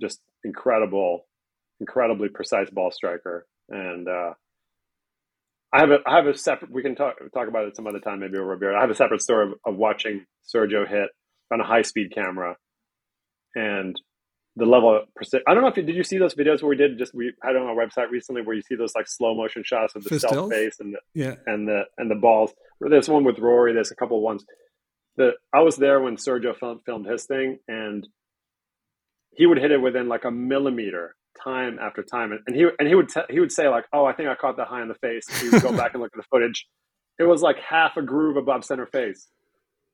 just 0.01 0.19
incredible, 0.43 1.25
incredibly 1.79 2.29
precise 2.29 2.69
ball 2.69 2.91
striker, 2.91 3.45
and 3.69 4.07
uh, 4.07 4.33
I 5.73 5.79
have 5.79 5.91
a 5.91 5.97
I 6.05 6.15
have 6.17 6.27
a 6.27 6.37
separate. 6.37 6.71
We 6.71 6.83
can 6.83 6.95
talk 6.95 7.15
talk 7.33 7.47
about 7.47 7.65
it 7.65 7.75
some 7.75 7.87
other 7.87 7.99
time, 7.99 8.19
maybe 8.19 8.37
over 8.37 8.53
a 8.53 8.57
beer. 8.57 8.75
I 8.75 8.81
have 8.81 8.91
a 8.91 8.95
separate 8.95 9.21
story 9.21 9.47
of, 9.47 9.53
of 9.65 9.75
watching 9.75 10.25
Sergio 10.53 10.87
hit 10.87 11.09
on 11.51 11.59
a 11.59 11.63
high 11.63 11.81
speed 11.81 12.13
camera, 12.13 12.55
and 13.55 13.99
the 14.55 14.65
level 14.65 14.95
of 14.95 15.13
precision. 15.15 15.43
I 15.47 15.53
don't 15.53 15.63
know 15.63 15.69
if 15.69 15.77
you 15.77 15.83
did 15.83 15.95
you 15.95 16.03
see 16.03 16.19
those 16.19 16.35
videos 16.35 16.61
where 16.61 16.69
we 16.69 16.75
did 16.75 16.99
just 16.99 17.13
we 17.15 17.33
had 17.41 17.55
on 17.55 17.63
our 17.63 17.75
website 17.75 18.11
recently 18.11 18.43
where 18.43 18.55
you 18.55 18.61
see 18.61 18.75
those 18.75 18.93
like 18.95 19.07
slow 19.07 19.33
motion 19.33 19.63
shots 19.65 19.95
of 19.95 20.03
the 20.03 20.19
stealth 20.19 20.51
face 20.51 20.79
and 20.79 20.93
the 20.93 20.99
yeah 21.19 21.35
and 21.47 21.67
the 21.67 21.83
and 21.97 22.09
the 22.09 22.15
balls. 22.15 22.53
There's 22.79 23.09
one 23.09 23.23
with 23.23 23.39
Rory. 23.39 23.73
There's 23.73 23.91
a 23.91 23.95
couple 23.95 24.17
of 24.17 24.23
ones. 24.23 24.45
The 25.17 25.31
I 25.53 25.61
was 25.61 25.75
there 25.77 25.99
when 26.01 26.17
Sergio 26.17 26.53
filmed 26.85 27.07
his 27.07 27.25
thing, 27.25 27.57
and 27.67 28.07
he 29.35 29.45
would 29.45 29.57
hit 29.57 29.71
it 29.71 29.81
within 29.81 30.07
like 30.07 30.25
a 30.25 30.31
millimeter 30.31 31.15
time 31.43 31.79
after 31.79 32.03
time, 32.03 32.31
and, 32.31 32.41
and 32.47 32.55
he 32.55 32.65
and 32.79 32.87
he 32.87 32.95
would 32.95 33.09
t- 33.09 33.21
he 33.29 33.39
would 33.39 33.51
say 33.51 33.67
like, 33.67 33.85
"Oh, 33.93 34.05
I 34.05 34.13
think 34.13 34.29
I 34.29 34.35
caught 34.35 34.57
that 34.57 34.67
high 34.67 34.81
in 34.81 34.87
the 34.87 34.95
face." 34.95 35.25
He 35.41 35.49
would 35.49 35.61
go 35.61 35.75
back 35.77 35.93
and 35.93 36.01
look 36.01 36.11
at 36.13 36.17
the 36.17 36.27
footage. 36.29 36.67
It 37.19 37.23
was 37.23 37.41
like 37.41 37.57
half 37.59 37.97
a 37.97 38.01
groove 38.01 38.37
above 38.37 38.65
center 38.65 38.85
face. 38.85 39.27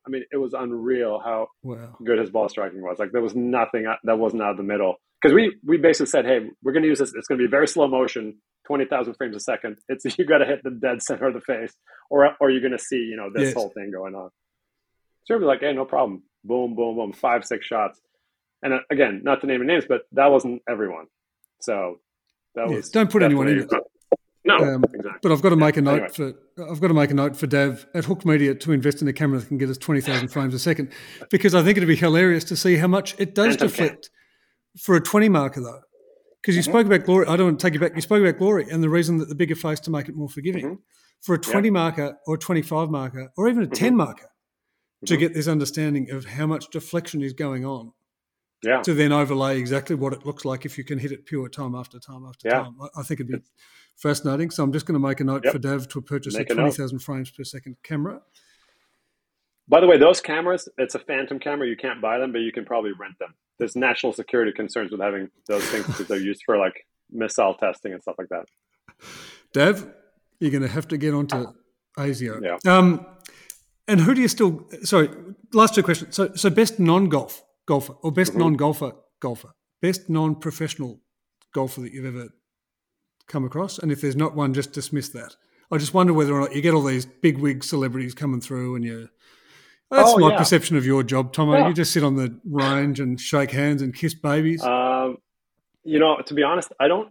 I 0.05 0.09
mean, 0.09 0.23
it 0.31 0.37
was 0.37 0.53
unreal 0.53 1.19
how 1.23 1.47
wow. 1.61 1.95
good 2.03 2.19
his 2.19 2.29
ball 2.29 2.49
striking 2.49 2.81
was. 2.81 2.99
Like 2.99 3.11
there 3.11 3.21
was 3.21 3.35
nothing 3.35 3.85
uh, 3.85 3.95
that 4.05 4.17
wasn't 4.17 4.41
out 4.41 4.51
of 4.51 4.57
the 4.57 4.63
middle. 4.63 4.95
Because 5.21 5.35
we 5.35 5.55
we 5.65 5.77
basically 5.77 6.07
said, 6.07 6.25
"Hey, 6.25 6.39
we're 6.63 6.71
going 6.71 6.83
to 6.83 6.89
use 6.89 6.99
this. 6.99 7.13
It's 7.13 7.27
going 7.27 7.39
to 7.39 7.45
be 7.45 7.49
very 7.49 7.67
slow 7.67 7.87
motion, 7.87 8.37
twenty 8.65 8.85
thousand 8.85 9.15
frames 9.15 9.35
a 9.35 9.39
second. 9.39 9.77
It's 9.87 10.05
you 10.17 10.25
got 10.25 10.39
to 10.39 10.45
hit 10.45 10.63
the 10.63 10.71
dead 10.71 11.01
center 11.01 11.27
of 11.27 11.33
the 11.33 11.41
face, 11.41 11.73
or 12.09 12.29
or 12.39 12.49
you're 12.49 12.61
going 12.61 12.77
to 12.77 12.83
see 12.83 12.97
you 12.97 13.17
know 13.17 13.29
this 13.33 13.47
yes. 13.47 13.53
whole 13.53 13.69
thing 13.69 13.91
going 13.91 14.15
on." 14.15 14.29
So 15.25 15.37
we're 15.37 15.45
like, 15.45 15.59
"Hey, 15.59 15.73
no 15.73 15.85
problem. 15.85 16.23
Boom, 16.43 16.75
boom, 16.75 16.95
boom. 16.95 17.13
Five, 17.13 17.45
six 17.45 17.65
shots." 17.65 17.99
And 18.61 18.73
uh, 18.73 18.79
again, 18.89 19.21
not 19.23 19.41
to 19.41 19.47
name 19.47 19.65
names, 19.65 19.85
but 19.87 20.01
that 20.13 20.27
wasn't 20.27 20.61
everyone. 20.67 21.07
So 21.61 21.99
that 22.55 22.67
was 22.67 22.89
don't 22.89 23.11
put 23.11 23.23
anyone 23.23 23.47
in 23.47 23.59
it. 23.59 23.69
No, 24.45 24.55
um, 24.55 24.83
exactly. 24.85 25.19
But 25.21 25.31
I've 25.33 25.41
got 25.41 25.49
to 25.49 25.57
make 25.57 25.75
a 25.75 25.81
note 25.81 26.17
anyway. 26.17 26.33
for 26.55 26.71
I've 26.71 26.79
got 26.79 26.87
to 26.87 26.93
make 26.93 27.11
a 27.11 27.13
note 27.13 27.35
for 27.35 27.45
Dav 27.45 27.85
at 27.93 28.05
Hook 28.05 28.25
Media 28.25 28.55
to 28.55 28.71
invest 28.71 29.01
in 29.01 29.07
a 29.07 29.13
camera 29.13 29.37
that 29.37 29.47
can 29.47 29.57
get 29.57 29.69
us 29.69 29.77
twenty 29.77 29.99
thousand 29.99 30.27
frames 30.31 30.53
a 30.53 30.59
second, 30.59 30.91
because 31.29 31.53
I 31.53 31.61
think 31.61 31.77
it'd 31.77 31.89
be 31.89 31.95
hilarious 31.95 32.45
to 32.45 32.55
see 32.55 32.77
how 32.77 32.87
much 32.87 33.15
it 33.19 33.35
does 33.35 33.57
deflect 33.57 34.09
for 34.79 34.95
a 34.95 35.01
twenty 35.01 35.27
marker 35.27 35.61
though. 35.61 35.81
Because 36.41 36.55
you 36.55 36.63
mm-hmm. 36.63 36.71
spoke 36.71 36.85
about 36.87 37.03
glory, 37.03 37.27
I 37.27 37.35
don't 37.35 37.47
want 37.47 37.59
to 37.59 37.67
take 37.67 37.73
you 37.73 37.81
back. 37.81 37.91
You 37.95 38.01
spoke 38.01 38.21
about 38.21 38.39
glory 38.39 38.65
and 38.71 38.81
the 38.81 38.89
reason 38.89 39.17
that 39.17 39.27
the 39.27 39.35
bigger 39.35 39.55
face 39.55 39.81
to 39.81 39.91
make 39.91 40.07
it 40.07 40.15
more 40.15 40.29
forgiving. 40.29 40.65
Mm-hmm. 40.65 40.75
For 41.21 41.35
a 41.35 41.37
twenty 41.37 41.67
yep. 41.67 41.73
marker 41.73 42.17
or 42.25 42.35
a 42.35 42.39
twenty-five 42.39 42.89
marker 42.89 43.31
or 43.35 43.49
even 43.49 43.63
a 43.63 43.65
mm-hmm. 43.65 43.73
ten 43.73 43.97
marker, 43.97 44.29
to 45.05 45.13
mm-hmm. 45.13 45.19
get 45.19 45.33
this 45.33 45.49
understanding 45.49 46.09
of 46.11 46.25
how 46.25 46.47
much 46.47 46.69
deflection 46.71 47.21
is 47.21 47.33
going 47.33 47.65
on 47.65 47.91
yeah. 48.63 48.81
to 48.81 48.93
then 48.93 49.11
overlay 49.11 49.57
exactly 49.57 49.95
what 49.95 50.13
it 50.13 50.25
looks 50.25 50.45
like 50.45 50.65
if 50.65 50.77
you 50.77 50.83
can 50.83 50.99
hit 50.99 51.11
it 51.11 51.25
pure 51.25 51.49
time 51.49 51.75
after 51.75 51.99
time 51.99 52.25
after 52.27 52.47
yeah. 52.47 52.63
time. 52.63 52.75
I, 52.81 52.99
I, 52.99 53.03
think 53.03 53.19
it'd 53.19 53.31
be 53.31 53.41
fascinating. 53.95 54.49
So 54.49 54.63
I'm 54.63 54.73
just 54.73 54.85
going 54.85 54.99
to 54.99 55.07
make 55.07 55.19
a 55.19 55.23
note 55.23 55.43
yep. 55.43 55.53
for 55.53 55.59
Dav 55.59 55.87
to 55.89 56.01
purchase 56.01 56.35
make 56.35 56.49
a 56.49 56.55
20,000 56.55 56.99
frames 56.99 57.31
per 57.31 57.43
second 57.43 57.77
camera. 57.83 58.21
By 59.67 59.79
the 59.79 59.87
way, 59.87 59.97
those 59.97 60.19
cameras, 60.19 60.67
it's 60.77 60.95
a 60.95 60.99
phantom 60.99 61.39
camera. 61.39 61.67
You 61.67 61.77
can't 61.77 62.01
buy 62.01 62.17
them, 62.17 62.31
but 62.31 62.39
you 62.39 62.51
can 62.51 62.65
probably 62.65 62.91
rent 62.99 63.19
them. 63.19 63.35
There's 63.59 63.75
national 63.75 64.13
security 64.13 64.51
concerns 64.51 64.91
with 64.91 64.99
having 64.99 65.29
those 65.47 65.63
things 65.65 65.85
because 65.85 66.07
they're 66.07 66.17
used 66.17 66.41
for 66.45 66.57
like 66.57 66.85
missile 67.11 67.53
testing 67.53 67.93
and 67.93 68.01
stuff 68.01 68.15
like 68.17 68.29
that. 68.29 68.45
Dav, 69.53 69.87
you're 70.39 70.51
going 70.51 70.63
to 70.63 70.69
have 70.69 70.87
to 70.87 70.97
get 70.97 71.13
onto 71.13 71.45
ASIO. 71.97 72.41
Yeah. 72.41 72.77
Um, 72.77 73.05
and 73.87 73.99
who 73.99 74.13
do 74.13 74.21
you 74.21 74.27
still? 74.27 74.67
Sorry, 74.83 75.09
last 75.53 75.75
two 75.75 75.83
questions. 75.83 76.15
So, 76.15 76.33
so 76.35 76.49
best 76.49 76.79
non-golf 76.79 77.43
golfer 77.69 77.93
or 78.01 78.11
best 78.11 78.31
mm-hmm. 78.31 78.41
non-golfer 78.41 78.91
golfer, 79.21 79.51
best 79.81 80.09
non-professional 80.09 80.99
golfer 81.53 81.81
that 81.81 81.93
you've 81.93 82.05
ever 82.05 82.29
come 83.27 83.45
across? 83.45 83.77
And 83.77 83.91
if 83.91 84.01
there's 84.01 84.15
not 84.15 84.35
one, 84.35 84.53
just 84.53 84.73
dismiss 84.73 85.09
that. 85.09 85.35
I 85.71 85.77
just 85.77 85.93
wonder 85.93 86.11
whether 86.11 86.33
or 86.33 86.41
not 86.41 86.55
you 86.55 86.63
get 86.63 86.73
all 86.73 86.83
these 86.83 87.05
big 87.05 87.37
wig 87.37 87.63
celebrities 87.63 88.15
coming 88.15 88.41
through 88.41 88.75
and 88.75 88.83
you. 88.83 89.07
That's 89.91 90.09
oh, 90.09 90.17
my 90.17 90.31
yeah. 90.31 90.37
perception 90.37 90.77
of 90.77 90.85
your 90.85 91.03
job, 91.03 91.31
Tomo. 91.31 91.53
Yeah. 91.53 91.67
You 91.67 91.73
just 91.75 91.93
sit 91.93 92.03
on 92.03 92.15
the 92.15 92.39
range 92.43 92.99
and 92.99 93.19
shake 93.19 93.51
hands 93.51 93.83
and 93.83 93.93
kiss 93.93 94.15
babies. 94.15 94.63
Um, 94.63 95.17
you 95.83 95.99
know, 95.99 96.17
to 96.25 96.33
be 96.33 96.43
honest, 96.43 96.73
I 96.79 96.87
don't. 96.87 97.09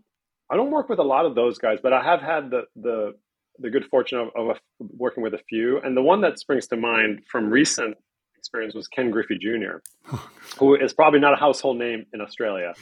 I 0.51 0.57
don't 0.57 0.71
work 0.71 0.89
with 0.89 0.99
a 0.99 1.05
lot 1.05 1.27
of 1.27 1.35
those 1.35 1.59
guys, 1.59 1.79
but 1.83 1.93
I 1.93 2.03
have 2.03 2.21
had 2.21 2.51
the 2.51 2.63
the 2.75 3.15
the 3.59 3.71
good 3.71 3.85
fortune 3.87 4.19
of, 4.19 4.29
of 4.35 4.57
a, 4.57 4.61
working 4.97 5.23
with 5.23 5.35
a 5.35 5.41
few. 5.49 5.81
And 5.81 5.97
the 5.97 6.03
one 6.03 6.21
that 6.23 6.39
springs 6.39 6.67
to 6.69 6.77
mind 6.77 7.23
from 7.31 7.51
recent 7.51 7.97
experience 8.39 8.75
was 8.75 8.89
Ken 8.89 9.11
Griffey 9.11 9.39
Jr., 9.39 9.79
who 10.59 10.75
is 10.75 10.93
probably 10.93 11.21
not 11.21 11.35
a 11.35 11.37
household 11.37 11.79
name 11.79 12.07
in 12.13 12.21
Australia. 12.21 12.75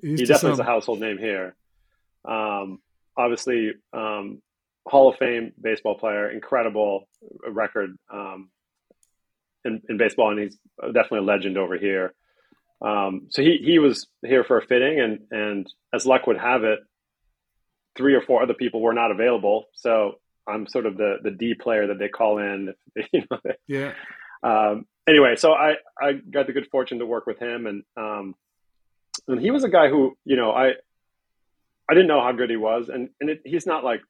He 0.00 0.24
definitely 0.24 0.52
is 0.52 0.58
a 0.58 0.64
household 0.64 1.00
name 1.00 1.18
here. 1.18 1.54
Um, 2.24 2.80
obviously, 3.16 3.72
um, 3.92 4.40
Hall 4.86 5.10
of 5.10 5.16
Fame 5.16 5.52
baseball 5.60 5.98
player, 5.98 6.30
incredible 6.30 7.08
record 7.46 7.96
um, 8.12 8.50
in, 9.64 9.82
in, 9.88 9.98
baseball, 9.98 10.30
and 10.30 10.40
he's 10.40 10.56
definitely 10.80 11.18
a 11.18 11.22
legend 11.22 11.58
over 11.58 11.76
here. 11.76 12.14
Um, 12.82 13.26
so 13.30 13.42
he 13.42 13.58
he 13.62 13.78
was 13.78 14.06
here 14.24 14.42
for 14.42 14.58
a 14.58 14.62
fitting, 14.62 15.00
and 15.00 15.18
and 15.30 15.72
as 15.92 16.06
luck 16.06 16.26
would 16.26 16.38
have 16.38 16.64
it, 16.64 16.80
three 17.96 18.14
or 18.14 18.22
four 18.22 18.42
other 18.42 18.54
people 18.54 18.80
were 18.80 18.94
not 18.94 19.10
available. 19.10 19.66
So 19.74 20.14
I'm 20.48 20.66
sort 20.66 20.86
of 20.86 20.96
the 20.96 21.18
the 21.22 21.30
D 21.30 21.54
player 21.54 21.88
that 21.88 21.98
they 21.98 22.08
call 22.08 22.38
in. 22.38 22.74
You 23.12 23.22
know, 23.30 23.38
yeah. 23.66 23.92
Um, 24.42 24.86
anyway, 25.08 25.36
so 25.36 25.52
I, 25.52 25.76
I 26.00 26.12
got 26.12 26.46
the 26.46 26.52
good 26.52 26.68
fortune 26.70 26.98
to 26.98 27.06
work 27.06 27.26
with 27.26 27.38
him, 27.38 27.66
and 27.66 27.82
um, 27.96 28.34
and 29.28 29.40
he 29.40 29.50
was 29.50 29.64
a 29.64 29.68
guy 29.68 29.88
who 29.88 30.16
you 30.24 30.36
know 30.36 30.50
I 30.50 30.72
I 31.88 31.94
didn't 31.94 32.08
know 32.08 32.22
how 32.22 32.32
good 32.32 32.50
he 32.50 32.56
was, 32.56 32.88
and 32.88 33.10
and 33.20 33.30
it, 33.30 33.42
he's 33.44 33.66
not 33.66 33.84
like 33.84 34.00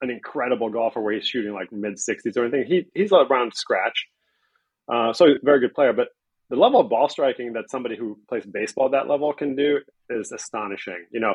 an 0.00 0.10
incredible 0.10 0.68
golfer 0.68 1.00
where 1.00 1.14
he's 1.14 1.26
shooting 1.26 1.52
like 1.52 1.72
mid 1.72 1.98
sixties 1.98 2.36
or 2.36 2.44
anything. 2.44 2.66
He 2.66 2.86
he's 2.94 3.12
around 3.12 3.54
scratch, 3.54 4.06
uh, 4.92 5.12
so 5.12 5.26
very 5.42 5.60
good 5.60 5.74
player. 5.74 5.92
But 5.92 6.08
the 6.50 6.56
level 6.56 6.80
of 6.80 6.90
ball 6.90 7.08
striking 7.08 7.54
that 7.54 7.70
somebody 7.70 7.96
who 7.96 8.18
plays 8.28 8.44
baseball 8.44 8.86
at 8.86 8.92
that 8.92 9.08
level 9.08 9.32
can 9.32 9.56
do 9.56 9.80
is 10.10 10.32
astonishing. 10.32 11.06
You 11.10 11.20
know, 11.20 11.34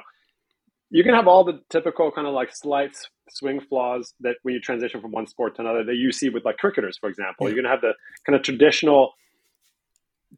you 0.90 1.04
can 1.04 1.16
have 1.16 1.28
all 1.28 1.44
the 1.44 1.62
typical 1.70 2.12
kind 2.12 2.28
of 2.28 2.34
like 2.34 2.56
slight 2.56 2.96
swing 3.30 3.60
flaws 3.60 4.14
that 4.22 4.36
when 4.44 4.54
you 4.54 4.62
transition 4.62 5.02
from 5.02 5.12
one 5.12 5.28
sport 5.28 5.56
to 5.56 5.62
another 5.62 5.84
that 5.84 5.96
you 5.96 6.12
see 6.12 6.30
with 6.30 6.46
like 6.46 6.58
cricketers, 6.58 6.98
for 6.98 7.10
example. 7.10 7.48
Yeah. 7.48 7.56
You're 7.56 7.64
going 7.64 7.72
to 7.72 7.72
have 7.72 7.82
the 7.82 7.94
kind 8.26 8.36
of 8.36 8.44
traditional 8.44 9.14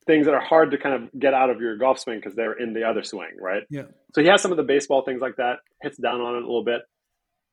things 0.06 0.26
that 0.26 0.34
are 0.34 0.42
hard 0.42 0.72
to 0.72 0.78
kind 0.78 1.04
of 1.04 1.20
get 1.20 1.34
out 1.34 1.50
of 1.50 1.62
your 1.62 1.78
golf 1.78 2.00
swing 2.00 2.18
because 2.18 2.36
they're 2.36 2.54
in 2.54 2.74
the 2.74 2.84
other 2.84 3.04
swing, 3.04 3.32
right? 3.40 3.64
Yeah. 3.70 3.84
So 4.14 4.22
he 4.22 4.28
has 4.28 4.42
some 4.42 4.52
of 4.52 4.58
the 4.58 4.64
baseball 4.64 5.04
things 5.04 5.22
like 5.22 5.38
that, 5.38 5.58
hits 5.82 5.98
down 5.98 6.22
on 6.22 6.36
it 6.36 6.44
a 6.44 6.46
little 6.46 6.64
bit, 6.64 6.82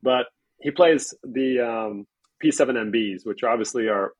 but 0.02 0.26
he 0.60 0.70
plays 0.70 1.14
the 1.22 1.60
um, 1.60 2.06
P7MBs, 2.42 3.24
which 3.24 3.42
obviously 3.42 3.88
are 3.88 4.12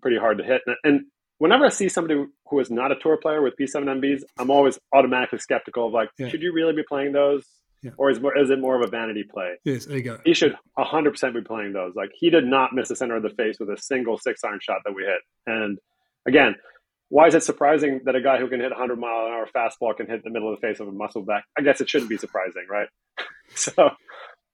pretty 0.00 0.18
hard 0.18 0.38
to 0.38 0.44
hit. 0.44 0.62
And, 0.66 0.76
and 0.84 1.00
whenever 1.38 1.66
I 1.66 1.70
see 1.70 1.88
somebody 1.88 2.24
who 2.48 2.60
is 2.60 2.70
not 2.70 2.92
a 2.92 2.96
tour 2.96 3.16
player 3.16 3.42
with 3.42 3.54
P7MBs, 3.60 4.22
I'm 4.38 4.50
always 4.50 4.78
automatically 4.92 5.38
skeptical 5.38 5.88
of 5.88 5.92
like, 5.92 6.08
yeah. 6.18 6.28
should 6.28 6.42
you 6.42 6.52
really 6.52 6.74
be 6.74 6.84
playing 6.88 7.12
those? 7.12 7.44
Yeah. 7.82 7.90
Or 7.96 8.10
is, 8.10 8.20
more, 8.20 8.36
is 8.38 8.50
it 8.50 8.60
more 8.60 8.80
of 8.80 8.86
a 8.86 8.90
vanity 8.90 9.24
play? 9.28 9.54
Yes, 9.64 9.86
there 9.86 9.96
you 9.96 10.04
go. 10.04 10.18
He 10.24 10.34
should 10.34 10.54
100% 10.78 11.34
be 11.34 11.40
playing 11.40 11.72
those. 11.72 11.94
Like, 11.96 12.10
he 12.14 12.30
did 12.30 12.44
not 12.44 12.72
miss 12.72 12.88
the 12.88 12.96
center 12.96 13.16
of 13.16 13.24
the 13.24 13.30
face 13.30 13.56
with 13.58 13.70
a 13.70 13.76
single 13.76 14.18
six 14.18 14.44
iron 14.44 14.60
shot 14.62 14.78
that 14.84 14.94
we 14.94 15.02
hit. 15.02 15.18
And 15.46 15.78
again, 16.26 16.54
why 17.08 17.26
is 17.26 17.34
it 17.34 17.42
surprising 17.42 18.00
that 18.04 18.14
a 18.14 18.22
guy 18.22 18.38
who 18.38 18.48
can 18.48 18.60
hit 18.60 18.70
100 18.70 18.98
mile 18.98 19.26
an 19.26 19.32
hour 19.32 19.48
fastball 19.54 19.96
can 19.96 20.06
hit 20.06 20.22
the 20.24 20.30
middle 20.30 20.52
of 20.52 20.60
the 20.60 20.66
face 20.66 20.80
of 20.80 20.88
a 20.88 20.92
muscle 20.92 21.22
back? 21.22 21.44
I 21.58 21.62
guess 21.62 21.80
it 21.80 21.90
shouldn't 21.90 22.08
be 22.08 22.16
surprising, 22.16 22.66
right? 22.70 22.88
so, 23.54 23.90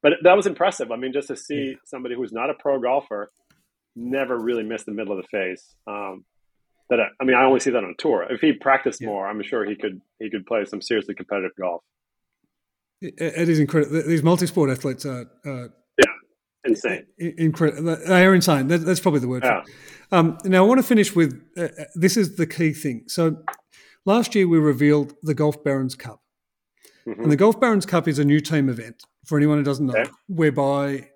but 0.02 0.14
that 0.22 0.36
was 0.36 0.46
impressive. 0.46 0.90
I 0.90 0.96
mean, 0.96 1.12
just 1.12 1.28
to 1.28 1.36
see 1.36 1.76
somebody 1.84 2.14
who's 2.14 2.32
not 2.32 2.50
a 2.50 2.54
pro 2.54 2.80
golfer 2.80 3.30
never 3.94 4.38
really 4.38 4.62
miss 4.62 4.84
the 4.84 4.92
middle 4.92 5.16
of 5.16 5.22
the 5.22 5.28
face. 5.28 5.74
Um, 5.86 6.24
that 6.90 7.00
I, 7.00 7.08
I, 7.20 7.24
mean, 7.24 7.36
I 7.36 7.44
only 7.44 7.60
see 7.60 7.70
that 7.70 7.84
on 7.84 7.94
tour. 7.98 8.26
If 8.30 8.40
he 8.40 8.52
practiced 8.52 9.00
yeah. 9.00 9.08
more, 9.08 9.28
I'm 9.28 9.42
sure 9.42 9.64
he 9.64 9.76
could 9.76 10.00
he 10.18 10.30
could 10.30 10.46
play 10.46 10.64
some 10.64 10.80
seriously 10.80 11.14
competitive 11.14 11.52
golf. 11.60 11.82
It, 13.00 13.14
it 13.18 13.48
is 13.48 13.58
incredible. 13.58 14.02
These 14.06 14.22
multi-sport 14.22 14.70
athletes 14.70 15.06
are. 15.06 15.26
Uh, 15.44 15.68
yeah, 15.98 16.12
insane. 16.64 17.06
Incredible. 17.18 17.96
They 17.96 18.24
are 18.24 18.34
insane. 18.34 18.68
That, 18.68 18.78
that's 18.78 19.00
probably 19.00 19.20
the 19.20 19.28
word. 19.28 19.44
Yeah. 19.44 19.62
Um, 20.10 20.38
now 20.44 20.64
I 20.64 20.66
want 20.66 20.78
to 20.78 20.86
finish 20.86 21.14
with 21.14 21.40
uh, 21.56 21.64
uh, 21.64 21.84
this 21.94 22.16
is 22.16 22.36
the 22.36 22.46
key 22.46 22.72
thing. 22.72 23.04
So 23.06 23.42
last 24.06 24.34
year 24.34 24.48
we 24.48 24.58
revealed 24.58 25.14
the 25.22 25.34
Golf 25.34 25.62
Barons 25.62 25.94
Cup, 25.94 26.22
mm-hmm. 27.06 27.22
and 27.22 27.32
the 27.32 27.36
Golf 27.36 27.60
Barons 27.60 27.86
Cup 27.86 28.08
is 28.08 28.18
a 28.18 28.24
new 28.24 28.40
team 28.40 28.68
event 28.68 29.02
for 29.26 29.36
anyone 29.36 29.58
who 29.58 29.64
doesn't 29.64 29.86
know, 29.86 29.94
okay. 29.94 30.10
whereby 30.26 31.08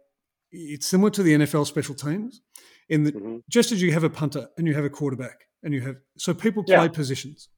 it's 0.51 0.87
similar 0.87 1.11
to 1.11 1.23
the 1.23 1.33
NFL 1.33 1.67
special 1.67 1.95
teams 1.95 2.43
in 2.91 3.05
the 3.05 3.13
mm-hmm. 3.13 3.37
just 3.49 3.73
as 3.73 3.81
you 3.81 3.93
have 3.93 4.05
a 4.05 4.11
punter 4.11 4.49
and 4.59 4.67
you 4.67 4.75
have 4.75 4.85
a 4.85 4.91
quarterback 4.91 5.47
and 5.63 5.73
you 5.73 5.81
have 5.81 5.97
so 6.19 6.35
people 6.35 6.63
play 6.63 6.75
yeah. 6.75 6.89
positions. 6.89 7.49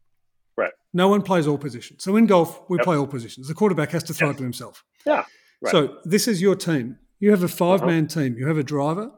No 0.95 1.09
one 1.09 1.22
plays 1.22 1.47
all 1.47 1.59
positions. 1.59 2.05
So 2.05 2.16
in 2.16 2.26
golf, 2.26 2.62
we 2.70 2.78
yep. 2.78 2.84
play 2.84 2.97
all 2.97 3.07
positions. 3.07 3.49
The 3.49 3.55
quarterback 3.55 3.90
has 3.90 4.03
to 4.05 4.14
throw 4.14 4.28
yes. 4.28 4.36
it 4.36 4.38
to 4.38 4.42
himself. 4.45 4.84
Yeah. 5.05 5.24
Right. 5.61 5.70
So 5.70 5.99
this 6.05 6.26
is 6.26 6.40
your 6.40 6.55
team. 6.55 6.99
You 7.18 7.30
have 7.32 7.42
a 7.42 7.49
five-man 7.49 8.05
uh-huh. 8.05 8.20
team. 8.20 8.38
You 8.38 8.47
have 8.47 8.59
a 8.59 8.62
driver 8.62 9.11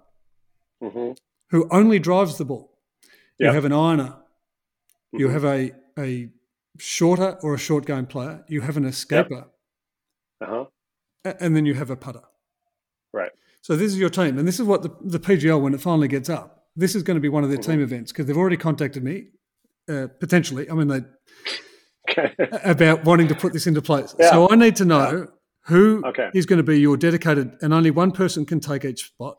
mm-hmm. 0.83 1.13
who 1.51 1.69
only 1.71 1.99
drives 1.99 2.39
the 2.39 2.45
ball. 2.45 2.73
Yep. 3.39 3.49
You 3.49 3.53
have 3.53 3.65
an 3.67 3.73
ironer. 3.73 4.05
Mm-hmm. 4.05 5.21
You 5.21 5.29
have 5.29 5.45
a 5.45 5.73
a 5.99 6.31
shorter 6.79 7.39
or 7.43 7.55
a 7.55 7.59
short 7.59 7.87
game 7.87 8.07
player. 8.07 8.45
You 8.49 8.63
have 8.63 8.77
an 8.77 8.85
escaper. 8.85 9.47
Yep. 10.41 10.49
Uh-huh. 10.49 11.35
And 11.41 11.55
then 11.55 11.67
you 11.67 11.75
have 11.75 11.91
a 11.91 11.97
putter. 11.97 12.23
Right. 13.13 13.33
So 13.61 13.77
this 13.77 13.93
is 13.93 13.99
your 13.99 14.11
team, 14.11 14.39
and 14.39 14.47
this 14.47 14.61
is 14.61 14.67
what 14.67 14.83
the, 14.83 14.95
the 15.01 15.19
PGL 15.19 15.61
when 15.61 15.75
it 15.75 15.81
finally 15.81 16.09
gets 16.09 16.31
up 16.31 16.57
this 16.77 16.95
is 16.95 17.03
going 17.03 17.17
to 17.17 17.21
be 17.21 17.29
one 17.29 17.43
of 17.43 17.49
their 17.49 17.59
mm-hmm. 17.59 17.73
team 17.73 17.83
events 17.83 18.13
because 18.13 18.27
they've 18.27 18.37
already 18.37 18.59
contacted 18.59 19.03
me, 19.03 19.29
uh, 19.89 20.09
potentially. 20.21 20.71
I 20.71 20.75
mean, 20.75 20.89
they 20.89 21.01
okay. 22.11 22.35
about 22.65 23.05
wanting 23.05 23.29
to 23.29 23.35
put 23.35 23.53
this 23.53 23.67
into 23.67 23.83
place. 23.83 24.15
Yeah. 24.19 24.31
So 24.31 24.51
I 24.51 24.57
need 24.57 24.77
to 24.77 24.85
know 24.85 25.29
who 25.63 26.03
okay. 26.07 26.31
is 26.35 26.47
going 26.47 26.59
to 26.59 26.63
be 26.63 26.81
your 26.81 26.97
dedicated, 26.97 27.57
and 27.61 27.75
only 27.75 27.91
one 27.91 28.13
person 28.13 28.47
can 28.47 28.61
take 28.61 28.85
each 28.85 29.07
spot. 29.07 29.37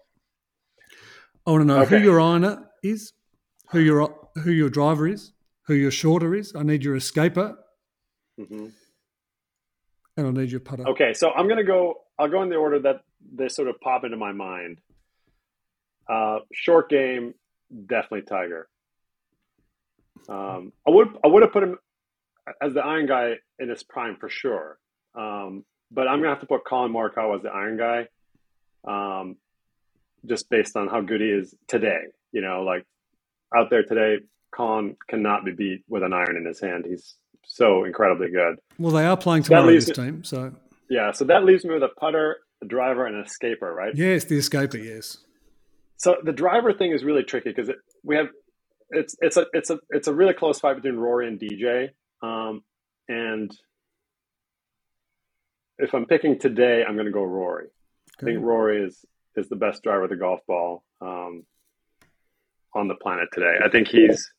I 1.45 1.51
want 1.51 1.61
to 1.61 1.65
know 1.65 1.81
okay. 1.81 1.97
who 1.97 2.03
your 2.03 2.19
ironer 2.19 2.67
is, 2.83 3.13
who 3.71 3.79
your 3.79 4.29
who 4.43 4.51
your 4.51 4.69
driver 4.69 5.07
is, 5.07 5.31
who 5.63 5.73
your 5.73 5.91
shorter 5.91 6.35
is. 6.35 6.53
I 6.55 6.63
need 6.63 6.83
your 6.83 6.95
escaper, 6.95 7.55
mm-hmm. 8.39 8.67
and 10.17 10.27
I 10.27 10.31
need 10.41 10.51
your 10.51 10.59
putter. 10.59 10.87
Okay, 10.89 11.13
so 11.13 11.31
I'm 11.31 11.47
going 11.47 11.57
to 11.57 11.63
go. 11.63 12.01
I'll 12.19 12.29
go 12.29 12.41
in 12.43 12.49
the 12.49 12.55
order 12.55 12.79
that 12.79 13.01
they 13.33 13.47
sort 13.47 13.67
of 13.67 13.79
pop 13.79 14.03
into 14.03 14.17
my 14.17 14.31
mind. 14.31 14.79
Uh, 16.09 16.39
short 16.53 16.89
game, 16.89 17.33
definitely 17.87 18.23
Tiger. 18.23 18.67
Um, 20.29 20.73
I 20.87 20.91
would 20.91 21.07
I 21.23 21.27
would 21.27 21.43
have 21.43 21.51
put 21.51 21.63
him 21.63 21.77
as 22.61 22.73
the 22.73 22.81
iron 22.81 23.07
guy 23.07 23.33
in 23.59 23.69
his 23.69 23.83
prime 23.83 24.17
for 24.19 24.29
sure. 24.29 24.77
Um, 25.15 25.65
but 25.91 26.07
I'm 26.07 26.19
gonna 26.19 26.29
have 26.29 26.41
to 26.41 26.47
put 26.47 26.65
Collin 26.65 26.91
Morikawa 26.91 27.37
as 27.37 27.43
the 27.43 27.49
iron 27.49 27.77
guy, 27.77 28.07
um, 28.87 29.37
just 30.25 30.49
based 30.49 30.75
on 30.75 30.87
how 30.87 31.01
good 31.01 31.21
he 31.21 31.27
is 31.27 31.55
today. 31.67 32.07
You 32.31 32.41
know, 32.41 32.63
like 32.63 32.85
out 33.55 33.69
there 33.69 33.83
today, 33.83 34.23
Collin 34.51 34.97
cannot 35.09 35.45
be 35.45 35.51
beat 35.51 35.83
with 35.87 36.03
an 36.03 36.13
iron 36.13 36.37
in 36.37 36.45
his 36.45 36.59
hand. 36.59 36.85
He's 36.87 37.15
so 37.45 37.85
incredibly 37.85 38.29
good. 38.29 38.59
Well, 38.77 38.91
they 38.91 39.05
are 39.05 39.17
playing 39.17 39.43
tomorrow 39.43 39.71
this 39.71 39.89
team, 39.89 40.23
so 40.23 40.53
yeah. 40.89 41.11
So 41.11 41.25
that 41.25 41.45
leaves 41.45 41.63
me 41.63 41.73
with 41.73 41.83
a 41.83 41.89
putter, 41.99 42.37
a 42.61 42.65
driver, 42.65 43.05
and 43.05 43.15
an 43.15 43.23
escaper, 43.23 43.73
right? 43.73 43.95
Yes, 43.95 44.25
the 44.25 44.37
escaper. 44.37 44.83
Yes. 44.83 45.17
So 45.97 46.17
the 46.23 46.31
driver 46.31 46.73
thing 46.73 46.91
is 46.91 47.03
really 47.03 47.23
tricky 47.23 47.49
because 47.49 47.71
we 48.03 48.15
have 48.15 48.27
it's 48.89 49.15
it's 49.21 49.37
a 49.37 49.45
it's 49.53 49.69
a 49.69 49.79
it's 49.89 50.07
a 50.07 50.13
really 50.13 50.33
close 50.33 50.59
fight 50.59 50.75
between 50.75 50.95
Rory 50.95 51.27
and 51.27 51.39
DJ. 51.39 51.89
Um, 52.21 52.63
and 53.07 53.51
if 55.77 55.93
I'm 55.93 56.05
picking 56.05 56.39
today, 56.39 56.83
I'm 56.87 56.95
going 56.95 57.05
to 57.05 57.11
go 57.11 57.23
Rory. 57.23 57.67
I 58.19 58.25
think 58.25 58.41
Rory 58.41 58.83
is 58.83 59.05
is 59.35 59.49
the 59.49 59.55
best 59.55 59.83
driver 59.83 60.03
of 60.03 60.09
the 60.09 60.15
golf 60.15 60.39
ball 60.47 60.83
um, 61.01 61.45
on 62.73 62.87
the 62.87 62.95
planet 62.95 63.29
today. 63.31 63.57
I 63.63 63.69
think 63.69 63.87
he's 63.87 64.31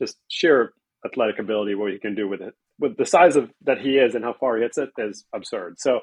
just 0.00 0.16
sheer 0.28 0.72
athletic 1.04 1.38
ability, 1.38 1.74
what 1.74 1.92
he 1.92 1.98
can 1.98 2.14
do 2.14 2.28
with 2.28 2.40
it, 2.40 2.54
with 2.78 2.96
the 2.96 3.06
size 3.06 3.36
of 3.36 3.50
that 3.62 3.80
he 3.80 3.96
is 3.96 4.14
and 4.14 4.24
how 4.24 4.34
far 4.34 4.56
he 4.56 4.62
hits 4.62 4.78
it 4.78 4.90
is 4.98 5.24
absurd. 5.34 5.76
So 5.78 6.00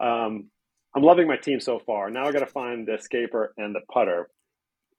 um, 0.00 0.50
I'm 0.94 1.02
loving 1.02 1.26
my 1.26 1.36
team 1.36 1.60
so 1.60 1.78
far. 1.78 2.10
Now 2.10 2.26
I 2.26 2.32
got 2.32 2.40
to 2.40 2.46
find 2.46 2.86
the 2.86 2.92
escaper 2.92 3.48
and 3.56 3.74
the 3.74 3.80
putter. 3.92 4.28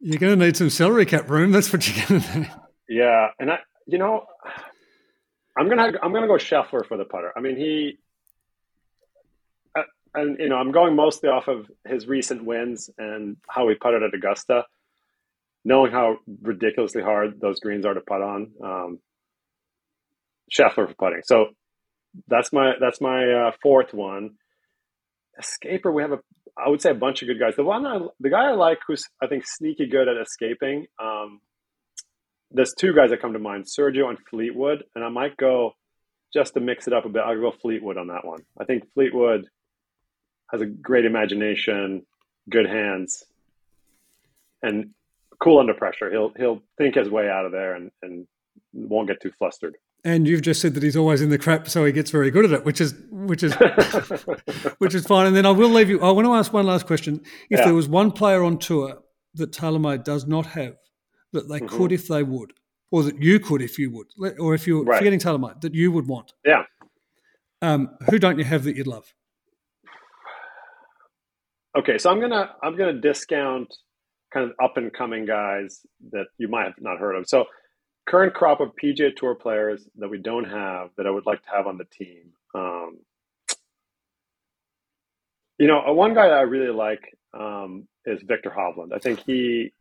You're 0.06 0.20
going 0.20 0.38
to 0.38 0.46
need 0.46 0.58
some 0.58 0.70
salary 0.70 1.06
cap 1.06 1.30
room. 1.30 1.52
That's 1.52 1.72
what 1.72 1.88
you're 1.88 2.06
going 2.08 2.22
to 2.22 2.40
need. 2.40 2.52
Yeah, 2.90 3.30
and 3.40 3.50
I, 3.50 3.60
you 3.88 3.98
know, 3.98 4.26
I'm 5.58 5.70
gonna 5.70 5.94
I'm 6.04 6.12
gonna 6.12 6.28
go 6.28 6.34
Scheffler 6.34 6.86
for 6.86 6.98
the 6.98 7.06
putter. 7.06 7.32
I 7.36 7.40
mean, 7.40 7.56
he, 7.56 7.98
uh, 9.78 9.84
and 10.14 10.38
you 10.40 10.50
know, 10.50 10.58
I'm 10.58 10.74
going 10.74 10.94
mostly 10.96 11.30
off 11.30 11.48
of 11.48 11.72
his 11.88 12.06
recent 12.06 12.44
wins 12.44 12.90
and 12.98 13.38
how 13.48 13.70
he 13.70 13.76
putted 13.76 14.04
at 14.04 14.14
Augusta, 14.14 14.66
knowing 15.64 15.94
how 15.94 16.18
ridiculously 16.42 17.02
hard 17.02 17.40
those 17.40 17.62
greens 17.62 17.86
are 17.86 17.94
to 17.94 18.02
putt 18.02 18.22
on. 18.22 18.52
Um, 18.62 19.00
Scheffler 20.52 20.90
for 20.90 20.96
putting. 21.00 21.22
So 21.24 21.48
that's 22.28 22.52
my 22.52 22.74
that's 22.80 23.00
my 23.00 23.26
uh, 23.32 23.52
fourth 23.62 23.94
one 23.94 24.32
escaper, 25.40 25.94
we 25.94 26.02
have 26.02 26.12
a 26.12 26.20
I 26.58 26.70
would 26.70 26.82
say 26.82 26.92
a 26.92 26.96
bunch 26.96 27.22
of 27.22 27.28
good 27.28 27.40
guys. 27.40 27.56
The 27.56 27.64
one 27.64 27.86
I, 27.86 28.00
the 28.20 28.30
guy 28.30 28.50
I 28.50 28.52
like 28.52 28.80
who's 28.88 29.04
I 29.22 29.28
think 29.28 29.44
sneaky 29.46 29.88
good 29.88 30.08
at 30.08 30.18
escaping. 30.18 30.86
Um, 31.02 31.42
there's 32.52 32.74
two 32.78 32.94
guys 32.94 33.10
that 33.10 33.22
come 33.22 33.34
to 33.34 33.40
mind, 33.40 33.66
Sergio 33.66 34.10
and 34.10 34.20
Fleetwood, 34.30 34.84
and 34.96 35.04
I 35.04 35.10
might 35.10 35.36
go 35.38 35.76
just 36.34 36.54
to 36.54 36.60
mix 36.60 36.88
it 36.88 36.94
up 36.94 37.06
a 37.06 37.10
bit. 37.10 37.24
I'll 37.24 37.40
go 37.40 37.52
Fleetwood 37.52 37.98
on 37.98 38.08
that 38.08 38.26
one. 38.26 38.42
I 38.60 38.66
think 38.66 38.84
Fleetwood 38.94 39.48
has 40.52 40.62
a 40.62 40.66
great 40.66 41.06
imagination, 41.06 42.06
good 42.50 42.68
hands, 42.68 43.24
and 44.62 44.92
cool 45.42 45.60
under 45.60 45.74
pressure. 45.74 46.12
He'll 46.12 46.32
he'll 46.38 46.62
think 46.78 46.96
his 46.96 47.10
way 47.10 47.30
out 47.30 47.46
of 47.46 47.52
there 47.52 47.74
and, 47.74 47.92
and 48.04 48.28
won't 48.74 49.08
get 49.08 49.22
too 49.22 49.32
flustered. 49.38 49.76
And 50.06 50.28
you've 50.28 50.42
just 50.42 50.60
said 50.60 50.74
that 50.74 50.84
he's 50.84 50.98
always 50.98 51.22
in 51.22 51.30
the 51.30 51.38
crap, 51.38 51.70
so 51.70 51.86
he 51.86 51.94
gets 51.94 52.12
very 52.12 52.30
good 52.30 52.44
at 52.44 52.52
it, 52.52 52.66
which 52.66 52.82
is 52.82 52.94
which 53.10 53.42
is 53.42 53.54
which 54.78 54.94
is 54.94 55.06
fine. 55.06 55.28
And 55.28 55.36
then 55.36 55.46
I 55.46 55.52
will 55.52 55.70
leave 55.70 55.90
you. 55.90 56.02
I 56.02 56.12
want 56.12 56.26
to 56.26 56.34
ask 56.34 56.52
one 56.52 56.66
last 56.66 56.86
question. 56.86 57.22
If 57.50 57.60
yeah. 57.60 57.66
there 57.66 57.74
was 57.74 57.88
one 57.88 58.12
player 58.12 58.44
on 58.44 58.58
tour 58.58 59.00
that 59.36 59.52
TaylorMade 59.54 60.04
does 60.04 60.28
not 60.28 60.46
have, 60.48 60.76
that 61.32 61.48
they 61.48 61.60
mm-hmm. 61.60 61.78
could 61.78 61.94
if 61.94 62.10
they 62.10 62.22
would, 62.22 62.52
or 62.92 63.04
that 63.04 63.22
you 63.22 63.40
could 63.40 63.62
if 63.62 63.80
you 63.80 63.92
would, 63.92 64.08
or 64.40 64.54
if 64.54 64.68
you're 64.68 64.84
right. 64.84 64.98
forgetting 64.98 65.20
TaylorMade, 65.20 65.62
that 65.62 65.74
you 65.74 65.92
would 65.92 66.08
want. 66.08 66.34
Yeah. 66.44 66.64
Um, 67.62 67.96
who 68.10 68.20
don't 68.20 68.38
you 68.38 68.44
have 68.44 68.66
that 68.66 68.76
you'd 68.76 68.88
love? 68.88 69.14
Okay, 71.78 71.98
so 71.98 72.12
I'm 72.12 72.20
gonna 72.20 72.52
I'm 72.62 72.76
gonna 72.76 73.00
discount 73.00 73.74
kind 74.34 74.50
of 74.50 74.56
up 74.64 74.78
and 74.78 74.92
coming 74.94 75.26
guys 75.26 75.80
that 76.12 76.26
you 76.38 76.48
might 76.48 76.66
have 76.66 76.74
not 76.82 77.00
heard 77.00 77.16
of. 77.16 77.28
So 77.28 77.46
current 78.06 78.34
crop 78.34 78.60
of 78.60 78.72
PGA 78.82 79.16
Tour 79.16 79.36
players 79.36 79.88
that 79.98 80.10
we 80.10 80.18
don't 80.18 80.46
have 80.46 80.90
that 80.98 81.08
I 81.08 81.10
would 81.10 81.26
like 81.26 81.44
to 81.44 81.50
have 81.56 81.68
on 81.68 81.78
the 81.78 81.86
team. 81.86 82.32
Um, 82.54 83.00
you 85.58 85.68
know, 85.68 85.94
one 85.94 86.14
guy 86.14 86.28
that 86.28 86.38
I 86.38 86.42
really 86.42 86.74
like 86.74 87.18
um, 87.34 87.88
is 88.06 88.22
Viktor 88.24 88.54
Hovland. 88.56 88.94
I 88.94 89.00
think 89.00 89.20
he 89.26 89.72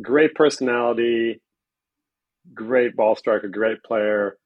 great 0.00 0.34
personality, 0.34 1.40
great 2.52 2.96
ball 2.96 3.16
striker, 3.16 3.48
great 3.48 3.82
player. 3.82 4.36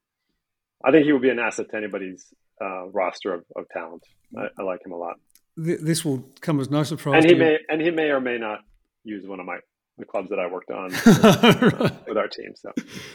I 0.83 0.91
think 0.91 1.05
he 1.05 1.11
would 1.11 1.21
be 1.21 1.29
an 1.29 1.39
asset 1.39 1.69
to 1.71 1.77
anybody's 1.77 2.33
uh, 2.61 2.87
roster 2.87 3.33
of, 3.33 3.43
of 3.55 3.67
talent. 3.69 4.03
I, 4.37 4.47
I, 4.57 4.63
like 4.63 4.85
him 4.85 4.91
a 4.91 4.97
lot. 4.97 5.15
This 5.57 6.05
will 6.05 6.29
come 6.41 6.59
as 6.59 6.69
no 6.69 6.83
surprise. 6.83 7.23
And 7.23 7.31
he 7.31 7.37
may 7.37 7.57
and 7.67 7.81
he 7.81 7.91
may 7.91 8.09
or 8.11 8.21
may 8.21 8.37
not 8.37 8.59
use 9.03 9.25
one 9.25 9.39
of 9.39 9.45
my 9.45 9.59
the 9.99 10.05
clubs 10.05 10.29
that 10.29 10.39
I 10.39 10.47
worked 10.47 10.71
on 10.71 10.89
right. 11.79 12.07
with 12.07 12.17
our 12.17 12.27
team. 12.27 12.53
So 12.55 12.71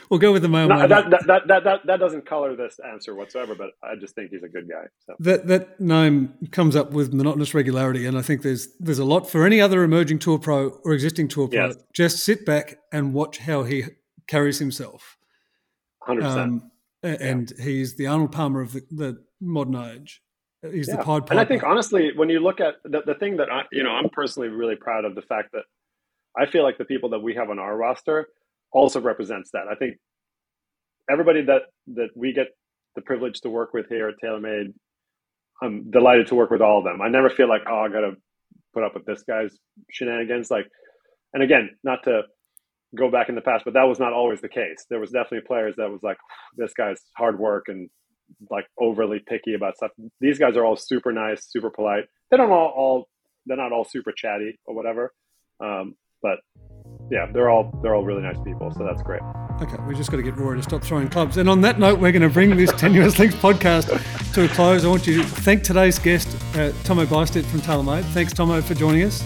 we'll 0.09 0.21
go 0.21 0.33
with 0.33 0.43
the 0.43 0.49
moment. 0.49 0.81
No, 0.81 0.87
that, 0.87 1.11
that, 1.11 1.47
that, 1.49 1.65
that, 1.65 1.81
that, 1.87 2.01
doesn't 2.01 2.27
color 2.27 2.55
this 2.55 2.79
answer 2.89 3.15
whatsoever, 3.15 3.55
but 3.55 3.71
I 3.83 3.97
just 3.97 4.15
think 4.15 4.31
he's 4.31 4.43
a 4.43 4.49
good 4.49 4.69
guy. 4.69 4.85
So. 5.07 5.15
That 5.21 5.47
that 5.49 5.81
name 5.81 6.35
comes 6.53 6.77
up 6.77 6.93
with 6.93 7.13
monotonous 7.13 7.55
regularity, 7.55 8.07
and 8.07 8.17
I 8.17 8.23
think 8.23 8.43
there's 8.43 8.69
there's 8.79 8.99
a 8.99 9.05
lot 9.05 9.29
for 9.29 9.47
any 9.47 9.61
other 9.61 9.83
emerging 9.83 10.21
tour 10.21 10.39
pro 10.39 10.69
or 10.85 10.93
existing 10.93 11.29
tour 11.29 11.49
pro. 11.49 11.69
Yes. 11.69 11.77
Just 11.93 12.19
sit 12.19 12.45
back 12.45 12.79
and 12.93 13.15
watch 13.15 13.39
how 13.39 13.65
he 13.65 13.85
carries 14.27 14.59
himself. 14.59 15.17
Hundred 16.03 16.25
um, 16.25 16.61
percent. 17.03 17.21
And 17.21 17.53
yeah. 17.59 17.65
he's 17.65 17.97
the 17.97 18.07
Arnold 18.07 18.33
Palmer 18.33 18.63
of 18.63 18.73
the, 18.73 18.83
the 18.91 19.23
modern 19.41 19.77
age. 19.77 20.23
He's 20.73 20.89
yeah. 20.89 20.97
the 20.97 21.03
Pod 21.03 21.23
Piper. 21.23 21.33
And 21.33 21.41
I 21.41 21.45
think 21.45 21.63
honestly, 21.63 22.13
when 22.17 22.29
you 22.31 22.41
look 22.41 22.61
at 22.61 22.77
the, 22.85 23.03
the 23.05 23.15
thing 23.15 23.37
that 23.37 23.51
I, 23.53 23.63
you 23.71 23.83
know, 23.83 23.91
I'm 23.91 24.09
personally 24.09 24.49
really 24.49 24.77
proud 24.77 25.05
of 25.05 25.15
the 25.15 25.23
fact 25.23 25.53
that 25.53 25.65
I 26.37 26.47
feel 26.47 26.63
like 26.63 26.79
the 26.79 26.85
people 26.85 27.11
that 27.11 27.21
we 27.21 27.35
have 27.35 27.51
on 27.51 27.59
our 27.59 27.77
roster 27.77 28.29
also 28.73 29.01
represents 29.01 29.51
that. 29.53 29.65
I 29.71 29.75
think 29.77 29.97
everybody 31.11 31.43
that 31.43 31.63
that 31.95 32.11
we 32.17 32.33
get 32.33 32.49
the 32.97 33.03
privilege 33.03 33.41
to 33.41 33.51
work 33.51 33.73
with 33.73 33.89
here 33.89 34.09
at 34.09 34.15
TaylorMade, 34.23 34.73
I'm 35.63 35.91
delighted 35.91 36.29
to 36.29 36.35
work 36.35 36.51
with 36.51 36.61
all 36.61 36.79
of 36.79 36.85
them. 36.85 37.01
I 37.01 37.09
never 37.09 37.31
feel 37.31 37.49
like, 37.49 37.63
oh, 37.69 37.81
I 37.81 37.89
got 37.89 38.01
to 38.01 38.13
put 38.73 38.85
up 38.85 38.95
with 38.95 39.05
this 39.05 39.23
guy's 39.23 39.57
shenanigans. 39.91 40.51
Like, 40.51 40.67
and 41.33 41.43
again, 41.43 41.71
not 41.83 42.05
to 42.05 42.23
go 42.97 43.11
back 43.11 43.29
in 43.29 43.35
the 43.35 43.41
past, 43.41 43.65
but 43.65 43.75
that 43.75 43.85
was 43.85 43.99
not 43.99 44.13
always 44.13 44.41
the 44.41 44.49
case. 44.49 44.87
There 44.89 45.01
was 45.01 45.11
definitely 45.11 45.47
players 45.47 45.75
that 45.77 45.91
was 45.91 46.03
like, 46.03 46.19
this 46.57 46.73
guy's 46.73 47.01
hard 47.17 47.39
work 47.39 47.65
and 47.69 47.91
like 48.51 48.67
overly 48.79 49.21
picky 49.27 49.55
about 49.55 49.77
stuff. 49.77 49.91
These 50.21 50.39
guys 50.39 50.57
are 50.57 50.65
all 50.65 50.77
super 50.77 51.13
nice, 51.13 51.47
super 51.51 51.71
polite. 51.71 52.05
They 52.31 52.37
don't 52.37 52.51
all, 52.51 52.73
all 52.77 53.09
they're 53.47 53.57
not 53.57 53.73
all 53.73 53.85
super 53.85 54.13
chatty 54.13 54.59
or 54.65 54.75
whatever. 54.75 55.13
Um, 55.61 55.97
but 56.25 56.39
yeah, 57.11 57.27
they're 57.33 57.51
all 57.51 57.79
they're 57.83 57.95
all 57.95 58.03
really 58.03 58.23
nice 58.23 58.39
people, 58.43 58.73
so 58.73 58.83
that's 58.83 59.03
great. 59.03 59.21
Okay, 59.61 59.77
we 59.87 59.95
just 59.95 60.11
got 60.11 60.17
to 60.17 60.23
get 60.23 60.37
Rory 60.37 60.57
to 60.57 60.63
stop 60.63 60.83
throwing 60.83 61.09
clubs. 61.09 61.37
And 61.37 61.49
on 61.49 61.61
that 61.61 61.79
note, 61.79 62.01
we're 62.01 62.11
going 62.13 62.23
to 62.23 62.31
bring 62.31 62.57
this 62.57 62.73
Tenuous 62.73 63.19
Links 63.19 63.35
podcast 63.37 63.87
to 64.33 64.45
a 64.45 64.49
close. 64.49 64.85
I 64.85 64.89
want 64.89 65.07
you 65.07 65.23
to 65.23 65.29
thank 65.29 65.63
today's 65.63 65.99
guest, 65.99 66.35
uh, 66.57 66.73
Tomo 66.83 67.05
Bystedt 67.05 67.45
from 67.45 67.61
TaylorMade. 67.61 68.05
Thanks, 68.07 68.33
Tomo, 68.33 68.61
for 68.63 68.75
joining 68.75 69.05
us. 69.05 69.23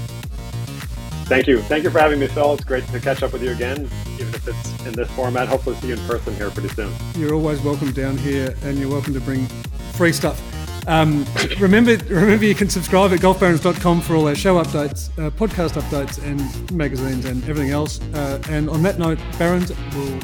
Thank 1.26 1.46
you. 1.46 1.60
Thank 1.62 1.84
you 1.84 1.90
for 1.90 2.00
having 2.00 2.18
me, 2.18 2.26
Phil. 2.26 2.54
It's 2.54 2.64
great 2.64 2.84
to 2.88 3.00
catch 3.00 3.22
up 3.22 3.32
with 3.32 3.42
you 3.42 3.52
again, 3.52 3.88
even 4.14 4.34
if 4.34 4.48
it's 4.48 4.86
in 4.86 4.92
this 4.92 5.10
format. 5.12 5.46
Hopefully, 5.46 5.76
see 5.76 5.88
you 5.88 5.94
in 5.94 6.00
person 6.06 6.34
here 6.34 6.50
pretty 6.50 6.70
soon. 6.70 6.92
You're 7.14 7.34
always 7.34 7.60
welcome 7.60 7.92
down 7.92 8.18
here, 8.18 8.54
and 8.64 8.76
you're 8.76 8.90
welcome 8.90 9.14
to 9.14 9.20
bring 9.20 9.46
free 9.92 10.12
stuff. 10.12 10.42
Um, 10.88 11.26
remember, 11.58 11.98
remember, 12.08 12.46
you 12.46 12.54
can 12.54 12.70
subscribe 12.70 13.12
at 13.12 13.20
golfbarons.com 13.20 14.00
for 14.00 14.16
all 14.16 14.26
our 14.26 14.34
show 14.34 14.54
updates, 14.54 15.10
uh, 15.18 15.28
podcast 15.30 15.78
updates, 15.78 16.16
and 16.24 16.72
magazines 16.72 17.26
and 17.26 17.46
everything 17.46 17.72
else. 17.72 18.00
Uh, 18.14 18.40
and 18.48 18.70
on 18.70 18.82
that 18.84 18.98
note, 18.98 19.18
Barons 19.38 19.70
will 19.94 20.18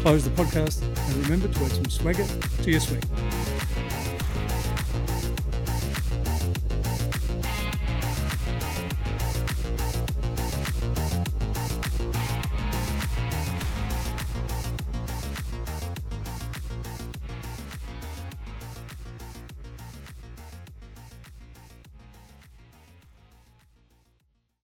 close 0.00 0.24
the 0.24 0.30
podcast. 0.30 0.80
And 0.80 1.16
remember 1.24 1.48
to 1.48 1.64
add 1.66 1.72
some 1.72 1.90
swagger 1.90 2.26
to 2.62 2.70
your 2.70 2.80
swing. 2.80 3.02